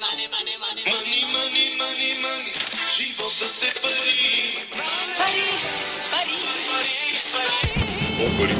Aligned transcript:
Мани, 0.00 0.26
мани, 0.30 1.76
мани, 1.78 2.14
мани, 2.22 2.52
животът 2.96 3.62
е 3.62 3.80
пари. 3.80 4.66
Пари, 5.18 5.42
пари, 6.10 6.36
О, 8.20 8.38
пари. 8.38 8.54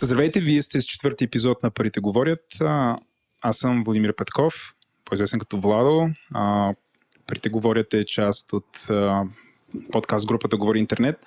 Здравейте, 0.00 0.40
вие 0.40 0.62
сте 0.62 0.80
с 0.80 0.84
четвърти 0.84 1.24
епизод 1.24 1.62
на 1.62 1.70
Парите 1.70 2.00
говорят. 2.00 2.40
А, 3.42 3.48
Аз 3.48 3.56
съм 3.56 3.84
Владимир 3.84 4.14
Петков, 4.16 4.74
по-известен 5.04 5.38
като 5.38 5.60
Владо. 5.60 6.08
А, 6.34 6.74
говорят 7.50 7.94
е 7.94 8.04
част 8.04 8.52
от 8.52 8.90
а, 8.90 9.22
подкаст 9.92 10.26
групата 10.26 10.56
Говори 10.56 10.78
Интернет. 10.78 11.26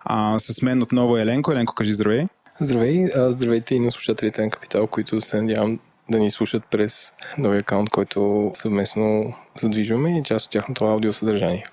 А, 0.00 0.38
с 0.38 0.62
мен 0.62 0.82
отново 0.82 1.16
е 1.16 1.22
Еленко. 1.22 1.52
Еленко, 1.52 1.74
кажи 1.74 1.92
здравей. 1.92 2.26
Здравей, 2.60 3.04
а 3.16 3.30
здравейте 3.30 3.74
и 3.74 3.80
на 3.80 3.90
слушателите 3.90 4.42
на 4.42 4.50
Капитал, 4.50 4.86
които 4.86 5.20
се 5.20 5.42
надявам 5.42 5.78
да 6.10 6.18
ни 6.18 6.30
слушат 6.30 6.62
през 6.70 7.12
новия 7.38 7.60
акаунт, 7.60 7.90
който 7.90 8.50
съвместно 8.54 9.34
задвижваме 9.54 10.18
и 10.18 10.22
част 10.22 10.46
от 10.46 10.52
тяхното 10.52 10.84
аудиосъдържание. 10.84 11.66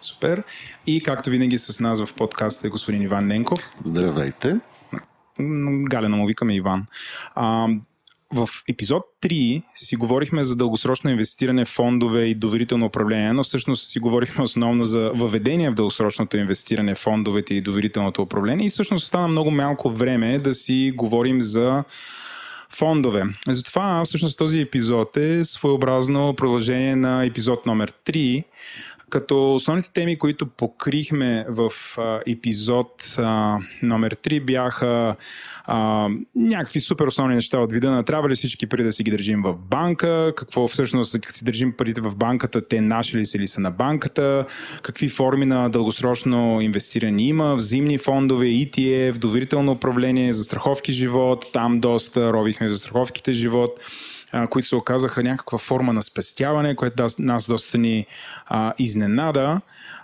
Супер. 0.00 0.42
И 0.86 1.02
както 1.02 1.30
винаги 1.30 1.58
с 1.58 1.80
нас 1.80 2.04
в 2.04 2.14
подкаста 2.14 2.66
е 2.66 2.70
господин 2.70 3.02
Иван 3.02 3.26
Ненков. 3.26 3.60
Здравейте. 3.84 4.56
Галена 5.90 6.16
му 6.16 6.26
викаме 6.26 6.54
Иван. 6.54 6.86
А, 7.34 7.68
в 8.34 8.48
епизод 8.68 9.02
3 9.22 9.62
си 9.74 9.96
говорихме 9.96 10.44
за 10.44 10.56
дългосрочно 10.56 11.10
инвестиране 11.10 11.64
в 11.64 11.68
фондове 11.68 12.24
и 12.24 12.34
доверително 12.34 12.86
управление, 12.86 13.32
но 13.32 13.44
всъщност 13.44 13.88
си 13.88 13.98
говорихме 13.98 14.42
основно 14.42 14.84
за 14.84 15.10
въведение 15.14 15.70
в 15.70 15.74
дългосрочното 15.74 16.36
инвестиране 16.36 16.94
в 16.94 16.98
фондовете 16.98 17.54
и 17.54 17.60
доверителното 17.60 18.22
управление 18.22 18.66
и 18.66 18.70
всъщност 18.70 19.04
остана 19.04 19.28
много 19.28 19.50
малко 19.50 19.90
време 19.90 20.38
да 20.38 20.54
си 20.54 20.92
говорим 20.96 21.42
за 21.42 21.84
фондове. 22.70 23.22
Затова 23.48 24.02
всъщност 24.04 24.38
този 24.38 24.60
епизод 24.60 25.16
е 25.16 25.44
своеобразно 25.44 26.34
продължение 26.34 26.96
на 26.96 27.24
епизод 27.24 27.66
номер 27.66 27.92
3, 28.06 28.44
като 29.10 29.54
основните 29.54 29.92
теми, 29.92 30.18
които 30.18 30.46
покрихме 30.46 31.46
в 31.48 31.70
а, 31.98 32.20
епизод 32.26 33.14
а, 33.18 33.58
номер 33.82 34.14
3 34.14 34.44
бяха 34.44 35.16
а, 35.64 36.08
някакви 36.34 36.80
супер 36.80 37.06
основни 37.06 37.34
неща 37.34 37.58
от 37.58 37.72
вида 37.72 37.90
на 37.90 38.02
трябва 38.02 38.28
ли 38.28 38.34
всички 38.34 38.66
пари 38.66 38.84
да 38.84 38.92
си 38.92 39.02
ги 39.02 39.10
държим 39.10 39.42
в 39.42 39.54
банка, 39.70 40.32
какво 40.36 40.68
всъщност, 40.68 41.20
като 41.20 41.34
си 41.34 41.44
държим 41.44 41.72
парите 41.72 42.00
в 42.00 42.16
банката, 42.16 42.68
те 42.68 42.80
наши 42.80 43.18
ли 43.18 43.26
са 43.26 43.36
или 43.36 43.46
са 43.46 43.60
на 43.60 43.70
банката, 43.70 44.46
какви 44.82 45.08
форми 45.08 45.46
на 45.46 45.68
дългосрочно 45.68 46.60
инвестиране 46.60 47.22
има, 47.22 47.54
взимни 47.54 47.98
фондове, 47.98 48.46
ETF, 48.46 49.18
доверително 49.18 49.72
управление, 49.72 50.32
застраховки 50.32 50.92
живот, 50.92 51.46
там 51.52 51.80
доста 51.80 52.32
робихме 52.32 52.70
застраховките 52.70 53.32
живот 53.32 53.80
а, 54.32 54.46
които 54.46 54.68
се 54.68 54.76
оказаха 54.76 55.22
някаква 55.22 55.58
форма 55.58 55.92
на 55.92 56.02
спестяване, 56.02 56.76
което 56.76 56.96
да, 56.96 57.06
нас 57.18 57.46
доста 57.46 57.78
ни 57.78 58.06
а, 58.46 58.74
изненада. 58.78 59.60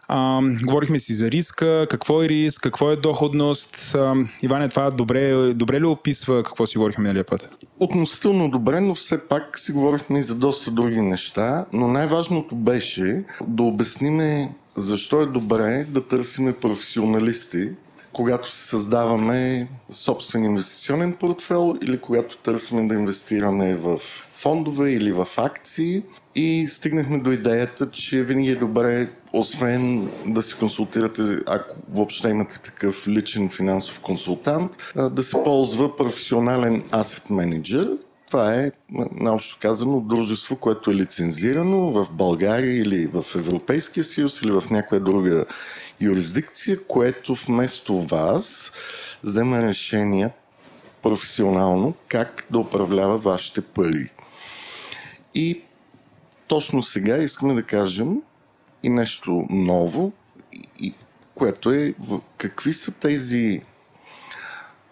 А, 0.08 0.40
говорихме 0.62 0.98
си 0.98 1.14
за 1.14 1.30
риска, 1.30 1.86
какво 1.90 2.22
е 2.22 2.28
риск, 2.28 2.62
какво 2.62 2.90
е 2.90 2.96
доходност. 2.96 3.94
А, 3.94 4.14
Иване, 4.42 4.68
това 4.68 4.90
добре, 4.90 5.54
добре 5.54 5.80
ли 5.80 5.84
описва 5.84 6.42
какво 6.42 6.66
си 6.66 6.78
говорихме 6.78 7.02
миналия 7.02 7.24
път? 7.24 7.50
Относително 7.80 8.50
добре, 8.50 8.80
но 8.80 8.94
все 8.94 9.28
пак 9.28 9.58
си 9.58 9.72
говорихме 9.72 10.18
и 10.18 10.22
за 10.22 10.34
доста 10.34 10.70
други 10.70 11.00
неща. 11.00 11.64
Но 11.72 11.88
най-важното 11.88 12.54
беше 12.56 13.24
да 13.46 13.62
обясниме 13.62 14.54
защо 14.76 15.20
е 15.20 15.26
добре 15.26 15.84
да 15.88 16.08
търсиме 16.08 16.52
професионалисти, 16.52 17.70
когато 18.14 18.50
си 18.50 18.68
създаваме 18.68 19.68
собствен 19.90 20.44
инвестиционен 20.44 21.14
портфел 21.14 21.76
или 21.82 21.98
когато 21.98 22.36
търсим 22.36 22.88
да 22.88 22.94
инвестираме 22.94 23.74
в 23.74 23.98
фондове 24.32 24.92
или 24.92 25.12
в 25.12 25.28
акции. 25.36 26.02
И 26.34 26.66
стигнахме 26.68 27.18
до 27.18 27.32
идеята, 27.32 27.90
че 27.90 28.22
винаги 28.22 28.50
е 28.50 28.56
добре, 28.56 29.08
освен 29.32 30.10
да 30.26 30.42
се 30.42 30.56
консултирате, 30.56 31.22
ако 31.46 31.76
въобще 31.92 32.28
имате 32.28 32.60
такъв 32.60 33.08
личен 33.08 33.50
финансов 33.50 34.00
консултант, 34.00 34.76
да 35.10 35.22
се 35.22 35.42
ползва 35.44 35.96
професионален 35.96 36.82
асет 36.92 37.30
менеджер, 37.30 37.96
това 38.26 38.54
е, 38.54 38.70
наобщо 39.12 39.58
казано, 39.60 40.00
дружество, 40.00 40.56
което 40.56 40.90
е 40.90 40.94
лицензирано 40.94 41.92
в 41.92 42.12
България 42.12 42.82
или 42.82 43.06
в 43.06 43.24
Европейския 43.36 44.04
съюз 44.04 44.42
или 44.42 44.50
в 44.50 44.64
някоя 44.70 45.00
друга 45.00 45.44
юрисдикция, 46.00 46.84
което 46.86 47.34
вместо 47.34 48.00
вас 48.00 48.72
взема 49.22 49.62
решения 49.62 50.30
професионално 51.02 51.94
как 52.08 52.46
да 52.50 52.58
управлява 52.58 53.18
вашите 53.18 53.60
пари. 53.60 54.10
И 55.34 55.62
точно 56.48 56.82
сега 56.82 57.16
искаме 57.16 57.54
да 57.54 57.62
кажем 57.62 58.22
и 58.82 58.88
нещо 58.88 59.46
ново, 59.50 60.12
и, 60.80 60.94
което 61.34 61.72
е 61.72 61.94
какви 62.38 62.72
са 62.72 62.92
тези 62.92 63.62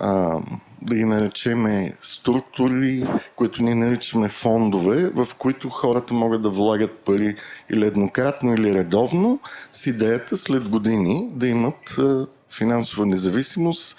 а, 0.03 0.41
да 0.83 0.95
ги 0.97 1.05
наречеме 1.05 1.95
структури, 2.01 3.05
които 3.37 3.63
ние 3.63 3.75
наричаме 3.75 4.29
фондове, 4.29 5.11
в 5.15 5.27
които 5.39 5.69
хората 5.71 6.15
могат 6.15 6.43
да 6.43 6.49
влагат 6.49 6.99
пари 6.99 7.35
или 7.71 7.87
еднократно, 7.87 8.55
или 8.55 8.75
редовно, 8.75 9.41
с 9.73 9.87
идеята 9.87 10.37
след 10.37 10.69
години 10.69 11.29
да 11.33 11.49
имат 11.49 11.99
а, 11.99 12.27
финансова 12.51 13.07
независимост 13.07 13.97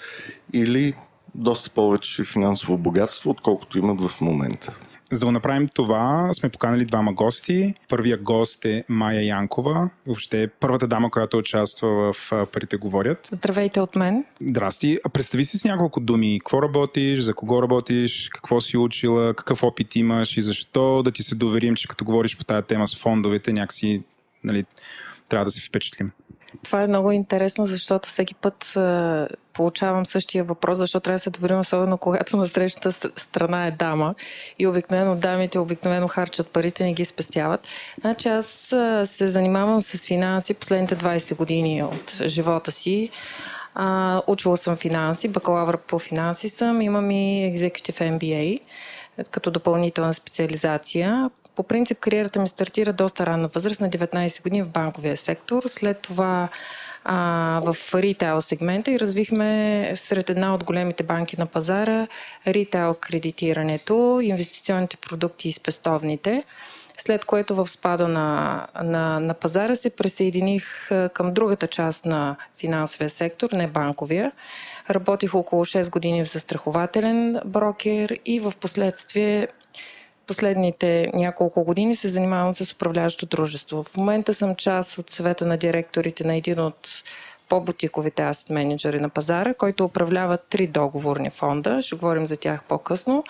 или 0.52 0.94
доста 1.34 1.70
повече 1.70 2.24
финансово 2.24 2.78
богатство, 2.78 3.30
отколкото 3.30 3.78
имат 3.78 4.00
в 4.00 4.20
момента. 4.20 4.78
За 5.12 5.20
да 5.20 5.26
го 5.26 5.32
направим 5.32 5.68
това, 5.74 6.28
сме 6.32 6.48
поканали 6.48 6.84
двама 6.84 7.12
гости. 7.12 7.74
Първия 7.88 8.18
гост 8.18 8.64
е 8.64 8.84
Майя 8.88 9.22
Янкова, 9.22 9.90
въобще 10.06 10.42
е 10.42 10.48
първата 10.48 10.86
дама, 10.86 11.10
която 11.10 11.38
участва 11.38 12.12
в 12.12 12.46
Парите 12.52 12.76
говорят. 12.76 13.28
Здравейте 13.32 13.80
от 13.80 13.96
мен. 13.96 14.24
Здрасти. 14.40 14.98
Представи 15.12 15.44
си 15.44 15.58
с 15.58 15.64
няколко 15.64 16.00
думи. 16.00 16.38
Какво 16.38 16.62
работиш, 16.62 17.20
за 17.20 17.34
кого 17.34 17.62
работиш, 17.62 18.28
какво 18.34 18.60
си 18.60 18.76
учила, 18.76 19.34
какъв 19.34 19.62
опит 19.62 19.96
имаш 19.96 20.36
и 20.36 20.40
защо 20.40 21.02
да 21.02 21.12
ти 21.12 21.22
се 21.22 21.34
доверим, 21.34 21.76
че 21.76 21.88
като 21.88 22.04
говориш 22.04 22.36
по 22.36 22.44
тази 22.44 22.66
тема 22.66 22.86
с 22.86 22.96
фондовете, 22.96 23.52
някакси 23.52 24.02
нали, 24.44 24.64
трябва 25.28 25.44
да 25.44 25.50
се 25.50 25.60
впечатлим. 25.60 26.12
Това 26.64 26.82
е 26.82 26.86
много 26.86 27.12
интересно, 27.12 27.64
защото 27.64 28.08
всеки 28.08 28.34
път 28.34 28.74
получавам 29.54 30.06
същия 30.06 30.44
въпрос, 30.44 30.78
защо 30.78 31.00
трябва 31.00 31.14
да 31.14 31.18
се 31.18 31.30
доверим, 31.30 31.60
особено 31.60 31.98
когато 31.98 32.36
на 32.36 32.46
срещата 32.46 32.92
страна 32.92 33.66
е 33.66 33.70
дама 33.70 34.14
и 34.58 34.66
обикновено 34.66 35.16
дамите 35.16 35.58
обикновено 35.58 36.08
харчат 36.08 36.50
парите, 36.50 36.84
не 36.84 36.94
ги 36.94 37.04
спестяват. 37.04 37.68
Значи 38.00 38.28
аз 38.28 38.74
се 39.04 39.28
занимавам 39.28 39.80
с 39.80 40.06
финанси 40.06 40.54
последните 40.54 40.96
20 40.96 41.36
години 41.36 41.82
от 41.82 42.22
живота 42.26 42.72
си. 42.72 43.10
А, 43.74 44.22
учила 44.26 44.56
съм 44.56 44.76
финанси, 44.76 45.28
бакалавър 45.28 45.76
по 45.76 45.98
финанси 45.98 46.48
съм, 46.48 46.82
имам 46.82 47.10
и 47.10 47.54
Executive 47.54 48.18
MBA 48.18 48.60
като 49.30 49.50
допълнителна 49.50 50.14
специализация. 50.14 51.30
По 51.56 51.62
принцип 51.62 51.98
кариерата 51.98 52.40
ми 52.40 52.48
стартира 52.48 52.92
доста 52.92 53.26
ранна 53.26 53.48
възраст, 53.48 53.80
на 53.80 53.90
19 53.90 54.42
години 54.42 54.62
в 54.62 54.68
банковия 54.68 55.16
сектор. 55.16 55.62
След 55.66 56.00
това 56.00 56.48
а, 57.04 57.60
в 57.64 57.94
ритейл 57.94 58.40
сегмента 58.40 58.90
и 58.90 58.98
развихме 58.98 59.92
сред 59.96 60.30
една 60.30 60.54
от 60.54 60.64
големите 60.64 61.02
банки 61.02 61.36
на 61.38 61.46
пазара 61.46 62.06
ритейл 62.46 62.94
кредитирането, 63.00 64.20
инвестиционните 64.22 64.96
продукти 64.96 65.48
и 65.48 65.52
спестовните. 65.52 66.44
След 66.98 67.24
което 67.24 67.54
в 67.54 67.66
спада 67.66 68.08
на, 68.08 68.66
на, 68.82 69.20
на 69.20 69.34
пазара 69.34 69.76
се 69.76 69.90
присъединих 69.90 70.90
към 71.12 71.34
другата 71.34 71.66
част 71.66 72.06
на 72.06 72.36
финансовия 72.58 73.10
сектор, 73.10 73.48
не 73.52 73.66
банковия. 73.66 74.32
Работих 74.90 75.34
около 75.34 75.64
6 75.64 75.90
години 75.90 76.24
в 76.24 76.28
застрахователен 76.28 77.40
брокер 77.44 78.18
и 78.24 78.40
в 78.40 78.52
последствие 78.60 79.48
последните 80.26 81.10
няколко 81.14 81.64
години 81.64 81.94
се 81.94 82.08
занимавам 82.08 82.52
с 82.52 82.72
управляващо 82.72 83.26
дружество. 83.26 83.82
В 83.84 83.96
момента 83.96 84.34
съм 84.34 84.54
част 84.54 84.98
от 84.98 85.10
съвета 85.10 85.46
на 85.46 85.56
директорите 85.56 86.24
на 86.26 86.36
един 86.36 86.60
от 86.60 86.88
по-бутиковите 87.48 88.22
асет 88.22 88.50
менеджери 88.50 89.00
на 89.00 89.08
пазара, 89.08 89.54
който 89.54 89.84
управлява 89.84 90.38
три 90.38 90.66
договорни 90.66 91.30
фонда. 91.30 91.82
Ще 91.82 91.96
говорим 91.96 92.26
за 92.26 92.36
тях 92.36 92.60
по-късно. 92.68 93.24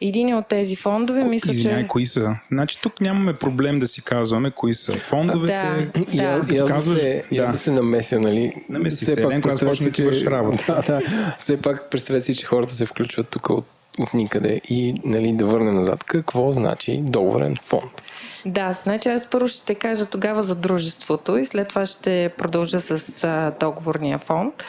Един 0.00 0.34
от 0.34 0.48
тези 0.48 0.76
фондове, 0.76 1.24
мисля, 1.24 1.50
Извинявай, 1.50 1.82
че... 1.82 1.88
кои 1.88 2.06
са? 2.06 2.36
Значи 2.50 2.78
тук 2.82 3.00
нямаме 3.00 3.32
проблем 3.32 3.78
да 3.78 3.86
си 3.86 4.02
казваме 4.02 4.50
кои 4.50 4.74
са 4.74 4.92
фондовете. 4.92 5.52
Да. 5.52 6.00
И, 6.12 6.18
аз, 6.20 6.50
и 6.50 6.58
аз, 6.58 6.70
казваш- 6.70 6.94
да, 6.94 7.00
се, 7.00 7.24
и 7.30 7.36
да. 7.36 7.46
да 7.46 7.52
се 7.52 7.70
намеся, 7.70 8.20
нали? 8.20 8.52
Намеси 8.68 8.96
Все 8.96 9.04
се, 9.04 9.22
пак 9.22 9.24
Еленко, 9.24 9.48
аз 9.48 9.60
да 9.60 9.90
ти 9.90 10.04
върши 10.04 10.26
работа. 10.26 10.82
Да, 10.86 11.00
да. 11.00 11.34
Все 11.38 11.56
пак 11.56 11.90
представете 11.90 12.24
си, 12.24 12.34
че 12.34 12.46
хората 12.46 12.72
се 12.72 12.86
включват 12.86 13.28
тук 13.28 13.50
от 13.50 13.66
от 13.98 14.14
никъде 14.14 14.60
и 14.68 15.00
нали, 15.04 15.32
да 15.32 15.46
върнем 15.46 15.74
назад. 15.74 16.04
Какво 16.04 16.52
значи 16.52 17.00
договорен 17.02 17.56
фонд? 17.62 18.02
Да, 18.46 18.72
значи 18.72 19.08
аз 19.08 19.26
първо 19.26 19.48
ще 19.48 19.74
кажа 19.74 20.06
тогава 20.06 20.42
за 20.42 20.54
дружеството 20.54 21.36
и 21.36 21.46
след 21.46 21.68
това 21.68 21.86
ще 21.86 22.30
продължа 22.38 22.80
с 22.80 23.24
а, 23.24 23.52
договорния 23.60 24.18
фонд. 24.18 24.64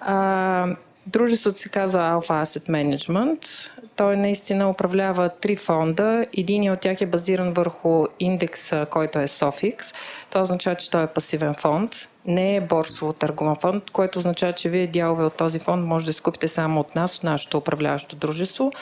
А, 0.00 0.66
дружеството 1.06 1.58
се 1.58 1.68
казва 1.68 2.00
Alpha 2.00 2.44
Asset 2.44 2.68
Management. 2.68 3.70
Той 3.98 4.16
наистина 4.16 4.70
управлява 4.70 5.28
три 5.28 5.56
фонда. 5.56 6.26
Един 6.36 6.72
от 6.72 6.80
тях 6.80 7.00
е 7.00 7.06
базиран 7.06 7.52
върху 7.52 8.04
индекса, 8.20 8.86
който 8.90 9.18
е 9.18 9.26
SOFIX. 9.26 9.94
Това 10.30 10.42
означава, 10.42 10.76
че 10.76 10.90
той 10.90 11.02
е 11.02 11.06
пасивен 11.06 11.54
фонд. 11.54 11.92
Не 12.26 12.56
е 12.56 12.60
борсово 12.60 13.12
търговен 13.12 13.56
фонд, 13.56 13.90
което 13.90 14.18
означава, 14.18 14.52
че 14.52 14.68
вие 14.68 14.86
дялове 14.86 15.24
от 15.24 15.36
този 15.36 15.58
фонд 15.58 15.86
може 15.86 16.04
да 16.04 16.10
изкупите 16.10 16.48
само 16.48 16.80
от 16.80 16.94
нас, 16.94 17.16
от 17.16 17.24
нашето 17.24 17.58
управляващо 17.58 18.16
дружество. 18.16 18.72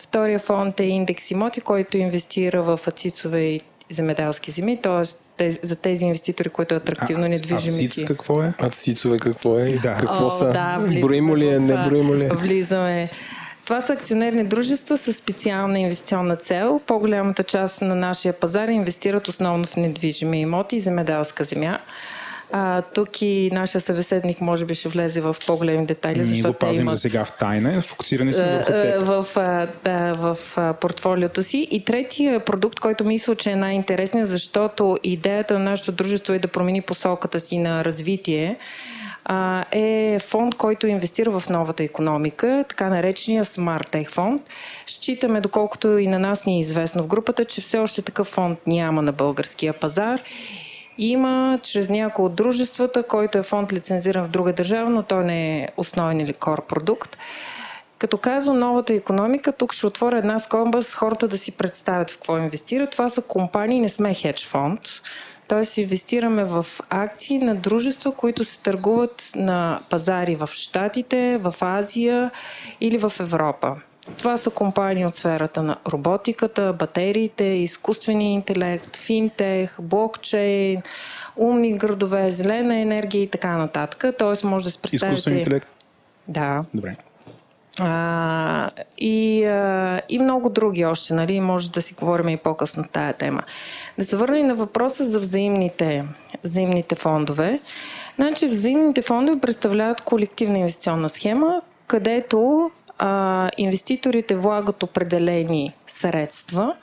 Втория 0.00 0.38
фонд 0.38 0.80
е 0.80 0.84
индекс 0.84 1.30
имоти, 1.30 1.60
който 1.60 1.98
инвестира 1.98 2.62
в 2.62 2.80
ацицове 2.86 3.40
и 3.40 3.60
земеделски 3.90 4.50
земи, 4.50 4.82
т.е. 4.82 5.50
за 5.50 5.76
тези 5.76 6.04
инвеститори, 6.04 6.48
които 6.48 6.74
е 6.74 6.76
атрактивно 6.76 7.24
А 7.24 7.28
недвижими. 7.28 7.72
СИЦ 7.72 8.04
какво 8.04 8.42
е? 8.42 8.52
А 8.58 8.70
цицове 8.70 9.18
какво 9.18 9.58
е? 9.58 9.64
Да. 9.64 9.96
Какво 9.96 10.26
О, 10.26 10.30
са? 10.30 10.50
Да, 10.50 10.78
влизаме 10.80 11.00
Броимо 11.00 11.36
ли 11.36 11.48
е, 11.48 11.58
не 11.58 11.88
броимо 11.88 12.14
ли 12.14 12.24
е? 12.24 12.28
Влизаме. 12.28 13.08
Това 13.68 13.80
са 13.80 13.92
акционерни 13.92 14.44
дружества 14.44 14.96
с 14.96 15.12
специална 15.12 15.80
инвестиционна 15.80 16.36
цел. 16.36 16.80
По-голямата 16.86 17.42
част 17.42 17.82
на 17.82 17.94
нашия 17.94 18.32
пазар 18.32 18.68
инвестират 18.68 19.28
основно 19.28 19.64
в 19.64 19.76
недвижими 19.76 20.40
имоти 20.40 20.76
и 20.76 20.80
земеделска 20.80 21.44
земя. 21.44 21.78
А, 22.52 22.82
тук 22.82 23.22
и 23.22 23.50
нашия 23.52 23.80
събеседник 23.80 24.40
може 24.40 24.64
би 24.64 24.74
ще 24.74 24.88
влезе 24.88 25.20
в 25.20 25.36
по-големи 25.46 25.86
детайли, 25.86 26.18
Ние 26.18 26.24
защото 26.24 26.52
го 26.52 26.58
те 26.58 26.66
пазим 26.66 26.80
имат 26.80 26.94
за 26.94 27.00
сега 27.00 27.24
в 27.24 27.32
тайна. 27.32 27.80
Фокусирани 27.80 28.32
сме 28.32 28.64
върху 28.68 29.04
в, 29.04 29.26
а, 29.36 29.68
да, 29.84 30.14
в 30.14 30.38
а, 30.56 30.72
портфолиото 30.72 31.42
си. 31.42 31.68
И 31.70 31.84
третия 31.84 32.40
продукт, 32.40 32.80
който 32.80 33.04
мисля, 33.04 33.34
че 33.34 33.50
е 33.50 33.56
най-интересният, 33.56 34.28
защото 34.28 34.98
идеята 35.02 35.54
на 35.54 35.70
нашето 35.70 35.92
дружество 35.92 36.32
е 36.32 36.38
да 36.38 36.48
промени 36.48 36.82
посоката 36.82 37.40
си 37.40 37.58
на 37.58 37.84
развитие, 37.84 38.58
е 39.72 40.18
фонд, 40.18 40.54
който 40.54 40.86
инвестира 40.86 41.40
в 41.40 41.48
новата 41.50 41.84
економика, 41.84 42.64
така 42.68 42.88
наречения 42.88 43.44
Smart 43.44 43.88
Tech 43.92 44.10
фонд. 44.10 44.42
Считаме, 44.86 45.40
доколкото 45.40 45.98
и 45.98 46.06
на 46.06 46.18
нас 46.18 46.46
ни 46.46 46.56
е 46.56 46.60
известно 46.60 47.02
в 47.02 47.06
групата, 47.06 47.44
че 47.44 47.60
все 47.60 47.78
още 47.78 48.02
такъв 48.02 48.26
фонд 48.26 48.58
няма 48.66 49.02
на 49.02 49.12
българския 49.12 49.72
пазар. 49.72 50.20
Има 50.98 51.58
чрез 51.62 51.90
някои 51.90 52.24
от 52.24 52.34
дружествата, 52.34 53.02
който 53.02 53.38
е 53.38 53.42
фонд 53.42 53.72
лицензиран 53.72 54.24
в 54.24 54.30
друга 54.30 54.52
държава, 54.52 54.90
но 54.90 55.02
той 55.02 55.24
не 55.24 55.62
е 55.62 55.68
основен 55.76 56.20
или 56.20 56.34
кор 56.34 56.66
продукт. 56.66 57.16
Като 57.98 58.18
казвам 58.18 58.58
новата 58.58 58.94
економика, 58.94 59.52
тук 59.52 59.72
ще 59.72 59.86
отворя 59.86 60.18
една 60.18 60.38
скоба 60.38 60.82
с 60.82 60.94
хората 60.94 61.28
да 61.28 61.38
си 61.38 61.52
представят 61.52 62.10
в 62.10 62.16
какво 62.16 62.38
инвестират. 62.38 62.90
Това 62.90 63.08
са 63.08 63.22
компании, 63.22 63.80
не 63.80 63.88
сме 63.88 64.14
хедж 64.14 64.46
фонд. 64.46 64.80
Тоест 65.48 65.78
инвестираме 65.78 66.44
в 66.44 66.66
акции 66.90 67.38
на 67.38 67.56
дружества, 67.56 68.12
които 68.12 68.44
се 68.44 68.60
търгуват 68.60 69.32
на 69.36 69.80
пазари 69.90 70.36
в 70.36 70.46
Штатите, 70.52 71.38
в 71.42 71.54
Азия 71.60 72.30
или 72.80 72.98
в 72.98 73.12
Европа. 73.20 73.76
Това 74.18 74.36
са 74.36 74.50
компании 74.50 75.06
от 75.06 75.14
сферата 75.14 75.62
на 75.62 75.76
роботиката, 75.92 76.72
батериите, 76.72 77.44
изкуствения 77.44 78.32
интелект, 78.32 78.96
финтех, 78.96 79.76
блокчейн, 79.80 80.82
умни 81.36 81.78
градове, 81.78 82.30
зелена 82.30 82.78
енергия 82.78 83.22
и 83.22 83.28
така 83.28 83.56
нататък. 83.56 84.04
Тоест 84.18 84.44
може 84.44 84.64
да 84.64 84.70
се 84.70 84.78
представите... 84.78 85.12
Изкуствен 85.12 85.38
интелект. 85.38 85.68
Да. 86.28 86.64
Добре. 86.74 86.94
А, 87.80 88.70
и, 88.98 89.44
а, 89.44 90.00
и 90.08 90.18
много 90.18 90.50
други 90.50 90.84
още, 90.84 91.14
нали? 91.14 91.40
Може 91.40 91.70
да 91.70 91.82
си 91.82 91.94
говорим 91.94 92.28
и 92.28 92.36
по-късно 92.36 92.84
тая 92.92 93.12
тема. 93.12 93.42
Да 93.98 94.04
се 94.04 94.16
върна 94.16 94.38
и 94.38 94.42
на 94.42 94.54
въпроса 94.54 95.04
за 95.04 95.20
взаимните, 95.20 96.04
взаимните 96.44 96.94
фондове. 96.94 97.60
Значи, 98.16 98.46
взаимните 98.46 99.02
фондове 99.02 99.40
представляват 99.40 100.00
колективна 100.00 100.58
инвестиционна 100.58 101.08
схема, 101.08 101.62
където 101.86 102.70
а, 102.98 103.50
инвеститорите 103.56 104.36
влагат 104.36 104.82
определени 104.82 105.74
средства, 105.86 106.74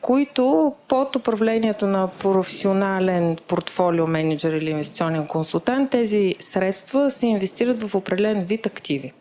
които 0.00 0.74
под 0.88 1.16
управлението 1.16 1.86
на 1.86 2.08
професионален 2.08 3.36
портфолио 3.48 4.06
менеджер 4.06 4.52
или 4.52 4.70
инвестиционен 4.70 5.26
консултант, 5.26 5.90
тези 5.90 6.34
средства 6.38 7.10
се 7.10 7.26
инвестират 7.26 7.88
в 7.88 7.94
определен 7.94 8.44
вид 8.44 8.66
активи. 8.66 9.12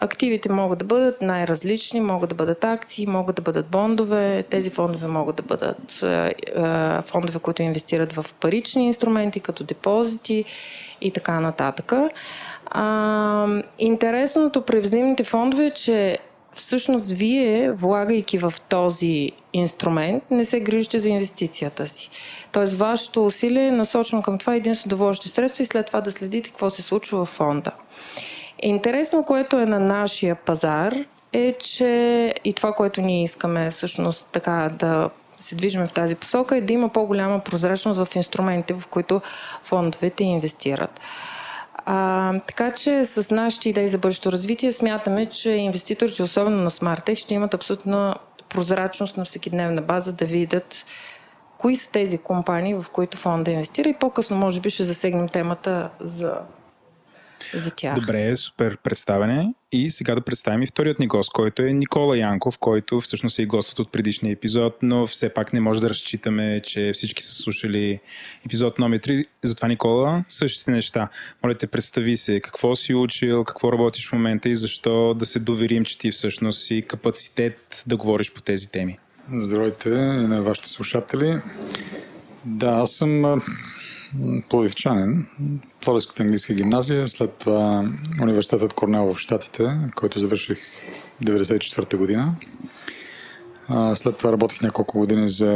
Активите 0.00 0.52
могат 0.52 0.78
да 0.78 0.84
бъдат 0.84 1.22
най-различни, 1.22 2.00
могат 2.00 2.28
да 2.28 2.34
бъдат 2.34 2.64
акции, 2.64 3.06
могат 3.06 3.36
да 3.36 3.42
бъдат 3.42 3.66
бондове. 3.66 4.44
Тези 4.50 4.70
фондове 4.70 5.06
могат 5.06 5.36
да 5.36 5.42
бъдат 5.42 6.02
е, 6.02 6.06
е, 6.06 6.32
фондове, 7.02 7.38
които 7.38 7.62
инвестират 7.62 8.12
в 8.12 8.34
парични 8.40 8.86
инструменти, 8.86 9.40
като 9.40 9.64
депозити 9.64 10.44
и 11.00 11.10
така 11.10 11.40
нататък. 11.40 11.92
Интересното 13.78 14.62
при 14.62 14.80
взаимните 14.80 15.24
фондове 15.24 15.66
е, 15.66 15.70
че 15.70 16.18
всъщност 16.52 17.10
вие, 17.10 17.72
влагайки 17.72 18.38
в 18.38 18.54
този 18.68 19.32
инструмент, 19.52 20.30
не 20.30 20.44
се 20.44 20.60
грижите 20.60 20.98
за 20.98 21.08
инвестицията 21.08 21.86
си. 21.86 22.10
Тоест, 22.52 22.78
вашето 22.78 23.26
усилие 23.26 23.66
е 23.66 23.70
насочено 23.70 24.22
към 24.22 24.38
това 24.38 24.54
единствено 24.54 24.90
да 24.90 24.96
вложите 24.96 25.28
средства 25.28 25.62
и 25.62 25.66
след 25.66 25.86
това 25.86 26.00
да 26.00 26.12
следите 26.12 26.50
какво 26.50 26.70
се 26.70 26.82
случва 26.82 27.24
в 27.24 27.28
фонда. 27.28 27.70
Интересно, 28.62 29.24
което 29.24 29.56
е 29.56 29.66
на 29.66 29.80
нашия 29.80 30.34
пазар, 30.34 30.94
е, 31.32 31.52
че 31.52 32.34
и 32.44 32.52
това, 32.52 32.72
което 32.72 33.00
ние 33.00 33.22
искаме 33.22 33.70
всъщност 33.70 34.28
така 34.32 34.68
да 34.78 35.10
се 35.38 35.54
движим 35.54 35.86
в 35.86 35.92
тази 35.92 36.14
посока, 36.14 36.56
е 36.56 36.60
да 36.60 36.72
има 36.72 36.88
по-голяма 36.88 37.40
прозрачност 37.40 38.04
в 38.04 38.16
инструментите, 38.16 38.74
в 38.74 38.86
които 38.86 39.20
фондовете 39.62 40.24
инвестират. 40.24 41.00
А, 41.90 42.32
така 42.46 42.70
че 42.70 43.04
с 43.04 43.34
нашите 43.34 43.68
идеи 43.68 43.88
за 43.88 43.98
бъдещето 43.98 44.32
развитие 44.32 44.72
смятаме, 44.72 45.26
че 45.26 45.50
инвеститорите, 45.50 46.22
особено 46.22 46.56
на 46.56 46.70
SmartTech, 46.70 47.14
ще 47.14 47.34
имат 47.34 47.54
абсолютна 47.54 48.14
прозрачност 48.48 49.16
на 49.16 49.24
всекидневна 49.24 49.82
база 49.82 50.12
да 50.12 50.24
видят 50.24 50.84
кои 51.58 51.76
са 51.76 51.90
тези 51.90 52.18
компании, 52.18 52.74
в 52.74 52.86
които 52.92 53.16
фонда 53.16 53.50
инвестира 53.50 53.88
и 53.88 53.94
по-късно 53.94 54.36
може 54.36 54.60
би 54.60 54.70
ще 54.70 54.84
засегнем 54.84 55.28
темата 55.28 55.90
за, 56.00 56.40
за 57.54 57.74
тях. 57.74 57.94
Добре, 57.94 58.36
супер 58.36 58.76
представяне. 58.76 59.54
И 59.72 59.90
сега 59.90 60.14
да 60.14 60.20
представим 60.20 60.62
и 60.62 60.66
вторият 60.66 60.98
ни 60.98 61.06
гост, 61.06 61.32
който 61.32 61.62
е 61.62 61.72
Никола 61.72 62.18
Янков, 62.18 62.58
който 62.58 63.00
всъщност 63.00 63.38
е 63.38 63.42
и 63.42 63.46
гостът 63.46 63.78
от 63.78 63.92
предишния 63.92 64.32
епизод, 64.32 64.76
но 64.82 65.06
все 65.06 65.28
пак 65.28 65.52
не 65.52 65.60
може 65.60 65.80
да 65.80 65.88
разчитаме, 65.88 66.60
че 66.64 66.90
всички 66.94 67.22
са 67.22 67.32
слушали 67.32 68.00
епизод 68.46 68.78
номер 68.78 68.98
3. 68.98 69.24
Затова, 69.42 69.68
Никола, 69.68 70.24
същите 70.28 70.70
неща. 70.70 71.08
Моля 71.44 71.54
те, 71.54 71.66
представи 71.66 72.16
се 72.16 72.40
какво 72.40 72.76
си 72.76 72.94
учил, 72.94 73.44
какво 73.44 73.72
работиш 73.72 74.08
в 74.08 74.12
момента 74.12 74.48
и 74.48 74.56
защо 74.56 75.14
да 75.14 75.26
се 75.26 75.38
доверим, 75.38 75.84
че 75.84 75.98
ти 75.98 76.10
всъщност 76.10 76.64
си 76.64 76.84
капацитет 76.88 77.84
да 77.86 77.96
говориш 77.96 78.32
по 78.32 78.40
тези 78.40 78.70
теми. 78.70 78.98
Здравейте 79.32 79.88
и 79.90 80.26
на 80.26 80.42
вашите 80.42 80.68
слушатели. 80.68 81.40
Да, 82.44 82.68
аз 82.68 82.92
съм 82.92 83.42
плодивчанин. 84.48 85.26
Плодивската 85.88 86.22
английска 86.22 86.54
гимназия, 86.54 87.08
след 87.08 87.32
това 87.32 87.84
университетът 88.22 88.72
Корнел 88.72 89.12
в 89.12 89.18
Штатите, 89.18 89.76
който 89.94 90.18
завърших 90.18 90.58
1994 91.22 91.96
година. 91.96 92.34
След 93.94 94.16
това 94.16 94.32
работих 94.32 94.62
няколко 94.62 94.98
години 94.98 95.28
за 95.28 95.52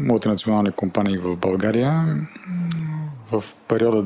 мултинационални 0.00 0.70
компании 0.70 1.18
в 1.18 1.36
България. 1.36 2.18
В 3.32 3.44
периода 3.68 4.02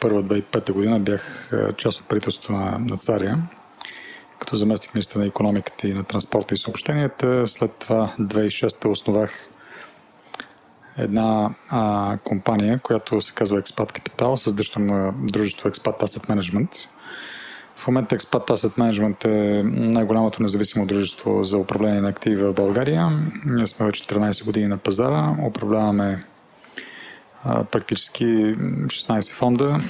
2001-2005 0.00 0.72
година 0.72 1.00
бях 1.00 1.50
част 1.76 2.00
от 2.00 2.08
правителството 2.08 2.52
на, 2.52 2.78
на 2.78 2.96
Царя, 2.96 3.38
като 4.38 4.56
заместих 4.56 4.94
министър 4.94 5.20
на 5.20 5.26
економиката 5.26 5.88
и 5.88 5.94
на 5.94 6.04
транспорта 6.04 6.54
и 6.54 6.58
съобщенията. 6.58 7.46
След 7.46 7.70
това 7.72 8.14
2006 8.20 8.88
основах 8.88 9.48
една 11.02 11.50
а, 11.70 12.16
компания, 12.24 12.80
която 12.82 13.20
се 13.20 13.32
казва 13.32 13.62
Expat 13.62 14.00
Capital, 14.00 14.34
с 14.34 14.54
дъщерно 14.54 15.14
дружество 15.18 15.68
Expat 15.68 16.00
Asset 16.00 16.28
Management. 16.28 16.88
В 17.76 17.86
момента 17.86 18.18
Expat 18.18 18.50
Asset 18.50 18.78
Management 18.78 19.24
е 19.24 19.62
най-голямото 19.64 20.42
независимо 20.42 20.86
дружество 20.86 21.44
за 21.44 21.58
управление 21.58 22.00
на 22.00 22.08
активи 22.08 22.36
в 22.36 22.52
България. 22.52 23.08
Ние 23.46 23.66
сме 23.66 23.86
вече 23.86 24.02
13 24.02 24.44
години 24.44 24.66
на 24.66 24.76
пазара, 24.76 25.36
управляваме 25.46 26.24
а, 27.44 27.64
практически 27.64 28.24
16 28.24 29.34
фонда 29.34 29.80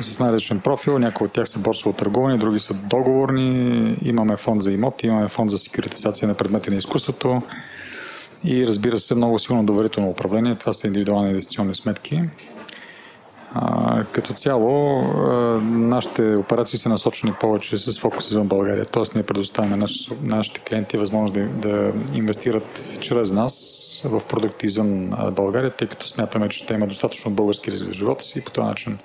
с 0.00 0.18
най-различен 0.18 0.60
профил. 0.60 0.98
Някои 0.98 1.24
от 1.24 1.32
тях 1.32 1.48
са 1.48 1.58
борсово 1.58 1.92
търгувани, 1.92 2.38
други 2.38 2.58
са 2.58 2.74
договорни. 2.74 3.96
Имаме 4.02 4.36
фонд 4.36 4.62
за 4.62 4.72
имоти, 4.72 5.06
имаме 5.06 5.28
фонд 5.28 5.50
за 5.50 5.58
секюритизация 5.58 6.28
на 6.28 6.34
предмети 6.34 6.70
на 6.70 6.76
изкуството 6.76 7.42
и 8.44 8.66
разбира 8.66 8.98
се 8.98 9.14
много 9.14 9.38
силно 9.38 9.64
доверително 9.64 10.10
управление. 10.10 10.54
Това 10.54 10.72
са 10.72 10.86
индивидуални 10.86 11.28
инвестиционни 11.28 11.74
сметки. 11.74 12.20
Като 14.12 14.32
цяло, 14.32 15.02
нашите 15.62 16.36
операции 16.36 16.78
са 16.78 16.88
насочени 16.88 17.32
повече 17.40 17.78
с 17.78 18.00
фокус 18.00 18.26
извън 18.26 18.48
България. 18.48 18.84
Тоест, 18.84 19.14
ние 19.14 19.22
предоставяме 19.22 19.76
на 19.76 19.86
нашите 20.22 20.60
клиенти 20.60 20.96
възможност 20.96 21.34
да, 21.34 21.48
да 21.48 21.92
инвестират 22.14 22.98
чрез 23.00 23.32
нас 23.32 23.54
в 24.04 24.22
продукти 24.28 24.66
извън 24.66 25.10
България, 25.32 25.70
тъй 25.70 25.88
като 25.88 26.06
смятаме, 26.06 26.48
че 26.48 26.66
те 26.66 26.74
имат 26.74 26.88
достатъчно 26.88 27.30
български 27.30 27.72
риск 27.72 27.86
в 27.86 27.92
живота 27.92 28.24
си 28.24 28.38
и 28.38 28.42
по 28.42 28.50
този 28.50 28.66
начин 28.66 28.98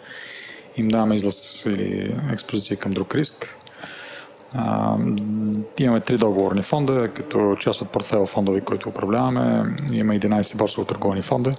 им 0.77 0.87
даваме 0.87 1.15
излаз 1.15 1.63
или 1.65 2.15
експозиция 2.31 2.77
към 2.77 2.91
друг 2.91 3.15
риск. 3.15 3.55
А, 4.53 4.97
имаме 5.79 5.99
три 5.99 6.17
договорни 6.17 6.61
фонда, 6.61 7.09
като 7.13 7.55
част 7.59 7.81
от 7.81 7.89
портфела 7.89 8.25
фондови, 8.25 8.61
които 8.61 8.89
управляваме. 8.89 9.75
Има 9.93 10.13
11 10.13 10.57
борсово 10.57 10.85
търговани 10.85 11.21
фонда. 11.21 11.55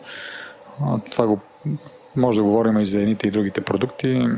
А, 0.80 0.99
това 1.11 1.26
го 1.26 1.40
може 2.16 2.38
да 2.38 2.44
говорим 2.44 2.78
и 2.78 2.87
за 2.87 3.00
едните 3.00 3.28
и 3.28 3.30
другите 3.30 3.61
продукти. 3.61 4.28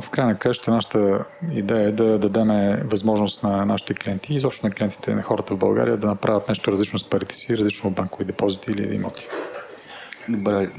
В 0.00 0.10
край 0.10 0.26
на 0.26 0.38
краща 0.38 0.70
нашата 0.70 1.24
идея 1.52 1.88
е 1.88 1.92
да 1.92 2.18
дадем 2.18 2.80
възможност 2.84 3.42
на 3.42 3.64
нашите 3.64 3.94
клиенти 3.94 4.32
и 4.32 4.36
изобщо 4.36 4.66
на 4.66 4.72
клиентите 4.72 5.14
на 5.14 5.22
хората 5.22 5.54
в 5.54 5.58
България 5.58 5.96
да 5.96 6.06
направят 6.06 6.48
нещо 6.48 6.72
различно 6.72 6.98
с 6.98 7.10
парите 7.10 7.34
си, 7.34 7.58
различно 7.58 7.88
от 7.88 7.94
банкови 7.94 8.24
депозити 8.24 8.70
или 8.70 8.94
имоти. 8.94 9.28
Добре. 10.28 10.70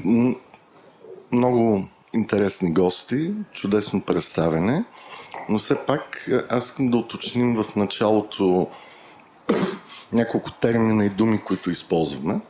Много 1.32 1.88
интересни 2.14 2.72
гости, 2.72 3.30
чудесно 3.52 4.00
представене, 4.00 4.84
но 5.48 5.58
все 5.58 5.76
пак 5.76 6.30
аз 6.48 6.64
искам 6.64 6.90
да 6.90 6.96
уточним 6.96 7.62
в 7.62 7.76
началото 7.76 8.68
няколко 10.12 10.52
термина 10.52 11.04
и 11.04 11.10
думи, 11.10 11.38
които 11.38 11.70
използваме. 11.70 12.40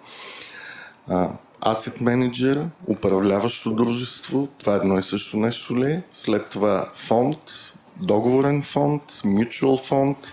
Asset 1.63 2.01
менеджер, 2.01 2.67
управляващо 2.89 3.71
дружество, 3.71 4.49
това 4.59 4.73
е 4.73 4.77
едно 4.77 4.99
и 4.99 5.03
също 5.03 5.37
нещо 5.37 5.77
ли? 5.77 6.01
След 6.13 6.49
това 6.49 6.91
фонд, 6.95 7.39
договорен 7.97 8.63
фонд, 8.63 9.03
mutual 9.13 9.87
фонд 9.89 10.33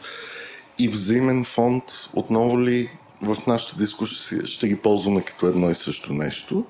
и 0.80 0.88
взаимен 0.88 1.44
фонд. 1.44 1.84
Отново 2.14 2.62
ли 2.62 2.90
в 3.22 3.48
нашата 3.48 3.78
дискусия 3.78 4.46
ще 4.46 4.68
ги 4.68 4.76
ползваме 4.76 5.22
като 5.22 5.48
едно 5.48 5.70
и 5.70 5.76
също 5.76 6.14
нещо, 6.14 6.66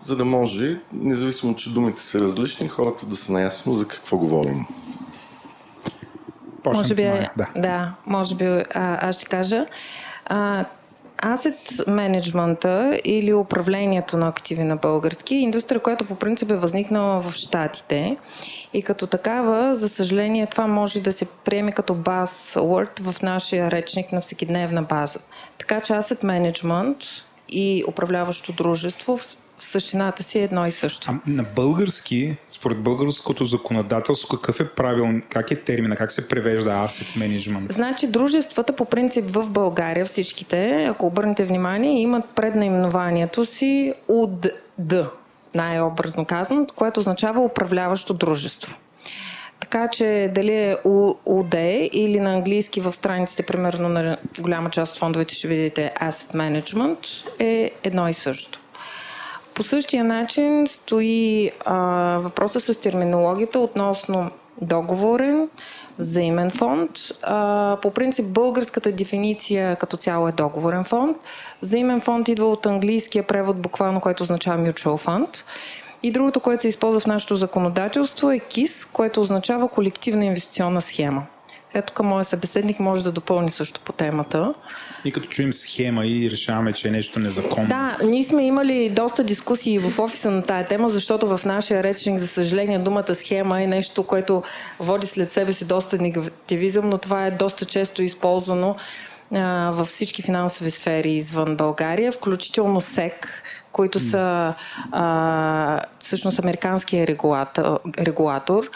за 0.00 0.16
да 0.16 0.24
може, 0.24 0.80
независимо, 0.92 1.56
че 1.56 1.70
думите 1.70 2.02
са 2.02 2.20
различни, 2.20 2.68
хората 2.68 3.06
да 3.06 3.16
са 3.16 3.32
наясно 3.32 3.74
за 3.74 3.88
какво 3.88 4.16
говорим. 4.16 4.66
Почнем, 6.62 6.82
може 6.82 6.94
би, 6.94 7.02
да. 7.36 7.46
да, 7.56 7.94
може 8.06 8.34
би 8.34 8.44
а, 8.46 8.62
аз 9.08 9.16
ще 9.16 9.26
кажа. 9.26 9.66
А, 10.26 10.64
Asset 11.22 11.90
менеджмента 11.90 13.00
или 13.04 13.34
управлението 13.34 14.16
на 14.16 14.28
активи 14.28 14.64
на 14.64 14.76
български 14.76 15.34
е 15.34 15.38
индустрия, 15.38 15.80
която 15.80 16.04
по 16.04 16.14
принцип 16.14 16.50
е 16.50 16.56
възникнала 16.56 17.20
в 17.20 17.32
Штатите 17.32 18.16
и 18.72 18.82
като 18.82 19.06
такава, 19.06 19.76
за 19.76 19.88
съжаление, 19.88 20.46
това 20.46 20.66
може 20.66 21.00
да 21.00 21.12
се 21.12 21.24
приеме 21.24 21.72
като 21.72 21.94
buzzword 21.94 23.00
в 23.00 23.22
нашия 23.22 23.70
речник 23.70 24.12
на 24.12 24.20
всекидневна 24.20 24.82
база. 24.82 25.18
Така 25.58 25.80
че 25.80 25.92
Asset 25.92 26.24
Management 26.24 27.24
и 27.48 27.84
управляващо 27.88 28.52
дружество 28.52 29.18
същината 29.58 30.22
си 30.22 30.38
е 30.38 30.42
едно 30.42 30.66
и 30.66 30.70
също. 30.70 31.10
А 31.10 31.30
на 31.30 31.42
български, 31.42 32.36
според 32.50 32.78
българското 32.78 33.44
законодателство, 33.44 34.28
какъв 34.28 34.60
е 34.60 34.68
правил, 34.68 35.20
как 35.30 35.50
е 35.50 35.56
термина, 35.56 35.96
как 35.96 36.12
се 36.12 36.28
превежда 36.28 36.70
asset 36.70 37.16
management? 37.16 37.72
Значи 37.72 38.06
дружествата 38.06 38.76
по 38.76 38.84
принцип 38.84 39.24
в 39.28 39.50
България 39.50 40.06
всичките, 40.06 40.84
ако 40.90 41.06
обърнете 41.06 41.44
внимание, 41.44 42.00
имат 42.00 42.24
пред 42.34 42.54
наименованието 42.54 43.44
си 43.44 43.92
УД, 44.08 44.46
най-образно 45.54 46.24
казано, 46.24 46.66
което 46.76 47.00
означава 47.00 47.40
управляващо 47.40 48.14
дружество. 48.14 48.76
Така 49.60 49.88
че 49.88 50.30
дали 50.34 50.54
е 50.54 50.76
УД 51.26 51.54
или 51.92 52.20
на 52.20 52.32
английски 52.32 52.80
в 52.80 52.92
страниците, 52.92 53.42
примерно 53.42 53.88
на 53.88 54.16
голяма 54.40 54.70
част 54.70 54.92
от 54.92 54.98
фондовете 54.98 55.34
ще 55.34 55.48
видите 55.48 55.92
Asset 56.02 56.34
Management, 56.34 57.28
е 57.40 57.70
едно 57.82 58.08
и 58.08 58.12
също. 58.12 58.60
По 59.58 59.64
същия 59.64 60.04
начин 60.04 60.66
стои 60.66 61.50
а, 61.64 61.74
въпроса 62.22 62.60
с 62.60 62.80
терминологията 62.80 63.58
относно 63.58 64.30
договорен, 64.60 65.48
взаимен 65.98 66.50
фонд. 66.50 66.90
А, 67.22 67.76
по 67.82 67.90
принцип 67.90 68.26
българската 68.26 68.92
дефиниция 68.92 69.76
като 69.76 69.96
цяло 69.96 70.28
е 70.28 70.32
договорен 70.32 70.84
фонд. 70.84 71.16
Взаимен 71.62 72.00
фонд 72.00 72.28
идва 72.28 72.46
от 72.46 72.66
английския 72.66 73.22
превод 73.22 73.56
буквално, 73.62 74.00
който 74.00 74.22
означава 74.22 74.58
mutual 74.58 75.06
fund. 75.06 75.44
И 76.02 76.10
другото, 76.10 76.40
което 76.40 76.62
се 76.62 76.68
използва 76.68 77.00
в 77.00 77.06
нашето 77.06 77.36
законодателство 77.36 78.30
е 78.30 78.38
КИС, 78.38 78.84
което 78.84 79.20
означава 79.20 79.68
колективна 79.68 80.24
инвестиционна 80.24 80.80
схема. 80.80 81.26
Ето 81.74 81.92
тук 81.92 82.04
моят 82.04 82.26
събеседник 82.26 82.80
може 82.80 83.04
да 83.04 83.12
допълни 83.12 83.50
също 83.50 83.80
по 83.80 83.92
темата. 83.92 84.54
И 85.04 85.12
като 85.12 85.28
чуем 85.28 85.52
схема 85.52 86.06
и 86.06 86.30
решаваме, 86.30 86.72
че 86.72 86.88
е 86.88 86.90
нещо 86.90 87.20
незаконно. 87.20 87.68
Да, 87.68 87.98
ние 88.04 88.24
сме 88.24 88.42
имали 88.42 88.90
доста 88.90 89.24
дискусии 89.24 89.78
в 89.78 89.98
офиса 89.98 90.30
на 90.30 90.42
тая 90.42 90.66
тема, 90.66 90.88
защото 90.88 91.36
в 91.36 91.44
нашия 91.44 91.82
речник, 91.82 92.18
за 92.18 92.28
съжаление, 92.28 92.78
думата 92.78 93.14
схема 93.14 93.62
е 93.62 93.66
нещо, 93.66 94.02
което 94.02 94.42
води 94.80 95.06
след 95.06 95.32
себе 95.32 95.52
си 95.52 95.66
доста 95.66 95.98
негативизъм, 95.98 96.88
но 96.88 96.98
това 96.98 97.26
е 97.26 97.30
доста 97.30 97.64
често 97.64 98.02
използвано 98.02 98.76
а, 99.34 99.70
във 99.74 99.86
всички 99.86 100.22
финансови 100.22 100.70
сфери 100.70 101.12
извън 101.12 101.56
България, 101.56 102.12
включително 102.12 102.80
СЕК, 102.80 103.42
които 103.72 103.98
са 103.98 104.54
а, 104.92 105.80
всъщност 105.98 106.38
американския 106.38 107.06
регулатор, 107.06 107.80
регулатор 107.98 108.70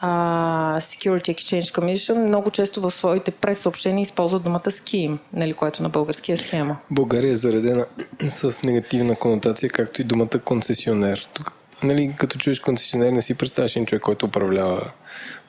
а, 0.00 0.80
Security 0.80 1.34
Exchange 1.34 1.78
Commission 1.78 2.26
много 2.26 2.50
често 2.50 2.80
в 2.80 2.90
своите 2.90 3.30
пресъобщения 3.30 4.02
използват 4.02 4.42
думата 4.42 4.60
scheme, 4.60 5.18
нали, 5.32 5.52
което 5.52 5.82
на 5.82 5.88
българския 5.88 6.38
схема. 6.38 6.76
България 6.90 7.32
е 7.32 7.36
заредена 7.36 7.86
с 8.26 8.62
негативна 8.62 9.16
конотация, 9.16 9.70
както 9.70 10.02
и 10.02 10.04
думата 10.04 10.38
концесионер. 10.44 11.28
Тук, 11.34 11.52
нали, 11.82 12.14
като 12.18 12.38
чуеш 12.38 12.60
концесионер, 12.60 13.12
не 13.12 13.22
си 13.22 13.34
представяш 13.34 13.76
един 13.76 13.86
човек, 13.86 14.02
който 14.02 14.26
управлява 14.26 14.92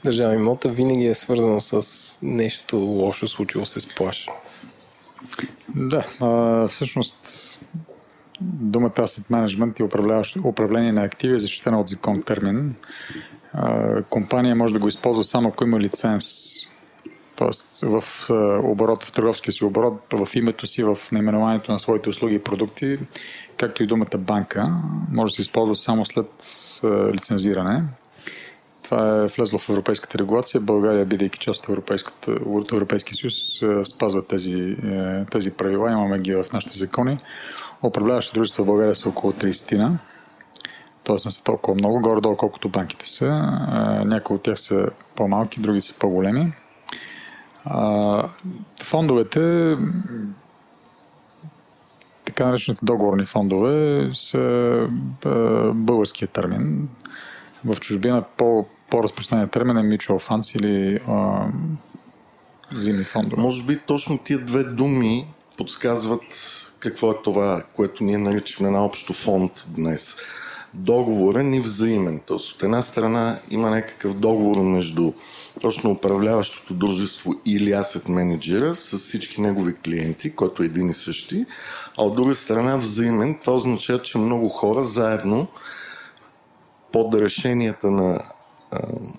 държава 0.03 0.35
имота, 0.35 0.69
винаги 0.69 1.05
е 1.05 1.13
свързано 1.13 1.59
с 1.59 1.87
нещо 2.21 2.77
лошо 2.77 3.27
случило 3.27 3.65
се 3.65 3.79
с 3.79 3.95
плаш. 3.95 4.27
Да, 5.75 6.05
а, 6.19 6.67
всъщност 6.67 7.59
думата 8.41 8.89
asset 8.89 9.29
management 9.31 9.79
и 9.79 10.39
управление 10.43 10.91
на 10.91 11.03
активи 11.03 11.35
е 11.35 11.39
защитена 11.39 11.79
от 11.79 11.87
закон 11.87 12.23
термин 12.23 12.75
компания 14.09 14.55
може 14.55 14.73
да 14.73 14.79
го 14.79 14.87
използва 14.87 15.23
само 15.23 15.49
ако 15.49 15.63
има 15.63 15.79
лиценз. 15.79 16.25
Тоест 17.35 17.79
в 17.81 18.03
оборот, 18.63 19.03
в 19.03 19.11
търговския 19.11 19.51
си 19.51 19.65
оборот, 19.65 20.01
в 20.13 20.35
името 20.35 20.67
си, 20.67 20.83
в 20.83 20.97
наименованието 21.11 21.71
на 21.71 21.79
своите 21.79 22.09
услуги 22.09 22.35
и 22.35 22.39
продукти, 22.39 22.99
както 23.57 23.83
и 23.83 23.87
думата 23.87 24.17
банка, 24.17 24.75
може 25.11 25.31
да 25.31 25.35
се 25.35 25.41
използва 25.41 25.75
само 25.75 26.05
след 26.05 26.29
лицензиране. 27.13 27.83
Това 28.83 29.23
е 29.23 29.27
влезло 29.27 29.59
в 29.59 29.69
европейската 29.69 30.17
регулация. 30.17 30.61
България, 30.61 31.05
бидейки 31.05 31.39
част 31.39 31.69
от, 32.45 32.71
Европейския 32.71 33.15
съюз, 33.15 33.61
спазва 33.93 34.25
тези, 34.27 34.75
е, 34.83 35.25
тези 35.31 35.51
правила. 35.51 35.91
Имаме 35.91 36.19
ги 36.19 36.35
в 36.35 36.45
нашите 36.53 36.77
закони. 36.77 37.17
Управляващи 37.83 38.33
дружества 38.33 38.63
в 38.63 38.67
България 38.67 38.95
са 38.95 39.09
около 39.09 39.33
30 39.33 39.97
т.е. 41.03 41.15
не 41.25 41.31
са 41.31 41.43
толкова 41.43 41.75
много, 41.75 42.01
горе-долу 42.01 42.35
колкото 42.37 42.69
банките 42.69 43.07
са. 43.07 43.25
Някои 44.05 44.35
от 44.35 44.41
тях 44.41 44.59
са 44.59 44.85
по-малки, 45.15 45.61
други 45.61 45.81
са 45.81 45.93
по-големи. 45.93 46.53
Фондовете, 48.83 49.77
така 52.25 52.45
наречените 52.45 52.85
договорни 52.85 53.25
фондове, 53.25 54.09
са 54.13 54.87
българския 55.73 56.27
термин. 56.27 56.89
В 57.65 57.79
чужбина 57.79 58.23
по, 58.37 58.65
по-разпространен 58.89 59.49
термин 59.49 59.77
е 59.77 59.81
mutual 59.81 60.29
funds 60.29 60.59
или 60.59 60.99
а, 61.07 61.47
зимни 62.73 63.03
фондове. 63.03 63.41
Може 63.41 63.63
би 63.63 63.79
точно 63.79 64.17
тия 64.17 64.39
две 64.39 64.63
думи 64.63 65.27
подсказват 65.57 66.21
какво 66.79 67.11
е 67.11 67.21
това, 67.23 67.63
което 67.75 68.03
ние 68.03 68.17
наричаме 68.17 68.69
на 68.69 68.85
общо 68.85 69.13
фонд 69.13 69.51
днес 69.67 70.17
договорен 70.73 71.53
и 71.53 71.59
взаимен. 71.59 72.21
Тоест, 72.25 72.51
от 72.51 72.63
една 72.63 72.81
страна 72.81 73.39
има 73.49 73.69
някакъв 73.69 74.13
договор 74.13 74.61
между 74.61 75.13
точно 75.61 75.91
управляващото 75.91 76.73
дружество 76.73 77.33
или 77.45 77.69
asset 77.69 78.09
менеджера 78.09 78.75
с 78.75 78.97
всички 78.97 79.41
негови 79.41 79.73
клиенти, 79.73 80.35
който 80.35 80.63
е 80.63 80.65
един 80.65 80.89
и 80.89 80.93
същи, 80.93 81.45
а 81.97 82.03
от 82.03 82.15
друга 82.15 82.35
страна 82.35 82.75
взаимен. 82.75 83.37
Това 83.41 83.53
означава, 83.53 84.01
че 84.01 84.17
много 84.17 84.49
хора 84.49 84.83
заедно 84.83 85.47
под 86.91 87.15
решенията 87.15 87.91
на 87.91 88.19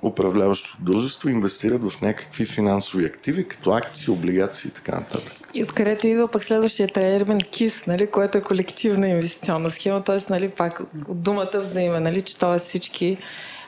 управляващото 0.02 0.76
дружество 0.80 1.28
инвестират 1.28 1.90
в 1.90 2.02
някакви 2.02 2.44
финансови 2.44 3.04
активи, 3.04 3.48
като 3.48 3.70
акции, 3.70 4.12
облигации 4.12 4.68
и 4.68 4.74
така 4.74 4.96
нататък. 4.96 5.41
И 5.54 5.62
откъдето 5.62 6.06
идва 6.06 6.28
пък 6.28 6.44
следващия 6.44 6.88
термин 6.88 7.40
КИС, 7.40 7.86
нали, 7.86 8.06
което 8.06 8.38
е 8.38 8.42
колективна 8.42 9.08
инвестиционна 9.08 9.70
схема, 9.70 10.04
т.е. 10.04 10.18
Нали, 10.30 10.48
пак 10.48 10.80
от 11.08 11.22
думата 11.22 11.50
взаима, 11.54 12.00
нали, 12.00 12.20
че 12.20 12.38
т.е. 12.38 12.58
всички 12.58 13.18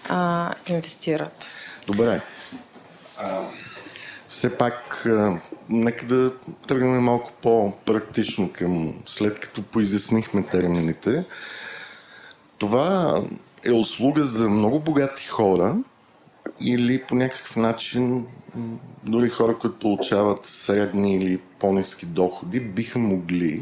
а, 0.09 0.50
инвестират. 0.67 1.57
Добре. 1.87 2.21
А, 3.19 3.41
все 4.29 4.57
пак, 4.59 5.07
а, 5.07 5.41
нека 5.69 6.07
да 6.07 6.33
тръгнем 6.67 7.03
малко 7.03 7.33
по-практично 7.43 8.53
към 8.53 8.95
след 9.07 9.41
като 9.41 9.62
поизяснихме 9.62 10.43
термините. 10.43 11.25
Това 12.59 13.21
е 13.64 13.73
услуга 13.73 14.25
за 14.25 14.49
много 14.49 14.81
богати 14.81 15.26
хора 15.26 15.76
или 16.61 17.03
по 17.03 17.15
някакъв 17.15 17.57
начин 17.57 18.27
дори 19.05 19.29
хора, 19.29 19.59
които 19.59 19.79
получават 19.79 20.45
средни 20.45 21.17
или 21.17 21.39
по-низки 21.59 22.07
доходи, 22.07 22.61
биха 22.61 22.99
могли 22.99 23.61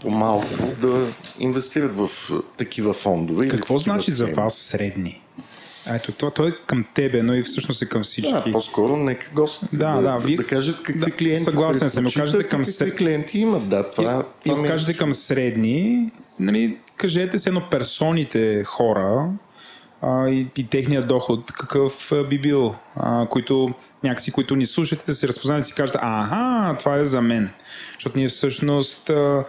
по-малко 0.00 0.46
да 0.80 1.06
инвестират 1.38 1.96
в 1.98 2.08
а, 2.32 2.42
такива 2.56 2.92
фондове. 2.92 3.48
Какво 3.48 3.78
значи 3.78 4.10
за 4.10 4.26
вас 4.26 4.54
средни? 4.54 5.22
Ето, 5.94 6.12
това, 6.12 6.30
той 6.30 6.48
е 6.48 6.52
към 6.66 6.84
тебе, 6.94 7.22
но 7.22 7.34
и 7.34 7.42
всъщност 7.42 7.82
е 7.82 7.86
към 7.86 8.02
всички. 8.02 8.32
Да, 8.32 8.52
по-скоро 8.52 8.96
нека 8.96 9.30
гостите 9.34 9.76
Да, 9.76 9.92
да, 9.92 10.18
да, 10.18 10.36
да, 10.36 10.46
кажат 10.46 10.82
какви 10.82 11.00
да, 11.00 11.10
клиенти 11.10 11.42
съгласен 11.42 11.90
съм, 11.90 12.06
кажете 12.16 12.48
към 12.48 12.60
какви 12.60 12.72
сред- 12.72 12.96
клиенти 12.96 13.38
имат. 13.38 13.68
Да, 13.68 13.90
това, 13.90 14.24
и, 14.46 14.48
това 14.48 14.62
и 14.62 14.64
е 14.64 14.68
кажете 14.68 14.96
към 14.96 15.12
средни, 15.12 16.10
нали, 16.40 16.78
кажете 16.96 17.38
се 17.38 17.48
едно 17.48 17.62
персоните 17.70 18.64
хора 18.64 19.30
а, 20.02 20.28
и, 20.28 20.46
и 20.56 20.66
техния 20.66 21.02
доход 21.02 21.52
какъв 21.52 22.12
би 22.30 22.38
бил, 22.38 22.74
а, 22.96 23.26
които 23.26 23.74
някакси, 24.04 24.32
които 24.32 24.56
ни 24.56 24.66
слушате, 24.66 25.04
да 25.06 25.14
се 25.14 25.28
разпознаят 25.28 25.64
и 25.64 25.66
си 25.66 25.74
кажат, 25.74 25.96
аха, 26.00 26.76
това 26.78 26.96
е 26.96 27.04
за 27.04 27.22
мен. 27.22 27.50
Защото 27.94 28.18
ние 28.18 28.28
всъщност 28.28 29.10
а, 29.10 29.44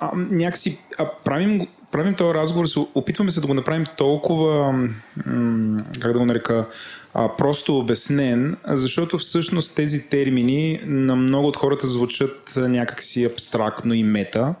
а, 0.00 0.10
някакси 0.14 0.78
а, 0.98 1.10
правим, 1.24 1.66
правим 1.92 2.14
този 2.14 2.34
разговор, 2.34 2.66
се, 2.66 2.78
опитваме 2.94 3.30
се 3.30 3.40
да 3.40 3.46
го 3.46 3.54
направим 3.54 3.84
толкова, 3.96 4.72
м- 5.26 5.82
как 6.00 6.12
да 6.12 6.18
го 6.18 6.26
нарека, 6.26 6.66
а, 7.14 7.36
просто 7.36 7.78
обяснен, 7.78 8.56
защото 8.66 9.18
всъщност 9.18 9.76
тези 9.76 10.02
термини 10.02 10.80
на 10.84 11.16
много 11.16 11.48
от 11.48 11.56
хората 11.56 11.86
звучат 11.86 12.52
някакси 12.56 13.24
абстрактно 13.24 13.94
и 13.94 14.02
мета. 14.02 14.54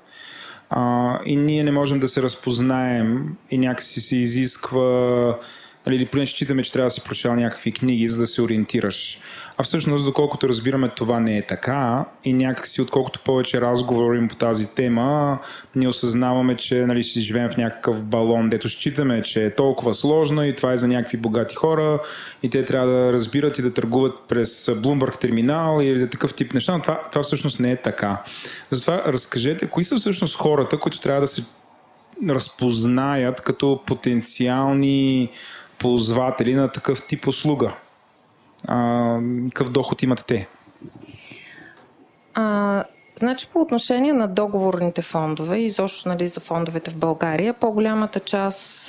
И 1.26 1.36
ние 1.36 1.64
не 1.64 1.72
можем 1.72 2.00
да 2.00 2.08
се 2.08 2.22
разпознаем 2.22 3.36
и 3.50 3.58
някакси 3.58 4.00
се 4.00 4.16
изисква 4.16 5.38
нали, 5.86 5.96
или 5.96 6.06
поне 6.06 6.26
считаме, 6.26 6.62
че 6.62 6.72
трябва 6.72 6.86
да 6.86 6.90
си 6.90 7.04
прочел 7.04 7.34
някакви 7.34 7.72
книги, 7.72 8.08
за 8.08 8.18
да 8.18 8.26
се 8.26 8.42
ориентираш. 8.42 9.18
А 9.58 9.62
всъщност, 9.62 10.04
доколкото 10.04 10.48
разбираме, 10.48 10.88
това 10.88 11.20
не 11.20 11.38
е 11.38 11.46
така 11.46 12.04
и 12.24 12.32
някакси, 12.32 12.82
отколкото 12.82 13.20
повече 13.24 13.60
разговорим 13.60 14.28
по 14.28 14.36
тази 14.36 14.74
тема, 14.74 15.38
ние 15.74 15.88
осъзнаваме, 15.88 16.56
че 16.56 16.86
нали, 16.86 17.02
ще 17.02 17.20
живеем 17.20 17.50
в 17.50 17.56
някакъв 17.56 18.02
балон, 18.02 18.50
дето 18.50 18.68
считаме, 18.68 19.22
че 19.22 19.44
е 19.44 19.54
толкова 19.54 19.94
сложно 19.94 20.44
и 20.44 20.54
това 20.54 20.72
е 20.72 20.76
за 20.76 20.88
някакви 20.88 21.16
богати 21.16 21.54
хора 21.54 22.00
и 22.42 22.50
те 22.50 22.64
трябва 22.64 22.88
да 22.88 23.12
разбират 23.12 23.58
и 23.58 23.62
да 23.62 23.72
търгуват 23.72 24.14
през 24.28 24.66
Bloomberg 24.66 25.18
терминал 25.18 25.80
или 25.82 26.10
такъв 26.10 26.34
тип 26.34 26.54
неща, 26.54 26.72
но 26.72 26.82
това, 26.82 27.00
това 27.12 27.22
всъщност 27.22 27.60
не 27.60 27.70
е 27.70 27.76
така. 27.76 28.22
Затова 28.70 29.02
разкажете, 29.06 29.66
кои 29.66 29.84
са 29.84 29.96
всъщност 29.96 30.36
хората, 30.36 30.78
които 30.78 31.00
трябва 31.00 31.20
да 31.20 31.26
се 31.26 31.44
разпознаят 32.28 33.40
като 33.40 33.80
потенциални 33.86 35.30
ползватели 35.78 36.54
на 36.54 36.72
такъв 36.72 37.06
тип 37.06 37.26
услуга? 37.26 37.72
А, 38.68 39.18
какъв 39.48 39.70
доход 39.70 40.02
имат 40.02 40.24
те? 40.26 40.48
А, 42.34 42.84
значи 43.18 43.48
по 43.52 43.60
отношение 43.60 44.12
на 44.12 44.28
договорните 44.28 45.02
фондове, 45.02 45.58
изобщо 45.58 46.08
нали, 46.08 46.28
за 46.28 46.40
фондовете 46.40 46.90
в 46.90 46.96
България, 46.96 47.54
по-голямата 47.54 48.20
част, 48.20 48.86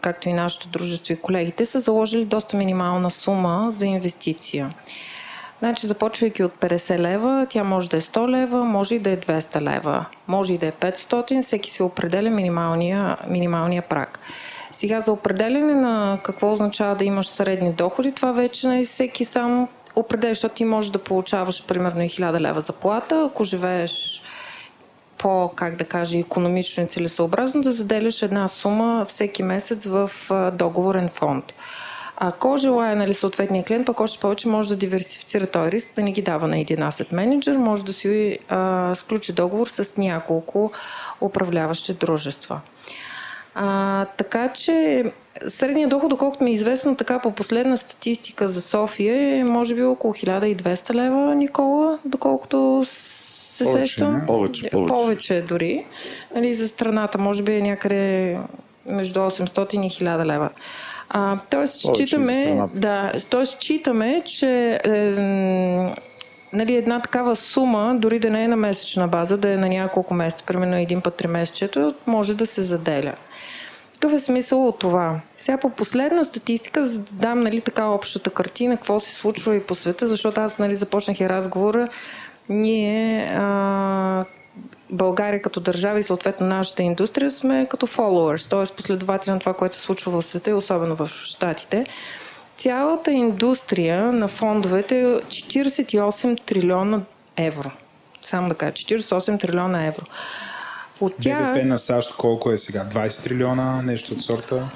както 0.00 0.28
и 0.28 0.32
нашето 0.32 0.68
дружество 0.68 1.14
и 1.14 1.16
колегите, 1.16 1.64
са 1.64 1.80
заложили 1.80 2.24
доста 2.24 2.56
минимална 2.56 3.10
сума 3.10 3.66
за 3.70 3.86
инвестиция. 3.86 4.74
Значи, 5.58 5.86
започвайки 5.86 6.42
от 6.42 6.52
50 6.60 6.98
лева, 6.98 7.46
тя 7.50 7.64
може 7.64 7.90
да 7.90 7.96
е 7.96 8.00
100 8.00 8.28
лева, 8.28 8.64
може 8.64 8.94
и 8.94 8.98
да 8.98 9.10
е 9.10 9.16
200 9.16 9.60
лева, 9.60 10.04
може 10.28 10.54
и 10.54 10.58
да 10.58 10.66
е 10.66 10.72
500, 10.72 11.42
всеки 11.42 11.70
си 11.70 11.82
определя 11.82 12.30
минималния, 12.30 13.16
минималния 13.28 13.82
прак. 13.82 14.18
Сега 14.72 15.00
за 15.00 15.12
определене 15.12 15.74
на 15.74 16.18
какво 16.22 16.52
означава 16.52 16.94
да 16.94 17.04
имаш 17.04 17.26
средни 17.26 17.72
доходи, 17.72 18.12
това 18.12 18.32
вече 18.32 18.68
нали, 18.68 18.84
всеки 18.84 19.24
сам 19.24 19.68
определя, 19.96 20.30
защото 20.30 20.54
ти 20.54 20.64
можеш 20.64 20.90
да 20.90 20.98
получаваш 20.98 21.66
примерно 21.66 22.02
и 22.02 22.08
1000 22.08 22.40
лева 22.40 22.60
заплата, 22.60 23.26
ако 23.30 23.44
живееш 23.44 24.22
по, 25.18 25.50
как 25.54 25.76
да 25.76 25.84
кажа, 25.84 26.18
економично 26.18 26.84
и 26.84 26.86
целесъобразно, 26.86 27.62
да 27.62 27.72
заделяш 27.72 28.22
една 28.22 28.48
сума 28.48 29.04
всеки 29.08 29.42
месец 29.42 29.86
в 29.86 30.10
договорен 30.52 31.08
фонд. 31.08 31.54
Ако 32.22 32.56
желая 32.56 32.96
нали, 32.96 33.14
съответния 33.14 33.64
клиент, 33.64 33.86
пък 33.86 34.00
още 34.00 34.18
повече 34.18 34.48
може 34.48 34.68
да 34.68 34.76
диверсифицира 34.76 35.46
този 35.46 35.72
риск, 35.72 35.92
да 35.96 36.02
не 36.02 36.12
ги 36.12 36.22
дава 36.22 36.48
на 36.48 36.58
един 36.58 36.78
asset 36.78 37.12
менеджер, 37.12 37.56
може 37.56 37.84
да 37.84 37.92
си 37.92 38.38
а, 38.48 38.94
сключи 38.94 39.32
договор 39.32 39.66
с 39.66 39.96
няколко 39.96 40.72
управляващи 41.20 41.94
дружества. 41.94 42.60
А, 43.54 44.04
така 44.04 44.48
че 44.48 45.04
средният 45.48 45.90
доход, 45.90 46.10
доколкото 46.10 46.44
ми 46.44 46.50
е 46.50 46.54
известно 46.54 46.96
така 46.96 47.18
по 47.18 47.32
последна 47.32 47.76
статистика 47.76 48.48
за 48.48 48.62
София 48.62 49.38
е 49.38 49.44
може 49.44 49.74
би 49.74 49.82
около 49.82 50.14
1200 50.14 50.94
лева, 50.94 51.34
Никола, 51.34 51.98
доколкото 52.04 52.82
се 52.84 53.64
Повече, 53.64 53.86
сещам. 53.86 54.22
Повече, 54.26 54.70
повече. 54.70 54.94
Повече 54.94 55.44
дори. 55.48 55.86
Нали, 56.34 56.54
за 56.54 56.68
страната 56.68 57.18
може 57.18 57.42
би 57.42 57.52
е 57.52 57.62
някъде 57.62 58.38
между 58.86 59.20
800 59.20 59.74
и 59.74 59.78
1000 59.78 60.24
лева. 60.24 60.50
А, 61.08 61.38
тоест, 61.50 61.82
Повече 61.82 62.06
считаме, 62.06 62.62
да, 62.74 63.12
тоест, 63.30 63.62
считаме, 63.62 64.22
че 64.24 64.80
е, 64.84 64.90
нали, 66.52 66.74
една 66.74 67.00
такава 67.00 67.36
сума, 67.36 67.94
дори 67.98 68.18
да 68.18 68.30
не 68.30 68.44
е 68.44 68.48
на 68.48 68.56
месечна 68.56 69.08
база, 69.08 69.36
да 69.36 69.50
е 69.50 69.56
на 69.56 69.68
няколко 69.68 70.14
месеца, 70.14 70.44
примерно 70.44 70.76
един 70.76 71.00
път 71.00 71.14
три 71.14 71.26
месечето, 71.26 71.94
може 72.06 72.34
да 72.34 72.46
се 72.46 72.62
заделя. 72.62 73.14
Какъв 74.00 74.16
е 74.16 74.18
смисъл 74.18 74.68
от 74.68 74.78
това? 74.78 75.20
Сега 75.36 75.58
по 75.58 75.70
последна 75.70 76.24
статистика, 76.24 76.86
за 76.86 76.98
да 76.98 77.12
дам 77.12 77.40
нали, 77.40 77.60
така 77.60 77.86
общата 77.86 78.30
картина, 78.30 78.76
какво 78.76 78.98
се 78.98 79.14
случва 79.14 79.56
и 79.56 79.62
по 79.62 79.74
света, 79.74 80.06
защото 80.06 80.40
аз 80.40 80.58
нали, 80.58 80.74
започнах 80.74 81.20
и 81.20 81.28
разговора, 81.28 81.88
ние 82.48 83.24
а, 83.36 84.24
България 84.90 85.42
като 85.42 85.60
държава 85.60 85.98
и 85.98 86.02
съответно 86.02 86.46
нашата 86.46 86.82
индустрия 86.82 87.30
сме 87.30 87.66
като 87.70 87.86
followers, 87.86 88.50
т.е. 88.50 88.76
последователи 88.76 89.32
на 89.32 89.38
това, 89.38 89.54
което 89.54 89.74
се 89.74 89.80
случва 89.80 90.20
в 90.20 90.26
света 90.26 90.50
и 90.50 90.54
особено 90.54 90.96
в 90.96 91.10
Штатите. 91.24 91.86
Цялата 92.56 93.12
индустрия 93.12 94.12
на 94.12 94.28
фондовете 94.28 95.00
е 95.00 95.04
48 95.04 96.46
трилиона 96.46 97.00
евро. 97.36 97.70
Само 98.22 98.48
да 98.48 98.54
кажа, 98.54 98.72
48 98.72 99.40
трилиона 99.40 99.86
евро. 99.86 100.04
От 101.00 101.14
тях... 101.20 101.54
БВП 101.54 101.64
на 101.64 101.78
САЩ 101.78 102.16
колко 102.16 102.52
е 102.52 102.56
сега? 102.56 102.86
20 102.94 103.24
трилиона, 103.24 103.82
нещо 103.82 104.14
от 104.14 104.20
сорта? 104.20 104.68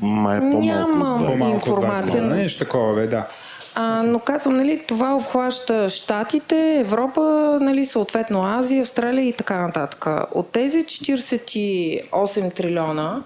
Май 0.00 0.36
е 0.36 0.40
по-малко. 0.40 0.66
Няма. 0.66 1.18
20. 1.18 1.26
По-малко 1.26 1.56
от 1.56 1.62
20 1.62 1.68
Информация. 1.68 2.12
трилиона. 2.12 2.36
Нещо 2.36 2.58
такова, 2.64 2.94
бе, 2.94 3.06
да. 3.06 3.26
А, 3.74 4.02
но 4.02 4.18
казвам, 4.18 4.56
нали, 4.56 4.84
това 4.88 5.14
обхваща 5.14 5.90
Штатите, 5.90 6.78
Европа, 6.80 7.20
нали, 7.60 7.86
съответно 7.86 8.44
Азия, 8.44 8.82
Австралия 8.82 9.28
и 9.28 9.32
така 9.32 9.60
нататък. 9.60 10.06
От 10.34 10.50
тези 10.50 10.84
48 10.84 12.54
трилиона 12.54 13.22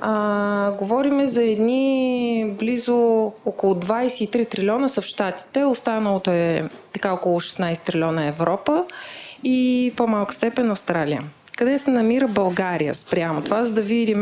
а, 0.00 0.70
говориме 0.78 1.26
за 1.26 1.42
едни 1.42 2.54
близо 2.58 3.32
около 3.44 3.74
23 3.74 4.50
трилиона 4.50 4.88
са 4.88 5.00
в 5.00 5.04
Штатите, 5.04 5.64
останалото 5.64 6.30
е 6.30 6.68
така 6.92 7.12
около 7.12 7.40
16 7.40 7.84
трилиона 7.84 8.26
Европа 8.26 8.84
и 9.44 9.92
по-малка 9.96 10.34
степен 10.34 10.70
Австралия. 10.70 11.22
Къде 11.56 11.78
се 11.78 11.90
намира 11.90 12.28
България 12.28 12.94
спрямо 12.94 13.42
това, 13.42 13.64
за 13.64 13.74
да 13.74 13.82
видим 13.82 14.20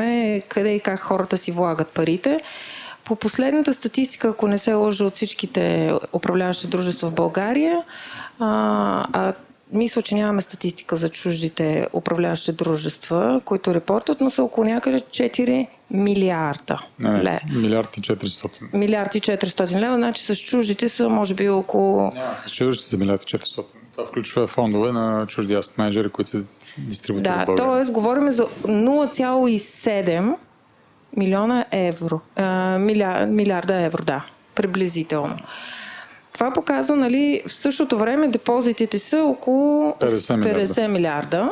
къде 0.48 0.74
и 0.74 0.80
как 0.80 1.00
хората 1.00 1.38
си 1.38 1.52
влагат 1.52 1.88
парите. 1.88 2.40
По 3.04 3.16
последната 3.16 3.74
статистика, 3.74 4.28
ако 4.28 4.48
не 4.48 4.58
се 4.58 4.72
лъжа 4.72 5.04
от 5.04 5.14
всичките 5.14 5.94
управляващи 6.12 6.66
дружества 6.66 7.10
в 7.10 7.14
България, 7.14 7.84
а, 8.38 9.06
а 9.12 9.32
мисля, 9.72 10.02
че 10.02 10.14
нямаме 10.14 10.42
статистика 10.42 10.96
за 10.96 11.08
чуждите 11.08 11.88
управляващи 11.92 12.52
дружества, 12.52 13.40
които 13.44 13.74
репортат, 13.74 14.20
но 14.20 14.30
са 14.30 14.42
около 14.42 14.64
някъде 14.66 15.00
4 15.00 15.66
милиарда 15.90 16.82
Не, 16.98 17.10
не, 17.10 17.24
ле. 17.24 17.40
милиард 17.52 17.96
и 17.96 18.00
400. 18.00 18.74
Милиард 18.74 19.14
и 19.14 19.20
400 19.20 19.80
лева, 19.80 19.96
значи 19.96 20.22
с 20.22 20.36
чуждите 20.36 20.88
са 20.88 21.08
може 21.08 21.34
би 21.34 21.48
около... 21.48 22.00
Няма, 22.02 22.38
с 22.38 22.50
чудовище 22.50 22.84
за 22.84 22.98
милиард 22.98 23.22
и 23.22 23.26
400. 23.26 23.64
Това 23.92 24.06
включва 24.06 24.46
фондове 24.46 24.92
на 24.92 25.26
чужди 25.26 25.54
асет 25.54 25.78
менеджери, 25.78 26.08
които 26.08 26.30
се 26.30 26.42
дистрибутират 26.78 27.48
в 27.48 27.54
Да, 27.54 27.54
т.е. 27.54 27.92
говорим 27.92 28.30
за 28.30 28.44
0,7 28.44 30.34
милиона 31.16 31.64
евро. 31.70 32.20
А, 32.36 32.78
миля, 32.78 33.26
милиарда 33.26 33.82
евро, 33.82 34.02
да. 34.04 34.24
Приблизително. 34.54 35.36
Това 36.32 36.52
показва, 36.52 36.96
нали, 36.96 37.42
в 37.46 37.52
същото 37.52 37.98
време 37.98 38.28
депозитите 38.28 38.98
са 38.98 39.22
около 39.22 39.92
50 39.92 40.36
милиарда. 40.36 40.66
50 40.66 40.86
милиарда. 40.86 41.50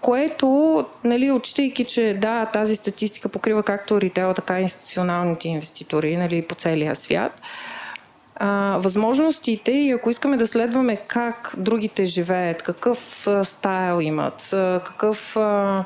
Което, 0.00 0.84
нали, 1.04 1.30
отчитайки, 1.30 1.84
че 1.84 2.18
да, 2.20 2.46
тази 2.46 2.76
статистика 2.76 3.28
покрива 3.28 3.62
както 3.62 4.00
ритейл, 4.00 4.34
така 4.34 4.58
и 4.58 4.62
институционалните 4.62 5.48
инвеститори 5.48 6.16
нали, 6.16 6.42
по 6.42 6.54
целия 6.54 6.96
свят, 6.96 7.40
а, 8.38 8.78
възможностите 8.80 9.72
и 9.72 9.90
ако 9.90 10.10
искаме 10.10 10.36
да 10.36 10.46
следваме 10.46 10.96
как 10.96 11.54
другите 11.58 12.04
живеят, 12.04 12.62
какъв 12.62 13.26
а, 13.26 13.44
стайл 13.44 14.00
имат, 14.00 14.52
а, 14.52 14.80
какъв, 14.84 15.36
а, 15.36 15.84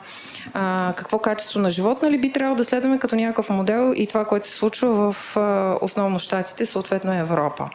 а, 0.54 0.92
какво 0.96 1.18
качество 1.18 1.60
на 1.60 1.70
живот, 1.70 2.02
нали, 2.02 2.18
би 2.18 2.32
трябвало 2.32 2.56
да 2.56 2.64
следваме 2.64 2.98
като 2.98 3.16
някакъв 3.16 3.50
модел 3.50 3.92
и 3.96 4.06
това, 4.06 4.24
което 4.24 4.46
се 4.46 4.52
случва 4.52 5.12
в 5.12 5.36
а, 5.36 5.76
основно 5.80 6.18
Штатите, 6.18 6.66
съответно 6.66 7.12
Европа. 7.12 7.68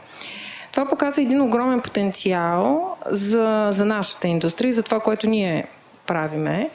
Това 0.72 0.90
показва 0.90 1.22
един 1.22 1.42
огромен 1.42 1.82
потенциал 1.82 2.96
за, 3.06 3.68
за 3.72 3.86
нашата 3.86 4.28
индустрия 4.28 4.70
и 4.70 4.74
за 4.74 4.84
това, 4.84 5.00
което 5.00 5.28
ние 5.28 5.68
правиме 6.06 6.70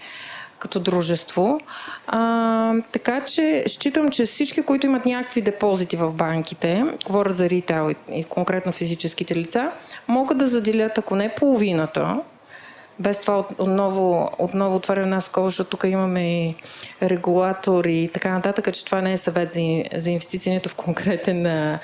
като 0.63 0.81
дружество. 0.81 1.61
А, 2.07 2.75
така 2.93 3.21
че 3.21 3.65
считам, 3.67 4.09
че 4.09 4.25
всички, 4.25 4.63
които 4.63 4.87
имат 4.87 5.07
някакви 5.07 5.41
депозити 5.41 5.97
в 5.97 6.13
банките, 6.13 6.85
говоря 7.07 7.33
за 7.33 7.51
ритейл 7.51 7.91
и, 7.91 8.19
и 8.19 8.25
конкретно 8.25 8.73
физическите 8.73 9.35
лица, 9.35 9.71
могат 10.09 10.39
да 10.39 10.47
заделят, 10.47 10.99
ако 10.99 11.17
не 11.17 11.35
половината, 11.35 12.21
без 12.99 13.21
това 13.21 13.39
от- 13.39 13.55
отново, 13.59 14.31
отново 14.39 14.77
отварям 14.77 15.05
една 15.05 15.21
скоба, 15.21 15.49
защото 15.49 15.71
тук 15.71 15.85
имаме 15.87 16.45
и 16.49 16.55
регулатори 17.03 17.99
и 17.99 18.09
така 18.09 18.31
нататък, 18.31 18.75
че 18.75 18.85
това 18.85 19.01
не 19.01 19.13
е 19.13 19.17
съвет 19.17 19.53
за, 19.53 19.61
за 19.95 20.11
инвестиции, 20.11 20.53
нито 20.53 20.69
в 20.69 20.75
конкретен 20.75 21.47
а, 21.47 21.79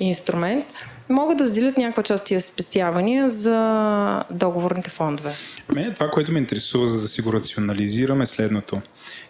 инструмент, 0.00 0.66
могат 1.08 1.38
да 1.38 1.46
заделят 1.46 1.78
някаква 1.78 2.02
част 2.02 2.22
от 2.22 2.26
тия 2.26 2.40
спестявания 2.40 3.28
за 3.28 4.24
договорните 4.30 4.90
фондове. 4.90 5.34
Мен 5.74 5.94
това, 5.94 6.08
което 6.08 6.32
ме 6.32 6.38
интересува, 6.38 6.86
за 6.86 7.02
да 7.02 7.08
си 7.08 7.22
го 7.22 7.32
рационализираме 7.32 8.22
е 8.22 8.26
следното. 8.26 8.76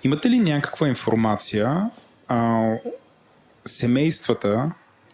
Имате 0.04 0.30
ли 0.30 0.38
някаква 0.38 0.88
информация 0.88 1.90
а, 2.28 2.70
семействата 3.64 4.70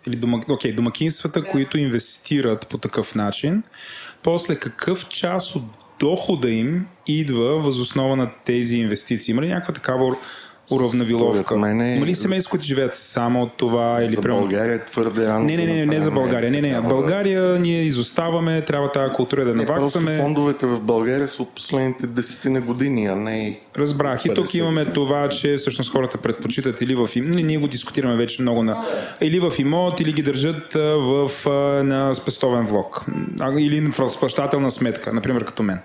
или 0.06 0.16
домак... 0.16 0.46
okay, 0.46 0.74
домакинствата, 0.74 1.44
които 1.44 1.78
инвестират 1.78 2.66
по 2.66 2.78
такъв 2.78 3.14
начин, 3.14 3.62
после 4.22 4.56
какъв 4.56 5.08
част 5.08 5.56
от 5.56 5.62
дохода 6.00 6.50
им 6.50 6.86
идва 7.06 7.60
възоснова 7.60 8.16
на 8.16 8.30
тези 8.44 8.76
инвестиции? 8.76 9.32
Има 9.32 9.42
ли 9.42 9.48
някаква 9.48 9.74
такава 9.74 10.16
уравнавиловка? 10.72 11.42
Според 11.42 11.60
мен 11.60 11.80
е- 11.80 11.96
Има 11.96 12.06
ли 12.06 12.14
семейства, 12.14 12.50
които 12.50 12.64
живеят 12.64 12.94
само 12.94 13.42
от 13.42 13.56
това? 13.56 13.98
Или 14.00 14.08
За 14.08 14.22
примерно- 14.22 14.40
България 14.40 14.74
е 14.74 14.84
твърде 14.84 15.26
рано. 15.26 15.44
Не, 15.44 15.56
не, 15.56 15.66
не, 15.66 15.74
не, 15.74 15.86
не 15.86 16.00
за 16.00 16.10
България. 16.10 16.50
Не, 16.50 16.60
не, 16.60 16.80
в 16.80 16.82
България 16.84 17.42
ние 17.52 17.82
изоставаме, 17.82 18.60
трябва 18.60 18.92
тази 18.92 19.12
култура 19.12 19.44
да 19.44 19.54
Не, 19.54 19.64
наваксаме. 19.64 20.16
фондовете 20.16 20.66
в 20.66 20.80
България 20.80 21.28
са 21.28 21.42
от 21.42 21.50
последните 21.50 22.06
десетина 22.06 22.60
години, 22.60 23.06
а 23.06 23.16
не 23.16 23.58
Разбрах. 23.78 24.24
И 24.24 24.28
тук 24.28 24.46
50. 24.46 24.58
имаме 24.58 24.84
това, 24.86 25.28
че 25.28 25.54
всъщност 25.54 25.92
хората 25.92 26.18
предпочитат 26.18 26.80
или 26.80 26.94
в 26.96 27.10
имот, 27.14 27.30
ние 27.34 27.58
го 27.58 27.68
дискутираме 27.68 28.16
вече 28.16 28.42
много 28.42 28.62
на, 28.62 28.84
или 29.20 29.40
в 29.40 29.52
имот, 29.58 30.00
или 30.00 30.12
ги 30.12 30.22
държат 30.22 30.72
в, 30.74 31.30
на 31.84 32.14
спестовен 32.14 32.66
влог. 32.66 33.04
Или 33.58 33.80
в 33.82 34.00
разплащателна 34.00 34.70
сметка, 34.70 35.12
например 35.12 35.44
като 35.44 35.62
мен. 35.62 35.78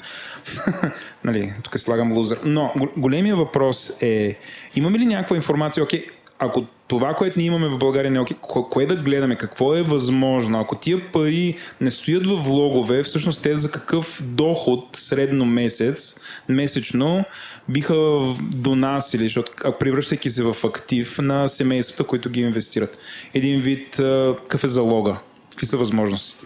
нали, 1.23 1.53
тук 1.63 1.79
слагам 1.79 2.13
лузър. 2.13 2.39
Но 2.45 2.71
го- 2.77 2.91
големия 2.97 3.35
въпрос 3.35 3.93
е, 4.01 4.37
имаме 4.75 4.99
ли 4.99 5.05
някаква 5.05 5.35
информация, 5.35 5.83
окей, 5.83 6.05
ако 6.39 6.65
това, 6.87 7.13
което 7.13 7.39
ние 7.39 7.47
имаме 7.47 7.67
в 7.67 7.77
България 7.77 8.11
не 8.11 8.17
е 8.17 8.21
окей, 8.21 8.37
ко- 8.41 8.69
кое 8.69 8.85
да 8.85 8.95
гледаме, 8.95 9.35
какво 9.35 9.75
е 9.75 9.81
възможно, 9.81 10.59
ако 10.59 10.75
тия 10.75 11.11
пари 11.11 11.57
не 11.81 11.91
стоят 11.91 12.27
в 12.27 12.35
влогове, 12.35 13.03
всъщност 13.03 13.43
те 13.43 13.55
за 13.55 13.71
какъв 13.71 14.21
доход 14.23 14.85
средно 14.95 15.45
месец, 15.45 16.15
месечно, 16.49 17.25
биха 17.69 17.95
донасили, 18.39 19.23
защото 19.23 19.51
превръщайки 19.79 20.29
се 20.29 20.43
в 20.43 20.55
актив 20.63 21.17
на 21.17 21.47
семействата, 21.47 22.03
които 22.03 22.29
ги 22.29 22.39
инвестират. 22.39 22.97
Един 23.33 23.61
вид, 23.61 23.95
какъв 24.37 24.63
е 24.63 24.67
залога? 24.67 25.17
Какви 25.49 25.65
са 25.65 25.77
възможностите? 25.77 26.45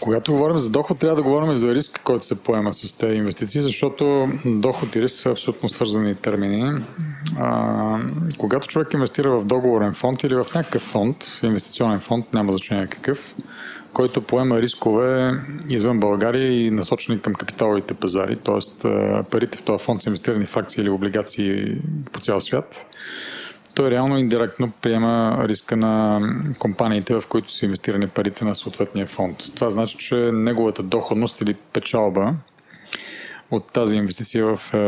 Когато 0.00 0.32
говорим 0.32 0.58
за 0.58 0.70
доход, 0.70 0.98
трябва 0.98 1.16
да 1.16 1.22
говорим 1.22 1.56
за 1.56 1.74
риск, 1.74 2.00
който 2.04 2.24
се 2.24 2.42
поема 2.42 2.74
с 2.74 2.94
тези 2.94 3.14
инвестиции, 3.14 3.62
защото 3.62 4.28
доход 4.44 4.96
и 4.96 5.02
риск 5.02 5.16
са 5.16 5.30
абсолютно 5.30 5.68
свързани 5.68 6.14
термини. 6.14 6.82
А, 7.38 7.98
когато 8.38 8.68
човек 8.68 8.94
инвестира 8.94 9.40
в 9.40 9.44
договорен 9.44 9.92
фонд 9.92 10.22
или 10.22 10.34
в 10.34 10.46
някакъв 10.54 10.82
фонд, 10.82 11.40
инвестиционен 11.42 12.00
фонд, 12.00 12.34
няма 12.34 12.52
значение 12.52 12.86
какъв, 12.86 13.34
който 13.92 14.22
поема 14.22 14.60
рискове 14.60 15.32
извън 15.68 16.00
България 16.00 16.66
и 16.66 16.70
насочени 16.70 17.20
към 17.20 17.34
капиталовите 17.34 17.94
пазари, 17.94 18.36
т.е. 18.36 18.88
парите 19.30 19.58
в 19.58 19.62
този 19.62 19.84
фонд 19.84 20.00
са 20.00 20.08
инвестирани 20.08 20.46
в 20.46 20.56
акции 20.56 20.82
или 20.82 20.90
облигации 20.90 21.76
по 22.12 22.20
цял 22.20 22.40
свят 22.40 22.86
той 23.80 23.90
реално 23.90 24.18
индиректно 24.18 24.70
приема 24.70 25.44
риска 25.48 25.76
на 25.76 26.20
компаниите, 26.58 27.14
в 27.14 27.22
които 27.28 27.52
са 27.52 27.64
инвестирани 27.64 28.08
парите 28.08 28.44
на 28.44 28.54
съответния 28.54 29.06
фонд. 29.06 29.36
Това 29.54 29.70
значи, 29.70 29.96
че 29.98 30.14
неговата 30.14 30.82
доходност 30.82 31.40
или 31.40 31.54
печалба 31.54 32.34
от 33.50 33.72
тази 33.72 33.96
инвестиция 33.96 34.56
в, 34.56 34.74
е, 34.74 34.78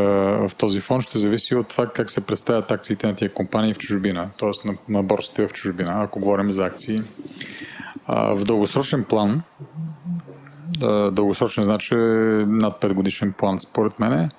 в 0.47 0.51
този 0.57 0.79
фонд 0.79 1.03
ще 1.03 1.17
зависи 1.17 1.55
от 1.55 1.67
това 1.67 1.87
как 1.87 2.09
се 2.09 2.21
представят 2.21 2.71
акциите 2.71 3.07
на 3.07 3.15
тия 3.15 3.33
компании 3.33 3.73
в 3.73 3.77
чужбина, 3.77 4.29
т.е. 4.39 4.67
на, 4.67 4.77
на 4.89 5.03
борсите 5.03 5.47
в 5.47 5.53
чужбина, 5.53 6.03
ако 6.03 6.19
говорим 6.19 6.51
за 6.51 6.65
акции. 6.65 7.01
А, 8.07 8.35
в 8.35 8.43
дългосрочен 8.43 9.03
план, 9.03 9.41
дългосрочен 11.11 11.63
значи 11.63 11.95
над 11.95 12.81
5 12.81 12.93
годишен 12.93 13.33
план, 13.33 13.59
според 13.59 13.99
мен, 13.99 14.13
е, 14.13 14.29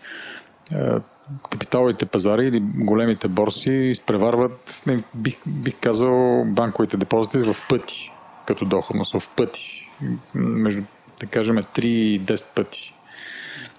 капиталовите 1.51 2.07
пазари 2.07 2.47
или 2.47 2.61
големите 2.61 3.29
борси 3.29 3.71
изпреварват, 3.71 4.83
не, 4.87 5.03
бих, 5.15 5.37
бих 5.47 5.75
казал, 5.81 6.45
банковите 6.45 6.97
депозити 6.97 7.39
в 7.39 7.57
пъти, 7.69 8.13
като 8.47 8.65
доходност, 8.65 9.21
в 9.21 9.31
пъти. 9.31 9.91
Между, 10.35 10.83
да 11.21 11.27
кажем, 11.27 11.57
3 11.57 11.85
и 11.85 12.21
10 12.21 12.55
пъти 12.55 12.94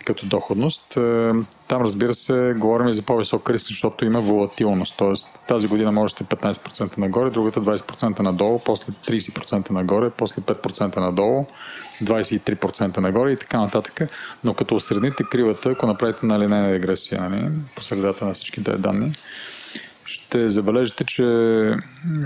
като 0.06 0.26
доходност. 0.26 0.98
Е, 0.98 1.32
Там, 1.68 1.82
разбира 1.82 2.14
се, 2.14 2.54
говорим 2.58 2.88
и 2.88 2.94
за 2.94 3.02
по-висок 3.02 3.50
риск, 3.50 3.68
защото 3.68 4.06
има 4.06 4.22
волатилност. 4.22 4.96
Тоест, 4.98 5.28
тази 5.48 5.68
година 5.68 5.92
може 5.92 6.16
да 6.16 6.24
сте 6.24 6.36
15% 6.36 6.98
нагоре, 6.98 7.30
другата 7.30 7.62
20% 7.62 8.20
надолу, 8.20 8.60
после 8.66 8.94
30% 8.94 9.72
нагоре, 9.72 10.10
после 10.10 10.42
5% 10.42 10.98
надолу, 10.98 11.46
23% 12.04 12.98
нагоре 12.98 13.32
и 13.32 13.38
така 13.38 13.60
нататък. 13.60 14.10
Но 14.44 14.54
като 14.54 14.76
осредните 14.76 15.24
кривата, 15.24 15.70
ако 15.70 15.88
направите 15.88 16.26
на 16.26 16.40
линейна 16.40 16.74
регресия 16.74 17.30
нали, 17.30 17.50
по 17.76 17.84
средата 17.84 18.26
на 18.26 18.34
всички 18.34 18.64
тези 18.64 18.82
данни, 18.82 19.12
ще 20.28 20.50
забележите, 20.50 21.04
че 21.04 21.24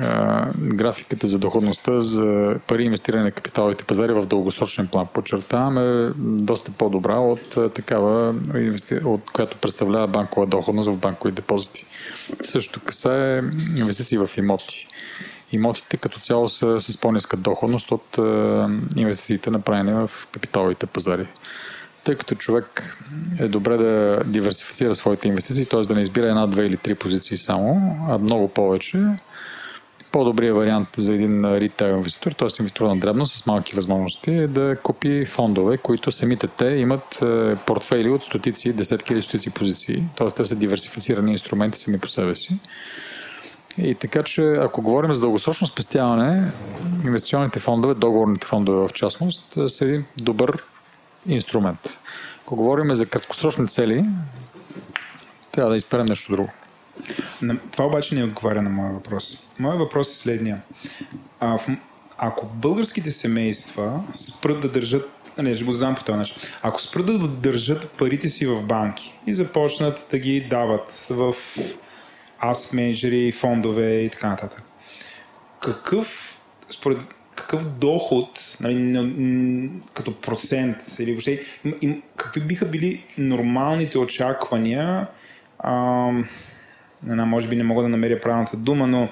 а, 0.01 0.47
графиката 0.57 1.27
за 1.27 1.39
доходността 1.39 2.01
за 2.01 2.55
пари 2.67 2.83
инвестиране 2.83 3.23
на 3.23 3.31
капиталовите 3.31 3.83
пазари 3.83 4.13
в 4.13 4.25
дългосрочен 4.25 4.87
план, 4.87 5.07
подчертавам, 5.13 5.77
е 5.77 6.11
доста 6.17 6.71
по-добра 6.71 7.15
от 7.15 7.57
а, 7.57 7.69
такава, 7.69 8.35
от 9.05 9.31
която 9.31 9.57
представлява 9.57 10.07
банкова 10.07 10.47
доходност 10.47 10.89
в 10.89 10.97
банкови 10.97 11.33
депозити. 11.33 11.85
Също 12.43 12.79
касае 12.79 13.41
инвестиции 13.77 14.17
в 14.17 14.29
имоти. 14.37 14.87
Имотите 15.51 15.97
като 15.97 16.19
цяло 16.19 16.47
са 16.47 16.79
с 16.79 16.97
по-ниска 16.97 17.37
доходност 17.37 17.91
от 17.91 18.17
а, 18.17 18.69
инвестициите 18.97 19.49
направени 19.49 20.07
в 20.07 20.27
капиталовите 20.31 20.85
пазари 20.85 21.27
тъй 22.03 22.15
като 22.15 22.35
човек 22.35 22.97
е 23.39 23.47
добре 23.47 23.77
да 23.77 24.21
диверсифицира 24.25 24.95
своите 24.95 25.27
инвестиции, 25.27 25.65
т.е. 25.65 25.81
да 25.81 25.95
не 25.95 26.01
избира 26.01 26.27
една, 26.27 26.47
две 26.47 26.65
или 26.65 26.77
три 26.77 26.95
позиции 26.95 27.37
само, 27.37 27.97
а 28.09 28.17
много 28.17 28.47
повече. 28.47 29.05
По-добрият 30.11 30.57
вариант 30.57 30.87
за 30.97 31.13
един 31.13 31.57
ритейл 31.57 31.93
инвеститор, 31.93 32.31
т.е. 32.31 32.47
инвеститор 32.59 32.87
на 32.87 32.97
дребно 32.97 33.25
с 33.25 33.45
малки 33.45 33.75
възможности, 33.75 34.31
е 34.31 34.47
да 34.47 34.77
купи 34.83 35.25
фондове, 35.25 35.77
които 35.77 36.11
самите 36.11 36.47
те 36.47 36.65
имат 36.65 37.21
е, 37.21 37.55
портфейли 37.55 38.09
от 38.09 38.23
стотици, 38.23 38.73
десетки 38.73 39.13
или 39.13 39.21
стотици 39.21 39.49
позиции. 39.49 40.03
Т.е. 40.17 40.27
те 40.27 40.45
са 40.45 40.55
диверсифицирани 40.55 41.31
инструменти 41.31 41.79
сами 41.79 41.99
по 41.99 42.07
себе 42.07 42.35
си. 42.35 42.59
И 43.77 43.95
така 43.95 44.23
че, 44.23 44.41
ако 44.41 44.81
говорим 44.81 45.13
за 45.13 45.21
дългосрочно 45.21 45.67
спестяване, 45.67 46.51
инвестиционните 47.05 47.59
фондове, 47.59 47.93
договорните 47.93 48.47
фондове 48.47 48.87
в 48.87 48.93
частност, 48.93 49.57
е, 49.57 49.69
са 49.69 49.85
един 49.85 50.05
добър 50.17 50.63
инструмент. 51.27 51.99
Ако 52.41 52.55
говорим 52.55 52.95
за 52.95 53.05
краткосрочни 53.05 53.67
цели, 53.67 54.05
трябва 55.51 55.71
да 55.71 55.77
изберем 55.77 56.05
нещо 56.05 56.31
друго. 56.31 56.49
Това 57.71 57.85
обаче 57.85 58.15
не 58.15 58.23
отговаря 58.23 58.61
на 58.61 58.69
моя 58.69 58.93
въпрос. 58.93 59.47
Моят 59.59 59.79
въпрос 59.79 60.11
е 60.11 60.17
следния. 60.17 60.61
А, 61.39 61.57
в, 61.57 61.67
ако 62.17 62.45
българските 62.45 63.11
семейства 63.11 64.03
спрат 64.13 64.59
да 64.59 64.69
държат 64.69 65.09
не, 65.37 65.55
ще 65.55 65.63
го 65.63 65.73
знам 65.73 65.95
по 65.95 66.03
този 66.03 66.17
начин. 66.17 66.35
Ако 66.61 66.81
спрат 66.81 67.05
да 67.05 67.27
държат 67.27 67.91
парите 67.91 68.29
си 68.29 68.45
в 68.45 68.61
банки 68.61 69.13
и 69.27 69.33
започнат 69.33 70.07
да 70.11 70.19
ги 70.19 70.41
дават 70.41 71.07
в 71.09 71.35
асет 72.39 72.73
менеджери, 72.73 73.31
фондове 73.31 73.91
и 73.91 74.09
така 74.09 74.29
нататък. 74.29 74.63
Какъв, 75.59 76.37
според 76.69 76.97
какъв 77.49 77.65
доход, 77.65 78.57
нали, 78.61 79.71
като 79.93 80.21
процент 80.21 80.77
или 80.99 81.11
въобще, 81.11 81.41
им, 81.65 81.73
им, 81.81 82.01
какви 82.15 82.41
биха 82.41 82.65
били 82.65 83.03
нормалните 83.17 83.97
очаквания? 83.97 85.07
Ам, 85.63 86.29
не 87.03 87.13
знам, 87.13 87.29
може 87.29 87.47
би 87.47 87.55
не 87.55 87.63
мога 87.63 87.83
да 87.83 87.89
намеря 87.89 88.19
правилната 88.19 88.57
дума, 88.57 88.87
но 88.87 89.09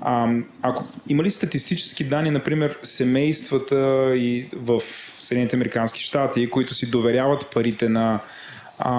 ам, 0.00 0.44
ако 0.62 0.84
има 1.08 1.22
ли 1.22 1.30
статистически 1.30 2.04
данни, 2.04 2.30
например, 2.30 2.78
семействата 2.82 4.12
и 4.16 4.48
в 4.56 4.82
Съединените 5.18 5.56
Американски 5.56 6.00
щати, 6.00 6.50
които 6.50 6.74
си 6.74 6.90
доверяват 6.90 7.50
парите 7.54 7.88
на, 7.88 8.20
а, 8.78 8.92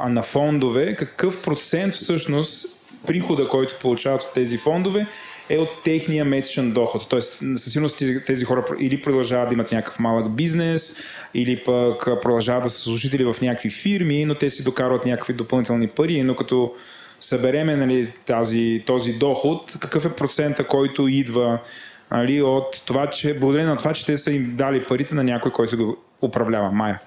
а 0.00 0.08
на 0.08 0.22
фондове, 0.22 0.96
какъв 0.96 1.42
процент 1.42 1.94
всъщност 1.94 2.66
прихода, 3.06 3.48
който 3.48 3.78
получават 3.80 4.22
от 4.22 4.32
тези 4.34 4.58
фондове, 4.58 5.06
е 5.50 5.58
от 5.58 5.82
техния 5.84 6.24
месечен 6.24 6.72
доход. 6.72 7.06
Тоест, 7.08 7.42
със 7.56 7.72
сигурност 7.72 8.02
тези, 8.26 8.44
хора 8.44 8.64
или 8.80 9.02
продължават 9.02 9.48
да 9.48 9.54
имат 9.54 9.72
някакъв 9.72 9.98
малък 9.98 10.30
бизнес, 10.30 10.96
или 11.34 11.56
пък 11.56 12.04
продължават 12.22 12.64
да 12.64 12.70
са 12.70 12.80
служители 12.80 13.24
в 13.24 13.36
някакви 13.42 13.70
фирми, 13.70 14.24
но 14.24 14.34
те 14.34 14.50
си 14.50 14.64
докарват 14.64 15.06
някакви 15.06 15.32
допълнителни 15.32 15.88
пари, 15.88 16.22
но 16.22 16.36
като 16.36 16.74
събереме 17.20 17.76
нали, 17.76 18.12
тази, 18.26 18.82
този 18.86 19.12
доход, 19.12 19.76
какъв 19.80 20.04
е 20.04 20.16
процента, 20.16 20.66
който 20.66 21.08
идва 21.08 21.58
нали, 22.10 22.42
от 22.42 22.82
това, 22.86 23.10
че 23.10 23.34
благодарение 23.34 23.70
на 23.70 23.76
това, 23.76 23.92
че 23.92 24.06
те 24.06 24.16
са 24.16 24.32
им 24.32 24.56
дали 24.56 24.84
парите 24.84 25.14
на 25.14 25.24
някой, 25.24 25.52
който 25.52 25.76
го 25.76 25.96
управлява. 26.22 26.72
Майя. 26.72 27.00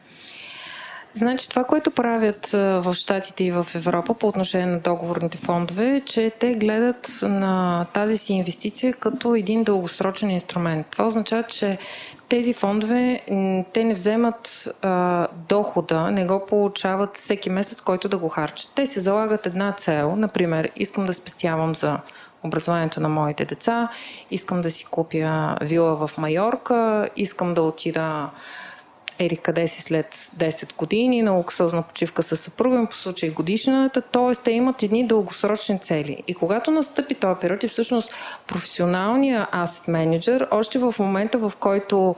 Значи 1.14 1.50
това, 1.50 1.64
което 1.64 1.92
правят 1.92 2.48
в 2.54 2.94
Штатите 2.94 3.44
и 3.44 3.52
в 3.52 3.68
Европа 3.76 4.14
по 4.14 4.28
отношение 4.28 4.66
на 4.66 4.80
договорните 4.80 5.38
фондове, 5.38 5.96
е, 5.96 6.02
че 6.02 6.32
те 6.40 6.56
гледат 6.56 7.20
на 7.24 7.86
тази 7.94 8.18
си 8.18 8.34
инвестиция 8.34 8.94
като 8.94 9.36
един 9.36 9.64
дългосрочен 9.64 10.30
инструмент. 10.30 10.88
Това 10.90 11.06
означава, 11.06 11.44
че 11.44 11.78
тези 12.30 12.54
фондове, 12.54 13.20
те 13.74 13.84
не 13.84 13.94
вземат 13.94 14.70
а, 14.82 15.28
дохода, 15.50 16.12
не 16.12 16.26
го 16.26 16.46
получават 16.46 17.18
всеки 17.18 17.50
месец, 17.50 17.82
който 17.82 18.10
да 18.10 18.18
го 18.18 18.30
харчат. 18.30 18.72
Те 18.76 18.88
се 18.88 19.00
залагат 19.00 19.46
една 19.46 19.72
цел, 19.72 20.16
например, 20.16 20.70
искам 20.76 21.06
да 21.06 21.14
спестявам 21.14 21.76
за 21.76 22.00
образованието 22.44 23.00
на 23.00 23.10
моите 23.10 23.46
деца, 23.46 23.90
искам 24.32 24.62
да 24.62 24.72
си 24.72 24.86
купя 24.86 25.58
вила 25.62 26.08
в 26.08 26.18
Майорка, 26.18 27.10
искам 27.16 27.54
да 27.54 27.62
отида 27.62 28.30
ери 29.20 29.38
къде 29.38 29.68
си 29.68 29.82
след 29.82 30.16
10 30.16 30.76
години 30.76 31.22
на 31.22 31.32
луксозна 31.32 31.82
почивка 31.82 32.24
с 32.24 32.36
съпруга 32.36 32.78
им 32.78 32.88
по 32.88 32.96
случай 32.96 33.30
годишната, 33.30 34.02
т.е. 34.02 34.36
те 34.44 34.52
имат 34.52 34.84
едни 34.84 35.08
дългосрочни 35.08 35.80
цели. 35.80 36.24
И 36.28 36.34
когато 36.34 36.72
настъпи 36.72 37.16
този 37.16 37.40
период 37.40 37.64
и 37.64 37.68
всъщност 37.68 38.14
професионалният 38.48 39.50
асет 39.52 39.88
менеджер, 39.88 40.48
още 40.52 40.80
в 40.80 40.96
момента 41.00 41.38
в 41.38 41.54
който 41.60 42.16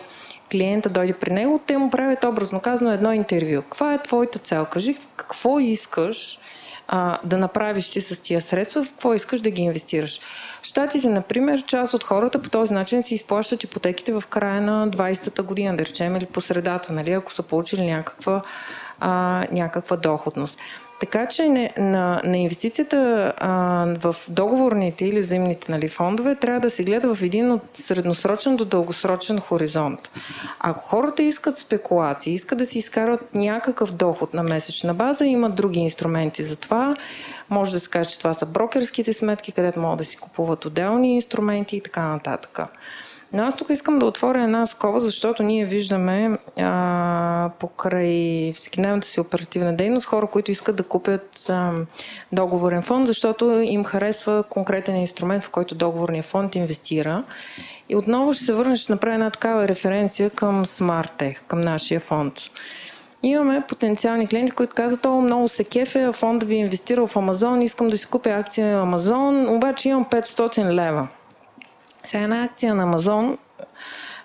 клиента 0.52 0.90
дойде 0.90 1.14
при 1.14 1.34
него, 1.34 1.60
те 1.68 1.78
му 1.78 1.90
правят 1.90 2.24
образно 2.24 2.60
казано 2.60 2.92
едно 2.92 3.14
интервю. 3.14 3.62
Каква 3.62 3.94
е 3.94 4.04
твоята 4.04 4.40
цел? 4.40 4.66
Кажи 4.66 4.96
какво 5.16 5.60
искаш 5.60 6.40
а, 6.88 7.20
да 7.24 7.38
направиш 7.38 7.90
ти 7.90 8.02
с 8.02 8.22
тия 8.22 8.42
средства, 8.42 8.84
в 8.84 8.90
какво 8.90 9.14
искаш 9.14 9.42
да 9.42 9.50
ги 9.50 9.62
инвестираш. 9.62 10.20
В 10.64 10.66
Штатите, 10.66 11.10
например, 11.10 11.64
част 11.64 11.94
от 11.94 12.04
хората 12.04 12.42
по 12.42 12.50
този 12.50 12.74
начин 12.74 13.04
си 13.04 13.16
изплащат 13.16 13.64
ипотеките 13.64 14.14
в 14.14 14.24
края 14.30 14.62
на 14.62 14.90
20-та 14.90 15.44
година, 15.44 15.76
да 15.76 15.86
речем, 15.86 16.16
или 16.16 16.26
по 16.26 16.42
средата, 16.42 16.94
нали, 16.94 17.12
ако 17.12 17.34
са 17.34 17.44
получили 17.44 17.86
някаква, 17.86 18.42
а, 19.00 19.46
някаква 19.52 19.98
доходност. 19.98 20.60
Така 21.00 21.28
че 21.28 21.50
не, 21.50 21.74
на, 21.78 22.22
на 22.24 22.38
инвестицията 22.38 23.34
а, 23.38 23.50
в 24.00 24.16
договорните 24.30 25.06
или 25.06 25.20
взаимните 25.20 25.72
нали, 25.72 25.90
фондове 25.90 26.36
трябва 26.36 26.60
да 26.60 26.70
се 26.70 26.84
гледа 26.84 27.16
в 27.16 27.24
един 27.24 27.52
от 27.52 27.62
средносрочен 27.74 28.56
до 28.56 28.66
дългосрочен 28.66 29.40
хоризонт. 29.40 30.12
Ако 30.60 30.84
хората 30.84 31.24
искат 31.24 31.58
спекулации, 31.58 32.34
искат 32.34 32.58
да 32.58 32.66
си 32.66 32.78
изкарат 32.78 33.36
някакъв 33.36 33.92
доход 33.92 34.34
на 34.34 34.44
месечна 34.44 34.94
база, 34.94 35.26
имат 35.26 35.56
други 35.56 35.80
инструменти 35.80 36.44
за 36.44 36.56
това. 36.58 36.96
Може 37.50 37.72
да 37.72 37.80
се 37.80 37.90
каже, 37.90 38.10
че 38.10 38.18
това 38.18 38.34
са 38.34 38.46
брокерските 38.46 39.14
сметки, 39.14 39.52
където 39.52 39.80
могат 39.80 39.98
да 39.98 40.04
си 40.04 40.18
купуват 40.18 40.66
отделни 40.66 41.16
инструменти 41.16 41.78
и 41.78 41.82
така 41.82 42.02
нататък. 42.02 42.60
Но 43.34 43.44
аз 43.44 43.56
тук 43.56 43.70
искам 43.70 44.00
да 44.00 44.06
отворя 44.06 44.44
една 44.44 44.66
скоба, 44.66 45.00
защото 45.00 45.44
ние 45.44 45.66
виждаме 45.66 46.38
а, 46.60 47.50
покрай 47.60 48.54
всекидневната 48.56 49.08
си 49.08 49.20
оперативна 49.20 49.76
дейност 49.76 50.06
хора, 50.06 50.28
които 50.28 50.52
искат 50.52 50.76
да 50.76 50.84
купят 50.84 51.50
а, 51.50 51.72
договорен 52.32 52.82
фонд, 52.82 53.08
защото 53.08 53.46
им 53.50 53.84
харесва 53.84 54.44
конкретен 54.50 54.96
инструмент, 54.96 55.44
в 55.44 55.50
който 55.50 55.76
договорният 55.76 56.26
фонд 56.26 56.56
инвестира. 56.56 57.24
И 57.90 57.96
отново 57.96 58.34
ще 58.34 58.46
се 58.46 58.54
върна, 58.54 58.76
ще 58.76 58.94
направя 58.94 59.14
една 59.14 59.30
такава 59.30 59.68
референция 59.68 60.30
към 60.30 60.66
SmartTech, 60.66 61.44
към 61.44 61.62
нашия 61.62 62.00
фонд. 62.00 62.34
Имаме 63.24 63.64
потенциални 63.68 64.28
клиенти, 64.28 64.52
които 64.52 64.76
казват, 64.76 65.06
о, 65.06 65.22
много 65.22 65.48
се 65.48 65.64
кефе, 65.64 66.12
фонда 66.14 66.46
ви 66.46 66.56
инвестирал 66.56 67.08
в 67.08 67.18
Амазон, 67.18 67.62
искам 67.62 67.90
да 67.90 67.98
си 67.98 68.08
купя 68.08 68.30
акция 68.30 68.76
на 68.76 68.82
Амазон, 68.82 69.56
обаче 69.56 69.90
имам 69.90 70.06
500 70.06 70.74
лева. 70.74 71.08
Сега 72.06 72.24
една 72.24 72.44
акция 72.44 72.76
на 72.76 72.84
Амазон 72.84 73.38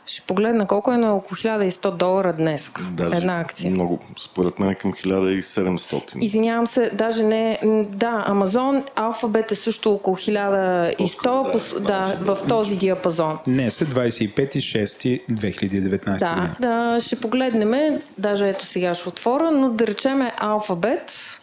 ще 0.08 0.20
погледна 0.20 0.66
колко 0.66 0.92
е 0.92 0.96
на 0.96 1.14
около 1.14 1.36
1100 1.36 1.90
долара 1.90 2.32
днес. 2.32 2.72
Даже 2.90 3.16
една 3.16 3.40
акция. 3.40 3.70
Много, 3.70 3.98
според 4.18 4.58
мен 4.58 4.70
е 4.70 4.74
към 4.74 4.92
1700. 4.92 6.18
Извинявам 6.18 6.66
се, 6.66 6.90
даже 6.90 7.22
не. 7.22 7.58
Да, 7.88 8.24
Амазон, 8.26 8.84
Алфабет 8.96 9.52
е 9.52 9.54
също 9.54 9.92
около 9.92 10.16
1100, 10.16 10.96
пос- 11.24 11.78
да, 11.78 12.16
в 12.24 12.38
този 12.48 12.76
диапазон. 12.76 13.38
Днес 13.46 13.80
е 13.80 13.86
25.6.2019 13.86 16.18
Да, 16.18 16.28
година. 16.30 16.56
да, 16.60 17.00
ще 17.00 17.16
погледнем, 17.16 17.74
даже 18.18 18.48
ето 18.48 18.64
сега 18.64 18.94
ще 18.94 19.08
отворя, 19.08 19.50
но 19.50 19.70
да 19.70 19.86
речеме 19.86 20.32
Алфабет 20.38 21.40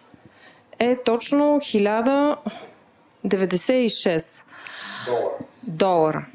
е 0.79 0.95
точно 0.95 1.61
1096 3.25 4.43
долара. 5.63 6.25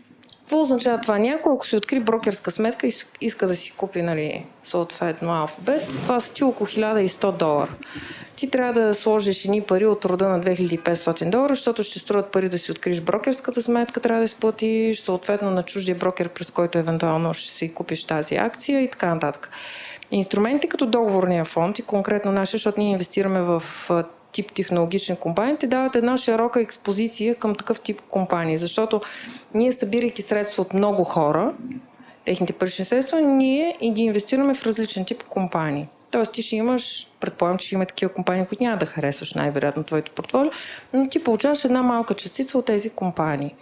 Какво 0.51 0.63
означава 0.63 1.01
това? 1.01 1.19
Някой, 1.19 1.53
ако 1.53 1.67
си 1.67 1.77
откри 1.77 2.01
брокерска 2.01 2.51
сметка 2.51 2.87
и 2.87 2.93
иска 3.21 3.47
да 3.47 3.57
си 3.57 3.73
купи, 3.77 4.03
нали, 4.03 4.47
съответно 4.63 5.33
алфабет, 5.33 5.89
това 5.89 6.21
са 6.21 6.33
ти 6.33 6.45
около 6.45 6.69
1100 6.69 7.33
долара. 7.33 7.75
Ти 8.37 8.51
трябва 8.51 8.81
да 8.81 8.95
сложиш 8.95 9.45
едни 9.45 9.63
пари 9.63 9.87
от 9.87 10.05
рода 10.05 10.29
на 10.29 10.41
2500 10.41 11.31
долара, 11.31 11.55
защото 11.55 11.83
ще 11.83 11.99
струват 11.99 12.33
пари 12.33 12.49
да 12.49 12.59
си 12.59 12.71
откриеш 12.71 13.01
брокерската 13.01 13.63
сметка, 13.63 14.01
трябва 14.01 14.23
да 14.23 14.29
си 14.29 14.37
платиш, 14.41 15.01
съответно 15.01 15.51
на 15.51 15.63
чуждия 15.63 15.95
брокер, 15.95 16.29
през 16.29 16.51
който 16.51 16.79
евентуално 16.79 17.35
ще 17.35 17.53
си 17.53 17.75
купиш 17.75 18.05
тази 18.05 18.37
акция 18.37 18.81
и 18.81 18.91
така 18.91 19.15
нататък. 19.15 19.51
Инструменти 20.11 20.69
като 20.69 20.87
договорния 20.87 21.45
фонд 21.45 21.79
и 21.79 21.83
конкретно 21.83 22.33
нашия, 22.33 22.59
защото 22.59 22.81
ние 22.81 22.91
инвестираме 22.91 23.43
в 23.43 23.63
тип 24.33 24.53
технологични 24.53 25.17
компании, 25.17 25.57
ти 25.57 25.67
дават 25.67 25.97
една 25.97 26.17
широка 26.17 26.61
експозиция 26.61 27.35
към 27.35 27.55
такъв 27.55 27.81
тип 27.81 28.01
компании, 28.09 28.57
защото 28.57 29.01
ние 29.55 29.73
събирайки 29.73 30.23
средства 30.23 30.63
от 30.63 30.75
много 30.75 31.05
хора, 31.05 31.55
техните 32.25 32.53
парични 32.53 32.85
средства, 32.85 33.21
ние 33.21 33.77
и 33.81 33.93
ги 33.93 34.03
инвестираме 34.03 34.55
в 34.55 34.67
различен 34.67 35.05
тип 35.05 35.23
компании. 35.23 35.89
Тоест 36.11 36.33
ти 36.33 36.43
ще 36.43 36.57
имаш, 36.57 37.07
предполагам, 37.21 37.59
че 37.59 37.67
ще 37.67 37.75
има 37.75 37.87
такива 37.87 38.13
компании, 38.13 38.47
които 38.47 38.65
няма 38.65 38.77
да 38.77 38.87
харесваш 38.87 39.35
най-вероятно 39.35 39.85
твоето 39.85 40.13
портфолио, 40.13 40.51
но 40.93 41.09
ти 41.09 41.25
получаваш 41.25 41.65
една 41.65 41.83
малка 41.83 42.15
частица 42.15 42.59
от 42.59 42.67
тези 42.67 42.91
компании. 42.91 43.55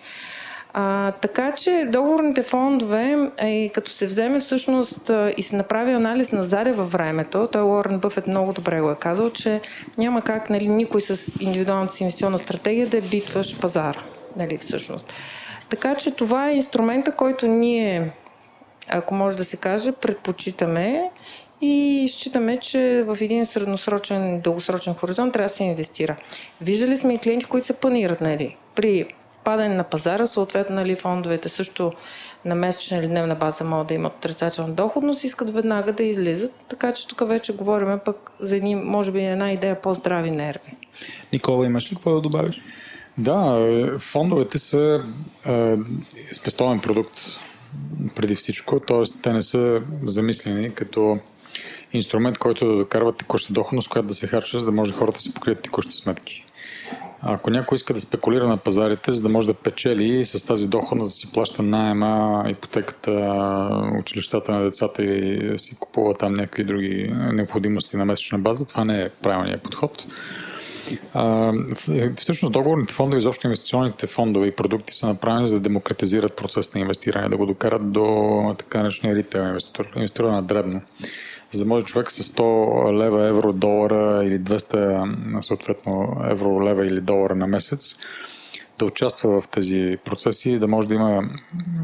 А, 0.72 1.12
така 1.12 1.52
че 1.52 1.86
договорните 1.88 2.42
фондове, 2.42 3.30
и 3.42 3.70
като 3.74 3.90
се 3.90 4.06
вземе 4.06 4.40
всъщност 4.40 5.10
и 5.36 5.42
се 5.42 5.56
направи 5.56 5.92
анализ 5.92 6.32
назаде 6.32 6.72
във 6.72 6.92
времето, 6.92 7.48
той 7.52 7.62
Уорън 7.62 7.98
Бъфет 7.98 8.26
много 8.26 8.52
добре 8.52 8.80
го 8.80 8.90
е 8.90 8.96
казал, 9.00 9.30
че 9.30 9.60
няма 9.98 10.22
как 10.22 10.50
нали, 10.50 10.68
никой 10.68 11.00
с 11.00 11.40
индивидуалната 11.40 11.92
си 11.92 12.02
инвестиционна 12.02 12.38
стратегия 12.38 12.86
да 12.86 12.96
е 12.96 13.00
битваш 13.00 13.60
пазара. 13.60 14.00
Нали, 14.36 14.58
всъщност. 14.58 15.12
Така 15.68 15.94
че 15.94 16.10
това 16.10 16.48
е 16.48 16.54
инструмента, 16.54 17.12
който 17.12 17.46
ние, 17.46 18.10
ако 18.88 19.14
може 19.14 19.36
да 19.36 19.44
се 19.44 19.56
каже, 19.56 19.92
предпочитаме 19.92 21.10
и 21.60 22.06
считаме, 22.10 22.60
че 22.60 23.04
в 23.06 23.16
един 23.20 23.46
средносрочен, 23.46 24.40
дългосрочен 24.40 24.94
хоризонт 24.94 25.32
трябва 25.32 25.44
да 25.44 25.54
се 25.54 25.64
инвестира. 25.64 26.16
Виждали 26.60 26.96
сме 26.96 27.14
и 27.14 27.18
клиенти, 27.18 27.46
които 27.46 27.66
се 27.66 27.72
планират, 27.72 28.20
нали? 28.20 28.56
При 28.74 29.06
падане 29.48 29.74
на 29.74 29.84
пазара, 29.84 30.26
съответно, 30.26 30.76
нали, 30.76 30.94
фондовете 30.94 31.48
също 31.48 31.92
на 32.44 32.54
месечна 32.54 32.98
или 32.98 33.08
дневна 33.08 33.34
база 33.34 33.64
могат 33.64 33.86
да 33.86 33.94
имат 33.94 34.16
отрицателна 34.16 34.72
доходност, 34.72 35.24
искат 35.24 35.54
веднага 35.54 35.92
да 35.92 36.02
излизат. 36.02 36.52
Така 36.68 36.92
че 36.92 37.08
тук 37.08 37.28
вече 37.28 37.52
говорим 37.52 37.98
пък 38.04 38.30
за 38.40 38.56
едни, 38.56 38.74
може 38.74 39.12
би, 39.12 39.24
една 39.24 39.52
идея 39.52 39.80
по-здрави 39.80 40.30
нерви. 40.30 40.76
Никола, 41.32 41.66
имаш 41.66 41.92
ли 41.92 41.94
какво 41.94 42.14
да 42.14 42.20
добавиш? 42.20 42.60
Да, 43.18 43.56
е, 43.60 43.98
фондовете 43.98 44.58
са 44.58 45.02
е, 45.46 45.74
спестовен 46.32 46.80
продукт 46.80 47.20
преди 48.16 48.34
всичко, 48.34 48.80
т.е. 48.80 49.20
те 49.22 49.32
не 49.32 49.42
са 49.42 49.80
замислени 50.06 50.74
като 50.74 51.18
инструмент, 51.92 52.38
който 52.38 52.66
да 52.66 52.76
докарва 52.76 53.12
текуща 53.12 53.52
доходност, 53.52 53.88
която 53.88 54.08
да 54.08 54.14
се 54.14 54.26
харча, 54.26 54.58
за 54.58 54.66
да 54.66 54.72
може 54.72 54.92
хората 54.92 55.16
да 55.16 55.22
си 55.22 55.34
покрият 55.34 55.62
текущи 55.62 55.92
сметки. 55.92 56.44
Ако 57.22 57.50
някой 57.50 57.76
иска 57.76 57.94
да 57.94 58.00
спекулира 58.00 58.48
на 58.48 58.56
пазарите, 58.56 59.12
за 59.12 59.22
да 59.22 59.28
може 59.28 59.46
да 59.46 59.54
печели 59.54 60.24
с 60.24 60.46
тази 60.46 60.68
доходност 60.68 61.08
да 61.08 61.14
си 61.14 61.32
плаща 61.32 61.62
найема, 61.62 62.44
ипотеката, 62.48 63.12
училищата 63.98 64.52
на 64.52 64.62
децата 64.62 65.02
и 65.02 65.48
да 65.48 65.58
си 65.58 65.76
купува 65.80 66.14
там 66.14 66.34
някакви 66.34 66.64
други 66.64 67.14
необходимости 67.32 67.96
на 67.96 68.04
месечна 68.04 68.38
база, 68.38 68.66
това 68.66 68.84
не 68.84 69.02
е 69.02 69.08
правилният 69.08 69.62
подход. 69.62 70.06
А, 71.14 71.52
всъщност 72.16 72.52
договорните 72.52 72.94
фондове, 72.94 73.18
изобщо 73.18 73.46
инвестиционните 73.46 74.06
фондове 74.06 74.46
и 74.46 74.56
продукти 74.56 74.94
са 74.94 75.06
направени 75.06 75.48
за 75.48 75.54
да 75.54 75.60
демократизират 75.60 76.36
процес 76.36 76.74
на 76.74 76.80
инвестиране, 76.80 77.28
да 77.28 77.36
го 77.36 77.46
докарат 77.46 77.92
до 77.92 78.54
така 78.58 78.82
наречения 78.82 79.16
ритейл 79.16 79.42
инвеститор, 79.42 79.88
инвеститора 79.96 80.32
на 80.32 80.42
дребно. 80.42 80.80
За 81.50 81.64
да 81.64 81.68
може 81.68 81.86
човек 81.86 82.10
с 82.10 82.22
100 82.22 82.98
лева, 82.98 83.28
евро, 83.28 83.52
долара 83.52 84.24
или 84.24 84.40
200 84.40 85.40
съответно 85.40 86.16
евро, 86.30 86.64
лева 86.64 86.86
или 86.86 87.00
долара 87.00 87.34
на 87.34 87.46
месец 87.46 87.96
да 88.78 88.84
участва 88.84 89.40
в 89.40 89.48
тези 89.48 89.98
процеси, 90.04 90.58
да 90.58 90.68
може 90.68 90.88
да 90.88 90.94
има 90.94 91.22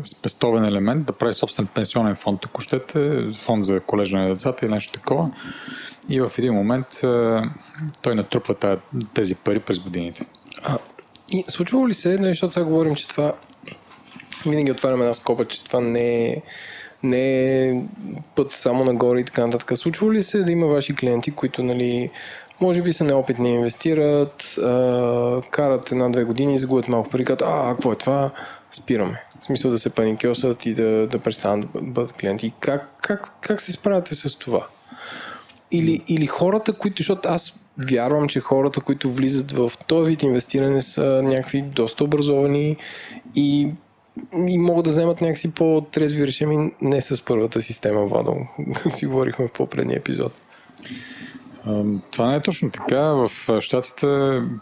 спестовен 0.05 0.65
елемент, 0.65 1.07
да 1.07 1.13
прави 1.13 1.35
собствен 1.35 1.67
пенсионен 1.67 2.17
фонд, 2.17 2.41
ако 2.45 2.61
щете, 2.61 3.27
фонд 3.39 3.65
за 3.65 3.81
колежа 3.81 4.17
на 4.17 4.29
децата 4.29 4.67
или 4.67 4.73
нещо 4.73 4.93
такова. 4.93 5.31
И 6.09 6.21
в 6.21 6.33
един 6.39 6.55
момент 6.55 6.87
той 8.03 8.15
натрупва 8.15 8.79
тези 9.15 9.35
пари 9.35 9.61
през 9.61 9.79
годините. 9.79 10.27
А, 10.63 10.79
и 11.33 11.45
случва 11.49 11.89
ли 11.89 11.95
се, 11.95 12.19
нали, 12.19 12.31
защото 12.31 12.53
сега 12.53 12.67
говорим, 12.67 12.95
че 12.95 13.09
това 13.09 13.33
винаги 14.47 14.73
отваряме 14.73 15.01
една 15.01 15.15
скоба, 15.15 15.45
че 15.45 15.65
това 15.65 15.81
не 15.81 16.27
е 16.27 16.43
не 17.05 17.69
е 17.69 17.83
път 18.35 18.53
само 18.53 18.85
нагоре 18.85 19.21
и 19.21 19.25
така 19.25 19.47
нататък. 19.47 19.79
Случва 19.79 20.13
ли 20.13 20.23
се 20.23 20.39
да 20.39 20.53
има 20.53 20.67
ваши 20.67 20.97
клиенти, 20.97 21.31
които 21.31 21.63
нали, 21.63 22.11
може 22.61 22.83
би 22.83 22.93
са 22.93 23.05
неопитни, 23.05 23.55
инвестират, 23.55 24.59
а, 24.59 25.41
карат 25.51 25.93
една-две 25.93 26.25
години 26.25 26.55
и 26.55 26.59
загубят 26.59 26.89
малко 26.89 27.09
пари, 27.09 27.25
като 27.25 27.45
а, 27.45 27.73
какво 27.75 27.93
е 27.93 27.97
това, 27.97 28.31
спираме. 28.71 29.23
В 29.41 29.45
смисъл 29.45 29.71
да 29.71 29.79
се 29.79 29.91
паникьосат 29.91 30.67
и 30.67 30.75
да, 30.75 31.07
да 31.07 31.19
престанат 31.19 31.69
да 31.75 31.81
бъдат 31.81 32.13
клиенти. 32.13 32.53
Как, 32.61 32.89
как, 33.03 33.33
как 33.41 33.61
се 33.61 33.73
справяте 33.73 34.15
с 34.15 34.39
това? 34.39 34.67
Или, 35.71 36.03
или 36.09 36.27
хората, 36.27 36.73
които, 36.73 36.97
защото 36.99 37.29
аз 37.29 37.59
вярвам, 37.91 38.29
че 38.29 38.41
хората, 38.41 38.81
които 38.81 39.13
влизат 39.13 39.53
в 39.53 39.73
този 39.87 40.11
вид 40.11 40.23
инвестиране 40.23 40.83
са 40.83 41.21
някакви 41.25 41.63
доста 41.63 42.05
образовани 42.05 42.77
и 43.35 43.69
и 44.49 44.59
могат 44.59 44.85
да 44.85 44.91
вземат 44.91 45.21
някакси 45.21 45.53
по-трезви 45.53 46.27
решения 46.27 46.71
не 46.83 47.01
с 47.01 47.25
първата 47.25 47.61
система 47.61 48.07
Вадо, 48.07 48.37
както 48.75 48.91
си 48.97 49.07
говорихме 49.07 49.49
в 49.49 49.53
по-предния 49.53 49.97
епизод. 49.97 50.33
Това 52.11 52.31
не 52.31 52.37
е 52.37 52.41
точно 52.41 52.71
така. 52.71 53.01
В 53.01 53.31
щатите 53.61 54.07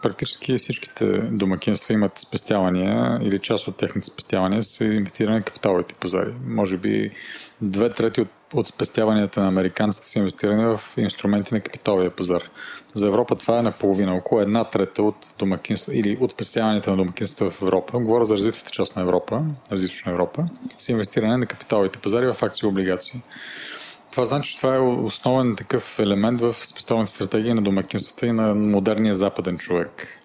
практически 0.02 0.56
всичките 0.56 1.18
домакинства 1.18 1.94
имат 1.94 2.18
спестявания 2.18 3.18
или 3.22 3.38
част 3.38 3.68
от 3.68 3.76
техните 3.76 4.06
спестявания 4.06 4.62
са 4.62 4.84
инвестирани 4.84 5.36
на 5.36 5.42
капиталовите 5.42 5.94
пазари. 5.94 6.32
Може 6.46 6.76
би 6.76 7.10
две 7.62 7.90
трети 7.90 8.20
от, 8.20 8.28
от 8.54 8.66
спестяванията 8.66 9.40
на 9.40 9.48
американците 9.48 10.06
са 10.06 10.18
инвестирани 10.18 10.64
в 10.64 10.80
инструменти 10.96 11.54
на 11.54 11.60
капиталовия 11.60 12.10
пазар. 12.10 12.42
За 12.92 13.06
Европа 13.06 13.36
това 13.36 13.58
е 13.58 13.62
наполовина, 13.62 14.14
около 14.14 14.40
една 14.40 14.64
трета 14.64 15.02
от 15.02 15.34
домакинства 15.38 15.94
или 15.94 16.18
от 16.20 16.30
спестяванията 16.30 16.90
на 16.90 16.96
домакинства 16.96 17.50
в 17.50 17.62
Европа. 17.62 17.98
Говоря 17.98 18.24
за 18.24 18.34
развитата 18.34 18.70
част 18.70 18.96
на 18.96 19.02
Европа, 19.02 19.42
за 19.70 19.84
източна 19.84 20.12
Европа, 20.12 20.44
са 20.78 20.92
инвестирани 20.92 21.36
на 21.36 21.46
капиталовите 21.46 21.98
пазари 21.98 22.32
в 22.32 22.42
акции 22.42 22.66
и 22.66 22.68
облигации. 22.68 23.22
Това 24.12 24.24
значи, 24.24 24.50
че 24.50 24.56
това 24.56 24.74
е 24.74 24.78
основен 24.78 25.56
такъв 25.56 25.98
елемент 25.98 26.40
в 26.40 26.54
спестовните 26.54 27.12
стратегии 27.12 27.54
на 27.54 27.62
домакинствата 27.62 28.26
и 28.26 28.32
на 28.32 28.54
модерния 28.54 29.14
западен 29.14 29.58
човек. 29.58 30.18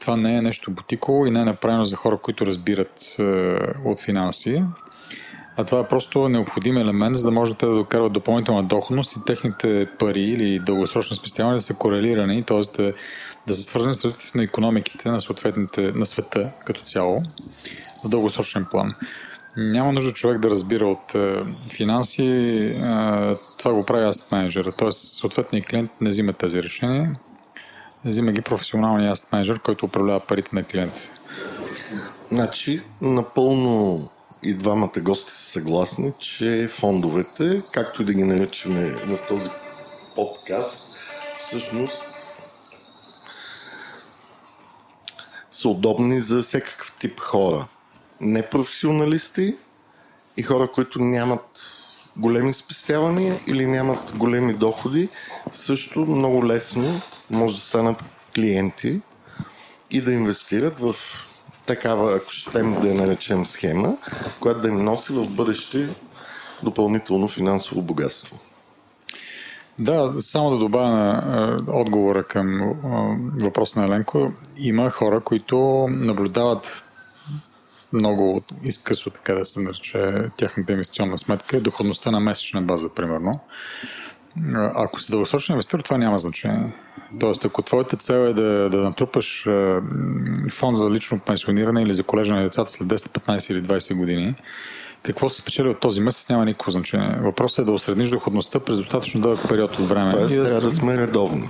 Това 0.00 0.16
не 0.16 0.36
е 0.36 0.42
нещо 0.42 0.70
бутиково 0.70 1.26
и 1.26 1.30
не 1.30 1.40
е 1.40 1.44
направено 1.44 1.84
за 1.84 1.96
хора, 1.96 2.18
които 2.18 2.46
разбират 2.46 3.16
е, 3.18 3.22
от 3.84 4.00
финанси, 4.00 4.62
а 5.56 5.64
това 5.64 5.80
е 5.80 5.88
просто 5.88 6.28
необходим 6.28 6.76
елемент, 6.76 7.16
за 7.16 7.24
да 7.24 7.30
може 7.30 7.54
да 7.54 7.74
докарват 7.74 8.12
допълнителна 8.12 8.62
доходност 8.62 9.16
и 9.16 9.24
техните 9.26 9.88
пари 9.98 10.20
или 10.20 10.58
дългосрочни 10.58 11.16
спестявания 11.16 11.56
да 11.56 11.62
са 11.62 11.74
корелирани, 11.74 12.42
т.е. 12.42 12.82
Да, 12.82 12.92
да 13.46 13.54
са 13.54 13.62
свързани 13.62 13.94
с 13.94 14.04
развитието 14.04 14.38
на 14.38 14.44
економиките 14.44 15.10
на, 15.10 15.20
съответните, 15.20 15.80
на 15.80 16.06
света 16.06 16.52
като 16.66 16.82
цяло 16.82 17.22
в 18.04 18.08
дългосрочен 18.08 18.66
план. 18.70 18.94
Няма 19.56 19.92
нужда 19.92 20.12
човек 20.12 20.38
да 20.38 20.50
разбира 20.50 20.86
от 20.86 21.14
е, 21.14 21.42
финанси, 21.70 22.22
е, 22.22 22.74
това 23.58 23.72
го 23.72 23.86
прави 23.86 24.04
аз 24.04 24.30
менеджера, 24.30 24.72
т.е. 24.72 24.92
съответният 24.92 25.66
клиент 25.66 25.90
не 26.00 26.10
взима 26.10 26.32
тези 26.32 26.62
решения, 26.62 27.16
взима 28.04 28.32
ги 28.32 28.40
професионалния 28.40 29.10
аст 29.10 29.32
менеджер, 29.32 29.58
който 29.58 29.86
управлява 29.86 30.20
парите 30.20 30.50
на 30.52 30.64
клиента. 30.64 31.00
Значи, 32.28 32.82
напълно 33.02 34.08
и 34.42 34.54
двамата 34.54 35.00
гости 35.00 35.30
са 35.30 35.50
съгласни, 35.50 36.12
че 36.18 36.68
фондовете, 36.70 37.62
както 37.72 38.02
и 38.02 38.04
да 38.04 38.14
ги 38.14 38.22
наричаме 38.22 38.90
в 38.90 39.18
този 39.28 39.50
подкаст, 40.16 40.94
всъщност 41.40 42.06
са 45.50 45.68
удобни 45.68 46.20
за 46.20 46.42
всякакъв 46.42 46.92
тип 46.98 47.20
хора. 47.20 47.66
Непрофесионалисти 48.20 49.56
и 50.36 50.42
хора, 50.42 50.68
които 50.68 50.98
нямат 50.98 51.82
големи 52.16 52.52
спестявания 52.52 53.40
или 53.46 53.66
нямат 53.66 54.16
големи 54.16 54.54
доходи, 54.54 55.08
също 55.52 56.00
много 56.00 56.46
лесно 56.46 57.00
може 57.30 57.54
да 57.54 57.60
станат 57.60 58.04
клиенти 58.34 59.00
и 59.90 60.00
да 60.00 60.12
инвестират 60.12 60.80
в 60.80 60.94
такава, 61.66 62.16
ако 62.16 62.32
ще 62.32 62.62
да 62.62 62.88
я 62.88 62.94
наречем 62.94 63.46
схема, 63.46 63.96
която 64.40 64.60
да 64.60 64.68
им 64.68 64.84
носи 64.84 65.12
в 65.12 65.36
бъдеще 65.36 65.88
допълнително 66.62 67.28
финансово 67.28 67.82
богатство. 67.82 68.38
Да, 69.78 70.12
само 70.18 70.50
да 70.50 70.58
добавя 70.58 70.90
на 70.90 71.58
отговора 71.68 72.24
към 72.24 72.74
въпроса 73.42 73.80
на 73.80 73.86
Еленко. 73.86 74.32
Има 74.58 74.90
хора, 74.90 75.20
които 75.20 75.86
наблюдават 75.90 76.86
много 77.92 78.42
изкъсо, 78.62 79.10
така 79.10 79.34
да 79.34 79.44
се 79.44 79.60
нарече, 79.60 80.30
тяхната 80.36 80.72
инвестиционна 80.72 81.18
сметка, 81.18 81.60
доходността 81.60 82.10
на 82.10 82.20
месечна 82.20 82.62
база, 82.62 82.88
примерно. 82.88 83.40
Ако 84.54 85.00
си 85.00 85.10
дългосрочен 85.10 85.52
инвеститор, 85.52 85.80
това 85.80 85.98
няма 85.98 86.18
значение. 86.18 86.72
Тоест, 87.20 87.44
ако 87.44 87.62
твоята 87.62 87.96
цел 87.96 88.28
е 88.28 88.32
да, 88.32 88.70
да 88.70 88.76
натрупаш 88.76 89.46
фонд 90.50 90.76
за 90.76 90.90
лично 90.90 91.18
пенсиониране 91.18 91.82
или 91.82 91.94
за 91.94 92.02
колежа 92.02 92.34
на 92.34 92.42
децата 92.42 92.70
след 92.70 92.88
10, 92.88 92.96
15 92.96 93.52
или 93.52 93.62
20 93.62 93.94
години, 93.94 94.34
какво 95.02 95.28
се 95.28 95.40
спечели 95.40 95.68
от 95.68 95.80
този 95.80 96.00
месец 96.00 96.28
няма 96.28 96.44
никакво 96.44 96.70
значение. 96.70 97.16
Въпросът 97.20 97.58
е 97.58 97.64
да 97.64 97.72
осредниш 97.72 98.08
доходността 98.08 98.60
през 98.60 98.78
достатъчно 98.78 99.20
дълъг 99.20 99.48
период 99.48 99.78
от 99.78 99.88
време. 99.88 100.12
Тоест, 100.12 100.34
трябва 100.34 100.48
да, 100.48 100.60
да 100.60 100.70
сме 100.70 100.96
редовни. 100.96 101.48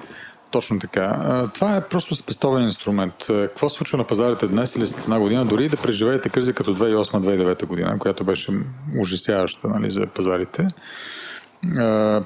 Точно 0.51 0.79
така. 0.79 1.49
Това 1.55 1.77
е 1.77 1.81
просто 1.81 2.14
спестовен 2.14 2.62
инструмент. 2.62 3.14
Какво 3.29 3.68
случва 3.68 3.99
на 3.99 4.05
пазарите 4.05 4.46
днес 4.46 4.77
или 4.77 4.87
след 4.87 5.05
една 5.05 5.18
година, 5.18 5.44
дори 5.44 5.68
да 5.68 5.77
преживеете 5.77 6.29
кризи 6.29 6.53
като 6.53 6.75
2008-2009 6.75 7.66
година, 7.66 7.99
която 7.99 8.25
беше 8.25 8.53
ужасяваща 9.01 9.68
нали, 9.68 9.90
за 9.90 10.07
пазарите, 10.07 10.68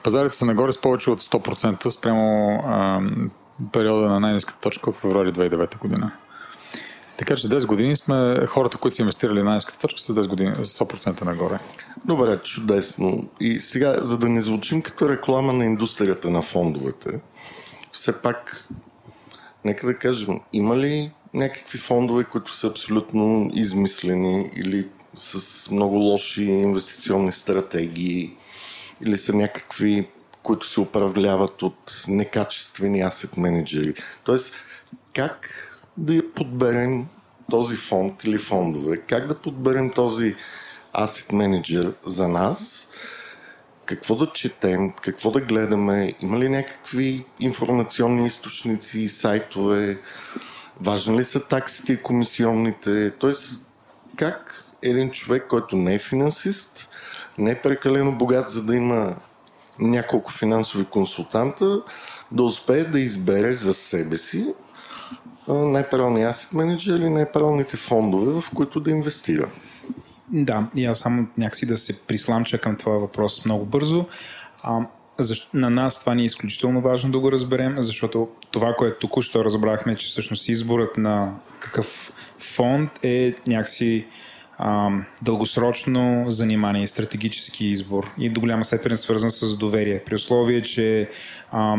пазарите 0.03 0.37
са 0.37 0.47
нагоре 0.47 0.73
с 0.73 0.81
повече 0.81 1.11
от 1.11 1.23
100% 1.23 1.89
спрямо 1.89 2.55
а, 2.67 3.01
периода 3.73 4.09
на 4.09 4.21
най-низката 4.21 4.61
точка 4.61 4.93
в 4.93 4.97
февруари 4.97 5.33
2009 5.33 5.79
година. 5.79 6.13
Така 7.21 7.37
че 7.37 7.49
10 7.49 7.67
години 7.67 7.97
сме 7.97 8.47
хората, 8.47 8.77
които 8.77 8.97
са 8.97 9.03
инвестирали 9.03 9.39
на 9.39 9.45
най-низката 9.45 9.79
точка, 9.79 10.01
са 10.01 10.15
10 10.15 10.29
години, 10.29 10.55
100% 10.55 11.25
нагоре. 11.25 11.59
Добре, 12.05 12.39
чудесно. 12.39 13.29
И 13.41 13.61
сега, 13.61 13.97
за 14.01 14.19
да 14.19 14.29
не 14.29 14.41
звучим 14.41 14.83
като 14.83 15.09
реклама 15.09 15.53
на 15.53 15.65
индустрията 15.65 16.31
на 16.31 16.43
фондовете, 16.43 17.21
все 17.93 18.13
пак, 18.13 18.69
нека 19.65 19.87
да 19.87 19.95
кажем, 19.95 20.41
има 20.53 20.77
ли 20.77 21.11
някакви 21.35 21.79
фондове, 21.79 22.25
които 22.25 22.55
са 22.55 22.67
абсолютно 22.67 23.51
измислени 23.55 24.51
или 24.57 24.89
с 25.17 25.71
много 25.71 25.97
лоши 25.97 26.45
инвестиционни 26.45 27.33
стратегии? 27.33 28.37
Или 29.07 29.17
са 29.17 29.33
някакви, 29.33 30.09
които 30.43 30.69
се 30.69 30.81
управляват 30.81 31.63
от 31.63 32.05
некачествени 32.09 33.01
асет 33.01 33.37
менеджери. 33.37 33.95
Тоест, 34.25 34.55
как 35.15 35.49
да 35.97 36.33
подберем 36.35 37.07
този 37.51 37.77
фонд 37.77 38.25
или 38.25 38.39
фондове, 38.39 38.97
как 38.97 39.27
да 39.27 39.35
подберем 39.35 39.91
този 39.91 40.37
асет 40.93 41.33
менеджер 41.33 41.93
за 42.07 42.29
нас, 42.29 42.89
какво 43.85 44.15
да 44.15 44.27
четем, 44.27 44.93
какво 44.93 45.31
да 45.31 45.41
гледаме, 45.41 46.15
има 46.21 46.39
ли 46.39 46.49
някакви 46.49 47.25
информационни 47.41 48.27
източници, 48.27 49.09
сайтове, 49.09 49.99
важни 50.81 51.19
ли 51.19 51.25
са 51.25 51.45
таксите 51.45 51.93
и 51.93 52.03
комисионните, 52.03 53.11
т.е. 53.11 53.33
как 54.17 54.65
един 54.83 55.11
човек, 55.11 55.47
който 55.49 55.77
не 55.77 55.95
е 55.95 55.99
финансист, 55.99 56.90
не 57.41 57.51
е 57.51 57.61
прекалено 57.61 58.13
богат, 58.13 58.51
за 58.51 58.65
да 58.65 58.77
има 58.77 59.15
няколко 59.79 60.33
финансови 60.33 60.85
консултанта, 60.85 61.83
да 62.33 62.43
успее 62.43 62.85
да 62.85 63.01
избере 63.01 63.53
за 63.53 63.75
себе 63.75 64.17
си 64.17 64.55
а, 65.49 65.55
най-правилният 65.55 66.35
asset 66.35 66.55
менеджер 66.55 66.99
или 66.99 67.11
най-правилните 67.11 67.77
фондове, 67.77 68.41
в 68.41 68.51
които 68.55 68.81
да 68.81 68.91
инвестира. 68.91 69.51
Да, 70.29 70.67
и 70.77 70.87
аз 70.87 70.99
само 70.99 71.27
някакси 71.39 71.67
да 71.67 71.77
се 71.77 71.99
присламча 71.99 72.59
към 72.59 72.77
това 72.77 72.93
въпрос 72.93 73.45
много 73.45 73.65
бързо. 73.65 74.07
А, 74.63 74.81
защ... 75.19 75.55
На 75.55 75.71
нас 75.71 76.01
това 76.01 76.15
ни 76.15 76.23
е 76.23 76.27
изключително 76.27 76.81
важно 76.81 77.13
да 77.13 77.19
го 77.19 77.33
разберем, 77.33 77.77
защото 77.79 78.29
това, 78.51 78.75
което 78.79 78.99
току-що 78.99 79.45
разбрахме, 79.45 79.97
че 79.97 80.09
всъщност 80.09 80.49
изборът 80.49 80.97
на 80.97 81.35
такъв 81.63 82.13
фонд 82.39 82.91
е 83.03 83.35
някакси 83.47 84.07
а, 84.63 84.91
дългосрочно 85.23 86.25
занимание 86.29 86.83
и 86.83 86.87
стратегически 86.87 87.67
избор 87.67 88.11
и 88.19 88.31
до 88.31 88.41
голяма 88.41 88.65
степен 88.65 88.93
е 88.93 88.97
свързан 88.97 89.31
с 89.31 89.57
доверие. 89.57 90.03
При 90.05 90.15
условие, 90.15 90.63
че 90.63 91.09
а, 91.51 91.77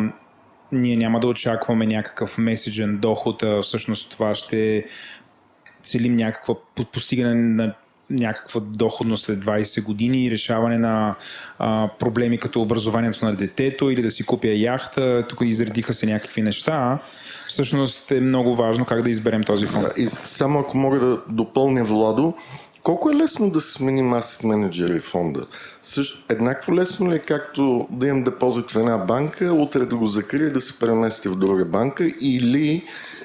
ние 0.71 0.95
няма 0.95 1.19
да 1.19 1.27
очакваме 1.27 1.85
някакъв 1.85 2.37
меседжен 2.37 2.97
доход, 2.97 3.43
а 3.43 3.61
всъщност 3.61 4.11
това 4.11 4.35
ще 4.35 4.85
целим 5.83 6.15
някаква 6.15 6.55
постигане 6.91 7.33
на 7.35 7.73
някаква 8.09 8.61
доходност 8.61 9.25
след 9.25 9.45
20 9.45 9.83
години 9.83 10.25
и 10.25 10.31
решаване 10.31 10.77
на 10.77 11.15
а, 11.59 11.89
проблеми 11.99 12.37
като 12.37 12.61
образованието 12.61 13.25
на 13.25 13.35
детето 13.35 13.89
или 13.89 14.01
да 14.01 14.09
си 14.09 14.23
купя 14.23 14.47
яхта. 14.47 15.25
Тук 15.29 15.39
изредиха 15.41 15.93
се 15.93 16.05
някакви 16.05 16.41
неща. 16.41 16.99
Всъщност 17.47 18.11
е 18.11 18.21
много 18.21 18.55
важно 18.55 18.85
как 18.85 19.01
да 19.01 19.09
изберем 19.09 19.43
този 19.43 19.65
фонд. 19.65 19.87
И 19.97 20.07
само 20.07 20.59
ако 20.59 20.77
мога 20.77 20.99
да 20.99 21.21
допълня 21.29 21.83
Владо, 21.83 22.33
колко 22.83 23.09
е 23.09 23.15
лесно 23.15 23.49
да 23.49 23.61
се 23.61 23.73
смени 23.73 24.15
асет 24.17 24.43
менеджера 24.43 24.95
и 24.95 24.99
фонда? 24.99 25.45
Също, 25.83 26.23
еднакво 26.29 26.75
лесно 26.75 27.11
ли 27.11 27.15
е 27.15 27.19
както 27.19 27.87
да 27.89 28.07
имам 28.07 28.23
депозит 28.23 28.71
в 28.71 28.75
една 28.75 28.97
банка, 28.97 29.53
утре 29.53 29.85
да 29.85 29.95
го 29.95 30.07
закрия 30.07 30.47
и 30.47 30.51
да 30.51 30.61
се 30.61 30.79
премести 30.79 31.29
в 31.29 31.35
друга 31.35 31.65
банка 31.65 32.11
или 32.21 32.83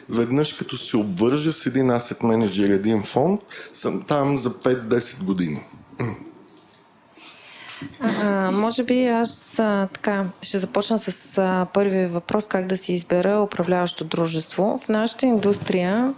веднъж 0.09 0.53
като 0.53 0.77
се 0.77 0.97
обвържа 0.97 1.53
с 1.53 1.67
един 1.67 1.91
асет 1.91 2.23
менеджер, 2.23 2.69
един 2.69 3.03
фонд, 3.03 3.41
съм 3.73 4.03
там 4.03 4.39
за 4.39 4.51
5-10 4.51 5.23
години. 5.23 5.61
А, 8.01 8.51
може 8.53 8.85
би 8.85 9.07
аз 9.07 9.59
а, 9.59 9.89
така 9.93 10.25
ще 10.43 10.59
започна 10.59 10.99
с 10.99 11.39
а, 11.39 11.67
въпрос 12.07 12.47
как 12.47 12.67
да 12.67 12.77
си 12.77 12.93
избера 12.93 13.41
управляващо 13.41 14.05
дружество. 14.05 14.81
В 14.85 14.89
нашата 14.89 15.27
индустрия 15.27 16.15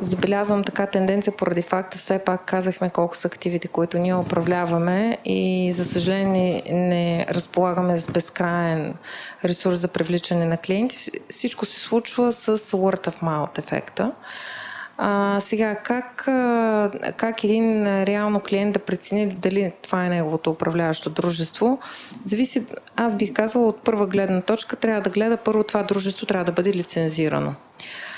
забелязвам 0.00 0.64
така 0.64 0.86
тенденция 0.86 1.36
поради 1.36 1.62
факта, 1.62 1.98
все 1.98 2.18
пак 2.18 2.44
казахме 2.44 2.90
колко 2.90 3.16
са 3.16 3.28
активите, 3.28 3.68
които 3.68 3.98
ние 3.98 4.14
управляваме 4.14 5.18
и 5.24 5.72
за 5.72 5.84
съжаление 5.84 6.62
не 6.70 7.26
разполагаме 7.30 7.98
с 7.98 8.08
безкраен 8.08 8.94
ресурс 9.44 9.78
за 9.78 9.88
привличане 9.88 10.44
на 10.44 10.56
клиенти. 10.56 11.10
Всичко 11.28 11.66
се 11.66 11.80
случва 11.80 12.32
с 12.32 12.56
word 12.56 13.08
of 13.08 13.22
mouth 13.22 13.58
ефекта. 13.58 14.12
А, 15.00 15.40
сега, 15.40 15.76
как, 15.76 16.28
как 17.16 17.44
един 17.44 17.86
реално 18.04 18.40
клиент 18.40 18.72
да 18.72 18.78
прецени 18.78 19.28
дали 19.28 19.72
това 19.82 20.04
е 20.04 20.08
неговото 20.08 20.50
управляващо 20.50 21.10
дружество, 21.10 21.78
зависи, 22.24 22.64
аз 22.96 23.16
бих 23.16 23.32
казала, 23.32 23.66
от 23.66 23.84
първа 23.84 24.06
гледна 24.06 24.40
точка 24.40 24.76
трябва 24.76 25.00
да 25.00 25.10
гледа 25.10 25.36
първо 25.36 25.64
това 25.64 25.82
дружество 25.82 26.26
трябва 26.26 26.44
да 26.44 26.52
бъде 26.52 26.74
лицензирано. 26.74 27.54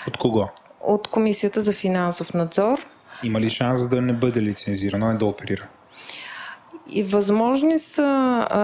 От 0.09 0.17
кого? 0.17 0.49
От 0.81 1.09
Комисията 1.09 1.63
за 1.63 1.73
финансов 1.73 2.35
надзор. 2.35 2.79
Има 3.23 3.41
ли 3.41 3.51
шанс 3.51 3.89
да 3.89 4.01
не 4.01 4.13
бъде 4.13 4.43
лицензирано 4.43 5.13
и 5.13 5.19
да 5.19 5.27
оперира? 5.27 5.69
И 6.93 7.03
възможни 7.03 7.79
са, 7.79 8.03
а, 8.51 8.63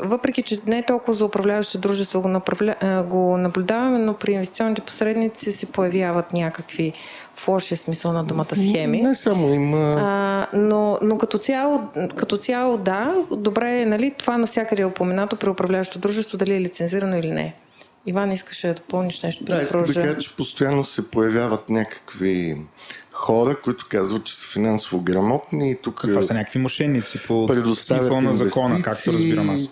въпреки 0.00 0.42
че 0.42 0.58
не 0.66 0.78
е 0.78 0.82
толкова 0.82 1.12
за 1.12 1.24
управляващо 1.24 1.78
дружество 1.78 2.22
го, 2.22 2.28
направля, 2.28 2.74
а, 2.80 3.02
го 3.02 3.36
наблюдаваме, 3.36 3.98
но 3.98 4.14
при 4.14 4.32
инвестиционните 4.32 4.80
посредници 4.80 5.52
се 5.52 5.66
появяват 5.66 6.32
някакви 6.32 6.92
в 7.34 7.48
лошия 7.48 7.78
смисъл 7.78 8.12
на 8.12 8.24
думата 8.24 8.56
схеми. 8.56 9.02
Не 9.02 9.14
само 9.14 9.54
има. 9.54 9.96
А, 9.98 10.46
но 10.58 10.98
но 11.02 11.18
като, 11.18 11.38
цяло, 11.38 11.82
като 12.16 12.36
цяло 12.36 12.78
да, 12.78 13.14
добре 13.36 13.80
е, 13.80 13.86
нали, 13.86 14.14
това 14.18 14.38
навсякъде 14.38 14.82
е 14.82 14.86
упоменато 14.86 15.36
при 15.36 15.50
управляващо 15.50 15.98
дружество, 15.98 16.38
дали 16.38 16.54
е 16.54 16.60
лицензирано 16.60 17.16
или 17.16 17.30
не. 17.30 17.54
Иван, 18.06 18.32
искаше 18.32 18.68
да 18.68 18.74
допълниш 18.74 19.22
нещо? 19.22 19.44
Да, 19.44 19.62
искам 19.62 19.84
да 19.84 19.94
кажа, 19.94 20.18
че 20.18 20.36
постоянно 20.36 20.84
се 20.84 21.10
появяват 21.10 21.70
някакви 21.70 22.56
хора, 23.12 23.60
които 23.60 23.86
казват, 23.88 24.24
че 24.24 24.36
са 24.36 24.46
финансово 24.48 25.00
грамотни 25.00 25.70
и 25.70 25.76
тук 25.82 26.00
Това 26.00 26.22
са 26.22 26.34
някакви 26.34 26.58
мошенници 26.58 27.18
по 27.26 27.48
смисъл 27.74 28.20
на 28.20 28.32
закона, 28.32 28.82
както 28.82 29.12
разбирам 29.12 29.50
аз. 29.50 29.68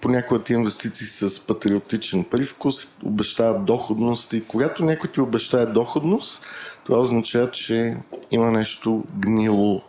Понякога 0.00 0.42
ти 0.42 0.52
инвестиции 0.52 1.06
с 1.06 1.40
патриотичен 1.46 2.24
привкус 2.24 2.90
обещават 3.04 3.64
доходност 3.64 4.32
и 4.32 4.44
когато 4.44 4.84
някой 4.84 5.10
ти 5.10 5.20
обещае 5.20 5.66
доходност, 5.66 6.46
това 6.84 6.98
означава, 6.98 7.50
че 7.50 7.96
има 8.30 8.50
нещо 8.50 9.04
гнило 9.18 9.82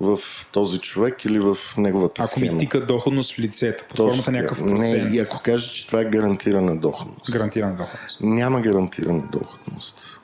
в 0.00 0.18
този 0.52 0.78
човек 0.78 1.24
или 1.24 1.38
в 1.38 1.56
неговата 1.76 2.22
ако 2.22 2.30
схема. 2.30 2.46
Ако 2.46 2.54
ми 2.54 2.60
тика 2.60 2.86
доходност 2.86 3.34
в 3.34 3.38
лицето, 3.38 3.84
под 3.88 3.98
формата 3.98 4.32
някакъв 4.32 4.58
процент. 4.58 5.10
Не, 5.10 5.16
и 5.16 5.20
ако 5.20 5.40
каже, 5.44 5.72
че 5.72 5.86
това 5.86 6.00
е 6.00 6.04
гарантирана 6.04 6.76
доходност. 6.76 7.32
Гарантирана 7.32 7.76
доходност. 7.76 8.18
Няма 8.20 8.60
гарантирана 8.60 9.22
доходност. 9.32 10.18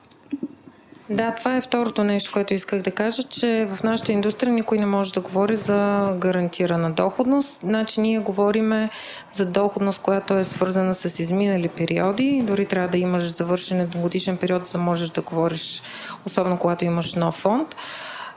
Да, 1.10 1.34
това 1.34 1.56
е 1.56 1.60
второто 1.60 2.04
нещо, 2.04 2.32
което 2.32 2.54
исках 2.54 2.82
да 2.82 2.90
кажа, 2.90 3.22
че 3.22 3.68
в 3.74 3.82
нашата 3.82 4.12
индустрия 4.12 4.52
никой 4.52 4.78
не 4.78 4.86
може 4.86 5.12
да 5.12 5.20
говори 5.20 5.56
за 5.56 6.12
гарантирана 6.18 6.90
доходност. 6.90 7.60
Значи 7.60 8.00
ние 8.00 8.18
говориме 8.18 8.90
за 9.32 9.46
доходност, 9.46 10.02
която 10.02 10.34
е 10.34 10.44
свързана 10.44 10.94
с 10.94 11.18
изминали 11.20 11.68
периоди. 11.68 12.42
Дори 12.46 12.66
трябва 12.66 12.88
да 12.88 12.98
имаш 12.98 13.28
завършен 13.28 13.80
едногодишен 13.80 14.36
период, 14.36 14.66
за 14.66 14.72
да 14.72 14.84
можеш 14.84 15.10
да 15.10 15.20
говориш, 15.20 15.82
особено 16.26 16.58
когато 16.58 16.84
имаш 16.84 17.14
нов 17.14 17.34
фонд. 17.34 17.76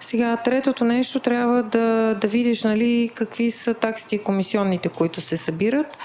Сега, 0.02 0.38
третото 0.38 0.84
нещо 0.84 1.20
трябва 1.20 1.64
да, 1.64 2.16
да 2.22 2.28
видиш 2.28 2.64
нали, 2.64 3.12
какви 3.16 3.52
са 3.52 3.74
таксите 3.74 4.16
и 4.16 4.20
комисионните, 4.20 4.90
които 4.90 5.22
се 5.22 5.38
събират. 5.38 5.98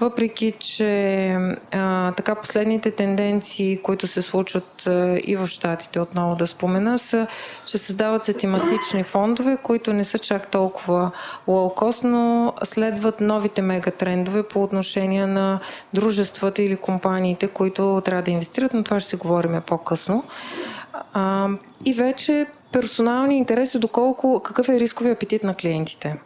Въпреки, 0.00 0.52
че 0.52 1.30
а, 1.72 2.12
така 2.12 2.34
последните 2.34 2.90
тенденции, 2.90 3.78
които 3.82 4.06
се 4.06 4.22
случват 4.22 4.86
а, 4.86 5.18
и 5.24 5.36
в 5.36 5.46
Штатите, 5.46 6.00
отново 6.00 6.36
да 6.36 6.46
спомена, 6.46 6.98
са, 6.98 7.26
че 7.66 7.78
създават 7.78 8.24
се 8.24 8.32
тематични 8.32 9.04
фондове, 9.04 9.56
които 9.62 9.92
не 9.92 10.04
са 10.04 10.18
чак 10.18 10.50
толкова 10.50 11.10
лоукост, 11.48 12.04
но 12.04 12.52
следват 12.64 13.20
новите 13.20 13.62
мегатрендове 13.62 14.42
по 14.42 14.62
отношение 14.62 15.26
на 15.26 15.60
дружествата 15.92 16.62
или 16.62 16.76
компаниите, 16.76 17.48
които 17.48 18.02
трябва 18.04 18.22
да 18.22 18.30
инвестират, 18.30 18.74
но 18.74 18.84
това 18.84 19.00
ще 19.00 19.10
се 19.10 19.16
говорим 19.16 19.62
по-късно. 19.66 20.24
А, 21.12 21.48
и 21.84 21.92
вече 21.92 22.46
персонални 22.74 23.38
интереси, 23.38 23.78
доколко, 23.78 24.40
какъв 24.44 24.68
е 24.68 24.80
рискови 24.80 25.10
апетит 25.10 25.44
на 25.44 25.54
клиентите. 25.54 26.16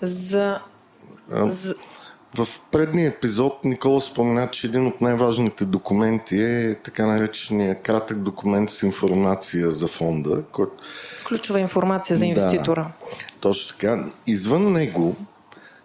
За, 0.00 0.60
а, 1.32 1.50
за... 1.50 1.74
В 2.34 2.48
предния 2.70 3.08
епизод 3.08 3.64
Никола 3.64 4.00
спомена, 4.00 4.50
че 4.50 4.66
един 4.66 4.86
от 4.86 5.00
най-важните 5.00 5.64
документи 5.64 6.42
е 6.42 6.74
така 6.74 7.06
наречения 7.06 7.82
кратък 7.82 8.18
документ 8.18 8.70
с 8.70 8.82
информация 8.82 9.70
за 9.70 9.88
фонда. 9.88 10.42
Който... 10.52 10.72
Ключова 11.28 11.60
информация 11.60 12.16
за 12.16 12.26
инвеститора. 12.26 12.82
Да, 12.82 13.16
точно 13.40 13.68
така. 13.68 14.06
Извън 14.26 14.72
него, 14.72 15.16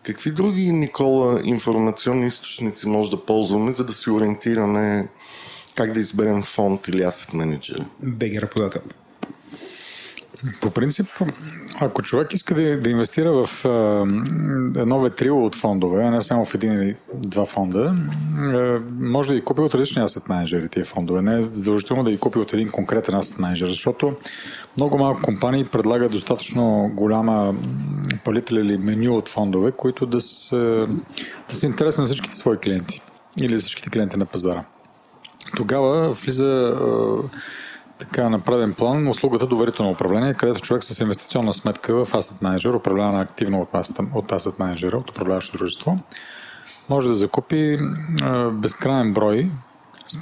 какви 0.03 0.31
други, 0.31 0.71
Никола, 0.71 1.41
информационни 1.43 2.27
източници 2.27 2.87
може 2.87 3.11
да 3.11 3.25
ползваме, 3.25 3.71
за 3.71 3.85
да 3.85 3.93
се 3.93 4.11
ориентираме 4.11 5.07
как 5.75 5.93
да 5.93 5.99
изберем 5.99 6.43
фонд 6.43 6.87
или 6.87 7.03
асет 7.03 7.33
менеджер? 7.33 7.85
БГ 7.99 8.41
работодател. 8.41 8.81
По 10.61 10.71
принцип, 10.71 11.07
ако 11.79 12.01
човек 12.01 12.33
иска 12.33 12.55
да, 12.55 12.81
да 12.81 12.89
инвестира 12.89 13.45
в 13.45 13.65
а, 13.65 13.69
едно 14.79 14.99
ветрило 14.99 15.45
от 15.45 15.55
фондове, 15.55 16.03
а 16.03 16.11
не 16.11 16.21
само 16.21 16.45
в 16.45 16.55
един 16.55 16.73
или 16.73 16.95
два 17.13 17.45
фонда, 17.45 17.95
а, 18.37 18.79
може 18.99 19.29
да 19.29 19.35
ги 19.35 19.41
купи 19.41 19.61
от 19.61 19.75
различни 19.75 20.01
асет 20.01 20.29
менеджери 20.29 20.69
тия 20.69 20.85
фондове. 20.85 21.21
Не 21.21 21.39
е 21.39 21.43
задължително 21.43 22.03
да 22.03 22.11
ги 22.11 22.17
купи 22.17 22.39
от 22.39 22.53
един 22.53 22.69
конкретен 22.69 23.15
асет 23.15 23.39
менеджер, 23.39 23.67
защото 23.67 24.15
много 24.77 24.97
малко 24.97 25.21
компании 25.21 25.65
предлагат 25.65 26.11
достатъчно 26.11 26.91
голяма 26.93 27.55
палитра 28.25 28.55
или 28.55 28.77
меню 28.77 29.15
от 29.15 29.29
фондове, 29.29 29.71
които 29.71 30.05
да 30.05 30.21
са, 30.21 30.87
да 31.49 31.55
са 31.55 31.67
интересни 31.67 32.01
на 32.01 32.05
всичките 32.05 32.35
свои 32.35 32.57
клиенти 32.57 33.01
или 33.41 33.57
всичките 33.57 33.89
клиенти 33.89 34.17
на 34.17 34.25
пазара. 34.25 34.63
Тогава 35.55 36.11
влиза 36.11 36.73
така 37.99 38.29
на 38.29 38.39
преден 38.39 38.73
план 38.73 39.07
услугата 39.07 39.47
доверително 39.47 39.91
управление, 39.91 40.33
където 40.33 40.61
човек 40.61 40.83
с 40.83 40.99
инвестиционна 40.99 41.53
сметка 41.53 42.05
в 42.05 42.11
Asset 42.11 42.43
Manager, 42.43 42.75
управлявана 42.75 43.21
активно 43.21 43.61
от, 43.61 43.69
от 44.13 44.31
Asset 44.31 44.57
Manager, 44.57 44.93
от 44.93 45.09
управляващо 45.09 45.57
дружество, 45.57 45.99
може 46.89 47.09
да 47.09 47.15
закупи 47.15 47.79
а, 48.21 48.49
безкрайен 48.49 49.13
брой 49.13 49.51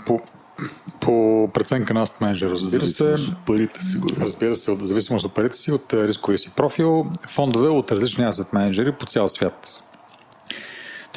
по, 0.05 0.21
по 0.99 1.49
преценка 1.53 1.93
на 1.93 2.05
Asset 2.05 2.21
Manager. 2.21 2.51
Разбира 2.51 2.86
се, 2.86 3.03
от 3.03 3.38
парите 3.45 3.84
си. 3.84 4.01
Разбира 4.19 4.55
се, 4.55 4.71
от 4.71 4.86
зависимост 4.86 5.26
от 5.26 5.34
парите 5.34 5.57
си, 5.57 5.71
от 5.71 5.93
рисковия 5.93 6.38
си 6.38 6.51
профил, 6.55 7.05
фондове 7.30 7.67
от 7.67 7.91
различни 7.91 8.23
Asset 8.23 8.53
Manager 8.53 8.97
по 8.97 9.05
цял 9.05 9.28
свят. 9.28 9.84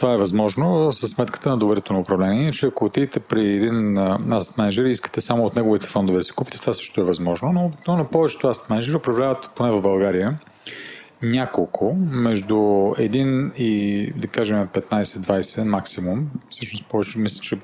Това 0.01 0.15
е 0.15 0.17
възможно 0.17 0.93
с 0.93 1.09
сметката 1.09 1.51
на 1.51 1.57
доверително 1.57 2.01
управление, 2.01 2.53
че 2.53 2.67
ако 2.67 2.85
отидете 2.85 3.21
при 3.21 3.57
един 3.57 3.99
асет 4.33 4.59
менеджер 4.59 4.85
и 4.85 4.91
искате 4.91 5.21
само 5.21 5.45
от 5.45 5.57
неговите 5.57 5.87
фондове 5.87 6.19
да 6.19 6.25
си 6.25 6.33
купите, 6.33 6.59
това 6.59 6.75
също 6.75 7.01
е 7.01 7.05
възможно, 7.05 7.53
но, 7.53 7.71
но 7.89 7.97
на 7.97 8.05
повечето 8.05 8.49
асет 8.49 8.71
менеджери 8.71 8.97
управляват, 8.97 9.51
поне 9.57 9.71
в 9.71 9.81
България, 9.81 10.39
няколко, 11.23 11.95
между 12.11 12.93
един 12.99 13.53
и 13.59 14.13
да 14.17 14.29
кажем 14.29 14.69
15-20 14.69 15.63
максимум. 15.63 16.31
Всъщност 16.51 16.87
повече, 16.87 17.19
мисля, 17.19 17.43
че 17.43 17.59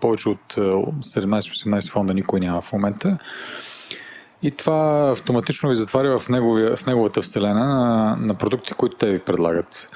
повече 0.00 0.28
от 0.28 0.54
17-18 0.54 1.90
фонда 1.90 2.14
никой 2.14 2.40
няма 2.40 2.60
в 2.60 2.72
момента. 2.72 3.18
И 4.42 4.50
това 4.50 5.10
автоматично 5.12 5.68
ви 5.68 5.76
затваря 5.76 6.18
в, 6.18 6.28
неговия, 6.28 6.76
в 6.76 6.86
неговата 6.86 7.22
вселена 7.22 7.66
на, 7.66 8.16
на 8.16 8.34
продукти, 8.34 8.72
които 8.72 8.96
те 8.96 9.06
ви 9.06 9.18
предлагат. 9.18 9.88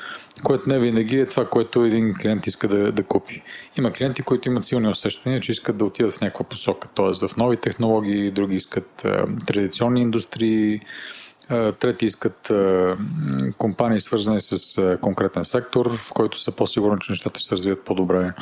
Което 0.45 0.69
не 0.69 0.79
винаги 0.79 1.21
е 1.21 1.27
това, 1.27 1.49
което 1.49 1.85
един 1.85 2.15
клиент 2.15 2.47
иска 2.47 2.69
да, 2.69 2.93
да 2.93 3.03
купи. 3.03 3.43
Има 3.79 3.93
клиенти, 3.93 4.23
които 4.23 4.49
имат 4.49 4.65
силни 4.65 4.89
усещания, 4.89 5.41
че 5.41 5.53
искат 5.53 5.77
да 5.77 5.85
отидат 5.85 6.13
в 6.13 6.21
някаква 6.21 6.45
посока, 6.45 6.89
т.е. 6.89 7.29
в 7.29 7.37
нови 7.37 7.57
технологии, 7.57 8.31
други 8.31 8.57
искат 8.57 9.05
а, 9.05 9.27
традиционни 9.47 10.01
индустрии, 10.01 10.81
а, 11.49 11.73
трети 11.73 12.07
искат 12.07 12.51
а, 12.51 12.97
компании, 13.59 14.01
свързани 14.01 14.41
с 14.41 14.79
а, 14.79 14.99
конкретен 15.01 15.45
сектор, 15.45 15.97
в 15.97 16.13
който 16.13 16.39
са 16.39 16.53
по-сигурни, 16.53 17.01
че 17.01 17.13
нещата 17.13 17.41
ще 17.41 17.49
се 17.49 17.57
развият 17.57 17.85
по-добре. 17.85 18.33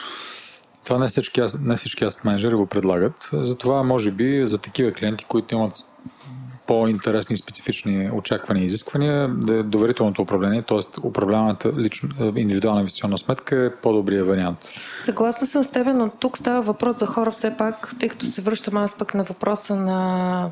Това 0.84 0.98
не 0.98 1.08
всички, 1.08 1.42
не 1.60 1.76
всички 1.76 2.04
асет 2.04 2.24
менеджери 2.24 2.54
го 2.54 2.66
предлагат. 2.66 3.30
Затова, 3.32 3.82
може 3.82 4.10
би, 4.10 4.46
за 4.46 4.58
такива 4.58 4.92
клиенти, 4.92 5.24
които 5.24 5.54
имат 5.54 5.74
по-интересни 6.66 7.34
и 7.34 7.36
специфични 7.36 8.10
очаквания 8.10 8.62
и 8.62 8.66
изисквания, 8.66 9.28
доверителното 9.62 10.22
управление, 10.22 10.62
т.е. 10.62 11.06
управляваната 11.06 11.72
лично, 11.78 12.08
индивидуална 12.36 12.80
инвестиционна 12.80 13.18
сметка 13.18 13.64
е 13.64 13.74
по-добрия 13.74 14.24
вариант. 14.24 14.58
Съгласна 15.00 15.46
съм 15.46 15.62
с 15.62 15.70
теб, 15.70 15.86
но 15.86 16.10
тук 16.10 16.38
става 16.38 16.62
въпрос 16.62 16.98
за 16.98 17.06
хора 17.06 17.30
все 17.30 17.56
пак, 17.56 17.94
тъй 18.00 18.08
като 18.08 18.26
се 18.26 18.42
връщам 18.42 18.76
аз 18.76 18.98
пък 18.98 19.14
на 19.14 19.24
въпроса 19.24 19.76
на 19.76 20.50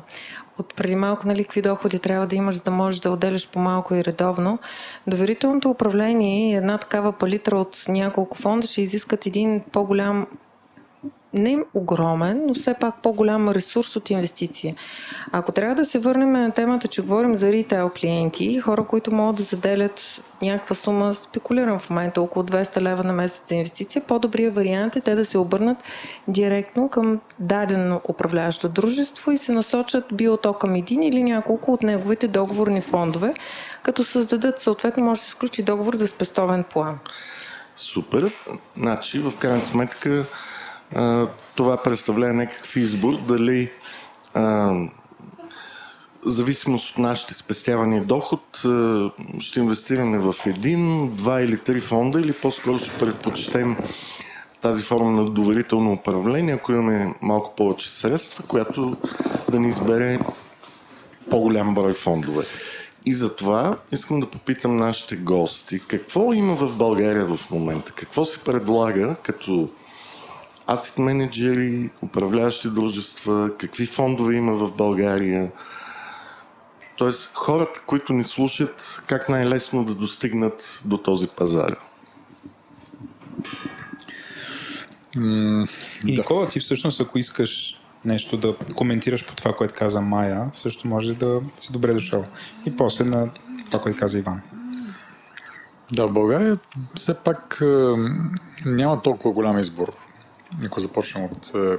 от 0.59 0.75
преди 0.75 0.95
малко, 0.95 1.27
нали, 1.27 1.43
какви 1.43 1.61
доходи 1.61 1.99
трябва 1.99 2.27
да 2.27 2.35
имаш, 2.35 2.55
за 2.55 2.63
да 2.63 2.71
можеш 2.71 2.99
да 2.99 3.11
отделяш 3.11 3.49
по-малко 3.49 3.95
и 3.95 4.05
редовно. 4.05 4.59
Доверителното 5.07 5.69
управление 5.69 6.51
и 6.51 6.55
една 6.55 6.77
такава 6.77 7.11
палитра 7.11 7.57
от 7.57 7.85
няколко 7.89 8.37
фонда 8.37 8.67
ще 8.67 8.81
изискат 8.81 9.25
един 9.25 9.63
по-голям 9.71 10.27
не 11.37 11.57
огромен, 11.73 12.41
но 12.47 12.53
все 12.53 12.73
пак 12.73 13.01
по-голям 13.01 13.49
ресурс 13.49 13.95
от 13.95 14.09
инвестиция. 14.09 14.75
Ако 15.31 15.51
трябва 15.51 15.75
да 15.75 15.85
се 15.85 15.99
върнем 15.99 16.31
на 16.31 16.51
темата, 16.51 16.87
че 16.87 17.01
говорим 17.01 17.35
за 17.35 17.51
ритейл 17.51 17.91
клиенти, 17.99 18.59
хора, 18.59 18.83
които 18.83 19.13
могат 19.13 19.35
да 19.35 19.43
заделят 19.43 20.23
някаква 20.41 20.75
сума, 20.75 21.13
спекулирам 21.13 21.79
в 21.79 21.89
момента, 21.89 22.21
около 22.21 22.45
200 22.45 22.81
лева 22.81 23.03
на 23.03 23.13
месец 23.13 23.49
за 23.49 23.55
инвестиция, 23.55 24.01
по-добрият 24.01 24.55
вариант 24.55 24.95
е 24.95 25.01
те 25.01 25.15
да 25.15 25.25
се 25.25 25.37
обърнат 25.37 25.77
директно 26.27 26.89
към 26.89 27.19
дадено 27.39 28.01
управляващо 28.09 28.69
дружество 28.69 29.31
и 29.31 29.37
се 29.37 29.51
насочат 29.51 30.05
било 30.13 30.37
то 30.37 30.53
към 30.53 30.75
един 30.75 31.03
или 31.03 31.23
няколко 31.23 31.73
от 31.73 31.83
неговите 31.83 32.27
договорни 32.27 32.81
фондове, 32.81 33.33
като 33.83 34.03
създадат, 34.03 34.59
съответно 34.59 35.03
може 35.03 35.19
да 35.19 35.25
се 35.25 35.31
сключи 35.31 35.63
договор 35.63 35.95
за 35.95 36.07
спестовен 36.07 36.63
план. 36.63 36.99
Супер. 37.75 38.31
Значи, 38.77 39.19
в 39.19 39.33
крайна 39.39 39.61
сметка, 39.61 40.25
това 41.55 41.77
представлява 41.83 42.33
някакъв 42.33 42.75
избор 42.75 43.13
дали 43.27 43.71
а, 44.33 44.73
зависимост 46.25 46.91
от 46.91 46.97
нашите 46.97 47.33
спестявания 47.33 48.03
доход 48.03 48.63
ще 49.39 49.59
инвестираме 49.59 50.19
в 50.19 50.35
един, 50.45 51.09
два 51.09 51.41
или 51.41 51.57
три 51.57 51.79
фонда 51.79 52.19
или 52.19 52.33
по-скоро 52.33 52.79
ще 52.79 52.99
предпочетем 52.99 53.77
тази 54.61 54.83
форма 54.83 55.11
на 55.11 55.25
доверително 55.25 55.91
управление, 55.91 56.53
ако 56.53 56.71
имаме 56.71 57.13
малко 57.21 57.55
повече 57.55 57.91
средства, 57.91 58.43
която 58.43 58.97
да 59.51 59.59
ни 59.59 59.69
избере 59.69 60.19
по-голям 61.29 61.75
брой 61.75 61.93
фондове. 61.93 62.45
И 63.05 63.13
затова 63.13 63.77
искам 63.91 64.19
да 64.19 64.29
попитам 64.29 64.77
нашите 64.77 65.15
гости, 65.15 65.79
какво 65.87 66.33
има 66.33 66.53
в 66.53 66.77
България 66.77 67.25
в 67.25 67.51
момента? 67.51 67.91
Какво 67.91 68.25
се 68.25 68.39
предлага 68.39 69.15
като 69.23 69.69
асет 70.67 70.97
менеджери, 70.97 71.89
управляващи 72.01 72.69
дружества, 72.69 73.51
какви 73.57 73.85
фондове 73.85 74.35
има 74.35 74.53
в 74.53 74.77
България. 74.77 75.51
Тоест, 76.97 77.31
хората, 77.33 77.81
които 77.85 78.13
ни 78.13 78.23
слушат, 78.23 79.01
как 79.07 79.29
най-лесно 79.29 79.85
да 79.85 79.95
достигнат 79.95 80.81
до 80.85 80.97
този 80.97 81.27
пазар. 81.27 81.75
Mm, 85.15 85.69
и 86.05 86.15
да. 86.15 86.21
Никола, 86.21 86.49
ти 86.49 86.59
всъщност, 86.59 87.01
ако 87.01 87.17
искаш 87.17 87.79
нещо 88.05 88.37
да 88.37 88.55
коментираш 88.75 89.25
по 89.25 89.35
това, 89.35 89.53
което 89.53 89.73
каза 89.77 90.01
Майя, 90.01 90.49
също 90.53 90.87
може 90.87 91.13
да 91.13 91.41
си 91.57 91.71
добре 91.71 91.93
дошъл. 91.93 92.25
И 92.65 92.75
после 92.75 93.05
на 93.05 93.29
това, 93.65 93.81
което 93.81 93.99
каза 93.99 94.19
Иван. 94.19 94.41
Да, 95.91 96.07
в 96.07 96.11
България 96.11 96.57
все 96.95 97.13
пак 97.13 97.61
няма 98.65 99.01
толкова 99.01 99.33
голям 99.33 99.59
избор 99.59 100.06
ако 100.65 100.79
започнем 100.79 101.25
от, 101.25 101.51
е, 101.55 101.77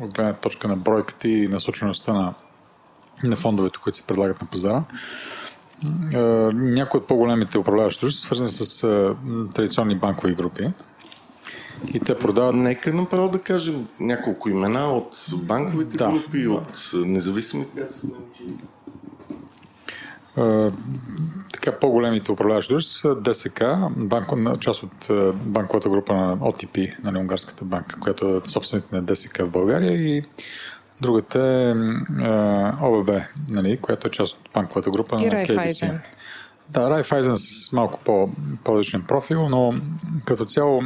от 0.00 0.14
гледна 0.14 0.32
точка 0.32 0.68
на 0.68 0.76
бройката 0.76 1.28
и 1.28 1.48
насочеността 1.48 2.12
на, 2.12 2.34
на 3.24 3.36
фондовете, 3.36 3.78
които 3.82 3.96
се 3.96 4.06
предлагат 4.06 4.40
на 4.40 4.46
пазара, 4.46 4.84
е, 6.12 6.18
някои 6.52 7.00
от 7.00 7.06
по-големите 7.06 7.58
управляващи 7.58 8.00
дружества 8.00 8.20
са 8.20 8.26
свързани 8.26 8.48
с 8.48 8.82
е, 8.82 9.14
традиционни 9.54 9.98
банкови 9.98 10.34
групи. 10.34 10.68
И 11.94 12.00
те 12.00 12.18
продават. 12.18 12.54
Нека 12.54 12.92
направо 12.92 13.28
да 13.28 13.38
кажем 13.38 13.88
няколко 14.00 14.48
имена 14.48 14.92
от 14.92 15.16
банковите 15.34 15.96
да. 15.96 16.08
групи, 16.08 16.46
от 16.46 16.90
независимите 16.94 17.86
така, 21.52 21.72
по-големите 21.80 22.32
управляващи 22.32 22.72
дружества 22.72 22.98
са 22.98 23.20
ДСК, 23.20 23.62
банко, 23.96 24.58
част 24.60 24.82
от 24.82 25.10
банковата 25.34 25.88
група 25.88 26.14
на 26.14 26.38
ОТП, 26.40 26.78
нали, 27.04 27.18
Унгарската 27.18 27.64
банка, 27.64 28.00
която 28.00 28.28
е 28.28 28.40
собственик 28.48 28.92
на 28.92 29.02
ДСК 29.02 29.38
в 29.38 29.50
България 29.50 29.92
и 29.92 30.24
другата 31.00 31.40
е 31.40 31.74
ОББ, 32.82 33.10
нали, 33.50 33.76
която 33.76 34.08
е 34.08 34.10
част 34.10 34.34
от 34.34 34.48
банковата 34.54 34.90
група 34.90 35.16
и 35.20 35.26
на 35.26 35.32
KBC. 35.32 35.98
Да, 36.70 36.90
Райфайзен 36.90 37.36
с 37.36 37.72
малко 37.72 37.98
по, 38.04 38.30
по-различен 38.64 39.02
профил, 39.02 39.48
но 39.48 39.74
като 40.24 40.44
цяло 40.44 40.82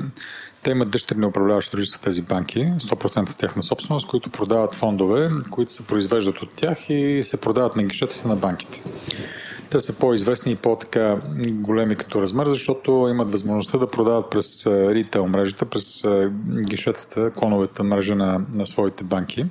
те 0.63 0.71
имат 0.71 0.91
дъщерни 0.91 1.27
управляващи 1.27 1.77
дружества 1.77 2.01
тези 2.01 2.23
банки, 2.23 2.59
100% 2.59 3.37
тяхна 3.37 3.63
собственост, 3.63 4.09
които 4.09 4.31
продават 4.31 4.75
фондове, 4.75 5.31
които 5.51 5.73
се 5.73 5.87
произвеждат 5.87 6.43
от 6.43 6.51
тях 6.51 6.91
и 6.91 7.21
се 7.23 7.41
продават 7.41 7.77
на 7.77 7.83
гишетите 7.83 8.29
на 8.29 8.37
банките. 8.37 8.83
Те 9.71 9.81
са 9.81 9.99
по-известни 9.99 10.53
и 10.53 10.57
по-така 10.57 11.17
големи 11.47 11.97
като 11.97 12.23
размер, 12.23 12.47
защото 12.47 13.09
имат 13.11 13.31
възможността 13.31 13.79
да 13.79 13.87
продават 13.87 14.31
през 14.31 14.67
ритейл 14.67 15.27
мрежата, 15.27 15.67
през 15.67 16.05
гишетата, 16.69 17.31
клоновете 17.31 17.83
мрежа 17.83 18.15
на, 18.15 18.41
на 18.55 18.67
своите 18.67 19.05
банки 19.05 19.47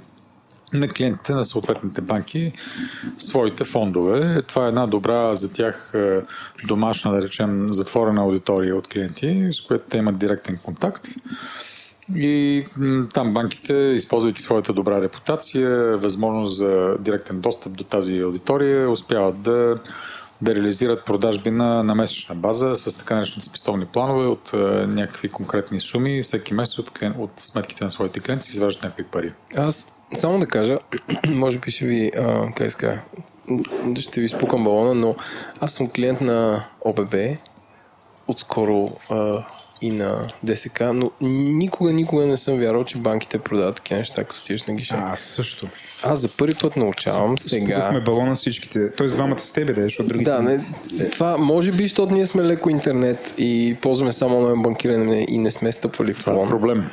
на 0.73 0.87
клиентите 0.87 1.33
на 1.33 1.45
съответните 1.45 2.01
банки 2.01 2.51
своите 3.17 3.63
фондове. 3.63 4.41
Това 4.41 4.65
е 4.65 4.67
една 4.67 4.87
добра 4.87 5.35
за 5.35 5.51
тях 5.51 5.93
домашна, 6.67 7.11
да 7.11 7.21
речем, 7.21 7.67
затворена 7.73 8.21
аудитория 8.21 8.75
от 8.75 8.87
клиенти, 8.87 9.49
с 9.51 9.61
които 9.61 9.83
те 9.89 9.97
имат 9.97 10.17
директен 10.17 10.59
контакт. 10.63 11.07
И 12.15 12.63
там 13.13 13.33
банките, 13.33 13.73
използвайки 13.73 14.41
своята 14.41 14.73
добра 14.73 15.01
репутация, 15.01 15.97
възможност 15.97 16.57
за 16.57 16.97
директен 16.99 17.39
достъп 17.41 17.73
до 17.73 17.83
тази 17.83 18.19
аудитория, 18.19 18.91
успяват 18.91 19.41
да, 19.41 19.79
да 20.41 20.55
реализират 20.55 21.05
продажби 21.05 21.51
на, 21.51 21.83
на 21.83 21.95
месечна 21.95 22.35
база 22.35 22.75
с 22.75 22.97
така 22.97 23.15
наречените 23.15 23.49
спестовни 23.49 23.85
планове 23.85 24.27
от 24.27 24.53
е, 24.53 24.57
някакви 24.87 25.29
конкретни 25.29 25.79
суми. 25.79 26.21
Всеки 26.21 26.53
месец 26.53 26.79
от, 26.79 26.91
от 27.17 27.31
сметките 27.37 27.83
на 27.83 27.91
своите 27.91 28.19
клиенти 28.19 28.49
изваждат 28.49 28.83
някакви 28.83 29.03
пари. 29.03 29.33
Аз 29.57 29.87
само 30.13 30.39
да 30.39 30.47
кажа, 30.47 30.79
може 31.27 31.59
би 31.59 31.71
ще 31.71 31.85
ви, 31.85 32.11
а, 32.17 32.51
как 32.55 32.71
ска, 32.71 33.01
ще 33.99 34.21
ви 34.21 34.29
спукам 34.29 34.63
балона, 34.63 34.93
но 34.93 35.15
аз 35.61 35.73
съм 35.73 35.89
клиент 35.89 36.21
на 36.21 36.65
ОББ, 36.81 37.15
отскоро 38.27 38.89
а, 39.09 39.43
и 39.81 39.91
на 39.91 40.21
ДСК, 40.43 40.81
но 40.93 41.11
никога, 41.21 41.93
никога 41.93 42.25
не 42.25 42.37
съм 42.37 42.57
вярвал, 42.57 42.83
че 42.83 42.97
банките 42.97 43.39
продават 43.39 43.75
такива 43.75 43.99
неща, 43.99 44.23
като 44.23 44.39
отидеш 44.43 44.63
на 44.63 44.73
гише. 44.73 44.93
Аз 44.97 45.21
също. 45.21 45.67
Аз 46.03 46.19
за 46.19 46.29
първи 46.29 46.53
път 46.61 46.75
научавам 46.75 47.37
сега. 47.37 47.65
Спукахме 47.65 48.01
балона 48.01 48.35
всичките. 48.35 48.91
Тоест 48.91 49.15
двамата 49.15 49.39
с 49.39 49.51
тебе, 49.51 49.73
да, 49.73 49.83
защото 49.83 50.09
другите... 50.09 50.31
Да, 50.31 50.41
не, 50.41 50.65
това 51.11 51.37
може 51.37 51.71
би, 51.71 51.83
защото 51.83 52.13
ние 52.13 52.25
сме 52.25 52.43
леко 52.43 52.69
интернет 52.69 53.33
и 53.37 53.77
ползваме 53.81 54.11
само 54.11 54.37
онлайн 54.37 54.61
банкиране 54.61 55.25
и 55.29 55.37
не 55.37 55.51
сме 55.51 55.71
стъпвали 55.71 56.13
в 56.13 56.19
Това 56.19 56.43
е 56.43 56.47
проблем. 56.47 56.89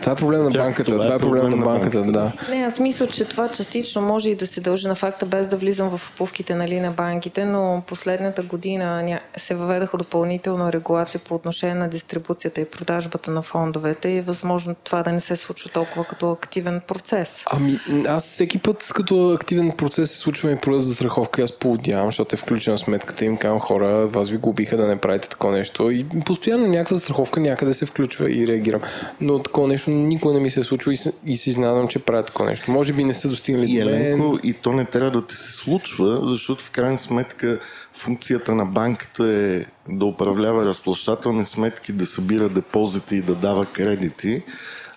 Това 0.00 0.12
е 0.12 0.16
проблем 0.16 0.44
на 0.44 0.50
банката. 0.50 0.84
това 0.84 1.04
е 1.04 1.06
Това 1.06 1.14
е 1.14 1.18
проблем 1.18 1.42
проблем 1.42 1.60
на 1.60 1.66
на 1.66 1.72
банката, 1.72 1.98
банката. 1.98 2.32
да. 2.48 2.54
Не, 2.54 2.64
аз 2.64 2.78
мисля, 2.78 3.06
че 3.06 3.24
това 3.24 3.48
частично 3.48 4.02
може 4.02 4.30
и 4.30 4.34
да 4.34 4.46
се 4.46 4.60
дължи 4.60 4.88
на 4.88 4.94
факта, 4.94 5.26
без 5.26 5.46
да 5.46 5.56
влизам 5.56 5.98
в 5.98 6.12
обувките 6.14 6.54
нали, 6.54 6.80
на 6.80 6.90
банките, 6.90 7.44
но 7.44 7.82
последната 7.86 8.42
година 8.42 9.20
се 9.36 9.54
въведаха 9.54 9.98
допълнително 9.98 10.72
регулация 10.72 11.20
по 11.28 11.34
отношение 11.34 11.74
на 11.74 11.88
дистрибуцията 11.88 12.60
и 12.60 12.64
продажбата 12.64 13.30
на 13.30 13.42
фондовете 13.42 14.08
и 14.08 14.16
е 14.16 14.22
възможно 14.22 14.74
това 14.84 15.02
да 15.02 15.12
не 15.12 15.20
се 15.20 15.36
случва 15.36 15.70
толкова 15.70 16.04
като 16.04 16.30
активен 16.30 16.80
процес. 16.88 17.44
Ами, 17.50 17.78
аз 18.08 18.24
всеки 18.24 18.58
път, 18.58 18.90
като 18.94 19.30
активен 19.30 19.72
процес 19.76 20.10
се 20.10 20.18
случва 20.18 20.48
ми 20.48 20.56
прода 20.56 20.80
за 20.80 20.94
страховка, 20.94 21.42
аз 21.42 21.52
поудявам, 21.52 22.06
защото 22.06 22.34
е 22.34 22.38
включена 22.38 22.78
сметката 22.78 23.24
им, 23.24 23.36
казвам 23.36 23.60
хора, 23.60 24.06
вас 24.06 24.28
ви 24.28 24.36
губиха 24.36 24.76
да 24.76 24.86
не 24.86 24.96
правите 24.96 25.28
такова 25.28 25.56
нещо. 25.56 25.90
И 25.90 26.06
постоянно 26.26 26.66
някаква 26.66 26.96
страховка 26.96 27.40
някъде 27.40 27.74
се 27.74 27.86
включва 27.86 28.30
и 28.30 28.46
реагирам. 28.46 28.80
Но 29.20 29.38
такова 29.38 29.68
нещо 29.68 29.83
никога 29.86 30.34
не 30.34 30.40
ми 30.40 30.50
се 30.50 30.60
е 30.60 30.64
случва 30.64 30.92
и, 30.92 30.96
и 31.26 31.36
си 31.36 31.50
изненадвам, 31.50 31.88
че 31.88 31.98
правя 31.98 32.22
такова 32.22 32.50
нещо. 32.50 32.70
Може 32.70 32.92
би 32.92 33.04
не 33.04 33.14
са 33.14 33.28
достигнали 33.28 33.70
И 33.70 33.80
до 33.80 33.86
мен. 33.86 33.94
Еленко, 33.96 34.38
и 34.42 34.52
то 34.52 34.72
не 34.72 34.84
трябва 34.84 35.10
да 35.10 35.26
ти 35.26 35.34
се 35.34 35.52
случва, 35.52 36.20
защото 36.22 36.64
в 36.64 36.70
крайна 36.70 36.98
сметка 36.98 37.58
функцията 37.92 38.54
на 38.54 38.66
банката 38.66 39.24
е 39.26 39.64
да 39.88 40.04
управлява 40.04 40.64
разплащателни 40.64 41.44
сметки, 41.44 41.92
да 41.92 42.06
събира 42.06 42.48
депозити 42.48 43.16
и 43.16 43.22
да 43.22 43.34
дава 43.34 43.66
кредити, 43.66 44.42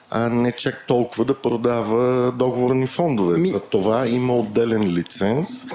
а 0.09 0.29
не 0.29 0.51
чак 0.51 0.83
толкова 0.87 1.25
да 1.25 1.33
продава 1.33 2.31
договорни 2.31 2.87
фондове. 2.87 3.37
Ми- 3.37 3.47
За 3.47 3.59
това 3.59 4.07
има 4.07 4.35
отделен 4.35 4.87
лиценз 4.87 5.65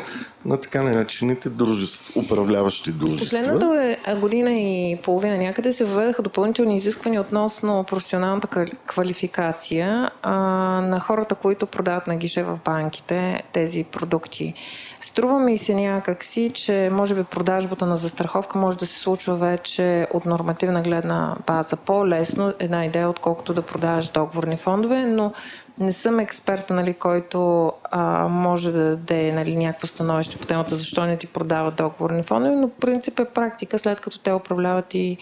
на 0.45 0.61
така 0.61 0.83
наречените 0.83 1.49
дружества, 1.49 2.23
управляващи 2.23 2.93
дружества. 2.93 3.25
Последната 3.25 3.97
е- 4.07 4.15
година 4.15 4.51
и 4.53 4.99
половина 5.03 5.39
някъде 5.39 5.73
се 5.73 5.85
въведаха 5.85 6.23
допълнителни 6.23 6.77
изисквания 6.77 7.21
относно 7.21 7.85
професионалната 7.85 8.47
квали- 8.49 8.77
квалификация 8.87 10.11
а, 10.23 10.33
на 10.81 11.01
хората, 11.01 11.35
които 11.35 11.67
продават 11.67 12.07
на 12.07 12.17
гише 12.17 12.43
в 12.43 12.59
банките 12.65 13.43
тези 13.53 13.85
продукти. 13.85 14.55
Струва 15.01 15.41
ми 15.41 15.59
се 15.59 15.75
някакси, 15.75 16.51
че 16.55 16.89
може 16.93 17.15
би 17.15 17.25
продажбата 17.25 17.87
на 17.87 17.97
застраховка 17.97 18.59
може 18.59 18.79
да 18.79 18.87
се 18.87 18.99
случва 18.99 19.35
вече 19.35 20.07
от 20.15 20.27
нормативна 20.27 20.83
гледна 20.83 21.37
база 21.47 21.77
по-лесно, 21.77 22.53
една 22.59 22.87
идея, 22.87 23.09
отколкото 23.11 23.55
да 23.55 23.63
продаваш 23.63 24.09
договорни 24.09 24.57
фондове, 24.57 25.03
но 25.03 25.33
не 25.79 25.93
съм 25.93 26.21
експерта, 26.21 26.75
нали, 26.75 26.95
който 26.95 27.73
а, 27.91 28.29
може 28.29 28.73
да 28.73 28.97
даде 28.97 29.33
нали, 29.33 29.57
някакво 29.57 29.87
становище 29.87 30.37
по 30.37 30.47
темата 30.47 30.77
защо 30.77 31.07
не 31.07 31.19
ти 31.19 31.27
продават 31.27 31.77
договорни 31.77 32.23
фондове, 32.23 32.57
но 32.57 32.69
принцип 32.69 33.19
е 33.19 33.25
практика, 33.25 33.79
след 33.79 34.01
като 34.01 34.19
те 34.19 34.33
управляват 34.33 34.95
и 34.95 35.19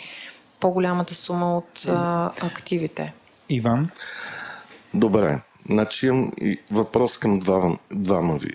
по-голямата 0.60 1.14
сума 1.14 1.56
от 1.56 1.86
а, 1.88 2.30
активите. 2.42 3.12
Иван, 3.48 3.90
Добре. 4.94 5.40
Значи 5.70 6.06
имам 6.06 6.30
и 6.40 6.58
въпрос 6.70 7.18
към 7.18 7.38
двама, 7.38 7.78
двама 7.92 8.36
ви. 8.36 8.50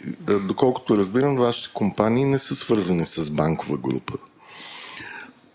Доколкото 0.48 0.98
разбирам, 0.98 1.38
вашите 1.38 1.74
компании 1.74 2.26
не 2.26 2.40
са 2.40 2.56
свързани 2.56 3.06
с 3.06 3.32
банкова 3.32 3.78
група. 3.78 4.14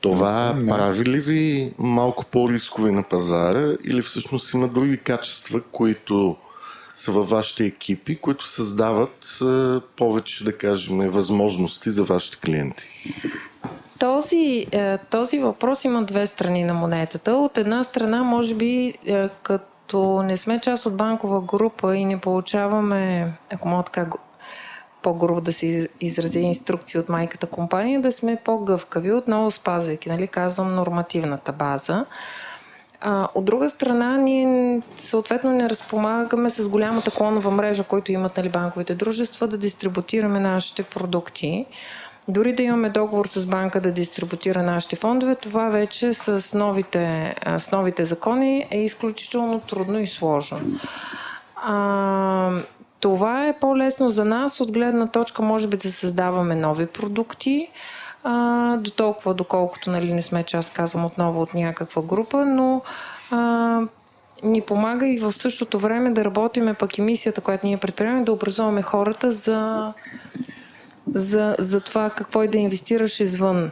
Това 0.00 0.52
Не. 0.52 0.70
прави 0.70 1.04
ли 1.04 1.20
ви 1.20 1.72
малко 1.78 2.24
по-рискови 2.24 2.92
на 2.92 3.02
пазара 3.02 3.72
или 3.84 4.02
всъщност 4.02 4.54
има 4.54 4.68
други 4.68 4.98
качества, 4.98 5.60
които 5.72 6.36
са 6.94 7.12
във 7.12 7.30
вашите 7.30 7.64
екипи, 7.64 8.16
които 8.16 8.46
създават 8.46 9.38
е, 9.42 9.80
повече, 9.96 10.44
да 10.44 10.58
кажем, 10.58 11.10
възможности 11.10 11.90
за 11.90 12.04
вашите 12.04 12.38
клиенти? 12.38 13.14
Този, 13.98 14.66
е, 14.72 14.98
този 14.98 15.38
въпрос 15.38 15.84
има 15.84 16.02
две 16.02 16.26
страни 16.26 16.64
на 16.64 16.74
монетата. 16.74 17.32
От 17.32 17.58
една 17.58 17.84
страна, 17.84 18.22
може 18.22 18.54
би, 18.54 18.94
е, 19.06 19.28
като 19.42 20.22
не 20.22 20.36
сме 20.36 20.60
част 20.60 20.86
от 20.86 20.96
банкова 20.96 21.40
група 21.40 21.96
и 21.96 22.04
не 22.04 22.20
получаваме, 22.20 23.32
ако 23.52 23.68
мога 23.68 23.82
така 23.82 24.06
по-грубо 25.02 25.40
да 25.40 25.52
се 25.52 25.88
изразя 26.00 26.38
инструкции 26.38 27.00
от 27.00 27.08
майката 27.08 27.46
компания, 27.46 28.00
да 28.00 28.12
сме 28.12 28.36
по-гъвкави, 28.44 29.12
отново 29.12 29.50
спазвайки, 29.50 30.08
нали, 30.08 30.26
казвам, 30.26 30.74
нормативната 30.74 31.52
база. 31.52 32.04
А, 33.00 33.28
от 33.34 33.44
друга 33.44 33.70
страна, 33.70 34.16
ние 34.16 34.80
съответно 34.96 35.50
не 35.50 35.70
разпомагаме 35.70 36.50
с 36.50 36.68
голямата 36.68 37.10
клонова 37.10 37.50
мрежа, 37.50 37.84
който 37.84 38.12
имат 38.12 38.36
нали, 38.36 38.48
банковите 38.48 38.94
дружества, 38.94 39.46
да 39.46 39.58
дистрибутираме 39.58 40.40
нашите 40.40 40.82
продукти. 40.82 41.66
Дори 42.28 42.52
да 42.52 42.62
имаме 42.62 42.90
договор 42.90 43.26
с 43.26 43.46
банка 43.46 43.80
да 43.80 43.92
дистрибутира 43.92 44.62
нашите 44.62 44.96
фондове, 44.96 45.34
това 45.34 45.68
вече 45.68 46.12
с 46.12 46.58
новите, 46.58 47.34
с 47.58 47.72
новите 47.72 48.04
закони 48.04 48.66
е 48.70 48.78
изключително 48.78 49.60
трудно 49.60 49.98
и 49.98 50.06
сложно. 50.06 50.60
А, 51.56 52.50
това 53.00 53.46
е 53.46 53.56
по-лесно 53.60 54.08
за 54.08 54.24
нас 54.24 54.60
от 54.60 54.72
гледна 54.72 55.06
точка, 55.06 55.42
може 55.42 55.68
би, 55.68 55.76
да 55.76 55.92
създаваме 55.92 56.54
нови 56.54 56.86
продукти, 56.86 57.68
а, 58.24 58.76
до 58.76 58.90
толкова, 58.90 59.34
доколкото 59.34 59.90
нали, 59.90 60.12
не 60.12 60.22
сме 60.22 60.42
част, 60.42 60.72
казвам 60.72 61.04
отново, 61.04 61.42
от 61.42 61.54
някаква 61.54 62.02
група, 62.02 62.46
но 62.46 62.82
а, 63.30 63.80
ни 64.42 64.60
помага 64.60 65.08
и 65.08 65.18
в 65.18 65.32
същото 65.32 65.78
време 65.78 66.10
да 66.10 66.24
работиме 66.24 66.74
пък 66.74 66.98
и 66.98 67.00
мисията, 67.00 67.40
която 67.40 67.66
ние 67.66 67.76
предприемаме, 67.76 68.24
да 68.24 68.32
образуваме 68.32 68.82
хората 68.82 69.32
за, 69.32 69.92
за, 71.14 71.56
за 71.58 71.80
това 71.80 72.10
какво 72.10 72.42
и 72.42 72.48
да 72.48 72.58
инвестираш 72.58 73.20
извън. 73.20 73.70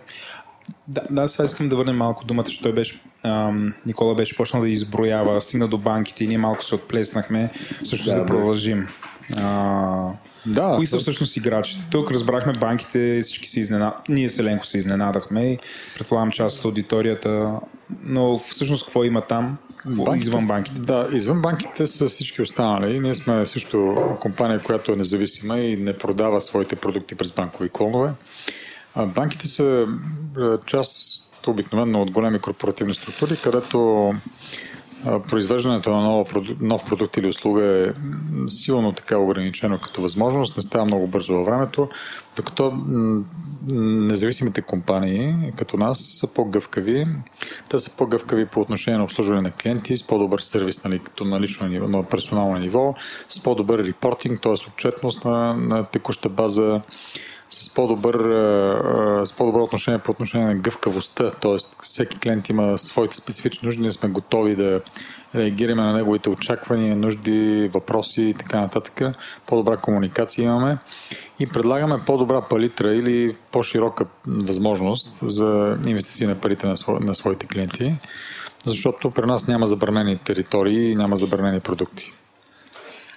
Да, 0.88 1.02
да, 1.10 1.28
сега 1.28 1.44
искам 1.44 1.68
да 1.68 1.76
върнем 1.76 1.96
малко 1.96 2.24
думата, 2.24 2.44
защото 2.44 2.62
той 2.62 2.72
беше, 2.72 3.00
ам, 3.24 3.74
Никола 3.86 4.14
беше 4.14 4.36
почнал 4.36 4.62
да 4.62 4.68
изброява, 4.68 5.40
стигна 5.40 5.68
до 5.68 5.78
банките 5.78 6.24
и 6.24 6.28
ние 6.28 6.38
малко 6.38 6.64
се 6.64 6.74
отплеснахме, 6.74 7.50
всъщност 7.84 8.14
да, 8.14 8.20
да. 8.20 8.26
продължим. 8.26 8.88
А, 9.36 10.10
Да, 10.46 10.74
кои 10.76 10.86
са 10.86 10.98
всъщност 10.98 11.36
играчите? 11.36 11.86
Тук 11.90 12.10
разбрахме 12.10 12.52
банките, 12.52 13.20
всички 13.22 13.48
се 13.48 13.60
изненад... 13.60 13.94
Ние 14.08 14.28
с 14.28 14.38
Еленко 14.38 14.66
се 14.66 14.78
изненадахме 14.78 15.52
и 15.52 15.58
предполагам 15.94 16.30
част 16.30 16.58
от 16.58 16.64
аудиторията, 16.64 17.60
но 18.04 18.38
всъщност 18.38 18.84
какво 18.84 19.04
има 19.04 19.20
там? 19.20 19.56
Извън 20.16 20.46
банките. 20.46 20.80
Да, 20.80 21.08
извън 21.12 21.42
банките 21.42 21.86
са 21.86 22.08
всички 22.08 22.42
останали. 22.42 23.00
Ние 23.00 23.14
сме 23.14 23.46
също 23.46 23.96
компания, 24.20 24.62
която 24.62 24.92
е 24.92 24.96
независима 24.96 25.58
и 25.58 25.76
не 25.76 25.98
продава 25.98 26.40
своите 26.40 26.76
продукти 26.76 27.14
през 27.14 27.32
банкови 27.32 27.68
клонове. 27.68 28.12
Банките 29.06 29.46
са 29.46 29.86
е, 30.38 30.66
част 30.66 31.24
обикновено 31.46 32.02
от 32.02 32.10
големи 32.10 32.38
корпоративни 32.38 32.94
структури, 32.94 33.36
където 33.42 34.12
произвеждането 35.28 35.90
на 35.90 36.02
нов 36.02 36.28
продукт, 36.28 36.60
нов 36.60 36.84
продукт 36.84 37.16
или 37.16 37.28
услуга 37.28 37.64
е 37.64 37.92
силно 38.48 38.92
така 38.92 39.18
ограничено 39.18 39.78
като 39.78 40.02
възможност, 40.02 40.56
не 40.56 40.62
става 40.62 40.84
много 40.84 41.06
бързо 41.06 41.34
във 41.34 41.46
времето, 41.46 41.88
докато 42.36 42.72
независимите 43.66 44.62
компании, 44.62 45.52
като 45.56 45.76
нас, 45.76 45.98
са 45.98 46.26
по-гъвкави. 46.26 47.06
Те 47.68 47.78
са 47.78 47.96
по-гъвкави 47.96 48.46
по 48.46 48.60
отношение 48.60 48.98
на 48.98 49.04
обслужване 49.04 49.40
на 49.40 49.50
клиенти, 49.50 49.96
с 49.96 50.06
по-добър 50.06 50.40
сервис, 50.40 50.84
нали, 50.84 50.98
като 50.98 51.24
на 51.24 51.40
лично 51.40 51.68
ниво, 51.68 51.88
на 51.88 52.02
персонално 52.02 52.58
ниво, 52.58 52.94
с 53.28 53.42
по-добър 53.42 53.84
репортинг, 53.84 54.40
т.е. 54.42 54.52
отчетност 54.52 55.24
на, 55.24 55.54
на 55.54 55.84
текуща 55.84 56.28
база, 56.28 56.80
с 57.48 57.74
по-добър, 57.74 58.14
с 59.24 59.32
по-добро 59.32 59.62
отношение 59.62 59.98
по 59.98 60.10
отношение 60.10 60.46
на 60.46 60.54
гъвкавостта, 60.54 61.30
т.е. 61.30 61.56
всеки 61.82 62.18
клиент 62.18 62.48
има 62.48 62.78
своите 62.78 63.16
специфични 63.16 63.66
нужди, 63.66 63.82
ние 63.82 63.92
сме 63.92 64.08
готови 64.08 64.56
да 64.56 64.80
реагираме 65.34 65.82
на 65.82 65.92
неговите 65.92 66.30
очаквания, 66.30 66.96
нужди, 66.96 67.70
въпроси 67.74 68.22
и 68.22 68.34
така 68.34 68.60
нататък. 68.60 69.16
По-добра 69.46 69.76
комуникация 69.76 70.44
имаме 70.44 70.78
и 71.40 71.46
предлагаме 71.46 72.00
по-добра 72.06 72.40
палитра 72.40 72.94
или 72.94 73.36
по-широка 73.52 74.06
възможност 74.26 75.14
за 75.22 75.78
инвестиции 75.86 76.26
на 76.26 76.40
парите 76.40 76.66
на, 76.66 76.74
на 77.00 77.14
своите 77.14 77.46
клиенти, 77.46 77.94
защото 78.64 79.10
при 79.10 79.26
нас 79.26 79.48
няма 79.48 79.66
забранени 79.66 80.16
територии 80.16 80.90
и 80.90 80.96
няма 80.96 81.16
забранени 81.16 81.60
продукти. 81.60 82.12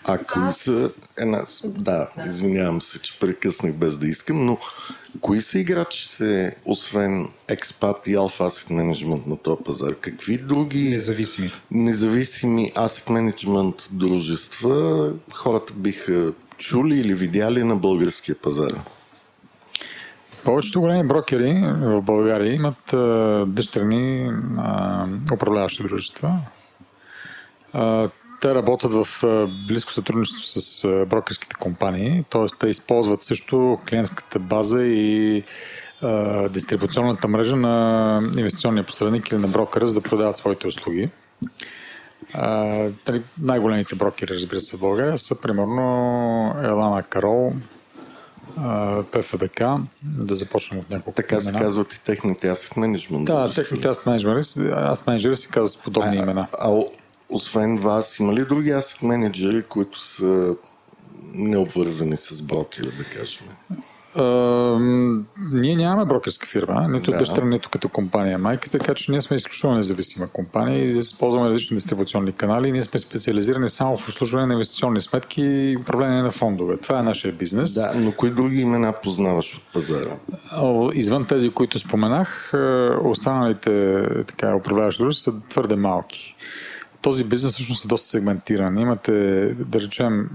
А 0.04 0.18
кои 0.18 0.41
Аз- 0.43 0.58
са... 0.58 0.91
Една... 1.18 1.43
Да, 1.66 2.08
извинявам 2.28 2.82
се, 2.82 3.02
че 3.02 3.20
прекъснах 3.20 3.74
без 3.74 3.97
да 3.97 4.08
искам, 4.08 4.45
но 4.45 4.58
кои 5.22 5.41
са 5.41 5.60
играчите, 5.60 6.56
освен 6.66 7.28
експат 7.47 8.08
и 8.08 8.16
Alpha 8.16 8.47
Asset 8.47 8.72
Management 8.72 9.28
на 9.28 9.38
този 9.38 9.64
пазар? 9.64 9.95
Какви 9.95 10.38
други 10.38 10.89
Независимите. 10.89 11.62
независими 11.72 12.72
asset 12.76 13.10
management 13.10 13.88
дружества 13.91 15.10
хората 15.34 15.74
биха 15.74 16.32
чули 16.58 16.99
или 16.99 17.14
видяли 17.16 17.64
на 17.64 17.76
българския 17.76 18.36
пазар? 18.36 18.72
Повечето 20.43 20.82
големи 20.82 21.08
брокери 21.08 21.62
в 21.82 22.02
България 22.02 22.54
имат 22.54 22.93
а, 22.93 23.45
дъщерни 23.47 24.32
а, 24.58 25.06
управляващи 25.34 25.84
дружества. 25.84 26.38
А, 27.74 28.10
те 28.42 28.56
работят 28.56 28.94
в 28.94 29.24
а, 29.24 29.48
близко 29.68 29.94
сътрудничество 29.94 30.62
с 30.62 30.84
а, 30.84 31.06
брокерските 31.06 31.56
компании, 31.56 32.24
т.е. 32.30 32.46
те 32.60 32.70
използват 32.70 33.22
също 33.22 33.80
клиентската 33.89 34.39
база 34.39 34.84
и 34.84 35.44
а, 36.02 36.50
дистрибуционната 36.50 37.28
мрежа 37.28 37.56
на 37.56 38.32
инвестиционния 38.38 38.86
посредник 38.86 39.30
или 39.30 39.38
на 39.38 39.48
брокера, 39.48 39.88
за 39.88 39.94
да 39.94 40.02
продават 40.02 40.36
своите 40.36 40.68
услуги. 40.68 41.10
А, 42.34 42.50
нали, 43.08 43.22
най-големите 43.42 43.96
брокери, 43.96 44.34
разбира 44.34 44.62
се, 44.62 44.78
в 44.78 44.80
България 44.80 45.18
са 45.18 45.36
примерно 45.36 45.82
Елана 46.64 47.04
Карол, 47.04 47.54
а, 48.58 49.04
ПФБК, 49.04 49.62
да 50.04 50.36
започнем 50.36 50.80
от 50.80 50.89
няколко 50.89 51.16
Така 51.16 51.39
се 51.39 51.50
имена. 51.50 51.66
казват 51.66 51.94
и 51.94 52.04
техните 52.04 52.48
asset 52.48 52.78
management. 52.78 53.24
Да, 53.24 53.54
техните 53.54 53.88
аз 53.88 54.06
менеджери, 54.06 54.72
аз 54.76 55.08
менеджери 55.08 55.36
се 55.36 55.48
казват 55.48 55.72
с 55.72 55.78
подобни 55.78 56.18
имена. 56.18 56.48
А, 56.60 56.72
а, 56.72 56.84
освен 57.32 57.77
вас, 57.77 58.19
има 58.19 58.34
ли 58.34 58.45
други 58.45 58.69
asset 58.69 59.03
менеджери, 59.03 59.63
които 59.63 59.99
са 59.99 60.55
необвързани 61.34 62.17
с 62.17 62.41
брокера, 62.41 62.88
да 62.97 63.03
кажем? 63.03 63.47
М, 64.17 65.23
ние 65.51 65.75
нямаме 65.75 66.05
брокерска 66.05 66.47
фирма, 66.47 66.88
нито 66.88 67.11
Да. 67.11 67.17
дъщерна, 67.17 67.49
нито 67.49 67.69
като 67.69 67.89
компания 67.89 68.38
майка, 68.38 68.69
така 68.69 68.93
че 68.93 69.11
ние 69.11 69.21
сме 69.21 69.36
изключително 69.36 69.75
независима 69.75 70.27
компания 70.27 70.86
и 70.86 70.89
използваме 70.99 71.47
различни 71.47 71.77
дистрибуционни 71.77 72.34
канали. 72.34 72.71
Ние 72.71 72.84
сме 72.84 72.99
специализирани 72.99 73.69
само 73.69 73.97
в 73.97 74.07
обслужване 74.07 74.45
на 74.45 74.53
инвестиционни 74.53 75.01
сметки 75.01 75.41
и 75.41 75.77
управление 75.77 76.21
на 76.21 76.32
фондове. 76.32 76.77
Това 76.77 76.99
е 76.99 77.03
нашия 77.03 77.34
бизнес. 77.34 77.73
Да, 77.73 77.93
но 77.95 78.11
кои 78.11 78.29
други 78.29 78.61
имена 78.61 78.93
познаваш 79.03 79.55
от 79.55 79.63
пазара? 79.73 80.15
Извън 80.93 81.25
тези, 81.25 81.49
които 81.49 81.79
споменах, 81.79 82.51
е, 82.53 82.57
останалите 83.03 84.03
така, 84.27 84.55
управляващи 84.55 85.03
дружества 85.03 85.32
са 85.32 85.39
твърде 85.49 85.75
малки. 85.75 86.36
Този 87.02 87.24
бизнес 87.24 87.54
всъщност 87.54 87.86
е 87.86 87.88
доста 87.88 88.08
сегментиран. 88.08 88.78
Имате, 88.78 89.14
да 89.54 89.82
речем, 89.82 90.30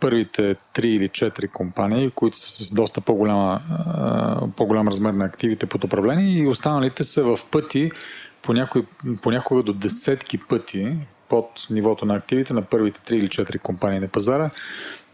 първите 0.00 0.56
три 0.72 0.88
или 0.88 1.08
четири 1.08 1.48
компании, 1.48 2.10
които 2.10 2.36
са 2.36 2.64
с 2.64 2.72
доста 2.72 3.00
по-голям 3.00 4.88
размер 4.88 5.12
на 5.12 5.24
активите 5.24 5.66
под 5.66 5.84
управление 5.84 6.38
и 6.38 6.48
останалите 6.48 7.04
са 7.04 7.22
в 7.22 7.38
пъти, 7.50 7.90
понякога, 8.42 8.86
понякога 9.22 9.62
до 9.62 9.72
десетки 9.72 10.38
пъти 10.38 10.96
под 11.28 11.66
нивото 11.70 12.04
на 12.04 12.14
активите 12.14 12.54
на 12.54 12.62
първите 12.62 13.00
три 13.00 13.16
или 13.16 13.28
четири 13.28 13.58
компании 13.58 14.00
на 14.00 14.08
пазара. 14.08 14.50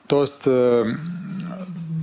Тоест, 0.09 0.48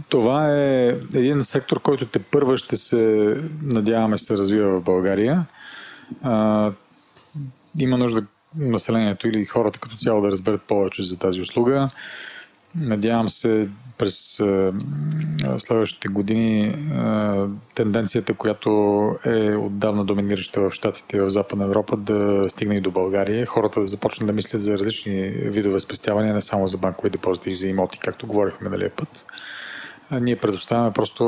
това 0.10 0.56
е 0.56 0.88
един 1.14 1.44
сектор, 1.44 1.80
който 1.80 2.06
те 2.06 2.20
първа 2.20 2.58
ще 2.58 2.76
се, 2.76 3.36
надяваме 3.64 4.18
се, 4.18 4.38
развива 4.38 4.80
в 4.80 4.84
България. 4.84 5.46
Има 7.80 7.98
нужда 7.98 8.24
населението 8.56 9.28
или 9.28 9.46
хората 9.46 9.80
като 9.80 9.96
цяло 9.96 10.22
да 10.22 10.32
разберат 10.32 10.62
повече 10.62 11.04
за 11.04 11.20
тази 11.20 11.42
услуга. 11.42 11.90
Надявам 12.76 13.30
се 13.30 13.70
през 13.98 14.40
а, 14.40 14.74
следващите 15.58 16.08
години 16.08 16.76
а, 16.94 17.48
тенденцията, 17.76 18.34
която 18.34 18.70
е 19.26 19.56
отдавна 19.56 20.06
доминираща 20.06 20.62
в 20.62 20.72
Штатите 20.72 21.22
в 21.22 21.30
Западна 21.30 21.66
Европа, 21.66 21.98
да 21.98 22.46
стигне 22.50 22.76
и 22.76 22.82
до 22.82 22.92
България. 22.92 23.46
Хората 23.46 23.80
да 23.80 23.88
започнат 23.88 24.28
да 24.28 24.34
мислят 24.34 24.62
за 24.62 24.78
различни 24.78 25.30
видове 25.30 25.80
спестявания, 25.80 26.34
не 26.34 26.42
само 26.42 26.68
за 26.68 26.78
банкови 26.78 27.10
депозити 27.10 27.50
и 27.50 27.56
за 27.56 27.68
имоти, 27.68 28.00
както 28.00 28.28
говорихме 28.28 28.70
миналия 28.70 28.92
път. 28.96 29.26
Ние 30.12 30.36
предоставяме 30.36 30.92
просто 30.92 31.24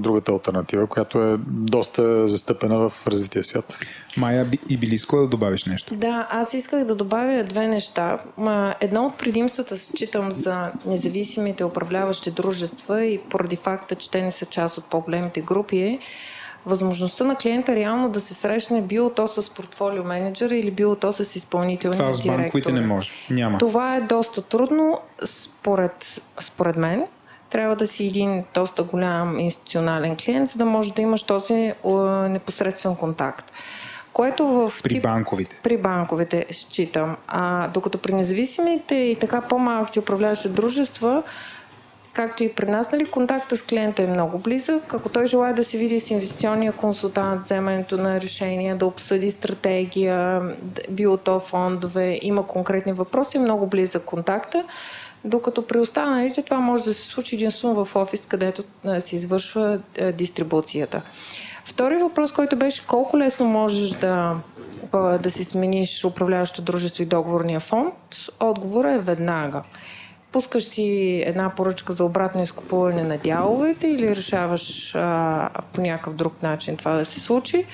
другата 0.00 0.32
альтернатива, 0.32 0.86
която 0.86 1.22
е 1.22 1.36
доста 1.46 2.28
застъпена 2.28 2.88
в 2.88 3.06
развития 3.06 3.44
свят. 3.44 3.78
Майя, 4.16 4.46
и 4.68 4.76
би 4.76 4.86
ли 4.86 4.94
искала 4.94 5.22
да 5.22 5.28
добавиш 5.28 5.64
нещо? 5.64 5.94
Да, 5.94 6.28
аз 6.30 6.54
исках 6.54 6.84
да 6.84 6.94
добавя 6.94 7.44
две 7.44 7.66
неща. 7.66 8.18
Едно 8.80 9.06
от 9.06 9.18
предимствата 9.18 9.76
считам 9.76 10.32
за 10.32 10.70
независимите 10.86 11.64
управляващи 11.64 12.30
дружества 12.30 13.04
и 13.04 13.18
поради 13.18 13.56
факта, 13.56 13.94
че 13.94 14.10
те 14.10 14.22
не 14.22 14.32
са 14.32 14.44
част 14.44 14.78
от 14.78 14.84
по-големите 14.84 15.40
групи 15.40 15.78
е 15.78 15.98
възможността 16.66 17.24
на 17.24 17.36
клиента 17.36 17.76
реално 17.76 18.10
да 18.10 18.20
се 18.20 18.34
срещне 18.34 18.82
било 18.82 19.10
то 19.10 19.26
с 19.26 19.54
портфолио 19.54 20.04
менеджера 20.04 20.56
или 20.56 20.70
било 20.70 20.96
то 20.96 21.12
с 21.12 21.36
изпълнителния 21.36 21.98
Това 21.98 22.12
с 22.12 22.26
банковите 22.26 22.50
директор. 22.52 22.72
не 22.72 22.86
може. 22.86 23.10
Няма. 23.30 23.58
Това 23.58 23.96
е 23.96 24.00
доста 24.00 24.42
трудно, 24.42 25.00
според, 25.24 26.22
според 26.40 26.76
мен. 26.76 27.06
Трябва 27.50 27.76
да 27.76 27.86
си 27.86 28.06
един 28.06 28.44
доста 28.54 28.82
голям 28.82 29.38
институционален 29.40 30.16
клиент, 30.16 30.48
за 30.48 30.58
да 30.58 30.64
може 30.64 30.92
да 30.92 31.02
имаш 31.02 31.22
този 31.22 31.72
непосредствен 32.28 32.96
контакт. 32.96 33.52
Което 34.12 34.46
в 34.46 34.72
При 34.82 34.94
тип- 34.94 35.02
банковите. 35.02 35.56
при 35.62 35.76
банковите 35.76 36.46
считам. 36.50 37.16
А 37.28 37.68
докато 37.68 37.98
при 37.98 38.12
независимите 38.12 38.94
и 38.94 39.16
така 39.20 39.40
по-малките 39.40 40.00
управляващи 40.00 40.48
дружества, 40.48 41.22
както 42.12 42.44
и 42.44 42.52
при 42.52 42.70
нас, 42.70 42.92
нали, 42.92 43.04
контакта 43.04 43.56
с 43.56 43.62
клиента 43.62 44.02
е 44.02 44.06
много 44.06 44.38
близък. 44.38 44.94
Ако 44.94 45.08
той 45.08 45.26
желая 45.26 45.54
да 45.54 45.64
се 45.64 45.78
види 45.78 46.00
с 46.00 46.10
инвестиционния 46.10 46.72
консултант, 46.72 47.42
вземането 47.42 47.96
на 47.96 48.20
решения, 48.20 48.76
да 48.76 48.86
обсъди 48.86 49.30
стратегия, 49.30 50.42
било 50.90 51.16
то 51.16 51.40
фондове, 51.40 52.18
има 52.22 52.46
конкретни 52.46 52.92
въпроси, 52.92 53.36
е 53.36 53.40
много 53.40 53.66
близък 53.66 54.04
контакта. 54.04 54.64
Докато 55.24 55.66
при 55.66 55.78
останалите 55.78 56.42
това 56.42 56.60
може 56.60 56.84
да 56.84 56.94
се 56.94 57.08
случи 57.08 57.34
единствено 57.34 57.84
в 57.84 57.96
офис, 57.96 58.26
където 58.26 58.64
се 58.98 59.16
извършва 59.16 59.80
дистрибуцията. 60.12 61.02
Втори 61.64 61.96
въпрос, 61.96 62.32
който 62.32 62.56
беше 62.56 62.86
колко 62.86 63.18
лесно 63.18 63.46
можеш 63.46 63.90
да, 63.90 64.36
да 65.22 65.30
си 65.30 65.44
смениш 65.44 66.04
управляващо 66.04 66.62
дружество 66.62 67.02
и 67.02 67.06
договорния 67.06 67.60
фонд, 67.60 67.94
отговорът 68.40 68.94
е 68.94 68.98
веднага. 68.98 69.62
Пускаш 70.32 70.64
си 70.64 71.22
една 71.26 71.54
поръчка 71.54 71.92
за 71.92 72.04
обратно 72.04 72.42
изкупуване 72.42 73.02
на 73.02 73.18
дяловете 73.18 73.88
или 73.88 74.16
решаваш 74.16 74.94
а, 74.94 75.50
по 75.72 75.80
някакъв 75.80 76.14
друг 76.14 76.42
начин 76.42 76.76
това 76.76 76.92
да 76.92 77.04
се 77.04 77.20
случи 77.20 77.64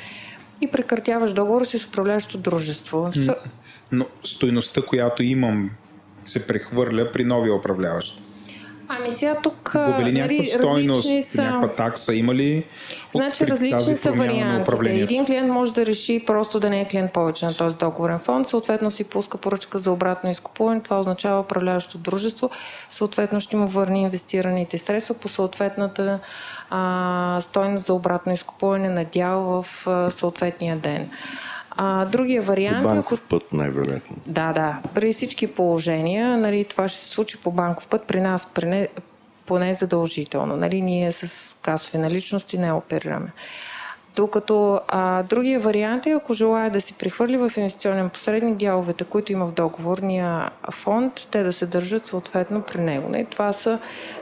и 0.61 0.66
прекратяваш 0.66 1.32
договор 1.32 1.64
си 1.64 1.78
с 1.78 1.86
управляващо 1.86 2.38
дружество. 2.38 3.11
Но 3.92 4.07
стойността, 4.24 4.82
която 4.82 5.22
имам, 5.22 5.70
се 6.24 6.46
прехвърля 6.46 7.12
при 7.12 7.24
новия 7.24 7.54
управляващ. 7.54 8.24
Ами 8.88 9.12
сега 9.12 9.34
тук 9.42 9.74
а, 9.74 9.92
Губи 9.92 10.04
ли 10.04 10.12
някаква 10.12 10.72
нали, 10.72 10.88
различни 10.88 11.22
са... 11.22 11.42
някаква 11.42 11.68
такса 11.68 12.14
има 12.14 12.34
ли? 12.34 12.64
Значи 13.14 13.46
различни 13.46 13.96
са 13.96 14.12
вариантите. 14.12 14.90
Един 14.90 15.24
клиент 15.24 15.48
може 15.48 15.74
да 15.74 15.86
реши 15.86 16.22
просто 16.26 16.60
да 16.60 16.70
не 16.70 16.80
е 16.80 16.84
клиент 16.84 17.12
повече 17.12 17.46
на 17.46 17.54
този 17.56 17.76
договорен 17.76 18.18
фонд, 18.18 18.48
съответно 18.48 18.90
си 18.90 19.04
пуска 19.04 19.38
поръчка 19.38 19.78
за 19.78 19.92
обратно 19.92 20.30
изкупуване. 20.30 20.82
Това 20.82 20.98
означава 20.98 21.40
управляващо 21.40 21.98
дружество. 21.98 22.50
Съответно 22.90 23.40
ще 23.40 23.56
му 23.56 23.66
върне 23.66 24.00
инвестираните 24.00 24.78
средства 24.78 25.14
по 25.14 25.28
съответната 25.28 26.20
а, 26.70 27.38
стойност 27.40 27.86
за 27.86 27.94
обратно 27.94 28.32
изкупуване 28.32 28.88
на 28.88 29.04
дял 29.04 29.40
в 29.62 29.86
а, 29.86 30.10
съответния 30.10 30.76
ден. 30.76 31.10
А, 31.76 32.04
другия 32.04 32.42
По 32.42 32.46
вариант 32.46 32.78
ако 32.78 32.88
банков 32.94 33.22
път, 33.22 33.52
най-вероятно. 33.52 34.16
да, 34.26 34.52
да. 34.52 34.78
При 34.94 35.12
всички 35.12 35.46
положения, 35.46 36.36
нали, 36.36 36.64
това 36.64 36.88
ще 36.88 36.98
се 36.98 37.08
случи 37.08 37.40
по 37.40 37.50
банков 37.52 37.88
път, 37.88 38.04
при 38.04 38.20
нас 38.20 38.50
при 38.54 38.66
не, 38.66 38.88
поне 39.46 39.74
задължително. 39.74 40.56
Нали, 40.56 40.80
ние 40.80 41.12
с 41.12 41.56
касови 41.62 41.98
наличности 41.98 42.58
не 42.58 42.72
оперираме. 42.72 43.32
Докато 44.16 44.80
а, 44.88 45.22
другия 45.22 45.60
вариант 45.60 46.06
е, 46.06 46.10
ако 46.10 46.34
желая 46.34 46.70
да 46.70 46.80
си 46.80 46.94
прехвърли 46.94 47.36
в 47.36 47.52
инвестиционен 47.56 48.10
посредник 48.10 48.56
дяловете, 48.56 49.04
които 49.04 49.32
има 49.32 49.46
в 49.46 49.52
договорния 49.52 50.50
фонд, 50.70 51.28
те 51.30 51.42
да 51.42 51.52
се 51.52 51.66
държат 51.66 52.06
съответно 52.06 52.62
при 52.62 52.80
него. 52.80 53.08
Не? 53.08 53.24
Това, 53.24 53.52
са, 53.52 53.78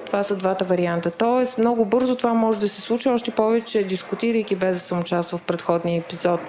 това 0.06 0.22
са 0.22 0.36
двата 0.36 0.64
варианта. 0.64 1.10
Тоест, 1.10 1.58
много 1.58 1.84
бързо 1.84 2.16
това 2.16 2.34
може 2.34 2.60
да 2.60 2.68
се 2.68 2.80
случи, 2.80 3.08
още 3.08 3.30
повече 3.30 3.84
дискутирайки 3.84 4.56
без 4.56 4.76
да 4.76 4.80
съм 4.80 4.98
участвал 4.98 5.38
в 5.38 5.42
предходния 5.42 5.98
епизод 5.98 6.40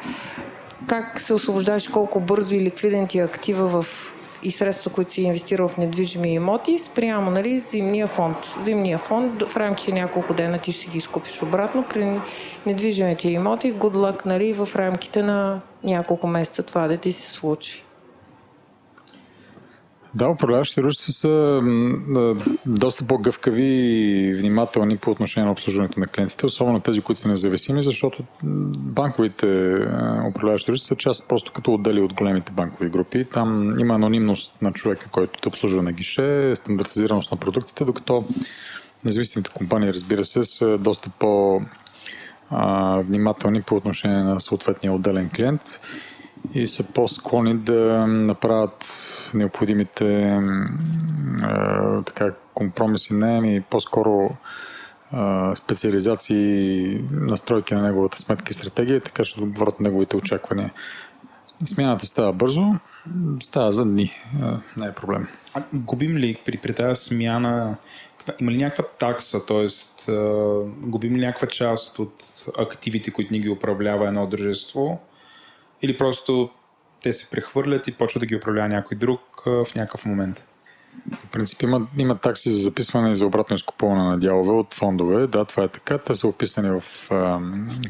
как 0.88 1.20
се 1.20 1.34
освобождаваш, 1.34 1.88
колко 1.88 2.20
бързо 2.20 2.56
и 2.56 2.60
ликвиден 2.60 3.08
ти 3.08 3.20
е 3.20 3.24
актива 3.24 3.82
в 3.82 4.14
и 4.44 4.52
средства, 4.52 4.92
които 4.92 5.14
си 5.14 5.22
инвестирал 5.22 5.68
в 5.68 5.78
недвижими 5.78 6.34
имоти, 6.34 6.80
спрямо 6.80 7.32
нали, 7.32 7.60
зимния 7.60 8.08
фонд. 8.08 8.38
Зимния 8.60 8.98
фонд 8.98 9.44
в 9.44 9.58
рамките 9.58 9.92
на 9.92 10.00
няколко 10.00 10.34
дена 10.34 10.58
ти 10.58 10.72
ще 10.72 10.92
ги 10.92 10.98
изкупиш 10.98 11.42
обратно. 11.44 11.86
При 11.90 12.20
недвижимите 12.66 13.30
имоти, 13.30 13.74
good 13.74 13.96
luck 13.96 14.26
нали, 14.26 14.54
в 14.54 14.70
рамките 14.76 15.24
на 15.24 15.62
няколко 15.84 16.28
месеца 16.28 16.64
това 16.64 16.88
да 16.88 16.98
ти 16.98 17.12
се 17.12 17.28
случи. 17.28 17.83
Да, 20.16 20.30
управляващите 20.30 20.82
дружества 20.82 21.14
са 21.14 21.62
доста 22.66 23.06
по-гъвкави 23.06 23.64
и 23.64 24.34
внимателни 24.34 24.98
по 24.98 25.12
отношение 25.12 25.46
на 25.46 25.52
обслужването 25.52 26.00
на 26.00 26.08
клиентите, 26.08 26.46
особено 26.46 26.80
тези, 26.80 27.02
които 27.02 27.20
са 27.20 27.30
независими, 27.30 27.84
защото 27.84 28.24
банковите 28.78 29.76
управляващи 30.30 30.72
дружества 30.72 30.88
са 30.88 30.96
част 30.96 31.28
просто 31.28 31.52
като 31.52 31.74
отдели 31.74 32.02
от 32.02 32.14
големите 32.14 32.52
банкови 32.52 32.90
групи. 32.90 33.26
Там 33.26 33.80
има 33.80 33.94
анонимност 33.94 34.62
на 34.62 34.74
човека, 34.74 35.08
който 35.12 35.40
те 35.42 35.48
обслужва 35.48 35.84
на 35.84 35.92
гише, 35.92 36.56
стандартизираност 36.56 37.32
на 37.32 37.38
продуктите, 37.38 37.86
докато 37.86 38.26
независимите 39.06 39.50
компании, 39.54 39.94
разбира 39.94 40.26
се, 40.26 40.44
са 40.44 40.78
доста 40.78 41.10
по- 41.20 41.62
внимателни 43.04 43.62
по 43.62 43.76
отношение 43.76 44.24
на 44.24 44.42
съответния 44.42 44.94
отделен 44.94 45.30
клиент 45.36 45.62
и 46.54 46.68
са 46.68 46.84
по-склонни 46.84 47.58
да 47.58 48.08
направят 48.08 48.86
необходимите 49.34 50.40
а, 51.44 52.02
така, 52.04 52.32
компромиси, 52.54 53.14
не, 53.14 53.38
ами 53.38 53.62
по-скоро 53.70 54.30
а, 55.12 55.56
специализации, 55.56 57.06
настройки 57.12 57.74
на 57.74 57.82
неговата 57.82 58.20
сметка 58.20 58.52
и 58.52 58.54
стратегия, 58.54 59.02
така 59.02 59.24
че 59.24 59.36
да 59.36 59.44
отговорят 59.44 59.80
неговите 59.80 60.16
очаквания. 60.16 60.74
Смяната 61.66 62.06
става 62.06 62.34
бързо, 62.34 62.62
става 63.40 63.72
за 63.72 63.86
дни, 63.86 64.12
а, 64.42 64.60
не 64.78 64.88
е 64.88 64.92
проблем. 64.92 65.28
А 65.54 65.62
губим 65.74 66.18
ли 66.18 66.38
при, 66.46 66.58
при 66.58 66.74
тази 66.74 67.06
смяна, 67.06 67.78
има 68.40 68.52
ли 68.52 68.58
някаква 68.58 68.84
такса, 69.00 69.46
т.е. 69.46 69.66
губим 70.82 71.16
ли 71.16 71.26
някаква 71.26 71.48
част 71.48 72.00
от 72.00 72.24
активите, 72.58 73.12
които 73.12 73.34
ни 73.34 73.40
ги 73.40 73.50
управлява 73.50 74.08
едно 74.08 74.28
дружество, 74.28 75.00
или 75.84 75.98
просто 75.98 76.50
те 77.02 77.14
се 77.14 77.30
прехвърлят 77.30 77.88
и 77.88 77.92
почва 77.92 78.20
да 78.20 78.26
ги 78.26 78.36
управлява 78.36 78.68
някой 78.68 78.98
друг 78.98 79.22
в 79.46 79.68
някакъв 79.76 80.06
момент? 80.06 80.48
В 81.12 81.28
принцип 81.32 81.62
има, 81.62 81.88
има 82.00 82.18
такси 82.18 82.52
за 82.52 82.58
записване 82.58 83.12
и 83.12 83.16
за 83.16 83.26
обратно 83.26 83.56
изкупуване 83.56 84.04
на 84.04 84.18
дялове 84.18 84.52
от 84.52 84.74
фондове. 84.74 85.28
Да, 85.28 85.46
това 85.46 85.64
е 85.64 85.68
така. 85.68 85.98
Те 85.98 86.14
са 86.14 86.28
описани 86.28 86.80
в 86.80 87.12
а, 87.12 87.40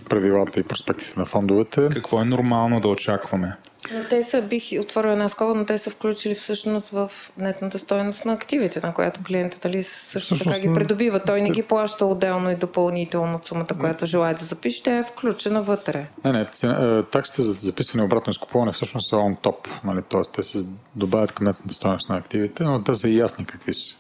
правилата 0.10 0.60
и 0.60 0.64
проспектите 0.64 1.20
на 1.20 1.26
фондовете. 1.26 1.90
Какво 1.94 2.22
е 2.22 2.26
нормално 2.26 2.80
да 2.80 2.88
очакваме? 2.88 3.56
Но 3.92 4.04
те 4.10 4.24
са, 4.24 4.42
бих 4.42 4.64
отворила 4.82 5.14
една 5.14 5.30
скоба, 5.30 5.56
но 5.56 5.66
те 5.66 5.78
са 5.78 5.90
включили 5.90 6.36
всъщност 6.36 6.90
в 6.90 7.12
нетната 7.38 7.80
стоеност 7.80 8.26
на 8.26 8.34
активите, 8.34 8.80
на 8.84 8.94
която 8.94 9.20
клиентът 9.24 9.66
нали, 9.66 9.84
също 9.84 10.36
Всъщност, 10.36 10.44
така 10.44 10.68
ги 10.68 10.74
придобива. 10.74 11.24
Той 11.24 11.42
не 11.42 11.50
ги 11.50 11.64
плаща 11.64 12.06
отделно 12.06 12.52
и 12.52 12.56
допълнително 12.56 13.36
от 13.36 13.46
сумата, 13.46 13.68
която 13.80 14.06
желая 14.06 14.36
да 14.36 14.46
запише, 14.46 14.84
тя 14.84 14.98
е 14.98 15.04
включена 15.04 15.62
вътре. 15.62 16.08
Не, 16.26 16.32
не, 16.32 16.46
цена, 16.46 16.98
е, 17.00 17.04
таксите 17.04 17.42
за 17.42 17.54
записване 17.54 18.04
и 18.04 18.06
обратно 18.06 18.32
изкупуване 18.32 18.72
всъщност 18.72 19.10
са 19.10 19.16
on 19.16 19.38
top. 19.38 19.68
Нали? 19.84 20.02
Тоест, 20.10 20.34
те 20.34 20.44
се 20.44 20.66
добавят 20.96 21.32
към 21.32 21.46
нетната 21.46 21.74
стоеност 21.74 22.10
на 22.10 22.18
активите, 22.18 22.64
но 22.64 22.84
те 22.84 22.96
са 22.96 23.10
и 23.10 23.18
ясни 23.18 23.46
какви 23.46 23.74
са. 23.74 23.96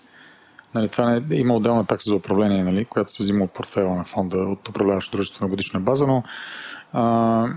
Нали, 0.76 0.90
това 0.90 1.10
не, 1.10 1.38
има 1.38 1.56
отделна 1.56 1.86
такса 1.86 2.10
за 2.10 2.16
управление, 2.16 2.64
нали, 2.64 2.86
която 2.86 3.12
се 3.12 3.24
взима 3.24 3.44
от 3.46 3.52
портфела 3.52 3.96
на 3.96 4.04
фонда, 4.04 4.38
от 4.38 4.70
управляващо 4.70 5.18
дружество 5.18 5.46
на 5.46 5.50
годишна 5.50 5.80
база, 5.80 6.08
но 6.08 6.24
а, 6.94 7.48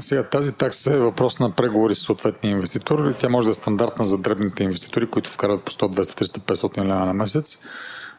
сега 0.00 0.22
тази 0.22 0.52
такса 0.52 0.94
е 0.94 0.98
въпрос 0.98 1.40
на 1.40 1.50
преговори 1.50 1.94
с 1.94 1.98
съответния 1.98 2.50
инвеститор 2.50 3.14
тя 3.18 3.28
може 3.28 3.46
да 3.46 3.50
е 3.50 3.54
стандартна 3.54 4.04
за 4.04 4.18
дребните 4.18 4.64
инвеститори, 4.64 5.10
които 5.10 5.30
вкарат 5.30 5.64
по 5.64 5.72
100, 5.72 6.00
200, 6.00 6.38
300, 6.38 6.38
500 6.38 6.84
лева 6.84 7.06
на 7.06 7.14
месец. 7.14 7.58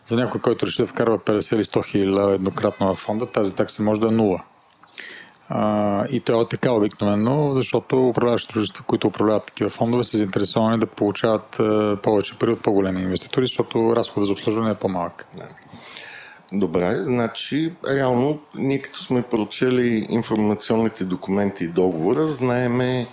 За 0.05 0.15
някой, 0.15 0.41
който 0.41 0.65
реши 0.65 0.81
да 0.81 0.87
вкарва 0.87 1.19
50 1.19 1.55
или 1.55 1.63
100 1.63 1.85
хиляди 1.85 2.33
еднократно 2.33 2.95
в 2.95 2.97
фонда, 2.97 3.25
тази 3.25 3.55
такса 3.55 3.83
може 3.83 4.01
да 4.01 4.07
е 4.07 4.11
нула. 4.11 4.43
А, 5.49 6.05
и 6.09 6.21
това 6.21 6.41
е 6.41 6.47
така 6.47 6.71
обикновено, 6.71 7.55
защото 7.55 8.07
управляващи 8.07 8.53
дружества, 8.53 8.83
които 8.87 9.07
управляват 9.07 9.45
такива 9.45 9.69
фондове, 9.69 10.03
са 10.03 10.17
заинтересовани 10.17 10.79
да 10.79 10.85
получават 10.87 11.61
повече 12.03 12.39
пари 12.39 12.51
от 12.51 12.61
по-големи 12.61 13.01
инвеститори, 13.01 13.45
защото 13.45 13.95
разходът 13.95 14.27
за 14.27 14.33
обслужване 14.33 14.71
е 14.71 14.75
по-малък. 14.75 15.27
Добре, 16.53 17.03
значи 17.03 17.73
реално 17.89 18.39
ние 18.55 18.81
като 18.81 19.03
сме 19.03 19.21
прочели 19.21 20.07
информационните 20.09 21.03
документи 21.03 21.63
и 21.63 21.67
договора, 21.67 22.27
знаеме 22.27 23.07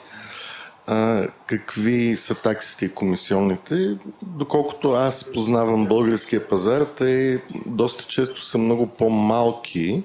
а, 0.87 1.27
какви 1.47 2.17
са 2.17 2.35
таксите 2.35 2.85
и 2.85 2.95
комисионните. 2.95 3.97
Доколкото 4.23 4.91
аз 4.91 5.25
познавам 5.25 5.87
българския 5.87 6.49
пазар, 6.49 6.81
те 6.81 7.41
доста 7.67 8.05
често 8.05 8.43
са 8.43 8.59
много 8.59 8.87
по-малки 8.87 10.03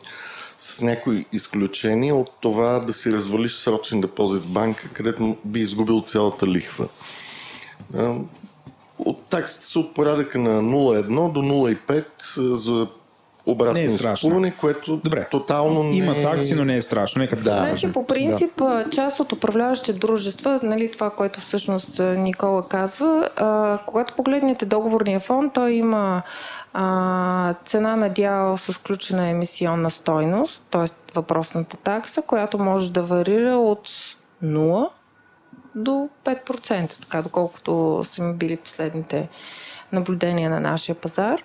с 0.58 0.82
някои 0.82 1.26
изключения 1.32 2.16
от 2.16 2.32
това 2.42 2.80
да 2.80 2.94
си 2.94 3.12
развалиш 3.12 3.56
срочен 3.56 4.02
депозит 4.02 4.44
в 4.44 4.50
банка, 4.50 4.90
където 4.94 5.38
би 5.46 5.60
изгубил 5.60 6.02
цялата 6.02 6.48
лихва. 6.48 6.88
От 8.98 9.26
таксите 9.26 9.66
са 9.66 9.80
от 9.80 9.94
порядъка 9.94 10.40
на 10.40 10.64
0,1 10.64 11.32
до 11.32 11.42
0,5 11.42 12.06
за 12.54 12.88
обратно 13.46 13.74
Не 13.74 13.84
е 13.84 13.90
страшно. 13.90 14.28
изкупуване, 14.28 14.54
което 14.60 14.98
Добре. 14.98 15.28
тотално 15.32 15.84
не 15.84 15.96
Има 15.96 16.22
такси, 16.22 16.56
но 16.56 16.66
не 16.66 16.76
е 16.76 16.82
страшно. 16.82 17.20
Нека 17.20 17.36
Да. 17.36 17.56
Значи, 17.56 17.92
по 17.92 18.08
принцип, 18.08 18.52
да. 18.58 18.86
част 18.92 19.20
от 19.20 19.32
управляващите 19.32 19.94
дружества, 19.94 20.60
нали, 20.64 20.92
това, 20.92 21.10
което 21.10 21.40
всъщност 21.40 22.00
Никола 22.00 22.68
казва, 22.68 23.30
а, 23.36 23.80
когато 23.86 24.14
погледнете 24.14 24.66
договорния 24.66 25.20
фонд, 25.20 25.54
той 25.54 25.72
има 25.72 26.22
а, 26.74 27.54
цена 27.66 27.96
на 27.96 28.10
дял 28.10 28.58
с 28.58 28.74
включена 28.74 29.28
емисионна 29.28 29.92
стойност, 29.92 30.66
т.е. 30.72 30.86
въпросната 31.16 31.78
такса, 31.78 32.22
която 32.22 32.60
може 32.60 32.92
да 32.92 33.04
варира 33.04 33.56
от 33.58 33.90
0 34.44 34.90
до 35.76 36.10
5%, 36.26 37.02
така 37.02 37.22
доколкото 37.22 38.02
са 38.04 38.34
били 38.34 38.58
последните 38.58 39.30
наблюдения 39.92 40.50
на 40.50 40.60
нашия 40.60 40.96
пазар. 40.96 41.42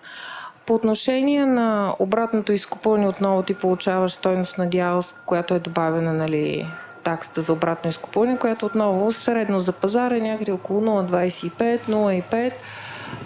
По 0.68 0.74
отношение 0.74 1.46
на 1.46 1.94
обратното 1.98 2.52
изкупуване, 2.52 3.08
отново 3.08 3.42
ти 3.42 3.54
получаваш 3.54 4.12
стойност 4.12 4.58
на 4.58 4.68
дял, 4.70 5.00
която 5.26 5.54
е 5.54 5.58
добавена 5.58 6.12
нали, 6.12 6.70
таксата 7.02 7.42
за 7.42 7.52
обратно 7.52 7.90
изкупуване, 7.90 8.38
която 8.38 8.66
отново 8.66 9.12
средно 9.12 9.58
за 9.58 9.72
пазара 9.72 10.16
е 10.16 10.20
някъде 10.20 10.52
около 10.52 10.80
0,25, 10.80 11.88
0,5. 11.88 12.52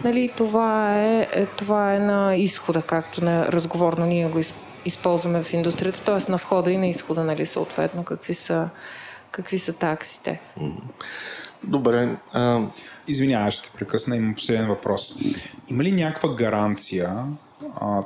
Нали, 0.04 0.32
това, 0.36 0.98
е, 0.98 1.28
е, 1.32 1.46
това 1.46 1.94
е 1.94 1.98
на 1.98 2.36
изхода, 2.36 2.82
както 2.82 3.24
на 3.24 3.46
разговорно 3.46 4.06
ние 4.06 4.28
го 4.28 4.38
из, 4.38 4.54
използваме 4.84 5.42
в 5.42 5.52
индустрията, 5.52 6.02
т.е. 6.02 6.30
на 6.30 6.36
входа 6.36 6.70
и 6.70 6.76
на 6.76 6.86
изхода, 6.86 7.24
нали, 7.24 7.46
съответно, 7.46 8.04
какви 8.04 8.34
са, 8.34 8.68
какви 9.30 9.58
са 9.58 9.72
таксите. 9.72 10.40
Добре. 11.64 12.08
А, 12.32 12.60
Извинявай, 13.08 13.50
ще 13.50 13.70
те 13.70 13.76
прекъсна, 13.78 14.16
имам 14.16 14.34
последен 14.34 14.68
въпрос. 14.68 15.16
Има 15.68 15.84
ли 15.84 15.92
някаква 15.92 16.34
гаранция, 16.34 17.24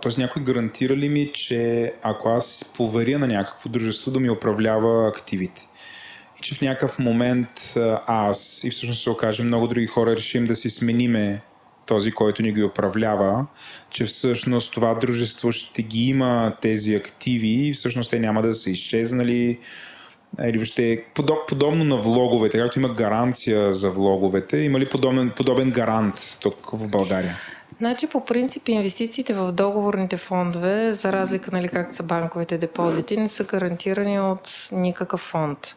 т.е. 0.02 0.20
някой 0.20 0.42
гарантира 0.42 0.96
ли 0.96 1.08
ми, 1.08 1.30
че 1.32 1.92
ако 2.02 2.28
аз 2.28 2.70
поверя 2.76 3.18
на 3.18 3.26
някакво 3.26 3.68
дружество 3.68 4.10
да 4.10 4.20
ми 4.20 4.30
управлява 4.30 5.08
активите 5.08 5.68
и 6.38 6.42
че 6.42 6.54
в 6.54 6.60
някакъв 6.60 6.98
момент 6.98 7.74
аз 8.06 8.64
и 8.64 8.70
всъщност 8.70 9.02
се 9.02 9.10
окаже 9.10 9.42
много 9.42 9.66
други 9.66 9.86
хора 9.86 10.16
решим 10.16 10.44
да 10.44 10.54
си 10.54 10.70
смениме 10.70 11.42
този, 11.86 12.12
който 12.12 12.42
ни 12.42 12.52
ги 12.52 12.62
управлява, 12.62 13.46
че 13.90 14.04
всъщност 14.04 14.72
това 14.72 14.94
дружество 14.94 15.52
ще 15.52 15.82
ги 15.82 16.08
има 16.08 16.56
тези 16.60 16.94
активи 16.94 17.68
и 17.68 17.72
всъщност 17.72 18.10
те 18.10 18.18
няма 18.18 18.42
да 18.42 18.54
са 18.54 18.70
изчезнали, 18.70 19.58
или 20.44 20.58
въобще 20.58 21.04
подоб, 21.14 21.38
подобно 21.48 21.84
на 21.84 21.96
влоговете, 21.96 22.58
както 22.58 22.78
има 22.78 22.88
гаранция 22.88 23.72
за 23.72 23.90
влоговете, 23.90 24.58
има 24.58 24.80
ли 24.80 24.88
подобен, 24.88 25.32
подобен 25.36 25.70
гарант 25.70 26.38
тук 26.40 26.70
в 26.72 26.88
България? 26.88 27.36
Значи, 27.78 28.06
по 28.06 28.24
принцип, 28.24 28.68
инвестициите 28.68 29.34
в 29.34 29.52
договорните 29.52 30.16
фондове, 30.16 30.94
за 30.94 31.12
разлика, 31.12 31.50
нали, 31.52 31.68
както 31.68 31.96
са 31.96 32.02
банковите 32.02 32.58
депозити, 32.58 33.16
не 33.16 33.28
са 33.28 33.44
гарантирани 33.44 34.20
от 34.20 34.68
никакъв 34.72 35.20
фонд. 35.20 35.76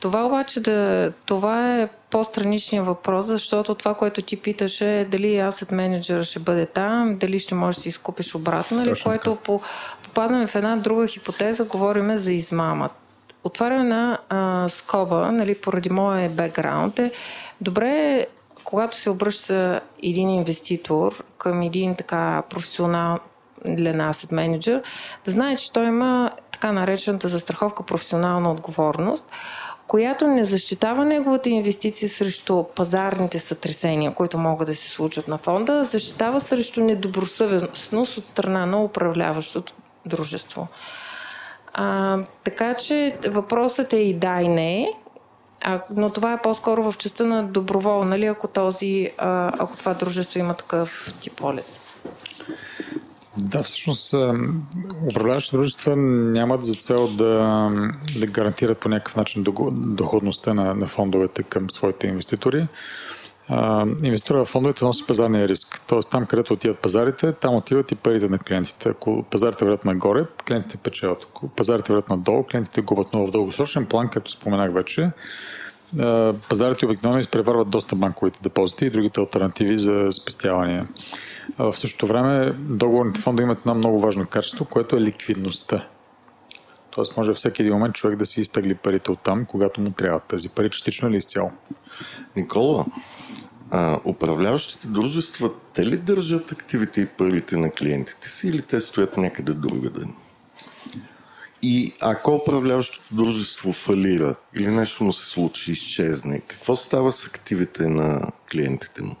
Това 0.00 0.26
обаче 0.26 0.60
да, 0.60 1.12
това 1.26 1.80
е 1.80 1.88
по-страничният 2.10 2.86
въпрос, 2.86 3.26
защото 3.26 3.74
това, 3.74 3.94
което 3.94 4.22
ти 4.22 4.36
питаше 4.36 5.00
е 5.00 5.04
дали 5.04 5.26
asset 5.26 5.72
менеджер 5.72 6.22
ще 6.22 6.38
бъде 6.38 6.66
там, 6.66 7.16
дали 7.20 7.38
ще 7.38 7.54
можеш 7.54 7.76
да 7.76 7.82
си 7.82 7.88
изкупиш 7.88 8.34
обратно, 8.34 8.76
нали, 8.76 8.88
Точно 8.88 9.10
което 9.10 9.36
по, 9.36 9.60
попадаме 10.04 10.46
в 10.46 10.54
една 10.54 10.76
друга 10.76 11.06
хипотеза, 11.06 11.64
говориме 11.64 12.16
за 12.16 12.32
измама. 12.32 12.90
Отваряме 13.44 13.84
на 13.84 14.18
а, 14.28 14.68
скоба, 14.68 15.32
нали, 15.32 15.54
поради 15.54 15.90
моя 15.90 16.30
бекграунд 16.30 16.98
е, 16.98 17.10
добре 17.60 17.88
е, 17.88 18.26
когато 18.64 18.96
се 18.96 19.10
обръща 19.10 19.80
един 20.02 20.30
инвеститор 20.30 21.24
към 21.38 21.62
един 21.62 21.96
така 21.96 22.42
професионален 22.50 23.20
asset 24.00 24.32
менеджер, 24.32 24.82
да 25.24 25.30
знае, 25.30 25.56
че 25.56 25.72
той 25.72 25.86
има 25.86 26.30
така 26.52 26.72
наречената 26.72 27.28
застраховка 27.28 27.82
професионална 27.82 28.50
отговорност, 28.50 29.32
която 29.86 30.26
не 30.26 30.44
защитава 30.44 31.04
неговата 31.04 31.48
инвестиция 31.48 32.08
срещу 32.08 32.64
пазарните 32.64 33.38
сътресения, 33.38 34.14
които 34.14 34.38
могат 34.38 34.66
да 34.66 34.74
се 34.74 34.90
случат 34.90 35.28
на 35.28 35.38
фонда, 35.38 35.84
защитава 35.84 36.40
срещу 36.40 36.80
недобросъвестност 36.80 38.18
от 38.18 38.26
страна 38.26 38.66
на 38.66 38.82
управляващото 38.82 39.74
дружество. 40.06 40.68
А, 41.82 42.18
така 42.44 42.74
че 42.74 43.16
въпросът 43.28 43.92
е 43.92 43.98
и 43.98 44.14
да 44.14 44.42
и 44.42 44.48
не, 44.48 44.92
а, 45.60 45.80
но 45.96 46.10
това 46.10 46.32
е 46.32 46.42
по-скоро 46.42 46.92
в 46.92 46.98
частта 46.98 47.24
на 47.24 47.44
доброволно, 47.44 48.04
нали, 48.04 48.26
ако, 48.26 48.48
този, 48.48 49.10
а, 49.18 49.52
ако 49.58 49.76
това 49.76 49.94
дружество 49.94 50.40
има 50.40 50.54
такъв 50.54 51.14
тип 51.20 51.32
полет. 51.36 51.82
Да, 53.38 53.62
всъщност 53.62 54.14
а, 54.14 54.34
управляващи 55.10 55.56
дружества 55.56 55.96
нямат 55.96 56.64
за 56.64 56.74
цел 56.74 57.08
да, 57.08 57.70
да 58.18 58.26
гарантират 58.26 58.78
по 58.78 58.88
някакъв 58.88 59.16
начин 59.16 59.44
доходността 59.72 60.54
на, 60.54 60.74
на 60.74 60.86
фондовете 60.86 61.42
към 61.42 61.70
своите 61.70 62.06
инвеститори. 62.06 62.66
А, 63.52 63.86
инвеститора 64.02 64.44
в 64.44 64.48
фондовете 64.48 64.84
носи 64.84 65.06
пазарния 65.06 65.48
риск. 65.48 65.82
Тоест 65.86 66.10
там, 66.10 66.26
където 66.26 66.52
отиват 66.52 66.78
пазарите, 66.78 67.32
там 67.32 67.54
отиват 67.54 67.92
и 67.92 67.94
парите 67.94 68.28
на 68.28 68.38
клиентите. 68.38 68.88
Ако 68.88 69.22
пазарите 69.30 69.64
вървят 69.64 69.84
нагоре, 69.84 70.26
клиентите 70.46 70.76
печелят. 70.76 71.26
Ако 71.30 71.48
пазарите 71.48 71.92
вървят 71.92 72.10
надолу, 72.10 72.44
клиентите 72.50 72.80
губят. 72.80 73.08
Но 73.12 73.26
в 73.26 73.30
дългосрочен 73.30 73.86
план, 73.86 74.08
както 74.08 74.30
споменах 74.30 74.72
вече, 74.72 75.10
пазарите 76.48 76.86
обикновено 76.86 77.20
изпреварват 77.20 77.70
доста 77.70 77.96
банковите 77.96 78.40
депозити 78.42 78.86
и 78.86 78.90
другите 78.90 79.20
альтернативи 79.20 79.78
за 79.78 80.08
спестявания. 80.12 80.88
В 81.58 81.76
същото 81.76 82.06
време 82.06 82.52
договорните 82.58 83.20
фондове 83.20 83.44
имат 83.44 83.58
едно 83.58 83.74
много 83.74 83.98
важно 83.98 84.26
качество, 84.26 84.64
което 84.64 84.96
е 84.96 85.00
ликвидността. 85.00 85.86
Тоест 86.90 87.16
може 87.16 87.34
всеки 87.34 87.62
един 87.62 87.74
момент 87.74 87.94
човек 87.94 88.18
да 88.18 88.26
си 88.26 88.40
изтегли 88.40 88.74
парите 88.74 89.10
от 89.10 89.18
там, 89.20 89.46
когато 89.46 89.80
му 89.80 89.90
трябва 89.90 90.20
тези 90.20 90.48
пари, 90.48 90.70
частично 90.70 91.08
или 91.08 91.16
изцяло. 91.16 91.50
Никола, 92.36 92.84
а, 93.70 93.98
управляващите 94.04 94.86
дружества, 94.88 95.50
те 95.74 95.86
ли 95.86 95.96
държат 95.96 96.52
активите 96.52 97.00
и 97.00 97.06
парите 97.06 97.56
на 97.56 97.70
клиентите 97.70 98.28
си 98.28 98.48
или 98.48 98.62
те 98.62 98.80
стоят 98.80 99.16
някъде 99.16 99.52
другаде? 99.54 100.06
И 101.62 101.92
ако 102.00 102.34
управляващото 102.34 103.14
дружество 103.14 103.72
фалира 103.72 104.34
или 104.54 104.70
нещо 104.70 105.04
му 105.04 105.12
се 105.12 105.26
случи, 105.26 105.72
изчезне, 105.72 106.40
какво 106.40 106.76
става 106.76 107.12
с 107.12 107.26
активите 107.26 107.88
на 107.88 108.32
клиентите 108.52 109.02
му? 109.02 109.16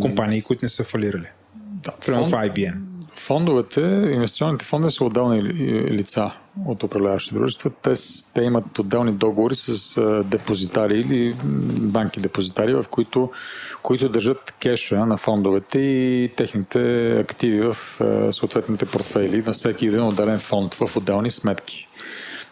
Компании, 0.00 0.42
които 0.42 0.64
не 0.64 0.68
са 0.68 0.84
фалирали. 0.84 1.26
Да, 1.56 1.92
Примерно 2.06 2.26
в 2.26 2.30
IBM. 2.30 2.78
Фондовете, 3.14 3.80
инвестиционните 4.14 4.64
фондове 4.64 4.90
са 4.90 5.04
отделни 5.04 5.42
ли- 5.42 5.90
лица 5.90 6.32
от 6.66 6.82
управляващи 6.82 7.34
дружества. 7.34 7.70
Те, 7.82 7.92
те 8.34 8.40
имат 8.40 8.78
отделни 8.78 9.12
договори 9.12 9.54
с 9.54 10.00
депозитари 10.24 11.00
или 11.00 11.36
банки 11.80 12.20
депозитари, 12.20 12.74
в 12.74 12.84
които, 12.90 13.30
които 13.82 14.08
държат 14.08 14.54
кеша 14.60 15.06
на 15.06 15.16
фондовете 15.16 15.78
и 15.78 16.32
техните 16.36 17.10
активи 17.18 17.60
в 17.60 17.76
съответните 18.32 18.86
портфейли 18.86 19.42
на 19.46 19.52
всеки 19.52 19.86
един 19.86 20.02
отделен 20.02 20.38
фонд 20.38 20.74
в 20.74 20.96
отделни 20.96 21.30
сметки. 21.30 21.88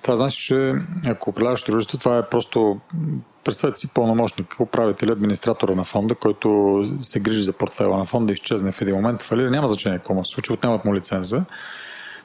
Това 0.03 0.17
значи, 0.17 0.43
че 0.43 0.75
ако 1.07 1.31
управляваш 1.31 1.65
дружество, 1.65 1.99
това 1.99 2.19
е 2.19 2.29
просто 2.29 2.81
представете 3.45 3.79
си 3.79 3.89
пълномощник, 3.89 4.57
управител, 4.61 5.13
администратора 5.13 5.75
на 5.75 5.85
фонда, 5.85 6.15
който 6.15 6.83
се 7.03 7.21
грижи 7.21 7.43
за 7.43 7.53
портфела 7.53 7.99
на 7.99 8.05
фонда, 8.05 8.33
изчезне 8.33 8.73
в 8.73 8.83
един 8.83 8.95
момент, 8.95 9.23
фалира, 9.23 9.51
няма 9.51 9.69
значение 9.69 9.99
какво 9.99 10.15
му 10.15 10.25
се 10.25 10.31
случи, 10.31 10.53
отнемат 10.53 10.85
му 10.85 10.95
лиценза. 10.95 11.45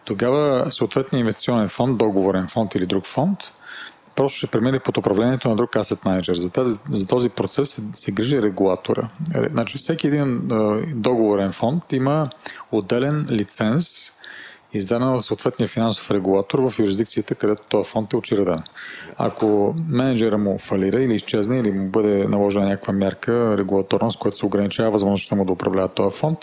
Тогава 0.06 0.72
съответният 0.72 1.20
инвестиционен 1.20 1.70
фонд, 1.70 1.98
договорен 1.98 2.48
фонд 2.48 2.76
или 2.76 2.86
друг 2.86 3.06
фонд, 3.06 3.40
просто 4.16 4.38
ще 4.38 4.48
премине 4.48 4.80
под 4.80 4.98
управлението 4.98 5.50
на 5.50 5.56
друг 5.56 5.72
asset 5.72 6.06
менеджер. 6.06 6.36
За, 6.36 6.80
за 6.90 7.08
този 7.08 7.30
процес 7.30 7.82
се, 7.94 8.12
грижи 8.12 8.42
регулатора. 8.42 9.02
Е, 9.36 9.48
Значи 9.48 9.78
всеки 9.78 10.08
един 10.08 10.42
договорен 10.96 11.52
фонд 11.52 11.94
има 11.94 12.30
отделен 12.72 13.28
лиценз, 13.32 14.12
издаден 14.74 15.10
от 15.10 15.26
съответния 15.26 15.68
финансов 15.68 16.12
регулатор 16.12 16.60
в 16.60 16.80
юрисдикцията, 16.80 17.36
където 17.36 17.64
този 17.70 17.90
фонд 17.90 18.14
е 18.14 18.18
учреден. 18.18 18.64
Ако 19.18 19.76
менеджера 19.90 20.38
му 20.38 20.58
фалира 20.58 21.02
или 21.02 21.16
изчезне, 21.16 21.60
или 21.60 21.72
му 21.72 21.88
бъде 21.88 22.28
наложена 22.28 22.66
някаква 22.66 22.94
мярка 22.94 23.58
регулаторна, 23.58 24.12
с 24.12 24.16
която 24.16 24.38
се 24.38 24.46
ограничава 24.46 24.92
възможността 24.92 25.36
му 25.36 25.46
да 25.46 25.52
управлява 25.52 25.88
този 25.88 26.18
фонд, 26.18 26.40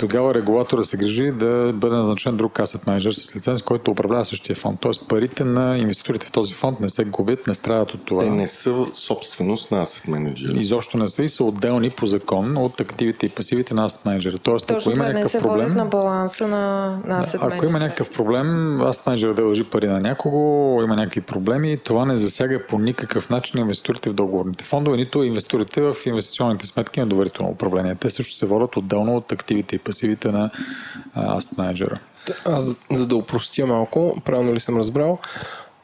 тогава 0.00 0.34
регулатора 0.34 0.82
се 0.82 0.96
грижи 0.96 1.30
да 1.30 1.72
бъде 1.74 1.96
назначен 1.96 2.36
друг 2.36 2.52
asset 2.52 2.86
менеджер 2.86 3.12
с 3.12 3.36
лиценз, 3.36 3.62
който 3.62 3.90
управлява 3.90 4.24
същия 4.24 4.56
фонд. 4.56 4.80
Тоест 4.80 5.08
парите 5.08 5.44
на 5.44 5.78
инвеститорите 5.78 6.26
в 6.26 6.32
този 6.32 6.54
фонд 6.54 6.80
не 6.80 6.88
се 6.88 7.04
губят, 7.04 7.46
не 7.46 7.54
страдат 7.54 7.94
от 7.94 8.04
това. 8.04 8.22
Те 8.22 8.30
не 8.30 8.46
са 8.46 8.86
собственост 8.94 9.70
на 9.70 9.86
asset 9.86 10.08
менеджера. 10.08 10.60
Изобщо 10.60 10.98
не 10.98 11.08
са 11.08 11.24
и 11.24 11.28
са 11.28 11.44
отделни 11.44 11.90
по 11.90 12.06
закон 12.06 12.56
от 12.56 12.80
активите 12.80 13.26
и 13.26 13.28
пасивите 13.28 13.74
на 13.74 13.88
asset 13.88 14.06
менеджера. 14.06 14.38
Тоест, 14.38 14.66
Точно 14.66 14.92
ако 14.92 14.98
има 14.98 15.04
това 15.04 15.06
не 15.06 15.12
някакъв 15.12 15.32
се 15.32 15.38
проблем, 15.38 15.64
водят 15.64 15.76
на 15.76 15.84
баланса 15.84 16.48
на, 16.48 16.98
на 17.06 17.24
asset 17.24 17.54
ако 17.54 17.64
има 17.64 17.78
някакъв 17.78 18.10
проблем, 18.10 18.80
аз 18.82 19.06
менеджер 19.06 19.28
да 19.28 19.34
дължи 19.34 19.64
пари 19.64 19.86
на 19.86 20.00
някого, 20.00 20.82
има 20.82 20.96
някакви 20.96 21.20
проблеми, 21.20 21.78
това 21.84 22.04
не 22.04 22.16
засяга 22.16 22.66
по 22.68 22.78
никакъв 22.78 23.30
начин 23.30 23.60
инвеститорите 23.60 24.10
в 24.10 24.14
договорните 24.14 24.64
фондове, 24.64 24.96
нито 24.96 25.22
инвеститорите 25.22 25.80
в 25.80 25.94
инвестиционните 26.06 26.66
сметки 26.66 27.00
на 27.00 27.06
доверително 27.06 27.52
управление. 27.52 27.94
Те 27.94 28.10
също 28.10 28.34
се 28.34 28.46
водят 28.46 28.76
отделно 28.76 29.16
от 29.16 29.32
активите 29.32 29.76
и 29.76 29.78
пасивите 29.78 29.89
на 30.32 30.50
asset 31.16 31.58
менеджера. 31.58 31.98
Аз, 32.46 32.76
за 32.92 33.06
да 33.06 33.16
упростя 33.16 33.66
малко, 33.66 34.16
правилно 34.24 34.54
ли 34.54 34.60
съм 34.60 34.78
разбрал, 34.78 35.18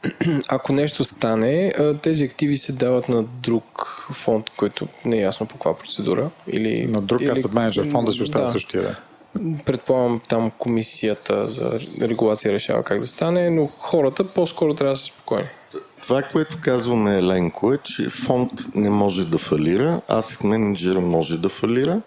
ако 0.49 0.73
нещо 0.73 1.03
стане, 1.03 1.73
тези 2.01 2.25
активи 2.25 2.57
се 2.57 2.71
дават 2.71 3.09
на 3.09 3.23
друг 3.23 3.97
фонд, 4.11 4.49
който 4.57 4.87
не 5.05 5.17
е 5.17 5.21
ясно 5.21 5.45
по 5.45 5.55
каква 5.55 5.77
процедура. 5.77 6.29
Или, 6.47 6.87
На 6.87 7.01
друг 7.01 7.21
или, 7.21 7.29
asset 7.29 7.53
менеджер 7.53 7.89
фонда 7.91 8.11
си 8.11 8.23
остава 8.23 8.45
да. 8.45 8.51
същия. 8.51 8.81
Да. 8.81 8.95
Предполагам, 9.65 10.21
там 10.29 10.51
комисията 10.57 11.47
за 11.47 11.79
регулация 12.01 12.53
решава 12.53 12.83
как 12.83 12.99
да 12.99 13.07
стане, 13.07 13.49
но 13.49 13.67
хората 13.67 14.33
по-скоро 14.33 14.73
трябва 14.73 14.93
да 14.93 14.97
са 14.97 15.05
спокойни. 15.05 15.47
Това, 16.01 16.21
което 16.21 16.57
казваме 16.61 17.17
Еленко 17.17 17.73
е, 17.73 17.77
че 17.77 18.09
фонд 18.09 18.51
не 18.75 18.89
може 18.89 19.25
да 19.25 19.37
фалира, 19.37 20.01
асет 20.07 20.43
менеджера 20.43 20.99
може 20.99 21.37
да 21.37 21.49
фалира. 21.49 22.01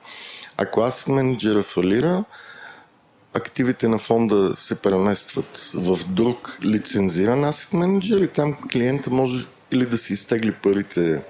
Ако 0.60 0.80
асет 0.80 1.08
менеджера 1.08 1.62
фалира, 1.62 2.24
активите 3.34 3.88
на 3.88 3.98
фонда 3.98 4.52
се 4.56 4.74
преместват 4.74 5.70
в 5.74 5.98
друг 6.08 6.58
лицензиран 6.64 7.44
асет 7.44 7.72
менеджер 7.72 8.18
и 8.18 8.28
там 8.28 8.56
клиента 8.72 9.10
може 9.10 9.44
или 9.72 9.86
да 9.86 9.98
си 9.98 10.12
изтегли 10.12 10.52
парите 10.52 11.22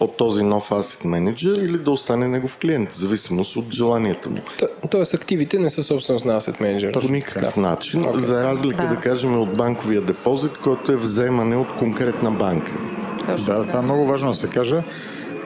от 0.00 0.16
този 0.16 0.42
нов 0.42 0.72
асет 0.72 1.04
менеджер 1.04 1.56
или 1.56 1.78
да 1.78 1.90
остане 1.90 2.28
негов 2.28 2.56
клиент, 2.56 2.90
в 2.90 2.96
зависимост 2.96 3.56
от 3.56 3.74
желанието 3.74 4.30
му. 4.30 4.38
Т- 4.58 4.68
Тоест 4.90 5.14
активите 5.14 5.58
не 5.58 5.70
са 5.70 5.82
собственост 5.82 6.24
на 6.24 6.40
asset 6.40 6.60
менеджер. 6.60 6.92
По 6.92 7.08
никакъв 7.08 7.56
начин, 7.56 8.04
за 8.14 8.44
разлика 8.44 8.82
Да. 8.84 8.88
да 8.88 8.96
кажем 8.96 9.40
от 9.40 9.56
банковия 9.56 10.00
депозит, 10.00 10.58
който 10.58 10.92
е 10.92 10.96
вземане 10.96 11.56
от 11.56 11.68
конкретна 11.78 12.30
банка. 12.30 12.72
Точно 13.18 13.46
Да, 13.46 13.54
така. 13.54 13.64
това 13.64 13.78
е 13.78 13.82
много 13.82 14.06
важно 14.06 14.30
да 14.30 14.34
се 14.34 14.48
каже. 14.48 14.82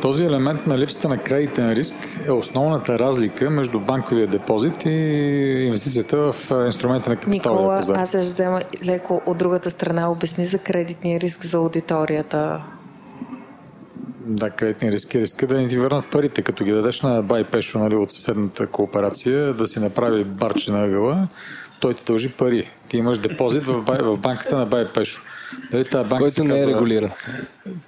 Този 0.05 0.25
елемент 0.25 0.67
на 0.67 0.79
липсата 0.79 1.09
на 1.09 1.19
кредитен 1.19 1.73
риск 1.73 1.95
е 2.27 2.31
основната 2.31 2.99
разлика 2.99 3.51
между 3.51 3.81
банковия 3.81 4.27
депозит 4.27 4.85
и 4.85 4.91
инвестицията 5.67 6.33
в 6.33 6.51
инструмента 6.67 7.11
на 7.11 7.17
капиталовия 7.17 7.63
Никола, 7.63 7.79
пазар. 7.79 7.97
аз 7.97 8.09
ще 8.09 8.19
взема 8.19 8.61
леко 8.85 9.23
от 9.27 9.39
другата 9.39 9.71
страна. 9.71 10.11
Обясни 10.11 10.45
за 10.45 10.59
кредитния 10.59 11.21
риск 11.21 11.45
за 11.45 11.57
аудиторията. 11.57 12.65
Да, 14.21 14.51
кредитния 14.51 14.93
риск 14.93 15.15
е 15.15 15.21
риска 15.21 15.47
да 15.47 15.55
не 15.55 15.69
ти 15.69 15.79
върнат 15.79 16.11
парите, 16.11 16.43
като 16.43 16.65
ги 16.65 16.73
дадеш 16.73 17.01
на 17.03 17.23
байпешо 17.23 17.79
нали, 17.79 17.95
от 17.95 18.11
съседната 18.11 18.67
кооперация, 18.67 19.55
да 19.55 19.67
си 19.67 19.81
направи 19.81 20.25
барче 20.25 20.73
на 20.73 20.85
ъгъла, 20.85 21.29
той 21.81 21.95
ти 21.95 22.05
дължи 22.05 22.29
пари. 22.29 22.71
Ти 22.89 22.97
имаш 22.97 23.19
депозит 23.19 23.63
в, 23.63 23.83
бай, 23.83 23.99
в 24.03 24.17
банката 24.17 24.59
на 24.59 24.67
байпешо. 24.67 25.23
Дали 25.71 25.85
тази 25.85 26.09
банка 26.09 26.25
Който 26.25 26.45
не 26.45 26.61
е 26.61 26.67
регулиран. 26.67 27.11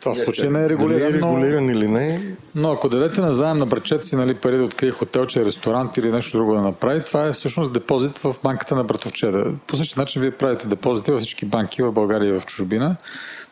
Това 0.01 0.15
в 0.15 0.19
случая 0.19 0.51
не 0.51 0.59
е 0.59 0.63
Дали 0.63 0.73
е 0.73 0.77
регулиран, 0.77 1.21
но... 1.21 1.37
регулиран 1.37 1.71
или 1.71 1.89
не, 1.89 2.21
Но 2.55 2.73
ако 2.73 2.89
дадете 2.89 3.21
на 3.21 3.33
заем 3.33 3.59
на 3.59 3.67
братчет 3.67 4.05
си 4.05 4.17
нали, 4.17 4.35
пари 4.35 4.57
да 4.57 4.65
открие 4.65 4.91
хотелче, 4.91 5.45
ресторант 5.45 5.97
или 5.97 6.11
нещо 6.11 6.39
друго 6.39 6.55
да 6.55 6.61
направи, 6.61 7.05
това 7.05 7.27
е 7.27 7.33
всъщност 7.33 7.73
депозит 7.73 8.19
в 8.19 8.37
банката 8.43 8.77
на 8.77 8.85
братовчеда. 8.85 9.53
По 9.67 9.77
същия 9.77 10.01
начин 10.01 10.23
вие 10.23 10.31
правите 10.31 10.69
депозити 10.69 11.11
във 11.11 11.21
всички 11.21 11.47
банки 11.47 11.83
в 11.83 11.93
България 11.93 12.29
и 12.29 12.41
в 12.41 12.47
чужбина. 12.47 12.97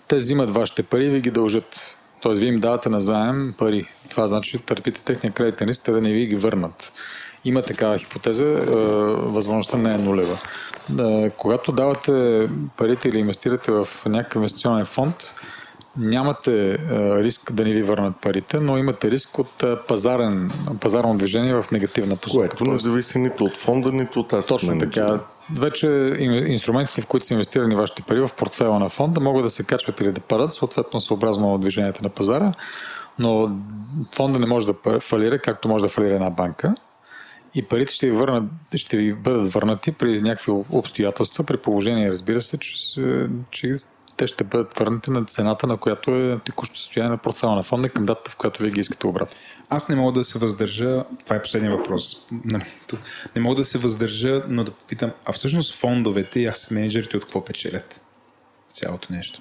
Те 0.09 0.17
взимат 0.17 0.51
вашите 0.51 0.83
пари 0.83 1.05
и 1.05 1.11
ви 1.11 1.21
ги 1.21 1.31
дължат. 1.31 1.99
Тоест, 2.23 2.41
вие 2.41 2.49
им 2.49 2.61
давате 2.61 2.89
на 2.89 3.01
заем 3.01 3.55
пари. 3.59 3.87
Това 4.11 4.27
значи, 4.27 4.51
че 4.51 4.59
търпите 4.59 5.03
техния 5.03 5.33
кредитен 5.33 5.69
риск, 5.69 5.85
те 5.85 5.93
да 5.93 6.01
не 6.01 6.13
ви 6.13 6.27
ги 6.27 6.37
върнат. 6.37 6.93
Има 7.45 7.63
такава 7.63 7.99
хипотеза, 7.99 8.45
е, 8.45 8.57
възможността 9.15 9.77
не 9.77 9.95
е 9.95 9.99
нулева. 9.99 10.39
Е, 11.01 11.31
когато 11.31 11.73
давате 11.73 12.49
парите 12.77 13.09
или 13.09 13.19
инвестирате 13.19 13.73
в 13.73 13.89
някакъв 14.07 14.37
инвестиционен 14.37 14.87
фонд, 14.87 15.17
нямате 15.99 16.73
е, 16.73 16.77
риск 17.23 17.53
да 17.53 17.65
не 17.65 17.73
ви 17.73 17.83
върнат 17.83 18.17
парите, 18.23 18.61
но 18.61 18.79
имате 18.79 19.11
риск 19.11 19.39
от 19.39 19.65
пазарен, 19.89 20.51
пазарно 20.81 21.17
движение 21.17 21.55
в 21.55 21.71
негативна 21.73 22.17
посока. 22.17 22.49
което 22.49 22.65
не 22.65 22.79
зависи 22.79 23.19
нито 23.19 23.45
от 23.45 23.57
фонда, 23.57 23.93
нито 23.93 24.21
от 24.21 24.33
асет 24.33 24.49
Точно 24.49 24.79
така. 24.79 25.21
Вече 25.59 25.87
ин- 25.87 26.47
инструментите, 26.47 27.01
в 27.01 27.07
които 27.07 27.27
са 27.27 27.35
инвестирани 27.35 27.75
вашите 27.75 28.03
пари 28.03 28.21
в 28.21 28.31
портфела 28.37 28.79
на 28.79 28.89
фонда, 28.89 29.21
могат 29.21 29.43
да 29.43 29.51
се 29.51 29.65
качват 29.65 30.01
или 30.01 30.13
да 30.13 30.21
падат, 30.21 30.53
съответно 30.53 31.01
съобразно 31.01 31.59
движенията 31.59 32.03
на 32.03 32.09
пазара, 32.09 32.53
но 33.19 33.57
фонда 34.15 34.39
не 34.39 34.47
може 34.47 34.67
да 34.67 35.01
фалира, 35.01 35.39
както 35.39 35.69
може 35.69 35.85
да 35.85 35.89
фалира 35.89 36.15
една 36.15 36.31
банка. 36.31 36.75
И 37.55 37.63
парите 37.63 37.95
ще 37.95 38.07
ви, 38.07 38.13
върнат, 38.13 38.45
ще 38.77 38.97
ви 38.97 39.15
бъдат 39.15 39.53
върнати 39.53 39.93
при 39.93 40.21
някакви 40.21 40.53
обстоятелства, 40.71 41.45
при 41.45 41.57
положение, 41.57 42.11
разбира 42.11 42.43
се, 42.43 42.59
че, 42.59 42.99
че 43.51 43.75
те 44.17 44.27
ще 44.27 44.45
бъдат 44.45 44.79
върнати 44.79 45.11
на 45.11 45.25
цената, 45.25 45.67
на 45.67 45.77
която 45.77 46.11
е 46.11 46.41
текущото 46.45 46.81
състояние 46.81 47.11
на 47.11 47.19
портфела 47.19 47.55
на 47.55 47.63
фонда 47.63 47.89
към 47.89 48.07
датата, 48.07 48.31
в 48.31 48.37
която 48.37 48.63
вие 48.63 48.73
ги 48.73 48.81
искате 48.81 49.07
обратно. 49.07 49.41
Аз 49.69 49.89
не 49.89 49.97
мога 49.97 50.13
да 50.13 50.25
се 50.25 50.39
въздържа, 50.39 51.05
това 51.25 51.37
е 51.37 51.43
последния 51.43 51.77
въпрос, 51.77 52.27
Нали, 52.45 52.65
не 53.37 53.43
мога 53.43 53.57
да 53.57 53.65
се 53.65 53.79
въздържа, 53.79 54.43
но 54.49 54.65
да 54.65 54.71
попитам, 54.71 55.13
а 55.25 55.33
всъщност 55.33 55.75
фондовете 55.75 56.41
и 56.41 56.47
аз 56.47 56.71
менеджерите 56.71 57.17
от 57.17 57.25
какво 57.25 57.45
печелят? 57.45 58.01
Цялото 58.69 59.13
нещо. 59.13 59.41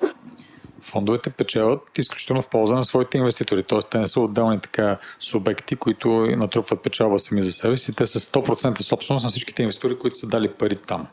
Фондовете 0.83 1.29
печелят 1.29 1.97
изключително 1.97 2.41
в 2.41 2.49
полза 2.49 2.75
на 2.75 2.83
своите 2.83 3.17
инвеститори. 3.17 3.63
Тоест, 3.63 3.89
те 3.89 3.99
не 3.99 4.07
са 4.07 4.21
отделни 4.21 4.59
така 4.59 4.97
субекти, 5.19 5.75
които 5.75 6.09
натрупват 6.09 6.83
печалба 6.83 7.19
сами 7.19 7.41
за 7.41 7.51
себе 7.51 7.77
си. 7.77 7.93
Те 7.93 8.05
са 8.05 8.19
100% 8.19 8.81
собственост 8.81 9.23
на 9.23 9.29
всичките 9.29 9.61
инвеститори, 9.61 9.99
които 9.99 10.17
са 10.17 10.27
дали 10.27 10.49
пари 10.49 10.75
там. 10.75 11.07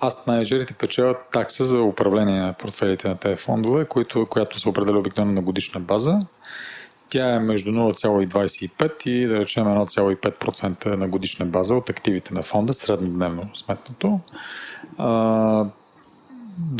Аз 0.00 0.26
менеджерите 0.26 0.74
печелят 0.74 1.16
такса 1.32 1.64
за 1.64 1.78
управление 1.78 2.40
на 2.40 2.52
портфелите 2.52 3.08
на 3.08 3.16
тези 3.16 3.36
фондове, 3.36 3.84
които, 3.84 4.26
която 4.26 4.60
се 4.60 4.68
определя 4.68 4.98
обикновено 4.98 5.34
на 5.34 5.42
годишна 5.42 5.80
база. 5.80 6.20
Тя 7.08 7.34
е 7.34 7.38
между 7.38 7.70
0,25 7.70 9.06
и 9.06 9.26
да 9.26 9.40
речем 9.40 9.64
1,5% 9.64 10.86
на 10.86 11.08
годишна 11.08 11.46
база 11.46 11.74
от 11.74 11.90
активите 11.90 12.34
на 12.34 12.42
фонда, 12.42 12.74
среднодневно 12.74 13.50
сметнато. 13.54 14.20
А, 14.98 15.08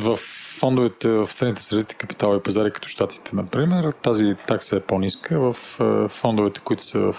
в 0.02 0.18
фондовете 0.58 1.08
в 1.08 1.26
страните 1.26 1.62
средите 1.62 1.94
капиталови 1.94 2.40
пазари, 2.40 2.70
като 2.70 2.88
щатите, 2.88 3.36
например, 3.36 3.92
тази 3.92 4.34
такса 4.46 4.76
е 4.76 4.80
по-ниска. 4.80 5.52
В 5.52 5.80
е, 5.80 6.08
фондовете, 6.08 6.60
които 6.60 6.84
са 6.84 6.98
в 6.98 7.14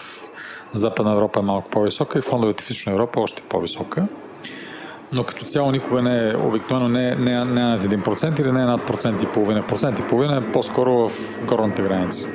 Западна 0.71 1.11
Европа 1.11 1.39
е 1.39 1.43
малко 1.43 1.69
по-висока 1.69 2.19
и 2.19 2.21
фондовете 2.21 2.63
в 2.63 2.69
Източна 2.69 2.91
Европа 2.91 3.19
още 3.19 3.41
по-висока. 3.41 4.07
Но 5.11 5.23
като 5.23 5.45
цяло 5.45 5.71
никога 5.71 6.01
не 6.01 6.29
е, 6.29 6.35
обикновено 6.35 6.89
не, 6.89 7.09
е- 7.09 7.15
не, 7.15 7.31
е- 7.31 7.45
не 7.45 7.61
е 7.61 7.65
над 7.65 7.81
1% 7.81 8.39
или 8.39 8.51
не 8.51 8.61
е 8.61 8.65
над 8.65 8.85
процент 8.85 9.21
и 9.21 9.25
половина. 9.25 9.67
Процент 9.67 9.99
и 9.99 10.07
половина 10.07 10.37
е 10.37 10.51
по-скоро 10.51 11.09
в 11.09 11.39
горната 11.45 11.81
граница. 11.81 12.27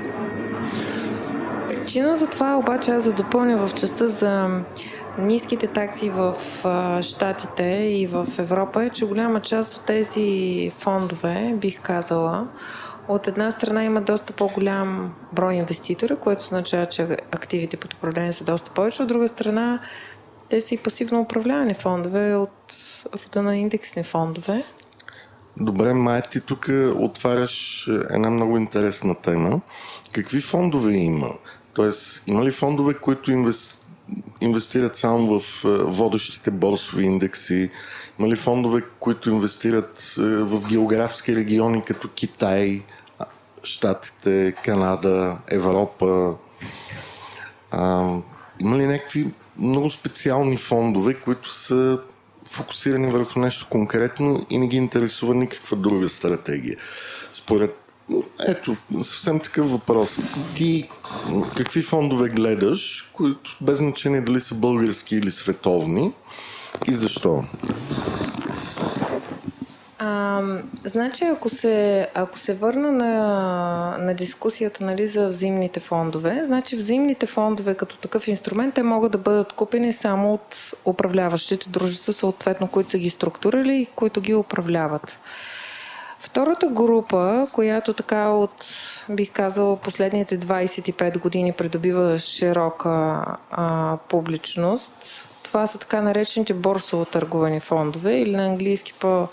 Причина 1.68 2.16
за 2.16 2.26
това 2.26 2.56
обаче 2.56 2.90
аз 2.90 3.04
да 3.04 3.12
допълня 3.12 3.66
в 3.66 3.74
частта 3.74 4.06
за 4.06 4.62
ниските 5.18 5.66
такси 5.66 6.10
в 6.10 6.36
Штатите 7.02 7.64
и 7.92 8.06
в 8.06 8.26
Европа 8.38 8.84
е, 8.84 8.90
че 8.90 9.06
голяма 9.06 9.40
част 9.40 9.78
от 9.78 9.84
тези 9.84 10.70
фондове, 10.78 11.54
бих 11.56 11.80
казала, 11.80 12.48
от 13.08 13.28
една 13.28 13.50
страна 13.50 13.84
има 13.84 14.00
доста 14.00 14.32
по-голям 14.32 15.14
брой 15.32 15.54
инвеститори, 15.54 16.16
което 16.16 16.40
означава, 16.40 16.86
че 16.86 17.16
активите 17.30 17.76
под 17.76 17.94
управление 17.94 18.32
са 18.32 18.44
доста 18.44 18.70
повече. 18.70 19.02
От 19.02 19.08
друга 19.08 19.28
страна, 19.28 19.80
те 20.48 20.60
са 20.60 20.74
и 20.74 20.78
пасивно 20.78 21.20
управлявани 21.20 21.74
фондове 21.74 22.34
от 22.34 22.74
рода 23.24 23.42
на 23.42 23.56
индексни 23.56 24.04
фондове. 24.04 24.64
Добре, 25.56 25.94
Майя, 25.94 26.22
ти 26.22 26.40
тук 26.40 26.68
отваряш 26.94 27.86
една 28.10 28.30
много 28.30 28.56
интересна 28.56 29.14
тема. 29.14 29.60
Какви 30.14 30.40
фондове 30.40 30.92
има? 30.92 31.28
Тоест, 31.74 32.22
има 32.26 32.44
ли 32.44 32.50
фондове, 32.50 32.94
които 32.94 33.32
инвес... 33.32 33.79
инвестират 34.40 34.96
само 34.96 35.40
в 35.40 35.64
е, 35.64 35.68
водещите 35.68 36.50
борсови 36.50 37.04
индекси? 37.04 37.70
Има 38.18 38.28
ли 38.28 38.36
фондове, 38.36 38.82
които 39.00 39.30
инвестират 39.30 40.14
е, 40.18 40.22
в 40.22 40.68
географски 40.68 41.34
региони 41.34 41.82
като 41.82 42.08
Китай, 42.08 42.82
Штатите, 43.62 44.54
Канада, 44.64 45.38
Европа? 45.50 46.34
Има 48.60 48.78
ли 48.78 48.86
някакви 48.86 49.32
много 49.58 49.90
специални 49.90 50.56
фондове, 50.56 51.14
които 51.14 51.52
са 51.52 51.98
фокусирани 52.44 53.12
върху 53.12 53.40
нещо 53.40 53.66
конкретно 53.70 54.46
и 54.50 54.58
не 54.58 54.68
ги 54.68 54.76
интересува 54.76 55.34
никаква 55.34 55.76
друга 55.76 56.08
стратегия? 56.08 56.76
Според 57.30 57.79
ето, 58.46 58.76
съвсем 59.02 59.40
такъв 59.40 59.72
въпрос. 59.72 60.18
Ти 60.56 60.88
какви 61.56 61.82
фондове 61.82 62.28
гледаш, 62.28 63.10
които 63.12 63.58
без 63.60 63.78
значение 63.78 64.20
дали 64.20 64.40
са 64.40 64.54
български 64.54 65.16
или 65.16 65.30
световни 65.30 66.12
и 66.88 66.94
защо? 66.94 67.44
А, 70.02 70.42
значи, 70.84 71.24
ако 71.24 71.48
се, 71.48 72.08
ако 72.14 72.38
се 72.38 72.54
върна 72.54 72.92
на, 72.92 73.96
на 74.00 74.14
дискусията 74.14 74.84
нали, 74.84 75.08
за 75.08 75.28
взаимните 75.28 75.80
фондове, 75.80 76.42
значи 76.44 76.76
взаимните 76.76 77.26
фондове 77.26 77.74
като 77.74 77.96
такъв 77.96 78.28
инструмент, 78.28 78.74
те 78.74 78.82
могат 78.82 79.12
да 79.12 79.18
бъдат 79.18 79.52
купени 79.52 79.92
само 79.92 80.34
от 80.34 80.74
управляващите 80.84 81.68
дружества, 81.68 82.12
съответно, 82.12 82.68
които 82.68 82.90
са 82.90 82.98
ги 82.98 83.10
структурали 83.10 83.76
и 83.76 83.86
които 83.86 84.20
ги 84.20 84.34
управляват. 84.34 85.18
Втората 86.22 86.66
група, 86.66 87.46
която 87.52 87.92
така 87.92 88.28
от, 88.28 88.66
бих 89.08 89.32
казала, 89.32 89.76
последните 89.76 90.38
25 90.38 91.18
години 91.18 91.52
придобива 91.52 92.18
широка 92.18 93.24
а, 93.50 93.96
публичност, 94.08 95.28
това 95.42 95.66
са 95.66 95.78
така 95.78 96.02
наречените 96.02 96.54
борсово 96.54 97.04
търгувани 97.04 97.60
фондове 97.60 98.18
или 98.18 98.36
на 98.36 98.46
английски 98.46 98.94
по 99.00 99.28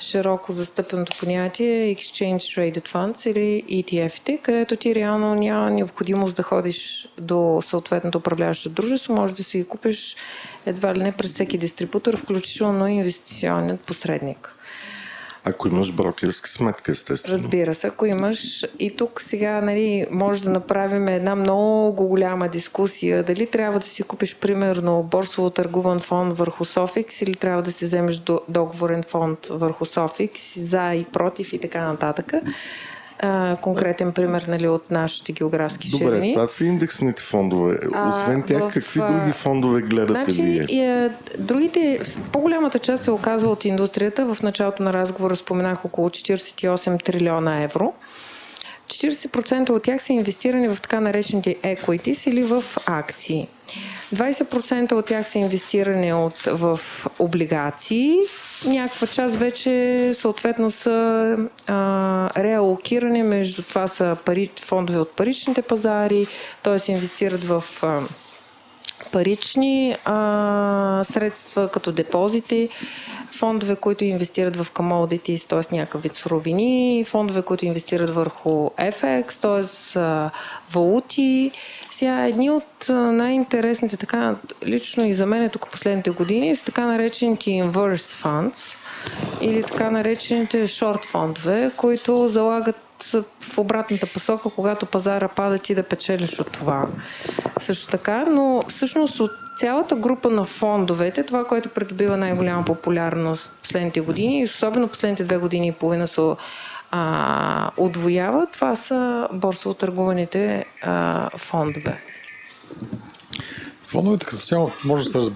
широко 0.00 0.52
застъпеното 0.52 1.16
понятие 1.18 1.96
Exchange 1.96 2.36
Traded 2.36 2.88
Funds 2.88 3.30
или 3.30 3.62
ETF-те, 3.84 4.38
където 4.38 4.76
ти 4.76 4.94
реално 4.94 5.34
няма 5.34 5.70
необходимост 5.70 6.36
да 6.36 6.42
ходиш 6.42 7.08
до 7.18 7.60
съответното 7.62 8.18
управляващо 8.18 8.68
дружество, 8.68 9.14
може 9.14 9.34
да 9.34 9.44
си 9.44 9.64
купиш 9.68 10.16
едва 10.66 10.94
ли 10.94 11.02
не 11.02 11.12
през 11.12 11.30
всеки 11.30 11.58
дистрибутор, 11.58 12.16
включително 12.16 12.86
инвестиционният 12.86 13.80
посредник. 13.80 14.55
Ако 15.48 15.68
имаш 15.68 15.92
брокерска 15.92 16.48
сметка, 16.48 16.92
естествено. 16.92 17.36
Разбира 17.36 17.74
се, 17.74 17.86
ако 17.86 18.06
имаш. 18.06 18.64
И 18.78 18.96
тук 18.96 19.20
сега 19.20 19.60
нали, 19.60 20.06
може 20.10 20.44
да 20.44 20.50
направим 20.50 21.08
една 21.08 21.34
много 21.34 22.06
голяма 22.08 22.48
дискусия. 22.48 23.22
Дали 23.22 23.46
трябва 23.46 23.78
да 23.78 23.86
си 23.86 24.02
купиш, 24.02 24.36
примерно, 24.36 25.02
борсово 25.02 25.50
търгуван 25.50 26.00
фонд 26.00 26.38
върху 26.38 26.64
Софикс 26.64 27.22
или 27.22 27.34
трябва 27.34 27.62
да 27.62 27.72
си 27.72 27.84
вземеш 27.84 28.20
договорен 28.48 29.02
фонд 29.02 29.46
върху 29.50 29.84
Софикс, 29.84 30.60
за 30.60 30.94
и 30.94 31.04
против 31.04 31.52
и 31.52 31.58
така 31.58 31.84
нататък 31.88 32.32
а, 33.18 33.56
конкретен 33.56 34.12
пример 34.12 34.42
нали, 34.48 34.68
от 34.68 34.90
нашите 34.90 35.32
географски 35.32 35.90
Добре, 35.90 36.10
ширини. 36.10 36.32
това 36.32 36.46
са 36.46 36.64
индексните 36.64 37.22
фондове. 37.22 37.78
Освен 38.08 38.40
А, 38.40 38.44
тях, 38.46 38.62
в, 38.62 38.72
какви 38.74 39.00
други 39.00 39.32
фондове 39.32 39.80
гледате 39.80 40.30
Значи, 40.30 40.42
вие? 40.42 40.66
и, 40.68 40.84
а, 40.84 41.10
другите, 41.38 42.00
по-голямата 42.32 42.78
част 42.78 43.04
се 43.04 43.10
оказва 43.10 43.50
от 43.50 43.64
индустрията. 43.64 44.34
В 44.34 44.42
началото 44.42 44.82
на 44.82 44.92
разговора 44.92 45.36
споменах 45.36 45.84
около 45.84 46.08
48 46.08 47.02
трилиона 47.04 47.62
евро. 47.62 47.92
40% 48.86 49.70
от 49.70 49.82
тях 49.82 50.02
са 50.02 50.12
инвестирани 50.12 50.68
в 50.68 50.78
така 50.82 51.00
наречените 51.00 51.54
equities 51.54 52.30
или 52.30 52.42
в 52.42 52.64
акции. 52.86 53.48
20% 54.14 54.92
от 54.92 55.06
тях 55.06 55.28
са 55.28 55.38
инвестирани 55.38 56.12
от, 56.12 56.38
в 56.38 56.80
облигации. 57.18 58.16
Някаква 58.66 59.06
част 59.06 59.36
вече 59.36 60.10
съответно 60.14 60.70
са 60.70 61.36
а, 61.66 62.30
реалокирани 62.42 63.22
между 63.22 63.62
това 63.62 63.86
са 63.86 64.16
пари, 64.24 64.50
фондове 64.60 64.98
от 64.98 65.16
паричните 65.16 65.62
пазари, 65.62 66.26
т.е. 66.62 66.92
инвестират 66.92 67.44
в 67.44 67.64
а, 67.82 68.00
парични 69.12 69.96
а, 70.04 71.00
средства, 71.04 71.68
като 71.68 71.92
депозити, 71.92 72.68
фондове, 73.32 73.76
които 73.76 74.04
инвестират 74.04 74.56
в 74.56 74.72
commodities, 74.72 75.48
т.е. 75.48 75.76
някакъв 75.76 76.02
вид 76.02 76.14
суровини, 76.14 77.04
фондове, 77.06 77.42
които 77.42 77.66
инвестират 77.66 78.14
върху 78.14 78.70
FX, 78.70 79.40
т.е. 79.40 80.30
валути. 80.72 81.50
Сега 81.90 82.26
едни 82.26 82.50
от 82.50 82.88
най-интересните, 82.90 83.96
така 83.96 84.34
лично 84.66 85.06
и 85.06 85.14
за 85.14 85.26
мен 85.26 85.42
е 85.42 85.48
тук 85.48 85.70
последните 85.70 86.10
години, 86.10 86.56
са 86.56 86.64
така 86.64 86.86
наречените 86.86 87.50
inverse 87.50 88.24
funds 88.24 88.76
или 89.40 89.62
така 89.62 89.90
наречените 89.90 90.68
short 90.68 91.04
фондове, 91.04 91.70
които 91.76 92.28
залагат 92.28 92.85
в 93.40 93.58
обратната 93.58 94.06
посока, 94.06 94.50
когато 94.54 94.86
пазара 94.86 95.28
пада, 95.28 95.58
ти 95.58 95.74
да 95.74 95.82
печелиш 95.82 96.40
от 96.40 96.52
това. 96.52 96.86
Също 97.60 97.88
така, 97.88 98.24
но 98.24 98.62
всъщност 98.68 99.20
от 99.20 99.30
цялата 99.56 99.96
група 99.96 100.30
на 100.30 100.44
фондовете, 100.44 101.22
това, 101.22 101.44
което 101.44 101.68
придобива 101.68 102.16
най-голяма 102.16 102.64
популярност 102.64 103.54
последните 103.62 104.00
години, 104.00 104.40
и 104.40 104.44
особено 104.44 104.88
последните 104.88 105.24
две 105.24 105.36
години 105.36 105.68
и 105.68 105.72
половина 105.72 106.06
се 106.06 106.22
а, 106.90 107.70
отвоява, 107.76 108.46
това 108.52 108.76
са 108.76 109.28
борсово 109.32 109.74
търгуваните 109.74 110.64
а, 110.82 111.30
фондове. 111.38 112.02
Фондовете 113.86 114.26
като 114.26 114.42
цяло 114.42 114.70
може 114.84 115.04
да 115.04 115.10
се 115.10 115.18
раз, 115.18 115.30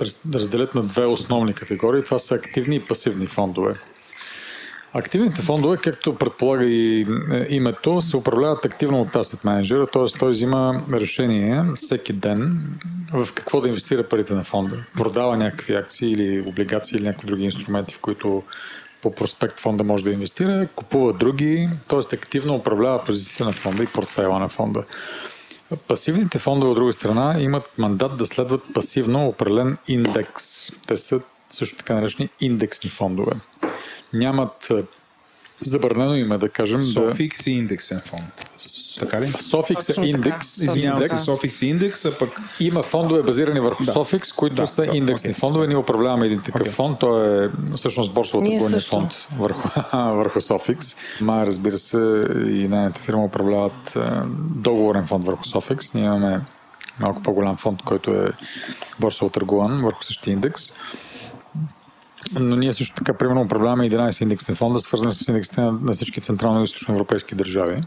раз, 0.00 0.20
разделят 0.34 0.74
на 0.74 0.82
две 0.82 1.04
основни 1.04 1.52
категории. 1.54 2.02
Това 2.02 2.18
са 2.18 2.34
активни 2.34 2.76
и 2.76 2.86
пасивни 2.86 3.26
фондове. 3.26 3.74
Активните 4.94 5.42
фондове, 5.42 5.76
както 5.76 6.14
предполага 6.14 6.64
и 6.64 7.00
е, 7.32 7.46
името, 7.48 8.00
се 8.00 8.16
управляват 8.16 8.64
активно 8.64 9.00
от 9.00 9.08
asset 9.08 9.44
менеджера, 9.44 9.86
т.е. 9.86 10.18
той 10.18 10.30
взима 10.30 10.82
решение 10.92 11.64
всеки 11.74 12.12
ден 12.12 12.66
в 13.12 13.32
какво 13.34 13.60
да 13.60 13.68
инвестира 13.68 14.08
парите 14.08 14.34
на 14.34 14.44
фонда. 14.44 14.76
Продава 14.96 15.36
някакви 15.36 15.74
акции 15.74 16.12
или 16.12 16.44
облигации 16.48 16.96
или 16.96 17.04
някакви 17.04 17.26
други 17.26 17.44
инструменти, 17.44 17.94
в 17.94 18.00
които 18.00 18.42
по 19.02 19.14
проспект 19.14 19.60
фонда 19.60 19.84
може 19.84 20.04
да 20.04 20.10
инвестира, 20.10 20.68
купува 20.74 21.12
други, 21.12 21.68
т.е. 21.88 22.16
активно 22.16 22.54
управлява 22.54 23.04
позициите 23.04 23.44
на 23.44 23.52
фонда 23.52 23.82
и 23.82 23.86
портфела 23.86 24.38
на 24.38 24.48
фонда. 24.48 24.84
Пасивните 25.88 26.38
фондове 26.38 26.70
от 26.70 26.76
друга 26.76 26.92
страна 26.92 27.36
имат 27.40 27.70
мандат 27.78 28.16
да 28.18 28.26
следват 28.26 28.62
пасивно 28.74 29.28
определен 29.28 29.76
индекс. 29.88 30.70
Те 30.86 30.96
са 30.96 31.20
също 31.50 31.76
така 31.76 31.94
наречени 31.94 32.28
индексни 32.40 32.90
фондове. 32.90 33.32
Нямат 34.12 34.70
е, 34.70 34.82
забранено 35.60 36.14
име 36.14 36.38
да 36.38 36.48
кажем 36.48 36.76
да... 36.76 36.84
Софикс 36.84 37.46
и 37.46 37.50
индексен 37.50 38.00
фонд. 38.04 38.48
Така 39.00 39.20
ли? 39.20 39.32
Софикс 39.40 39.88
е 39.88 40.00
индекс. 40.02 40.56
Извинявам 40.56 41.00
се, 41.00 41.04
индекс. 41.04 41.24
Софикс 41.24 41.62
и 41.62 41.66
индекс, 41.66 42.04
а 42.04 42.18
пък 42.18 42.40
Има 42.60 42.82
фондове 42.82 43.22
базирани 43.22 43.60
върху 43.60 43.84
Да. 43.84 43.92
Софикс, 43.92 44.32
които 44.32 44.54
Да, 44.56 44.66
са 44.66 44.82
да, 44.82 44.96
индексни 44.96 45.30
окей. 45.30 45.40
фондове. 45.40 45.66
Ние 45.66 45.76
управляваме 45.76 46.26
един 46.26 46.42
такъв 46.42 46.60
Окей. 46.60 46.72
фонд. 46.72 46.98
Той 46.98 47.44
е 47.44 47.48
всъщност 47.76 48.12
търгувания 48.12 48.70
също. 48.70 48.90
фонд 48.90 49.28
върху, 49.38 49.68
върху 50.16 50.40
Софикс. 50.40 50.96
Май, 51.20 51.46
разбира 51.46 51.78
се, 51.78 52.26
и 52.34 52.68
нейната 52.68 53.00
фирма 53.00 53.24
управляват 53.24 53.96
е, 53.96 54.00
договорен 54.56 55.06
фонд 55.06 55.24
върху 55.24 55.44
Софикс. 55.44 55.94
Ние 55.94 56.04
имаме 56.04 56.40
малко 57.00 57.22
по-голям 57.22 57.56
фонд, 57.56 57.82
който 57.82 58.10
е 58.10 58.32
борсово 59.00 59.30
търгуван 59.30 59.82
върху 59.84 60.04
същия 60.04 60.32
индекс. 60.32 60.62
Но 62.40 62.56
ние 62.56 62.72
също 62.72 62.94
така, 62.94 63.12
примерно, 63.12 63.40
управляваме 63.40 63.90
11 63.90 64.22
индексни 64.22 64.54
фонда, 64.54 64.80
свързани 64.80 65.12
с 65.12 65.28
индексите 65.28 65.60
на, 65.60 65.72
на 65.72 65.92
всички 65.92 66.20
централно 66.20 66.60
и 66.60 66.64
източно 66.64 66.94
европейски 66.94 67.34
държави. 67.34 67.80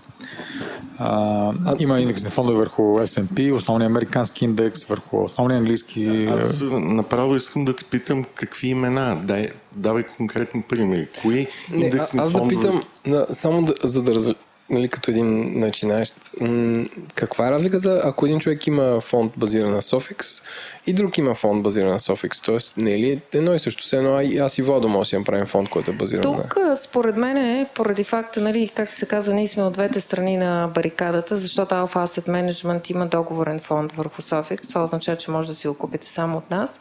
А, 0.99 1.53
има 1.79 1.99
индексни 1.99 2.29
фондове 2.29 2.57
върху 2.57 2.81
S&P, 2.81 3.55
основния 3.55 3.85
американски 3.85 4.45
индекс, 4.45 4.83
върху 4.83 5.23
основния 5.23 5.57
английски. 5.57 6.25
Аз 6.31 6.63
направо 6.71 7.35
искам 7.35 7.65
да 7.65 7.75
те 7.75 7.83
питам 7.83 8.25
какви 8.35 8.67
имена. 8.67 9.21
Дай, 9.23 9.49
давай 9.75 10.03
конкретни 10.03 10.61
примери. 10.61 11.07
Кои 11.21 11.47
Не, 11.71 11.85
индексни 11.85 12.19
а, 12.19 12.23
аз 12.23 12.31
фондове? 12.31 12.55
да 12.55 12.61
питам, 12.61 12.81
да, 13.07 13.27
само 13.31 13.63
да, 13.63 13.73
за 13.83 14.03
да 14.03 14.15
раз, 14.15 14.29
нали, 14.69 14.87
като 14.89 15.11
един 15.11 15.59
начинаещ, 15.59 16.15
м- 16.41 16.85
каква 17.15 17.47
е 17.47 17.51
разликата, 17.51 18.01
ако 18.03 18.25
един 18.25 18.39
човек 18.39 18.67
има 18.67 19.01
фонд 19.01 19.33
базиран 19.37 19.71
на 19.71 19.81
Sofix 19.81 20.43
и 20.87 20.93
друг 20.93 21.17
има 21.17 21.35
фонд 21.35 21.63
базиран 21.63 21.89
на 21.89 21.99
Sofix? 21.99 22.45
Тоест, 22.45 22.77
не 22.77 22.93
е 22.93 22.99
ли 22.99 23.21
едно 23.33 23.53
и 23.53 23.59
също 23.59 23.83
се 23.83 23.97
едно, 23.97 24.21
аз 24.39 24.57
и 24.57 24.61
Владо 24.61 24.87
може 24.87 25.07
да 25.07 25.09
си 25.09 25.17
направим 25.17 25.45
фонд, 25.45 25.69
който 25.69 25.91
е 25.91 25.93
базиран 25.93 26.31
на... 26.31 26.43
Тук, 26.43 26.57
според 26.75 27.17
мен, 27.17 27.37
е 27.37 27.67
поради 27.75 28.03
факта, 28.03 28.41
нали, 28.41 28.69
както 28.75 28.95
се 28.95 29.05
казва, 29.05 29.33
ние 29.33 29.47
сме 29.47 29.63
от 29.63 29.73
двете 29.73 30.01
страни 30.01 30.37
на 30.37 30.71
барикадата, 30.73 31.35
защото 31.35 31.75
Alpha 31.75 32.05
Asset 32.05 32.27
Management 32.27 32.91
има 32.91 33.07
договорен 33.07 33.59
фонд 33.59 33.91
върху 33.91 34.21
Sofix. 34.21 34.69
Това 34.69 34.83
означава, 34.83 35.17
че 35.17 35.31
може 35.31 35.47
да 35.47 35.55
си 35.55 35.67
го 35.67 35.73
купите 35.73 36.07
само 36.07 36.37
от 36.37 36.51
нас. 36.51 36.79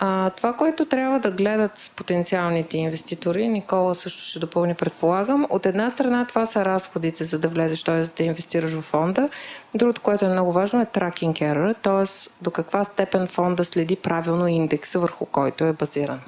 А, 0.00 0.30
това, 0.30 0.52
което 0.52 0.84
трябва 0.84 1.18
да 1.18 1.30
гледат 1.30 1.92
потенциалните 1.96 2.78
инвеститори, 2.78 3.48
Никола 3.48 3.94
също 3.94 4.22
ще 4.22 4.38
допълни, 4.38 4.74
предполагам, 4.74 5.46
от 5.50 5.66
една 5.66 5.90
страна 5.90 6.26
това 6.26 6.46
са 6.46 6.64
разходите, 6.64 7.24
за 7.24 7.38
да 7.38 7.48
влезеш, 7.48 7.82
т.е. 7.82 8.02
да 8.16 8.22
инвестираш 8.22 8.70
в 8.70 8.82
фонда. 8.82 9.28
Другото, 9.74 10.00
което 10.00 10.24
е 10.24 10.28
много 10.28 10.52
важно, 10.52 10.80
е 10.80 10.86
tracking 10.86 11.32
error, 11.32 11.76
т.е. 11.82 12.30
до 12.44 12.50
каква 12.50 12.84
степен 12.84 13.26
фонда 13.26 13.64
следи 13.64 13.96
правилно 13.96 14.46
индекса, 14.46 14.98
върху 14.98 15.26
който 15.26 15.64
е 15.64 15.72
базиран. 15.72 16.20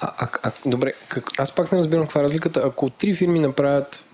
А, 0.00 0.12
а, 0.18 0.28
а, 0.42 0.50
добре, 0.66 0.92
как, 1.08 1.30
аз 1.38 1.54
пак 1.54 1.72
не 1.72 1.78
разбирам 1.78 2.04
каква 2.04 2.20
е 2.20 2.24
разликата. 2.24 2.62
Ако 2.64 2.90
три 2.90 3.14
фирми 3.14 3.40
направят 3.40 4.04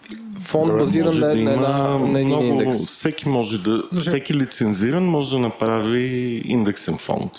фонд 0.40 0.66
Добре, 0.66 0.78
базиран 0.78 1.14
на, 1.14 1.20
да 1.20 1.34
на, 1.34 1.40
има 1.40 1.56
на, 1.56 1.98
на 1.98 2.20
един 2.20 2.26
много- 2.26 2.44
индекс. 2.44 2.86
Всеки 2.86 3.28
може 3.28 3.58
да, 3.58 3.82
всеки 4.00 4.34
лицензиран 4.34 5.04
може 5.04 5.30
да 5.30 5.38
направи 5.38 6.42
индексен 6.44 6.98
фонд. 6.98 7.32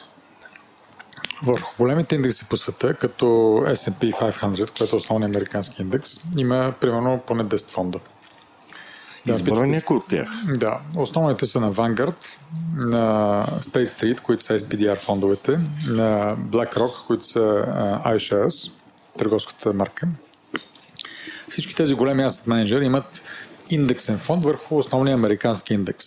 Върху 1.43 1.75
големите 1.77 2.15
индекси 2.15 2.45
по 2.49 2.57
света, 2.57 2.93
като 2.93 3.25
S&P 3.67 4.13
500, 4.13 4.77
което 4.77 4.95
е 4.95 4.97
основният 4.97 5.35
американски 5.35 5.81
индекс, 5.81 6.11
има 6.37 6.73
примерно 6.81 7.21
поне 7.27 7.43
10 7.43 7.71
фонда. 7.71 7.99
Да, 9.25 9.65
някой 9.65 9.97
от 9.97 10.07
тях. 10.07 10.29
Да, 10.45 10.79
основните 10.95 11.45
са 11.45 11.59
на 11.59 11.73
Vanguard, 11.73 12.37
на 12.75 13.45
State 13.47 13.87
Street, 13.87 14.21
които 14.21 14.43
са 14.43 14.59
SPDR 14.59 14.99
фондовете, 14.99 15.59
на 15.87 16.37
BlackRock, 16.37 17.07
които 17.07 17.23
са 17.23 17.39
iShares, 18.05 18.71
търговската 19.17 19.73
марка. 19.73 20.07
Всички 21.49 21.75
тези 21.75 21.93
големи 21.93 22.23
asset 22.23 22.47
менеджери 22.47 22.85
имат 22.85 23.21
индексен 23.69 24.19
фонд 24.19 24.43
върху 24.43 24.77
основния 24.77 25.13
американски 25.13 25.73
индекс. 25.73 26.05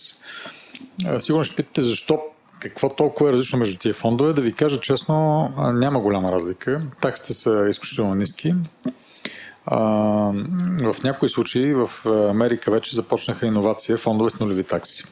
Сигурно 1.19 1.43
ще 1.43 1.55
питате 1.55 1.81
защо, 1.81 2.19
какво 2.61 2.89
толкова 2.89 3.29
е 3.29 3.33
различно 3.33 3.59
между 3.59 3.77
тия 3.77 3.93
фондове. 3.93 4.33
Да 4.33 4.41
ви 4.41 4.53
кажа 4.53 4.79
честно, 4.79 5.49
няма 5.73 5.99
голяма 5.99 6.31
разлика. 6.31 6.81
Таксите 7.01 7.33
са 7.33 7.65
изключително 7.69 8.15
ниски. 8.15 8.55
А, 9.65 9.77
в 10.81 10.95
някои 11.03 11.29
случаи 11.29 11.73
в 11.73 11.89
Америка 12.29 12.71
вече 12.71 12.95
започнаха 12.95 13.47
иновация 13.47 13.97
фондове 13.97 14.29
с 14.29 14.39
нулеви 14.39 14.63
такси. 14.63 15.03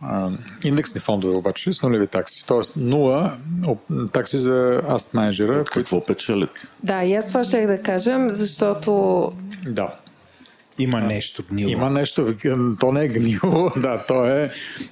А, 0.00 0.30
индексни 0.64 1.00
фондове 1.00 1.36
обаче 1.36 1.72
с 1.72 1.82
нулеви 1.82 2.06
такси. 2.06 2.46
Тоест 2.46 2.76
нула 2.76 3.38
такси 4.12 4.38
за 4.38 4.80
аст 4.90 5.14
менеджера. 5.14 5.64
Какво 5.64 6.04
печелят? 6.04 6.68
Да, 6.82 7.04
и 7.04 7.14
аз 7.14 7.28
това 7.28 7.44
ще 7.44 7.66
да 7.66 7.82
кажем, 7.82 8.28
защото 8.32 9.32
Да. 9.66 9.94
Има 10.78 11.00
нещо 11.00 11.42
гнило. 11.50 11.70
Има 11.70 11.90
нещо, 11.90 12.34
то 12.80 12.92
не 12.92 13.04
е 13.04 13.08
гнило, 13.08 13.72
да, 13.76 14.04
то 14.08 14.26
е 14.26 14.50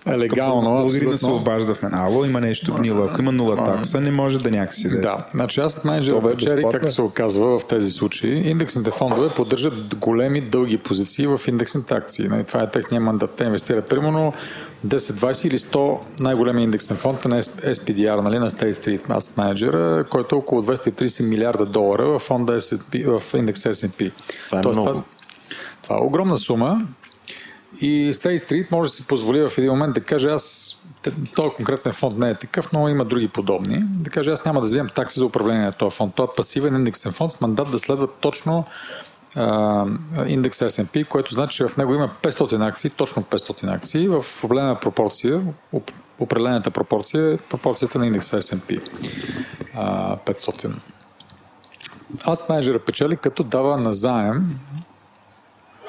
легално. 0.08 0.70
Българина 0.70 1.16
се 1.16 1.30
обажда 1.30 1.74
в 1.74 1.82
мен. 1.82 1.94
Ало, 1.94 2.24
има 2.24 2.40
нещо 2.40 2.74
гнило. 2.74 3.04
Ако 3.04 3.20
има 3.20 3.32
нула 3.32 3.64
такса, 3.64 4.00
не 4.00 4.10
може 4.10 4.38
да 4.38 4.50
някакси 4.50 4.88
да... 4.88 4.96
е. 4.96 5.00
Да, 5.00 5.26
значи 5.34 5.60
аз 5.60 5.84
менеджер 5.84 6.14
безплатно 6.20 6.70
както 6.70 6.90
се 6.90 7.02
оказва 7.02 7.58
в 7.58 7.66
тези 7.66 7.92
случаи, 7.92 8.50
индексните 8.50 8.90
фондове 8.90 9.28
поддържат 9.28 9.94
големи 9.94 10.40
дълги 10.40 10.78
позиции 10.78 11.26
в 11.26 11.40
индексните 11.48 11.94
акции. 11.94 12.28
Нали, 12.28 12.44
Това 12.44 12.62
е 12.62 12.70
техния 12.70 13.00
мандат. 13.00 13.34
Те 13.36 13.44
инвестират 13.44 13.88
примерно 13.88 14.32
10, 14.86 14.96
20 14.96 15.46
или 15.46 15.58
100 15.58 15.98
най-големия 16.20 16.64
индексен 16.64 16.96
фонд 16.96 17.24
на 17.24 17.42
SPDR, 17.42 18.20
нали, 18.20 18.38
на 18.38 18.50
State 18.50 18.72
Street 18.72 19.06
Asset 19.06 19.36
Manager, 19.36 20.08
който 20.08 20.34
е 20.34 20.38
около 20.38 20.62
230 20.62 21.28
милиарда 21.28 21.66
долара 21.66 22.08
в 22.08 22.18
фонда 22.18 22.60
S&P, 22.60 23.18
в 23.18 23.34
индекс 23.34 23.62
S&P. 23.62 24.12
Това 24.46 24.58
е 24.58 24.62
Тоест, 24.62 24.80
много. 24.80 24.90
Това, 24.90 25.04
това 25.86 25.96
е 25.96 26.02
огромна 26.02 26.38
сума 26.38 26.86
и 27.80 28.14
State 28.14 28.36
Street 28.36 28.72
може 28.72 28.90
да 28.90 28.94
си 28.94 29.06
позволи 29.06 29.48
в 29.48 29.58
един 29.58 29.70
момент 29.70 29.94
да 29.94 30.00
каже 30.00 30.28
аз 30.28 30.76
този 31.34 31.50
конкретен 31.56 31.92
фонд 31.92 32.18
не 32.18 32.30
е 32.30 32.34
такъв, 32.34 32.72
но 32.72 32.88
има 32.88 33.04
други 33.04 33.28
подобни. 33.28 33.84
Да 33.88 34.10
каже, 34.10 34.30
аз 34.30 34.44
няма 34.44 34.60
да 34.60 34.64
вземам 34.64 34.88
такси 34.94 35.18
за 35.18 35.26
управление 35.26 35.64
на 35.64 35.72
този 35.72 35.96
фонд. 35.96 36.14
Той 36.14 36.24
е 36.24 36.28
пасивен 36.36 36.74
индексен 36.74 37.12
фонд 37.12 37.32
с 37.32 37.40
мандат 37.40 37.70
да 37.70 37.78
следва 37.78 38.08
точно 38.20 38.64
а, 39.36 39.86
индекс 40.26 40.58
S&P, 40.58 41.08
което 41.08 41.34
значи, 41.34 41.56
че 41.56 41.68
в 41.68 41.76
него 41.76 41.94
има 41.94 42.10
500 42.22 42.68
акции, 42.68 42.90
точно 42.90 43.22
500 43.22 43.74
акции, 43.76 44.08
в 44.08 44.24
определена 44.44 44.80
пропорция, 44.80 45.42
оп- 45.74 45.92
определената 46.18 46.70
пропорция 46.70 47.32
е 47.32 47.36
пропорцията 47.36 47.98
на 47.98 48.06
индекс 48.06 48.30
S&P. 48.30 48.90
А, 49.74 50.16
500. 50.16 50.72
Аз 52.24 52.48
менеджера 52.48 52.78
печели 52.78 53.16
като 53.16 53.42
дава 53.42 53.76
на 53.76 53.92
заем 53.92 54.46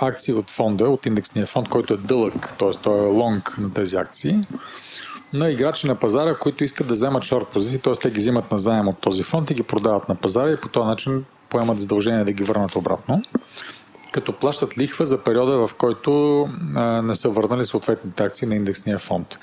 акции 0.02 0.34
от 0.34 0.50
фонда, 0.50 0.90
от 0.90 1.06
индексния 1.06 1.46
фонд, 1.46 1.70
който 1.70 1.94
е 1.94 1.98
дълъг, 1.98 2.54
т.е. 2.60 2.72
той 2.84 2.98
е 3.00 3.12
лонг 3.12 3.58
на 3.58 3.74
тези 3.74 3.96
акции, 3.96 4.40
на 5.34 5.50
играчи 5.52 5.88
на 5.88 5.96
пазара, 5.96 6.38
които 6.38 6.64
искат 6.64 6.88
да 6.88 6.94
вземат 6.94 7.24
шорт 7.24 7.48
позиции, 7.48 7.80
т.е. 7.80 7.94
те 7.94 8.12
ги 8.12 8.20
взимат 8.20 8.52
на 8.52 8.58
заем 8.58 8.88
от 8.88 8.98
този 8.98 9.24
фонд 9.24 9.50
и 9.50 9.54
ги 9.54 9.64
продават 9.64 10.10
на 10.10 10.16
пазара 10.16 10.52
и 10.52 10.58
по 10.62 10.70
този 10.70 10.88
начин 10.88 11.26
поемат 11.50 11.80
задължение 11.80 12.24
да 12.24 12.32
ги 12.32 12.44
върнат 12.44 12.76
обратно, 12.76 13.22
като 14.12 14.34
плащат 14.34 14.78
лихва 14.78 15.06
за 15.06 15.18
периода, 15.18 15.68
в 15.68 15.74
който 15.74 16.42
а, 16.76 17.02
не 17.02 17.16
са 17.16 17.30
върнали 17.30 17.66
съответните 17.66 18.24
акции 18.24 18.48
на 18.48 18.56
индексния 18.56 19.00
фонд. 19.00 19.38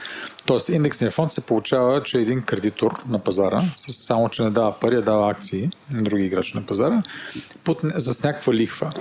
Тоест, 0.46 0.68
индексния 0.68 1.10
фонд 1.10 1.32
се 1.32 1.40
получава, 1.40 2.02
че 2.02 2.18
е 2.18 2.22
един 2.22 2.42
кредитор 2.42 3.02
на 3.08 3.18
пазара, 3.18 3.62
само 3.88 4.28
че 4.28 4.42
не 4.42 4.50
дава 4.50 4.80
пари, 4.80 4.96
а 4.96 5.02
дава 5.02 5.30
акции 5.30 5.70
на 5.92 6.02
други 6.02 6.24
играчи 6.24 6.52
на 6.56 6.66
пазара, 6.66 7.02
под, 7.64 7.80
с 7.96 8.24
някаква 8.24 8.54
лихва. 8.54 8.92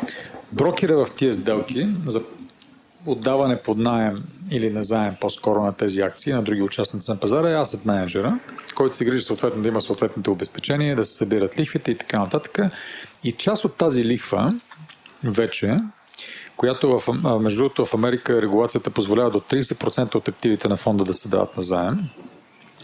Брокера 0.53 1.05
в 1.05 1.11
тия 1.11 1.33
сделки 1.33 1.87
за 2.05 2.21
отдаване 3.05 3.61
под 3.61 3.77
найем 3.77 4.23
или 4.51 4.69
на 4.69 4.83
заем 4.83 5.15
по-скоро 5.21 5.63
на 5.63 5.73
тези 5.73 6.01
акции 6.01 6.33
на 6.33 6.43
други 6.43 6.61
участници 6.61 7.11
на 7.11 7.19
пазара 7.19 7.51
е 7.51 7.55
asset 7.55 7.85
менеджера, 7.85 8.39
който 8.75 8.95
се 8.95 9.05
грижи 9.05 9.23
съответно 9.23 9.61
да 9.61 9.69
има 9.69 9.81
съответните 9.81 10.29
обезпечения, 10.29 10.95
да 10.95 11.03
се 11.03 11.13
събират 11.13 11.59
лихвите 11.59 11.91
и 11.91 11.97
така 11.97 12.19
нататък. 12.19 12.59
И 13.23 13.31
част 13.31 13.65
от 13.65 13.75
тази 13.75 14.05
лихва 14.05 14.53
вече, 15.23 15.79
която 16.57 16.99
в, 16.99 17.13
между 17.39 17.57
другото 17.57 17.85
в 17.85 17.93
Америка 17.93 18.41
регулацията 18.41 18.89
позволява 18.89 19.31
до 19.31 19.39
30% 19.39 20.15
от 20.15 20.27
активите 20.27 20.67
на 20.67 20.77
фонда 20.77 21.03
да 21.03 21.13
се 21.13 21.29
дават 21.29 21.57
на 21.57 21.63
заем. 21.63 21.99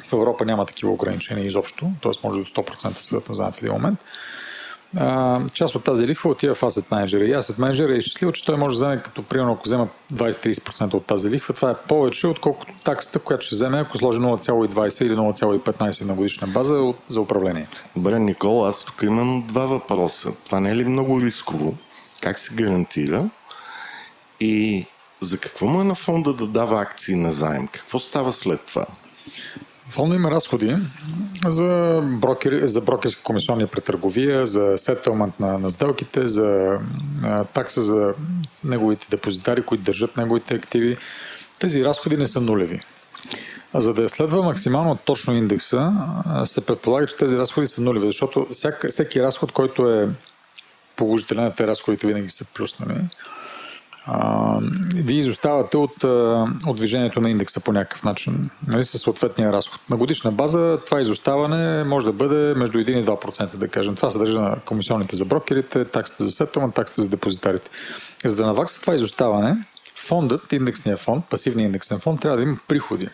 В 0.04 0.14
Европа 0.14 0.46
няма 0.46 0.66
такива 0.66 0.91
ограничения 0.91 1.46
изобщо, 1.46 1.91
т.е. 2.02 2.12
може 2.24 2.40
до 2.40 2.46
100% 2.46 2.94
да 2.94 3.02
се 3.02 3.16
дадат 3.16 3.30
на 3.30 3.36
заем 3.36 3.52
в 3.52 3.62
един 3.62 3.74
момент. 3.74 4.00
Част 5.53 5.76
от 5.76 5.84
тази 5.84 6.07
лихва 6.07 6.30
отива 6.30 6.56
в 6.56 6.61
Asset 6.61 6.90
Manager. 6.90 7.18
И 7.18 7.36
Asset 7.36 7.60
Manager 7.60 7.95
е 7.95 7.98
изчислил, 7.98 8.32
че 8.32 8.45
той 8.45 8.57
може 8.57 8.74
да 8.74 8.86
вземе, 8.86 9.02
като 9.02 9.24
примерно 9.24 9.53
ако 9.53 9.64
взема 9.64 9.88
20-30% 10.14 10.94
от 10.94 11.06
тази 11.06 11.30
лихва, 11.30 11.53
това 11.53 11.72
е 11.72 11.76
повече, 11.88 12.28
отколкото 12.28 12.74
таксата, 12.84 13.20
която 13.20 13.45
ще 13.45 13.56
вземе, 13.56 13.80
ако 13.80 13.98
сложи 13.98 14.20
0,20 14.20 15.06
или 15.06 15.16
0,15 15.16 16.06
на 16.06 16.14
годишна 16.14 16.48
база 16.48 16.94
за 17.07 17.22
управление. 17.22 17.68
Добре, 17.95 18.20
Никола, 18.20 18.70
аз 18.70 18.86
тук 18.86 19.02
имам 19.03 19.44
два 19.48 19.66
въпроса. 19.66 20.32
Това 20.45 20.60
не 20.60 20.70
е 20.70 20.76
ли 20.76 20.86
много 20.86 21.22
рисково? 21.22 21.76
Как 22.22 22.40
се 22.40 22.56
гарантира? 22.56 23.30
И 24.40 24.86
за 25.22 25.38
какво 25.38 25.66
му 25.66 25.82
е 25.82 25.84
на 25.84 25.95
фонда 25.95 26.34
да 26.34 26.48
дава 26.48 26.82
акции 26.82 27.16
на 27.16 27.32
заем? 27.32 27.68
Какво 27.68 27.99
става 27.99 28.34
след 28.34 28.61
това? 28.66 28.86
Фонда 29.90 30.16
има 30.16 30.32
разходи 30.32 30.76
за, 31.48 32.02
брокери, 32.03 32.68
за 32.68 32.82
брокерски 32.82 33.24
комисионни 33.24 33.68
при 33.68 33.82
търговия, 33.82 34.48
за 34.48 34.78
сетълмент 34.78 35.40
на, 35.40 35.57
на 35.57 35.72
сделките, 35.72 36.28
за 36.28 36.80
а, 37.24 37.44
такса 37.44 37.82
за 37.82 38.14
неговите 38.64 39.07
депозитари, 39.11 39.64
които 39.64 39.84
държат 39.84 40.18
неговите 40.18 40.56
активи. 40.56 40.98
Тези 41.60 41.86
разходи 41.86 42.18
не 42.18 42.28
са 42.28 42.41
нулеви. 42.41 42.82
За 43.74 43.94
да 43.94 44.02
я 44.02 44.10
следва 44.10 44.44
максимално 44.44 44.95
точно 44.95 45.36
индекса, 45.36 45.91
се 46.45 46.61
предполага, 46.61 47.07
че 47.07 47.16
тези 47.16 47.38
разходи 47.38 47.68
са 47.68 47.82
нулеви, 47.82 48.06
защото 48.06 48.48
всяка, 48.52 48.88
всеки 48.90 49.22
разход, 49.22 49.52
който 49.52 49.90
е 49.90 50.10
положителен, 50.95 51.53
те 51.57 51.68
разходите 51.68 52.07
винаги 52.07 52.30
са 52.30 52.45
плюс, 52.45 52.80
нали? 52.80 53.02
Вие 54.96 55.20
изоставате 55.20 55.78
от, 55.78 56.04
от 56.68 56.76
движението 56.76 57.22
на 57.22 57.30
индекса 57.30 57.60
по 57.60 57.72
някакъв 57.72 58.04
начин, 58.04 58.50
нали, 58.68 58.84
със 58.84 59.02
съответния 59.02 59.54
разход. 59.54 59.82
На 59.90 59.98
годишна 59.98 60.32
база 60.32 60.80
това 60.86 61.02
изоставане 61.02 61.84
може 61.84 62.06
да 62.06 62.14
бъде 62.14 62.54
между 62.56 62.78
1 62.78 62.90
и 62.90 63.06
2%, 63.06 63.56
да 63.56 63.68
кажем. 63.68 63.96
Това 63.96 64.12
съдържа 64.12 64.40
на 64.40 64.58
комисионните 64.66 65.16
за 65.16 65.26
брокерите, 65.26 65.86
таксите 65.86 66.24
за 66.24 66.32
сетълмент, 66.32 66.76
таксите 66.76 67.02
за 67.02 67.10
депозитарите. 67.10 67.70
За 68.26 68.36
да 68.36 68.46
навакса 68.46 68.82
това 68.82 68.96
изоставане, 68.96 69.58
фондът, 69.96 70.54
индексния 70.54 70.98
фонд, 70.98 71.26
пасивния 71.30 71.66
индексен 71.66 72.00
фонд, 72.00 72.22
трябва 72.22 72.38
да 72.38 72.44
има 72.44 72.58
приходи. 72.68 73.08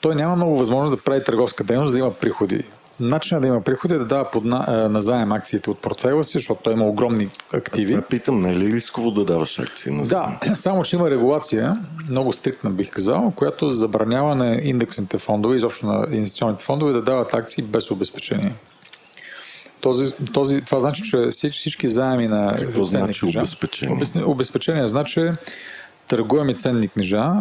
Той 0.00 0.14
няма 0.14 0.36
много 0.36 0.56
възможност 0.56 0.96
да 0.96 1.02
прави 1.02 1.24
търговска 1.24 1.64
дейност, 1.64 1.92
да 1.92 1.98
има 1.98 2.14
приходи. 2.14 2.64
Начинът 3.02 3.42
да 3.42 3.48
има 3.48 3.60
приходи 3.60 3.94
е 3.94 3.98
да 3.98 4.04
дава 4.04 4.30
под 4.30 4.44
на, 4.44 4.64
а, 4.68 4.72
на 4.88 5.00
заем 5.00 5.32
акциите 5.32 5.70
от 5.70 5.78
портфела 5.78 6.24
си, 6.24 6.38
защото 6.38 6.62
той 6.62 6.72
има 6.72 6.84
огромни 6.84 7.28
активи. 7.54 7.92
Това 7.92 8.02
питам, 8.02 8.40
не 8.40 8.50
е 8.50 8.56
ли 8.56 8.72
рисково 8.72 9.10
да 9.10 9.24
даваш 9.24 9.58
акции 9.58 9.92
на 9.92 10.04
заем? 10.04 10.22
Да, 10.46 10.54
само 10.54 10.82
че 10.82 10.96
има 10.96 11.10
регулация, 11.10 11.76
много 12.08 12.32
стриктна 12.32 12.70
бих 12.70 12.90
казал, 12.90 13.32
която 13.36 13.70
забранява 13.70 14.34
на 14.34 14.58
индексните 14.62 15.18
фондове, 15.18 15.56
изобщо 15.56 15.86
на 15.86 16.06
инвестиционните 16.10 16.64
фондове 16.64 16.92
да 16.92 17.02
дават 17.02 17.34
акции 17.34 17.64
без 17.64 17.90
обезпечение. 17.90 18.52
Този, 19.80 20.12
този, 20.32 20.60
това 20.60 20.80
значи, 20.80 21.02
че 21.02 21.28
всички, 21.30 21.58
всички 21.58 21.88
заеми 21.88 22.28
на 22.28 22.54
Какво 22.58 22.84
значи 22.84 23.20
книжа- 23.20 23.38
обезпечение? 23.38 24.24
Обезпечение 24.24 24.88
значи 24.88 25.30
търгуеми 26.08 26.56
ценни 26.56 26.88
книжа 26.88 27.32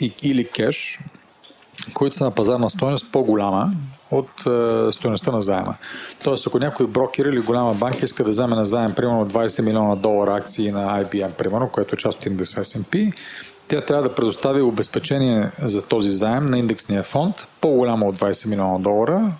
и, 0.00 0.12
или 0.22 0.48
кеш, 0.48 0.98
които 1.94 2.16
са 2.16 2.24
на 2.24 2.30
пазарна 2.30 2.70
стоеност 2.70 3.12
по-голяма 3.12 3.70
от 4.12 4.46
е, 4.46 4.92
стоеността 4.92 5.32
на 5.32 5.40
заема. 5.40 5.74
Тоест, 6.24 6.46
ако 6.46 6.58
някой 6.58 6.86
брокер 6.86 7.24
или 7.24 7.40
голяма 7.40 7.74
банка 7.74 8.04
иска 8.04 8.24
да 8.24 8.30
вземе 8.30 8.56
на 8.56 8.64
заем 8.64 8.94
примерно 8.94 9.26
20 9.26 9.62
милиона 9.62 9.96
долара 9.96 10.36
акции 10.36 10.72
на 10.72 11.04
IBM, 11.04 11.32
примерно, 11.32 11.68
което 11.68 11.94
е 11.94 11.98
част 11.98 12.18
от 12.18 12.26
индекса 12.26 12.64
S&P, 12.64 13.12
тя 13.68 13.80
трябва 13.80 14.02
да 14.02 14.14
предостави 14.14 14.62
обезпечение 14.62 15.50
за 15.58 15.82
този 15.82 16.10
заем 16.10 16.46
на 16.46 16.58
индексния 16.58 17.02
фонд, 17.02 17.46
по-голямо 17.60 18.08
от 18.08 18.18
20 18.18 18.46
милиона 18.46 18.78
долара, 18.78 19.32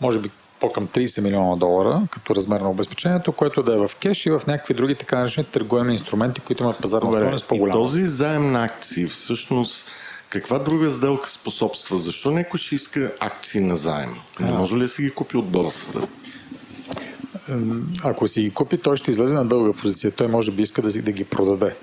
може 0.00 0.18
би 0.18 0.30
по-към 0.60 0.88
30 0.88 1.20
милиона 1.20 1.56
долара 1.56 2.02
като 2.10 2.34
размер 2.34 2.60
на 2.60 2.70
обезпечението, 2.70 3.32
което 3.32 3.62
да 3.62 3.74
е 3.74 3.78
в 3.78 3.90
кеш 4.00 4.26
и 4.26 4.30
в 4.30 4.42
някакви 4.48 4.74
други 4.74 4.94
така 4.94 5.18
наречени 5.18 5.46
търгуеми 5.46 5.92
инструменти, 5.92 6.40
които 6.40 6.62
имат 6.62 6.78
пазарна 6.80 7.06
Добре, 7.06 7.20
стоеност 7.20 7.44
и 7.44 7.48
по-голяма. 7.48 7.80
този 7.80 8.04
заем 8.04 8.52
на 8.52 8.64
акции, 8.64 9.06
всъщност, 9.06 9.86
каква 10.40 10.58
друга 10.58 10.90
сделка 10.90 11.30
способства? 11.30 11.98
Защо 11.98 12.30
някой 12.30 12.60
ще 12.60 12.74
иска 12.74 13.12
акции 13.20 13.60
на 13.60 13.76
заем? 13.76 14.10
Не 14.40 14.50
може 14.50 14.76
ли 14.76 14.80
да 14.80 14.88
си 14.88 15.02
ги 15.02 15.10
купи 15.10 15.36
от 15.36 15.48
борсата? 15.48 16.08
Ако 18.04 18.28
си 18.28 18.42
ги 18.42 18.50
купи, 18.50 18.78
той 18.78 18.96
ще 18.96 19.10
излезе 19.10 19.34
на 19.34 19.44
дълга 19.44 19.72
позиция. 19.72 20.10
Той 20.10 20.28
може 20.28 20.50
би 20.50 20.62
иска 20.62 20.82
да, 20.82 20.90
си, 20.90 21.02
да 21.02 21.12
ги 21.12 21.24
продаде. 21.24 21.74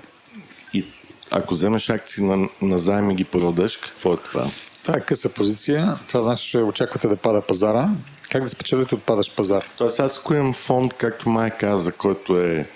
И 0.74 0.86
ако 1.30 1.54
вземеш 1.54 1.90
акции 1.90 2.24
на, 2.24 2.48
на 2.62 2.78
заем 2.78 3.10
и 3.10 3.14
ги 3.14 3.24
продадеш, 3.24 3.76
какво 3.76 4.14
е 4.14 4.16
това? 4.16 4.46
Това 4.82 4.96
е 4.96 5.00
къса 5.00 5.28
позиция. 5.28 5.96
Това 6.08 6.22
значи, 6.22 6.50
че 6.50 6.58
очаквате 6.58 7.08
да 7.08 7.16
пада 7.16 7.40
пазара. 7.40 7.88
Как 8.30 8.42
да 8.42 8.48
спечелите 8.48 8.94
от 8.94 9.02
падащ 9.02 9.36
пазар? 9.36 9.64
Тоест 9.78 10.00
аз 10.00 10.18
ако 10.18 10.34
имам 10.34 10.52
фонд, 10.52 10.92
както 10.92 11.28
май 11.28 11.50
каза, 11.50 11.92
който 11.92 12.38
е 12.38 12.66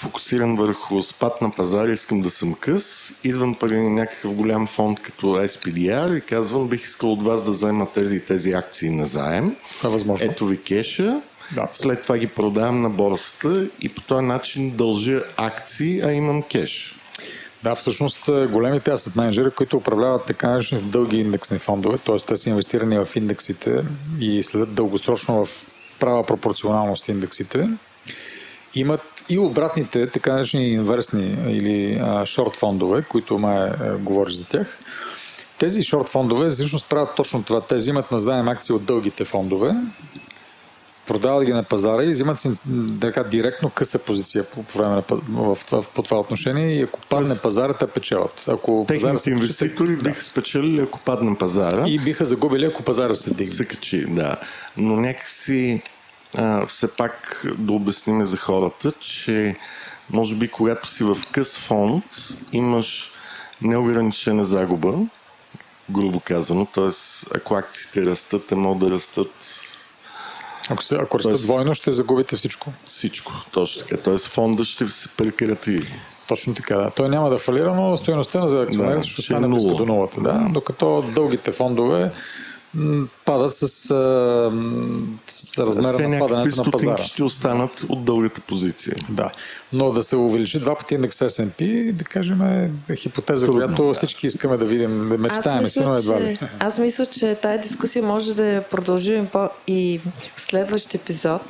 фокусиран 0.00 0.56
върху 0.56 1.02
спад 1.02 1.40
на 1.40 1.50
пазара, 1.50 1.90
искам 1.90 2.20
да 2.20 2.30
съм 2.30 2.54
къс, 2.54 3.12
идвам 3.24 3.54
при 3.54 3.80
някакъв 3.80 4.34
голям 4.34 4.66
фонд 4.66 5.00
като 5.00 5.26
SPDR 5.26 6.18
и 6.18 6.20
казвам, 6.20 6.68
бих 6.68 6.84
искал 6.84 7.12
от 7.12 7.22
вас 7.22 7.44
да 7.44 7.50
взема 7.50 7.86
тези 7.94 8.16
и 8.16 8.20
тези 8.20 8.52
акции 8.52 8.90
на 8.90 9.06
заем. 9.06 9.56
Това 9.78 9.90
е 9.90 9.92
възможно. 9.92 10.26
Ето 10.30 10.46
ви 10.46 10.62
кеша, 10.62 11.20
Да. 11.54 11.68
след 11.72 12.02
това 12.02 12.18
ги 12.18 12.26
продавам 12.26 12.82
на 12.82 12.90
борсата 12.90 13.66
и 13.80 13.88
по 13.88 14.00
този 14.00 14.26
начин 14.26 14.76
дължа 14.76 15.22
акции, 15.36 16.00
а 16.00 16.12
имам 16.12 16.42
кеш. 16.42 16.94
Да, 17.62 17.74
всъщност 17.74 18.28
е, 18.28 18.46
големите 18.46 18.90
асет 18.90 19.16
менеджери, 19.16 19.50
които 19.50 19.76
управляват 19.76 20.26
така 20.26 20.48
наречени 20.48 20.82
дълги 20.82 21.16
индексни 21.16 21.58
фондове, 21.58 21.98
т.е. 21.98 22.16
те 22.16 22.36
са 22.36 22.50
инвестирани 22.50 22.98
в 22.98 23.16
индексите 23.16 23.84
и 24.20 24.42
следят 24.42 24.74
дългосрочно 24.74 25.44
в 25.44 25.66
права 25.98 26.26
пропорционалност 26.26 27.08
индексите, 27.08 27.68
имат 28.74 29.19
и 29.30 29.38
обратните, 29.38 30.06
така 30.06 30.32
наречени 30.32 30.68
инверсни 30.68 31.36
или 31.48 31.98
а, 32.02 32.26
шорт 32.26 32.56
фондове, 32.56 33.02
които 33.02 33.38
ме 33.38 33.72
е, 33.84 33.90
говориш 33.90 34.34
за 34.34 34.46
тях. 34.46 34.78
Тези 35.58 35.82
шорт 35.82 36.08
фондове 36.08 36.50
всъщност 36.50 36.88
правят 36.88 37.14
точно 37.16 37.42
това. 37.42 37.60
Те 37.60 37.74
взимат 37.74 38.10
на 38.10 38.18
заем 38.18 38.48
акции 38.48 38.74
от 38.74 38.84
дългите 38.84 39.24
фондове, 39.24 39.74
продават 41.06 41.44
ги 41.44 41.52
на 41.52 41.62
пазара 41.62 42.04
и 42.04 42.10
взимат 42.10 42.40
си 42.40 42.50
така 43.00 43.24
директно 43.24 43.70
къса 43.70 43.98
позиция 43.98 44.44
по, 44.44 44.62
по 44.62 44.78
време 44.78 44.94
на, 44.94 45.02
в, 45.28 45.54
в, 45.54 45.84
по 45.94 46.02
това 46.02 46.18
отношение 46.18 46.74
и 46.74 46.82
ако 46.82 47.00
падне 47.00 47.34
пазара, 47.42 47.74
те 47.74 47.86
печелят. 47.86 48.44
Ако 48.48 48.84
Техните 48.88 49.18
се 49.18 49.30
инвеститори 49.30 49.96
биха 49.96 50.22
спечелили, 50.22 50.80
ако 50.80 50.98
падне 50.98 51.38
пазара. 51.38 51.84
и 51.86 51.98
биха 51.98 52.24
загубили, 52.24 52.64
ако 52.64 52.82
пазара 52.82 53.14
се 53.14 53.30
дигне. 53.30 53.54
се 53.54 53.64
качи, 53.64 54.04
да. 54.08 54.36
Но 54.76 54.96
някакси 54.96 55.82
а, 56.34 56.66
все 56.66 56.92
пак 56.92 57.46
да 57.58 57.72
обясним 57.72 58.24
за 58.24 58.36
хората, 58.36 58.92
че 59.00 59.56
може 60.10 60.34
би 60.34 60.48
когато 60.48 60.88
си 60.88 61.04
в 61.04 61.16
къс 61.32 61.58
фонд, 61.58 62.04
имаш 62.52 63.10
неограничена 63.62 64.44
загуба, 64.44 64.94
грубо 65.90 66.20
казано, 66.20 66.66
т.е. 66.66 66.90
ако 67.36 67.54
акциите 67.54 68.10
растат, 68.10 68.46
те 68.46 68.54
могат 68.54 68.88
да 68.88 68.94
растат 68.94 69.32
Ако, 70.70 70.82
се, 70.82 70.96
ако 70.96 71.18
растат 71.18 71.42
двойно, 71.42 71.74
ще 71.74 71.92
загубите 71.92 72.36
всичко. 72.36 72.72
всичко. 72.86 73.32
Точно 73.50 73.82
така. 73.82 74.02
Т.е. 74.02 74.18
фонда 74.18 74.64
ще 74.64 74.88
се 74.88 75.08
прекрати. 75.08 75.78
Точно 76.28 76.54
така, 76.54 76.76
да. 76.76 76.90
Той 76.90 77.08
няма 77.08 77.30
да 77.30 77.38
фалира, 77.38 77.74
но 77.74 77.96
стоеността 77.96 78.40
на 78.40 78.48
за 78.48 78.62
акционерите 78.62 79.00
Да, 79.00 79.08
ще 79.08 79.22
е 79.22 79.24
стане 79.24 79.48
близко 79.48 79.74
до 79.74 79.86
нулата. 79.86 80.20
Да? 80.20 80.48
Докато 80.50 81.02
дългите 81.14 81.50
фондове 81.50 82.12
падат 83.24 83.54
с, 83.54 83.68
с 85.28 85.58
размера 85.58 85.92
Все 85.92 86.08
на 86.08 86.18
падането 86.18 86.64
на 86.64 86.70
пазара. 86.70 87.02
ще 87.02 87.22
останат 87.22 87.84
от 87.88 88.04
дългата 88.04 88.40
позиция. 88.40 88.96
Да, 89.08 89.30
но 89.72 89.90
да 89.92 90.02
се 90.02 90.16
увеличи 90.16 90.60
два 90.60 90.74
пъти 90.74 90.94
индекс 90.94 91.18
S&P, 91.18 91.92
да 91.92 92.04
кажем, 92.04 92.42
е 92.42 92.96
хипотеза, 92.96 93.46
Трудно, 93.46 93.60
която 93.60 93.86
да. 93.86 93.94
всички 93.94 94.26
искаме 94.26 94.56
да 94.56 94.64
видим, 94.64 95.08
да 95.08 95.18
мечтаем 95.18 95.64
си, 95.64 95.80
но 95.80 95.94
едва 95.94 96.20
ли. 96.20 96.36
че, 96.38 96.46
аз 96.58 96.78
мисля, 96.78 97.06
че 97.06 97.34
тази 97.34 97.58
дискусия 97.58 98.02
може 98.02 98.34
да 98.34 98.46
я 98.46 98.62
продължим 98.62 99.26
по- 99.26 99.48
и 99.66 100.00
в 100.36 100.40
следващ 100.40 100.94
епизод. 100.94 101.42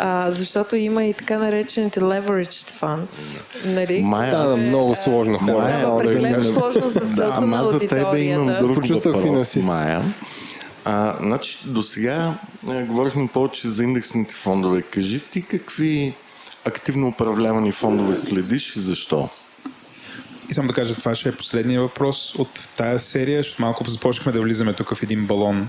А, 0.00 0.30
защото 0.30 0.76
има 0.76 1.04
и 1.04 1.14
така 1.14 1.38
наречените 1.38 2.00
leveraged 2.00 2.70
funds. 2.82 3.40
Нали? 3.64 4.02
Майя, 4.02 4.30
Стана 4.30 4.56
много 4.56 4.96
сложно 4.96 5.38
хора. 5.38 5.52
Майя, 5.58 5.86
Да, 5.86 5.90
да 5.92 5.98
прекалено 5.98 6.36
кажа. 6.36 6.52
сложно 6.52 6.86
за 6.86 7.00
Да, 7.00 7.06
целта 7.16 7.40
на 7.40 7.58
ама 7.58 7.64
за 7.68 7.78
тебе 7.78 7.96
имам 7.96 8.06
аудиторията. 8.06 8.66
друг 8.66 8.74
Почувствах 8.82 9.14
въпрос, 9.14 9.30
финансист. 9.30 9.66
Майя. 9.68 10.02
А, 10.84 11.16
значи, 11.20 11.58
до 11.64 11.82
сега 11.82 12.34
говорихме 12.64 13.28
повече 13.28 13.68
за 13.68 13.84
индексните 13.84 14.34
фондове. 14.34 14.82
Кажи 14.82 15.20
ти 15.20 15.42
какви 15.42 16.14
активно 16.64 17.08
управлявани 17.08 17.72
фондове 17.72 18.16
следиш 18.16 18.76
и 18.76 18.80
защо? 18.80 19.28
И 20.50 20.54
само 20.54 20.68
да 20.68 20.74
кажа, 20.74 20.94
това 20.94 21.14
ще 21.14 21.28
е 21.28 21.32
последния 21.32 21.80
въпрос 21.80 22.34
от 22.34 22.68
тая 22.76 22.98
серия, 22.98 23.42
защото 23.42 23.62
малко 23.62 23.84
започнахме 23.88 24.32
да 24.32 24.40
влизаме 24.40 24.72
тук 24.72 24.94
в 24.94 25.02
един 25.02 25.26
балон 25.26 25.68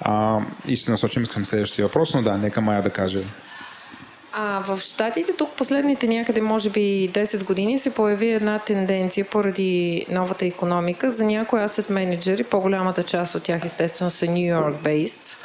а, 0.00 0.38
и 0.66 0.76
ще 0.76 0.84
се 0.84 0.90
насочим 0.90 1.26
към 1.26 1.46
следващия 1.46 1.86
въпрос, 1.86 2.14
но 2.14 2.22
да, 2.22 2.36
нека 2.36 2.60
Майя 2.60 2.82
да 2.82 2.90
каже. 2.90 3.18
А 4.40 4.60
в 4.60 4.80
Штатите 4.80 5.32
тук 5.32 5.50
последните 5.56 6.06
някъде, 6.08 6.40
може 6.40 6.70
би 6.70 7.10
10 7.12 7.44
години, 7.44 7.78
се 7.78 7.90
появи 7.90 8.30
една 8.30 8.58
тенденция 8.58 9.24
поради 9.24 10.06
новата 10.10 10.46
економика 10.46 11.10
за 11.10 11.24
някои 11.24 11.60
асет 11.60 11.90
менеджери, 11.90 12.44
по-голямата 12.44 13.02
част 13.02 13.34
от 13.34 13.42
тях 13.42 13.64
естествено 13.64 14.10
са 14.10 14.26
Нью 14.26 14.46
Йорк 14.46 14.76
based, 14.82 15.38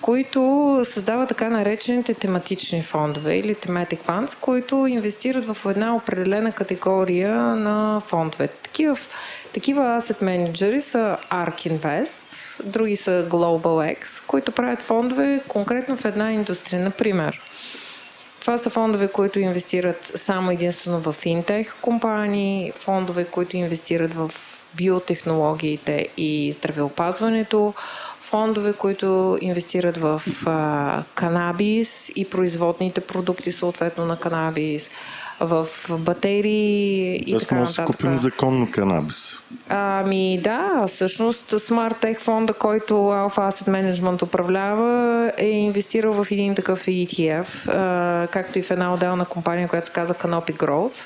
които 0.00 0.80
създават 0.84 1.28
така 1.28 1.50
наречените 1.50 2.14
тематични 2.14 2.82
фондове 2.82 3.36
или 3.36 3.54
thematic 3.54 4.04
funds, 4.04 4.38
които 4.40 4.86
инвестират 4.86 5.44
в 5.44 5.70
една 5.70 5.96
определена 5.96 6.52
категория 6.52 7.34
на 7.36 8.00
фондове. 8.06 8.48
Такива, 8.48 8.96
такива 9.52 9.82
asset 9.82 10.22
менеджери 10.22 10.80
са 10.80 11.16
ARK 11.30 11.70
Invest, 11.70 12.62
други 12.64 12.96
са 12.96 13.26
Global 13.28 13.96
X, 13.98 14.26
които 14.26 14.52
правят 14.52 14.82
фондове 14.82 15.42
конкретно 15.48 15.96
в 15.96 16.04
една 16.04 16.32
индустрия. 16.32 16.82
Например, 16.82 17.40
това 18.42 18.58
са 18.58 18.70
фондове, 18.70 19.08
които 19.08 19.40
инвестират 19.40 20.12
само 20.14 20.50
единствено 20.50 21.00
в 21.00 21.12
финтех 21.12 21.74
компании, 21.80 22.72
фондове, 22.74 23.24
които 23.24 23.56
инвестират 23.56 24.14
в 24.14 24.30
биотехнологиите 24.76 26.08
и 26.16 26.52
здравеопазването, 26.52 27.74
фондове, 28.20 28.72
които 28.72 29.38
инвестират 29.40 29.96
в 29.96 30.22
а, 30.46 31.02
канабис 31.14 32.12
и 32.16 32.30
производните 32.30 33.00
продукти 33.00 33.52
съответно 33.52 34.06
на 34.06 34.16
канабис, 34.16 34.90
в 35.40 35.66
батерии 35.90 37.16
и 37.16 37.30
Тоест 37.30 37.48
така 37.48 37.60
може 37.60 37.74
да 37.74 37.82
нататък. 37.82 37.96
купим 37.96 38.18
законно 38.18 38.70
канабис. 38.70 39.38
Ами 39.68 40.40
да, 40.44 40.84
всъщност 40.88 41.50
Smart 41.50 42.02
Tech 42.02 42.20
фонда, 42.20 42.52
който 42.52 42.94
Alpha 42.94 43.50
Asset 43.50 43.68
Management 43.68 44.22
управлява, 44.22 45.32
е 45.38 45.48
инвестирал 45.48 46.24
в 46.24 46.30
един 46.30 46.54
такъв 46.54 46.86
ETF, 46.86 47.68
а, 47.68 48.26
както 48.26 48.58
и 48.58 48.62
в 48.62 48.70
една 48.70 48.94
отделна 48.94 49.24
компания, 49.24 49.68
която 49.68 49.86
се 49.86 49.92
казва 49.92 50.14
Canopy 50.14 50.56
Growth. 50.56 51.04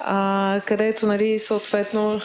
а, 0.00 0.60
където, 0.66 1.06
нали, 1.06 1.38
съответно 1.38 2.20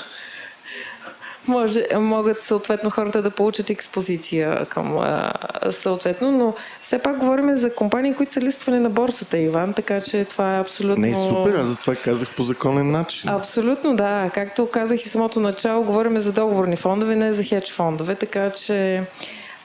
може, 1.49 1.85
могат 1.95 2.41
съответно 2.41 2.89
хората 2.89 3.21
да 3.21 3.31
получат 3.31 3.69
експозиция 3.69 4.65
към 4.65 4.97
а, 4.97 5.31
съответно, 5.71 6.31
но 6.31 6.53
все 6.81 6.99
пак 6.99 7.17
говорим 7.17 7.55
за 7.55 7.75
компании, 7.75 8.13
които 8.13 8.33
са 8.33 8.41
листвани 8.41 8.79
на 8.79 8.89
борсата, 8.89 9.37
Иван, 9.37 9.73
така 9.73 10.01
че 10.01 10.25
това 10.25 10.55
е 10.55 10.59
абсолютно... 10.59 11.05
Не, 11.05 11.27
супер, 11.27 11.53
аз 11.53 11.67
затова 11.67 11.95
казах 11.95 12.35
по 12.35 12.43
законен 12.43 12.91
начин. 12.91 13.29
Абсолютно, 13.29 13.95
да. 13.95 14.29
Както 14.33 14.69
казах 14.69 15.01
и 15.01 15.09
в 15.09 15.11
самото 15.11 15.39
начало, 15.39 15.83
говорим 15.83 16.19
за 16.19 16.33
договорни 16.33 16.75
фондове, 16.75 17.15
не 17.15 17.33
за 17.33 17.43
хедж 17.43 17.71
фондове, 17.71 18.15
така 18.15 18.49
че... 18.49 19.03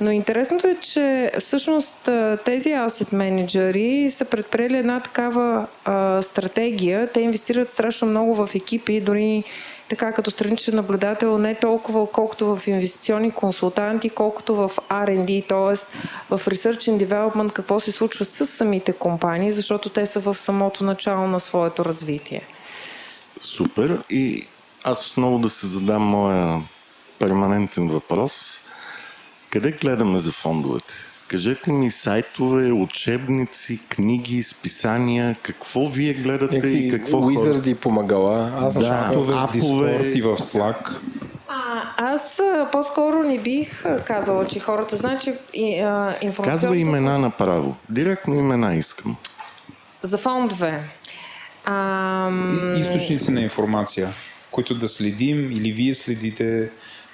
Но 0.00 0.10
интересното 0.10 0.66
е, 0.66 0.74
че 0.74 1.32
всъщност 1.38 2.10
тези 2.44 2.72
асет 2.72 3.12
менеджери 3.12 4.10
са 4.10 4.24
предприели 4.24 4.78
една 4.78 5.00
такава 5.00 5.66
а, 5.84 6.22
стратегия. 6.22 7.08
Те 7.12 7.20
инвестират 7.20 7.70
страшно 7.70 8.08
много 8.08 8.34
в 8.34 8.54
екипи, 8.54 9.00
дори 9.00 9.44
така 9.94 10.12
като 10.12 10.30
страничен 10.30 10.74
наблюдател 10.74 11.38
не 11.38 11.54
толкова 11.54 12.10
колкото 12.10 12.56
в 12.56 12.66
инвестиционни 12.66 13.30
консултанти, 13.30 14.10
колкото 14.10 14.54
в 14.54 14.70
R&D, 14.88 15.48
т.е. 15.48 15.98
в 16.36 16.44
Research 16.46 16.90
and 16.90 17.06
Development, 17.06 17.52
какво 17.52 17.80
се 17.80 17.92
случва 17.92 18.24
с 18.24 18.46
самите 18.46 18.92
компании, 18.92 19.52
защото 19.52 19.88
те 19.88 20.06
са 20.06 20.20
в 20.20 20.34
самото 20.34 20.84
начало 20.84 21.26
на 21.26 21.40
своето 21.40 21.84
развитие. 21.84 22.42
Супер. 23.40 23.98
И 24.10 24.46
аз 24.84 25.10
отново 25.10 25.38
да 25.38 25.50
се 25.50 25.66
задам 25.66 26.02
моя 26.02 26.60
перманентен 27.18 27.88
въпрос. 27.88 28.60
Къде 29.50 29.70
гледаме 29.70 30.18
за 30.18 30.32
фондовете? 30.32 30.94
Кажете 31.34 31.72
ми 31.72 31.90
сайтове, 31.90 32.72
учебници, 32.72 33.80
книги, 33.88 34.42
списания, 34.42 35.36
какво 35.42 35.86
вие 35.86 36.12
гледате 36.12 36.54
Някакви 36.56 36.78
и 36.78 36.90
какво 36.90 37.16
хора? 37.16 37.26
уизърди 37.26 37.74
помагала. 37.74 38.52
Аз 38.56 38.72
съм 38.74 38.82
Да. 38.82 39.08
апове. 39.10 39.32
Discord 39.32 40.12
и 40.12 40.22
в 40.22 40.36
Slack. 40.36 40.98
А, 41.48 41.82
аз 41.96 42.40
по-скоро 42.72 43.18
не 43.18 43.38
бих 43.38 43.84
казала, 44.04 44.46
че 44.46 44.60
хората 44.60 44.96
знаят, 44.96 45.22
че 45.22 45.34
и, 45.54 45.70
информационното... 46.22 46.42
Казва 46.42 46.76
имена 46.76 47.18
направо. 47.18 47.76
Директно 47.90 48.34
имена 48.34 48.74
искам. 48.74 49.16
За 50.02 50.18
фондове. 50.18 50.80
А, 51.64 52.30
И- 52.76 52.80
Източници 52.80 53.30
на 53.32 53.40
информация, 53.40 54.08
които 54.50 54.74
да 54.74 54.88
следим 54.88 55.50
или 55.52 55.72
вие 55.72 55.94
следите, 55.94 56.70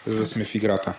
за 0.07 0.17
да 0.17 0.27
сме 0.27 0.45
в 0.45 0.55
играта. 0.55 0.93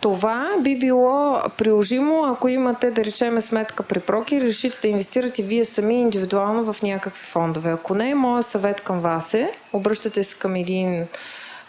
Това 0.00 0.48
би 0.60 0.78
било 0.78 1.42
приложимо, 1.58 2.24
ако 2.24 2.48
имате, 2.48 2.90
да 2.90 3.04
речеме, 3.04 3.40
сметка 3.40 3.82
при 3.82 4.00
проки 4.00 4.36
и 4.36 4.40
решите 4.40 4.78
да 4.82 4.88
инвестирате 4.88 5.42
вие 5.42 5.64
сами 5.64 6.00
индивидуално 6.00 6.72
в 6.72 6.82
някакви 6.82 7.24
фондове. 7.24 7.70
Ако 7.70 7.94
не, 7.94 8.14
моят 8.14 8.46
съвет 8.46 8.80
към 8.80 9.00
вас 9.00 9.34
е, 9.34 9.50
обръщате 9.72 10.22
се 10.22 10.36
към 10.36 10.54
един 10.54 11.06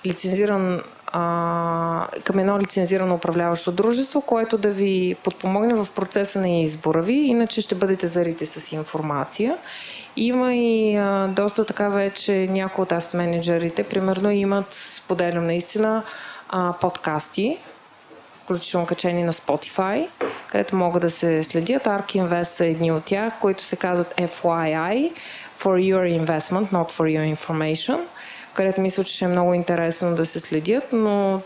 лицензиран 0.05 0.81
към 2.23 2.39
едно 2.39 2.59
лицензирано 2.59 3.15
управляващо 3.15 3.71
дружество, 3.71 4.21
което 4.21 4.57
да 4.57 4.71
ви 4.71 5.15
подпомогне 5.23 5.73
в 5.73 5.87
процеса 5.95 6.39
на 6.39 6.49
избора 6.49 7.01
ви, 7.01 7.13
иначе 7.13 7.61
ще 7.61 7.75
бъдете 7.75 8.07
зарити 8.07 8.45
с 8.45 8.71
информация. 8.71 9.57
Има 10.15 10.55
и 10.55 10.95
а, 10.95 11.27
доста 11.27 11.65
така 11.65 11.89
вече 11.89 12.47
някои 12.49 12.81
от 12.81 12.91
аз 12.91 13.13
менеджерите, 13.13 13.83
примерно 13.83 14.31
имат, 14.31 14.67
споделям 14.73 15.45
наистина, 15.45 16.03
а, 16.49 16.73
подкасти, 16.81 17.57
включително 18.45 18.85
качени 18.85 19.23
на 19.23 19.33
Spotify, 19.33 20.07
където 20.47 20.75
могат 20.75 21.01
да 21.01 21.09
се 21.09 21.43
следят. 21.43 21.83
ARK 21.83 22.05
Invest 22.05 22.43
са 22.43 22.65
едни 22.65 22.91
от 22.91 23.03
тях, 23.05 23.33
които 23.41 23.63
се 23.63 23.75
казват 23.75 24.15
FYI, 24.15 25.11
for 25.59 25.75
your 25.93 26.19
investment, 26.19 26.71
not 26.71 26.91
for 26.91 27.05
your 27.15 27.35
information, 27.35 27.99
където 28.53 28.81
мисля, 28.81 29.03
че 29.03 29.15
ще 29.15 29.25
е 29.25 29.27
много 29.27 29.53
интересно 29.53 30.15
да 30.15 30.25
се 30.25 30.39
следят, 30.39 30.83
но 30.91 31.41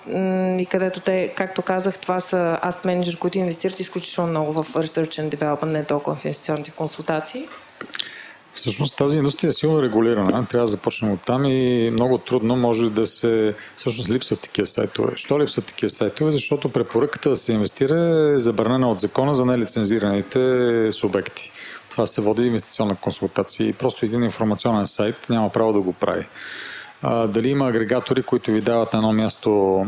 и 0.60 0.68
където 0.70 1.00
те, 1.00 1.34
както 1.36 1.62
казах, 1.62 2.00
това 2.00 2.20
са 2.20 2.60
аз 2.62 2.86
менеджери, 2.86 3.16
които 3.16 3.38
инвестират 3.38 3.80
изключително 3.80 4.30
много 4.30 4.54
в 4.54 4.74
Research 4.74 5.22
and 5.22 5.36
Development, 5.36 5.66
не 5.66 5.84
толкова 5.84 6.16
в 6.16 6.26
инвестиционните 6.26 6.72
консултации. 6.72 7.48
Всъщност 8.54 8.98
тази 8.98 9.18
индустрия 9.18 9.50
е 9.50 9.54
силно 9.54 9.82
регулирана. 9.82 10.46
Трябва 10.46 10.64
да 10.64 10.68
започнем 10.68 11.12
от 11.12 11.22
там 11.22 11.46
и 11.46 11.90
много 11.92 12.18
трудно 12.18 12.56
може 12.56 12.90
да 12.90 13.08
се... 13.08 13.56
Всъщност 13.76 14.10
липсват 14.10 14.40
такива 14.40 14.68
сайтове. 14.68 15.12
Що 15.16 15.40
липсват 15.40 15.66
такива 15.66 15.90
сайтове? 15.90 16.32
Защото 16.32 16.70
препоръката 16.70 17.30
да 17.30 17.36
се 17.36 17.54
инвестира 17.54 17.96
е 18.36 18.40
забранена 18.40 18.92
от 18.92 19.00
закона 19.00 19.36
за 19.36 19.46
нелицензираните 19.46 20.90
субекти. 20.92 21.52
Това 21.90 22.06
се 22.06 22.22
води 22.22 22.42
инвестиционна 22.42 22.96
консултация 22.96 23.68
и 23.68 23.74
просто 23.74 24.06
един 24.06 24.24
информационен 24.24 24.88
сайт 24.88 25.16
няма 25.30 25.50
право 25.50 25.74
да 25.74 25.82
го 25.82 25.94
прави. 25.94 26.26
А, 27.02 27.28
дали 27.28 27.50
има 27.50 27.68
агрегатори, 27.68 28.24
които 28.24 28.52
ви 28.52 28.62
дават 28.62 28.94
на 28.94 29.00
едно 29.00 29.14
място 29.14 29.86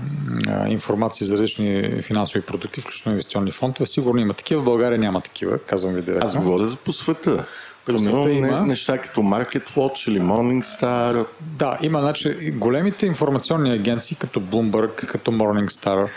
а, 0.47 0.67
информация 0.67 1.27
за 1.27 1.33
различни 1.33 2.01
финансови 2.01 2.41
продукти, 2.41 2.81
включително 2.81 3.13
инвестиционни 3.13 3.51
фондове? 3.51 3.85
Сигурно 3.85 4.21
има 4.21 4.33
такива. 4.33 4.61
В 4.61 4.65
България 4.65 4.99
няма 4.99 5.21
такива, 5.21 5.57
казвам 5.59 5.93
ви 5.93 6.01
директно. 6.01 6.27
Аз 6.27 6.35
говоря 6.35 6.67
за 6.67 6.77
по 6.77 6.93
света. 6.93 7.45
Примерно 7.85 8.25
не, 8.25 8.31
има. 8.31 8.61
неща 8.61 8.97
като 8.97 9.21
Market 9.21 9.69
Watch 9.69 10.09
или 10.09 10.19
Morningstar. 10.19 11.25
Да, 11.41 11.77
има, 11.81 11.99
значи, 11.99 12.51
големите 12.51 13.05
информационни 13.05 13.73
агенции, 13.73 14.17
като 14.17 14.41
Bloomberg, 14.41 15.05
като 15.05 15.31
Morningstar 15.31 16.09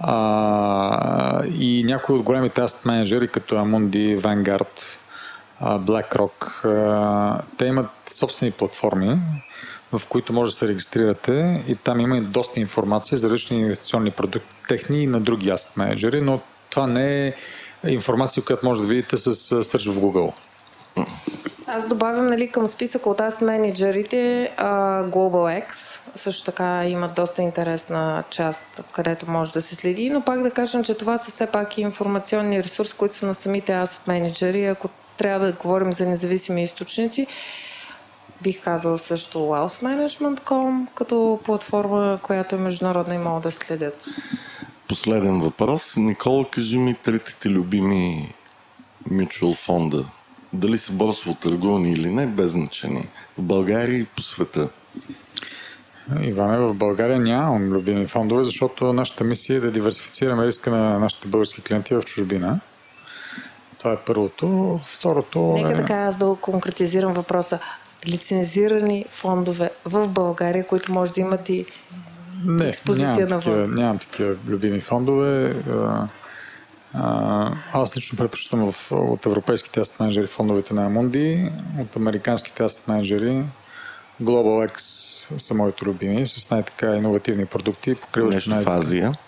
а, 0.00 1.42
и 1.46 1.84
някои 1.84 2.16
от 2.16 2.22
големите 2.22 2.60
asset 2.60 2.86
менеджери, 2.86 3.28
като 3.28 3.54
Amundi, 3.54 4.18
Vanguard, 4.18 4.98
BlackRock, 5.62 6.64
а, 6.64 7.42
те 7.58 7.66
имат 7.66 7.90
собствени 8.10 8.52
платформи, 8.52 9.18
в 9.92 10.06
които 10.08 10.32
може 10.32 10.52
да 10.52 10.56
се 10.56 10.68
регистрирате 10.68 11.64
и 11.68 11.76
там 11.76 12.00
има 12.00 12.16
и 12.16 12.20
доста 12.20 12.60
информация 12.60 13.18
за 13.18 13.26
различни 13.26 13.60
инвестиционни 13.60 14.10
продукти, 14.10 14.54
техни 14.68 15.02
и 15.02 15.06
на 15.06 15.20
други 15.20 15.50
asset 15.50 15.76
менеджери, 15.76 16.20
но 16.20 16.40
това 16.70 16.86
не 16.86 17.26
е 17.26 17.34
информация, 17.86 18.42
която 18.42 18.66
може 18.66 18.80
да 18.80 18.86
видите 18.86 19.16
с 19.16 19.34
search 19.64 19.90
в 19.90 20.00
Google. 20.00 20.32
Аз 21.66 21.86
добавям 21.88 22.26
нали, 22.26 22.50
към 22.50 22.68
списък 22.68 23.06
от 23.06 23.20
аз 23.20 23.40
менеджерите 23.40 24.52
а, 24.56 25.02
GlobalX. 25.04 26.00
Също 26.14 26.44
така 26.44 26.86
имат 26.86 27.14
доста 27.14 27.42
интересна 27.42 28.24
част, 28.30 28.82
където 28.92 29.30
може 29.30 29.52
да 29.52 29.62
се 29.62 29.74
следи, 29.74 30.10
но 30.10 30.20
пак 30.20 30.42
да 30.42 30.50
кажем, 30.50 30.84
че 30.84 30.94
това 30.94 31.18
са 31.18 31.30
все 31.30 31.46
пак 31.46 31.78
информационни 31.78 32.62
ресурси, 32.62 32.94
които 32.96 33.14
са 33.14 33.26
на 33.26 33.34
самите 33.34 33.72
asset 33.72 34.08
менеджери. 34.08 34.66
Ако 34.66 34.88
трябва 35.16 35.46
да 35.46 35.52
говорим 35.52 35.92
за 35.92 36.06
независими 36.06 36.62
източници, 36.62 37.26
бих 38.42 38.60
казала 38.62 38.98
също 38.98 39.38
wealthmanagement.com 39.38 40.86
като 40.94 41.40
платформа, 41.44 42.18
която 42.22 42.54
е 42.54 42.58
международна 42.58 43.14
и 43.14 43.18
могат 43.18 43.42
да 43.42 43.50
следят. 43.50 44.04
Последен 44.88 45.40
въпрос. 45.40 45.96
Никола, 45.96 46.44
кажи 46.50 46.78
ми 46.78 46.94
третите 46.94 47.48
любими 47.48 48.34
mutual 49.10 49.56
фонда. 49.56 50.04
Дали 50.52 50.78
са 50.78 50.92
борсово 50.92 51.34
търгувани 51.34 51.92
или 51.92 52.14
не, 52.14 52.26
без 52.26 52.50
значение. 52.50 53.08
В 53.38 53.42
България 53.42 53.98
и 53.98 54.04
по 54.04 54.22
света. 54.22 54.68
Иване, 56.20 56.58
в 56.58 56.74
България 56.74 57.18
нямам 57.18 57.62
любими 57.62 58.06
фондове, 58.06 58.44
защото 58.44 58.92
нашата 58.92 59.24
мисия 59.24 59.56
е 59.56 59.60
да 59.60 59.70
диверсифицираме 59.70 60.46
риска 60.46 60.70
на 60.70 60.98
нашите 60.98 61.28
български 61.28 61.62
клиенти 61.62 61.94
в 61.94 62.02
чужбина. 62.02 62.60
Това 63.78 63.92
е 63.92 63.96
първото. 63.96 64.80
Второто 64.84 65.52
Нека 65.56 65.72
е... 65.72 65.74
така 65.74 65.94
аз 65.94 66.18
да 66.18 66.36
конкретизирам 66.40 67.12
въпроса. 67.12 67.58
Лицензирани 68.08 69.04
фондове 69.08 69.70
в 69.84 70.08
България, 70.08 70.66
които 70.66 70.92
може 70.92 71.12
да 71.12 71.20
имат 71.20 71.48
и 71.48 71.66
Не, 72.44 72.68
експозиция 72.68 73.08
нямам, 73.08 73.28
навън. 73.28 73.40
такива, 73.40 73.66
нямам 73.66 73.98
такива 73.98 74.34
любими 74.48 74.80
фондове. 74.80 75.54
Аз 77.72 77.96
лично 77.96 78.18
предпочитам 78.18 78.72
в, 78.72 78.92
от 78.92 79.26
европейските 79.26 79.80
asset 79.80 80.00
менеджери 80.00 80.26
фондовете 80.26 80.74
на 80.74 80.90
Amundi, 80.90 81.52
от 81.80 81.96
американските 81.96 82.62
asset 82.62 82.88
менеджери 82.88 83.44
Global 84.22 84.70
X 84.70 84.78
са 85.38 85.54
моите 85.54 85.84
любими, 85.84 86.26
с 86.26 86.50
най-така 86.50 86.96
иновативни 86.96 87.46
продукти, 87.46 87.94
покриващи 87.94 88.50
най- 88.50 88.62
в 88.62 88.68
Азия. 88.68 89.18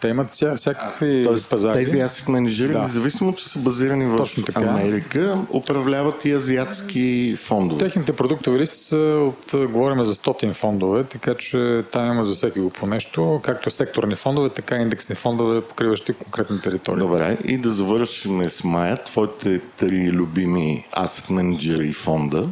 Те 0.00 0.08
имат 0.08 0.30
вся, 0.30 0.56
всякакви 0.56 1.24
Тоест, 1.26 1.50
пазари. 1.50 1.74
тези 1.74 1.98
asset 1.98 2.28
менеджери, 2.28 2.72
Да. 2.72 2.78
независимо, 2.78 3.34
че 3.34 3.48
са 3.48 3.58
базирани 3.58 4.04
в 4.04 4.16
Точно 4.16 4.44
така. 4.44 4.60
Америка, 4.60 5.38
управляват 5.54 6.24
и 6.24 6.32
азиатски 6.32 7.36
фондове. 7.38 7.78
Техните 7.78 8.12
продуктови 8.12 8.58
листи 8.58 8.78
са 8.78 8.96
от, 8.96 9.70
говорим 9.70 10.04
за 10.04 10.14
100 10.14 10.52
фондове, 10.52 11.04
така 11.04 11.34
че 11.34 11.84
там 11.92 12.12
има 12.12 12.24
за 12.24 12.34
всеки 12.34 12.60
го 12.60 12.70
по 12.70 12.86
нещо, 12.86 13.40
както 13.44 13.70
секторни 13.70 14.16
фондове, 14.16 14.48
така 14.48 14.76
и 14.76 14.82
индексни 14.82 15.14
фондове, 15.14 15.60
покриващи 15.60 16.12
конкретни 16.12 16.60
територии. 16.60 16.98
Добре, 16.98 17.38
и 17.44 17.58
да 17.58 17.70
завършим 17.70 18.48
с 18.48 18.64
Майя, 18.64 18.96
твоите 18.96 19.60
три 19.76 20.12
любими 20.12 20.86
asset 20.96 21.30
менеджери 21.30 21.88
и 21.88 21.92
фонда. 21.92 22.48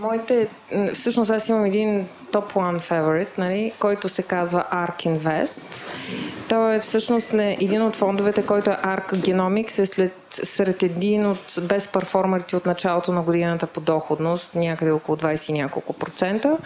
Моите, 0.00 0.48
всъщност 0.94 1.30
аз 1.30 1.48
имам 1.48 1.64
един 1.64 2.06
топ 2.32 2.52
one 2.52 2.80
favorite, 2.80 3.38
нали, 3.38 3.72
който 3.78 4.08
се 4.08 4.22
казва 4.22 4.64
ARK 4.72 5.06
Invest. 5.06 5.94
той 6.48 6.74
е 6.74 6.80
всъщност 6.80 7.32
не, 7.32 7.52
един 7.60 7.82
от 7.82 7.96
фондовете, 7.96 8.46
който 8.46 8.70
е 8.70 8.74
ARC 8.74 9.12
Genomics, 9.12 9.78
е 9.78 9.86
след, 9.86 10.14
сред 10.30 10.82
един 10.82 11.26
от 11.26 11.54
без 11.62 11.90
от 12.54 12.66
началото 12.66 13.12
на 13.12 13.22
годината 13.22 13.66
по 13.66 13.80
доходност, 13.80 14.54
някъде 14.54 14.90
около 14.90 15.16
20 15.16 15.50
и 15.50 15.52
няколко 15.52 15.92
процента. 15.92 16.58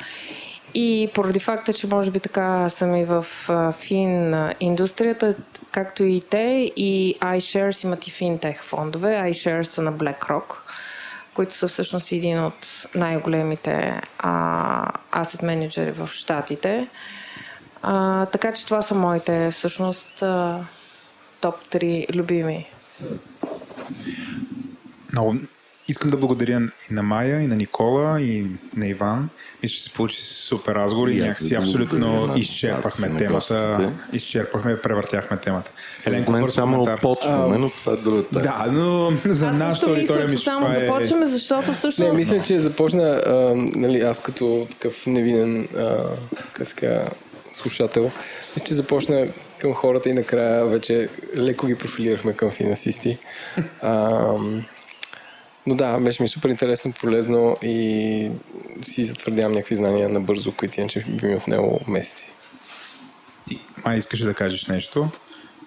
И 0.74 1.10
поради 1.14 1.40
факта, 1.40 1.72
че 1.72 1.86
може 1.86 2.10
би 2.10 2.20
така 2.20 2.68
съм 2.68 2.96
и 2.96 3.04
в 3.04 3.26
фин 3.72 4.34
индустрията, 4.60 5.34
както 5.72 6.04
и 6.04 6.20
те, 6.20 6.72
и 6.76 7.18
iShares 7.20 7.84
имат 7.84 8.06
и 8.06 8.10
финтех 8.10 8.62
фондове. 8.62 9.08
iShares 9.08 9.62
са 9.62 9.82
на 9.82 9.92
BlackRock, 9.92 10.44
които 11.34 11.54
са 11.54 11.68
всъщност 11.68 12.12
един 12.12 12.44
от 12.44 12.88
най-големите 12.94 14.00
asset 15.12 15.42
менеджери 15.42 15.90
в 15.90 16.08
Штатите. 16.12 16.88
А, 17.82 18.26
така 18.26 18.52
че 18.52 18.64
това 18.64 18.82
са 18.82 18.94
моите 18.94 19.50
всъщност 19.50 20.22
топ 21.40 21.56
3 21.70 22.14
любими. 22.14 22.66
Много 25.12 25.34
искам 25.92 26.10
да 26.10 26.16
благодаря 26.16 26.68
и 26.90 26.94
на 26.94 27.02
Майя, 27.02 27.42
и 27.42 27.46
на 27.46 27.56
Никола, 27.56 28.20
и 28.20 28.46
на 28.76 28.86
Иван. 28.86 29.28
Мисля, 29.62 29.74
че 29.74 29.82
се 29.82 29.90
получи 29.92 30.22
супер 30.22 30.74
разговор 30.74 31.08
и, 31.08 31.12
И 31.12 31.18
аз 31.18 31.22
някакси 31.24 31.54
абсолютно 31.54 32.26
вас 32.26 32.38
изчерпахме 32.38 33.08
на 33.08 33.18
темата. 33.18 33.34
гостите. 33.78 34.16
Изчерпахме, 34.16 34.80
превъртяхме 34.80 35.36
темата. 35.36 35.70
От 36.06 36.28
мен 36.28 36.48
само 36.48 36.78
коментар. 36.78 37.00
почваме, 37.00 37.58
но 37.58 37.70
това 37.70 37.92
е 37.92 37.96
друга 37.96 38.22
тема. 38.22 38.42
Да, 38.42 38.66
но 38.72 39.12
за 39.26 39.48
Аз 39.48 39.58
нашата 39.58 39.72
също 39.74 39.90
аудитория 39.90 40.24
мисля, 40.24 40.38
че 40.38 40.44
само 40.44 40.66
е... 40.66 40.78
започваме, 40.78 41.26
защото 41.26 41.68
Не, 41.68 41.74
всъщност... 41.74 42.16
мисля, 42.18 42.42
че 42.42 42.58
започна 42.58 43.22
а, 43.26 43.32
нали, 43.56 44.00
аз 44.00 44.22
като 44.22 44.66
такъв 44.70 45.06
невинен 45.06 45.68
а, 45.76 45.96
казва, 46.52 47.02
слушател. 47.52 48.10
Мисля, 48.56 48.66
че 48.66 48.74
започна 48.74 49.28
към 49.58 49.74
хората 49.74 50.08
и 50.08 50.12
накрая 50.12 50.66
вече 50.66 51.08
леко 51.36 51.66
ги 51.66 51.74
профилирахме 51.74 52.32
към 52.32 52.50
финансисти. 52.50 53.18
А, 53.82 54.18
но 55.66 55.74
да, 55.74 55.98
беше 55.98 56.22
ми 56.22 56.28
супер 56.28 56.48
интересно, 56.48 56.92
полезно 56.92 57.56
и 57.62 58.30
си 58.82 59.04
затвърдявам 59.04 59.52
някакви 59.52 59.74
знания 59.74 60.08
набързо, 60.08 60.52
които 60.52 60.80
иначе 60.80 61.04
би 61.08 61.26
ми 61.26 61.36
отнело 61.36 61.80
месеци. 61.88 62.30
Ти, 63.48 63.58
Май, 63.84 63.98
искаш 63.98 64.20
да 64.20 64.34
кажеш 64.34 64.66
нещо? 64.66 65.08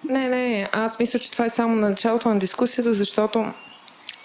Не, 0.04 0.28
не, 0.28 0.68
аз 0.72 0.98
мисля, 0.98 1.18
че 1.18 1.30
това 1.32 1.44
е 1.44 1.50
само 1.50 1.76
на 1.76 1.88
началото 1.88 2.28
на 2.28 2.38
дискусията, 2.38 2.94
защото 2.94 3.52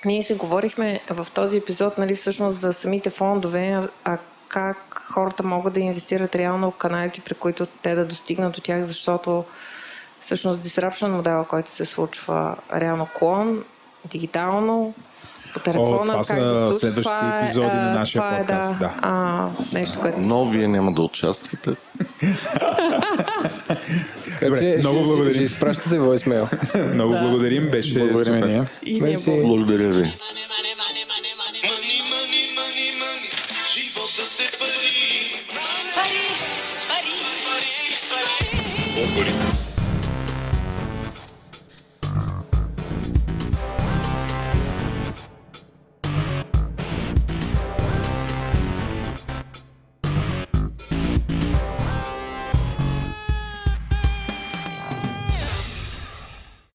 ние 0.05 0.23
си 0.23 0.33
говорихме 0.33 0.99
в 1.09 1.27
този 1.33 1.57
епизод, 1.57 1.97
нали, 1.97 2.15
всъщност 2.15 2.57
за 2.57 2.73
самите 2.73 3.09
фондове, 3.09 3.67
а- 3.67 3.87
а 4.03 4.17
как 4.47 5.01
хората 5.13 5.43
могат 5.43 5.73
да 5.73 5.79
инвестират 5.79 6.35
реално 6.35 6.71
в 6.71 6.75
каналите, 6.75 7.21
при 7.21 7.33
които 7.33 7.65
те 7.65 7.95
да 7.95 8.05
достигнат 8.05 8.53
до 8.53 8.61
тях, 8.61 8.83
защото 8.83 9.45
всъщност 10.19 10.63
disruption 10.63 11.07
модела, 11.07 11.45
който 11.45 11.71
се 11.71 11.85
случва 11.85 12.55
реално 12.75 13.07
клон, 13.19 13.63
дигитално, 14.05 14.93
по 15.53 15.59
телефона, 15.59 16.05
това 16.05 16.15
как 16.15 16.25
са 16.25 16.35
да 16.35 16.73
следващите 16.73 17.01
това 17.03 17.39
е, 17.39 17.43
епизоди 17.43 17.67
а, 17.71 17.75
на 17.75 17.91
нашия 17.91 18.21
това 18.21 18.37
подкаст, 18.37 18.75
Е, 18.75 18.79
да. 18.79 18.93
А, 19.01 19.47
нещо, 19.73 19.99
което 19.99 20.17
Но 20.19 20.45
вие 20.45 20.67
няма 20.67 20.93
да 20.93 21.01
участвате. 21.01 21.69
Добре, 24.43 24.57
че 24.59 24.75
много 24.79 24.99
ще, 24.99 25.05
благодарим. 25.07 25.33
ще 25.33 25.43
изпращате 25.43 25.95
voicemail. 25.99 26.47
Много 26.93 27.11
благодарим, 27.13 27.69
беше 27.71 27.93
Благодарим 27.99 28.33
супер. 28.33 28.47
ние. 28.47 28.63
и 28.85 28.91
ние 28.93 29.01
Мерси. 29.01 29.41
Благодаря 29.45 29.89
ви. 29.89 30.03
Money, 30.03 30.13
money, 32.11 32.43
money, 32.57 32.89
money. 33.01 33.29
Животът 33.73 34.39
е 34.39 34.57
пари. 34.59 35.45
Пари, 35.95 36.23
пари, 36.87 37.13
пари, 37.45 37.75
пари. 39.15 39.33
Пари. 39.35 39.50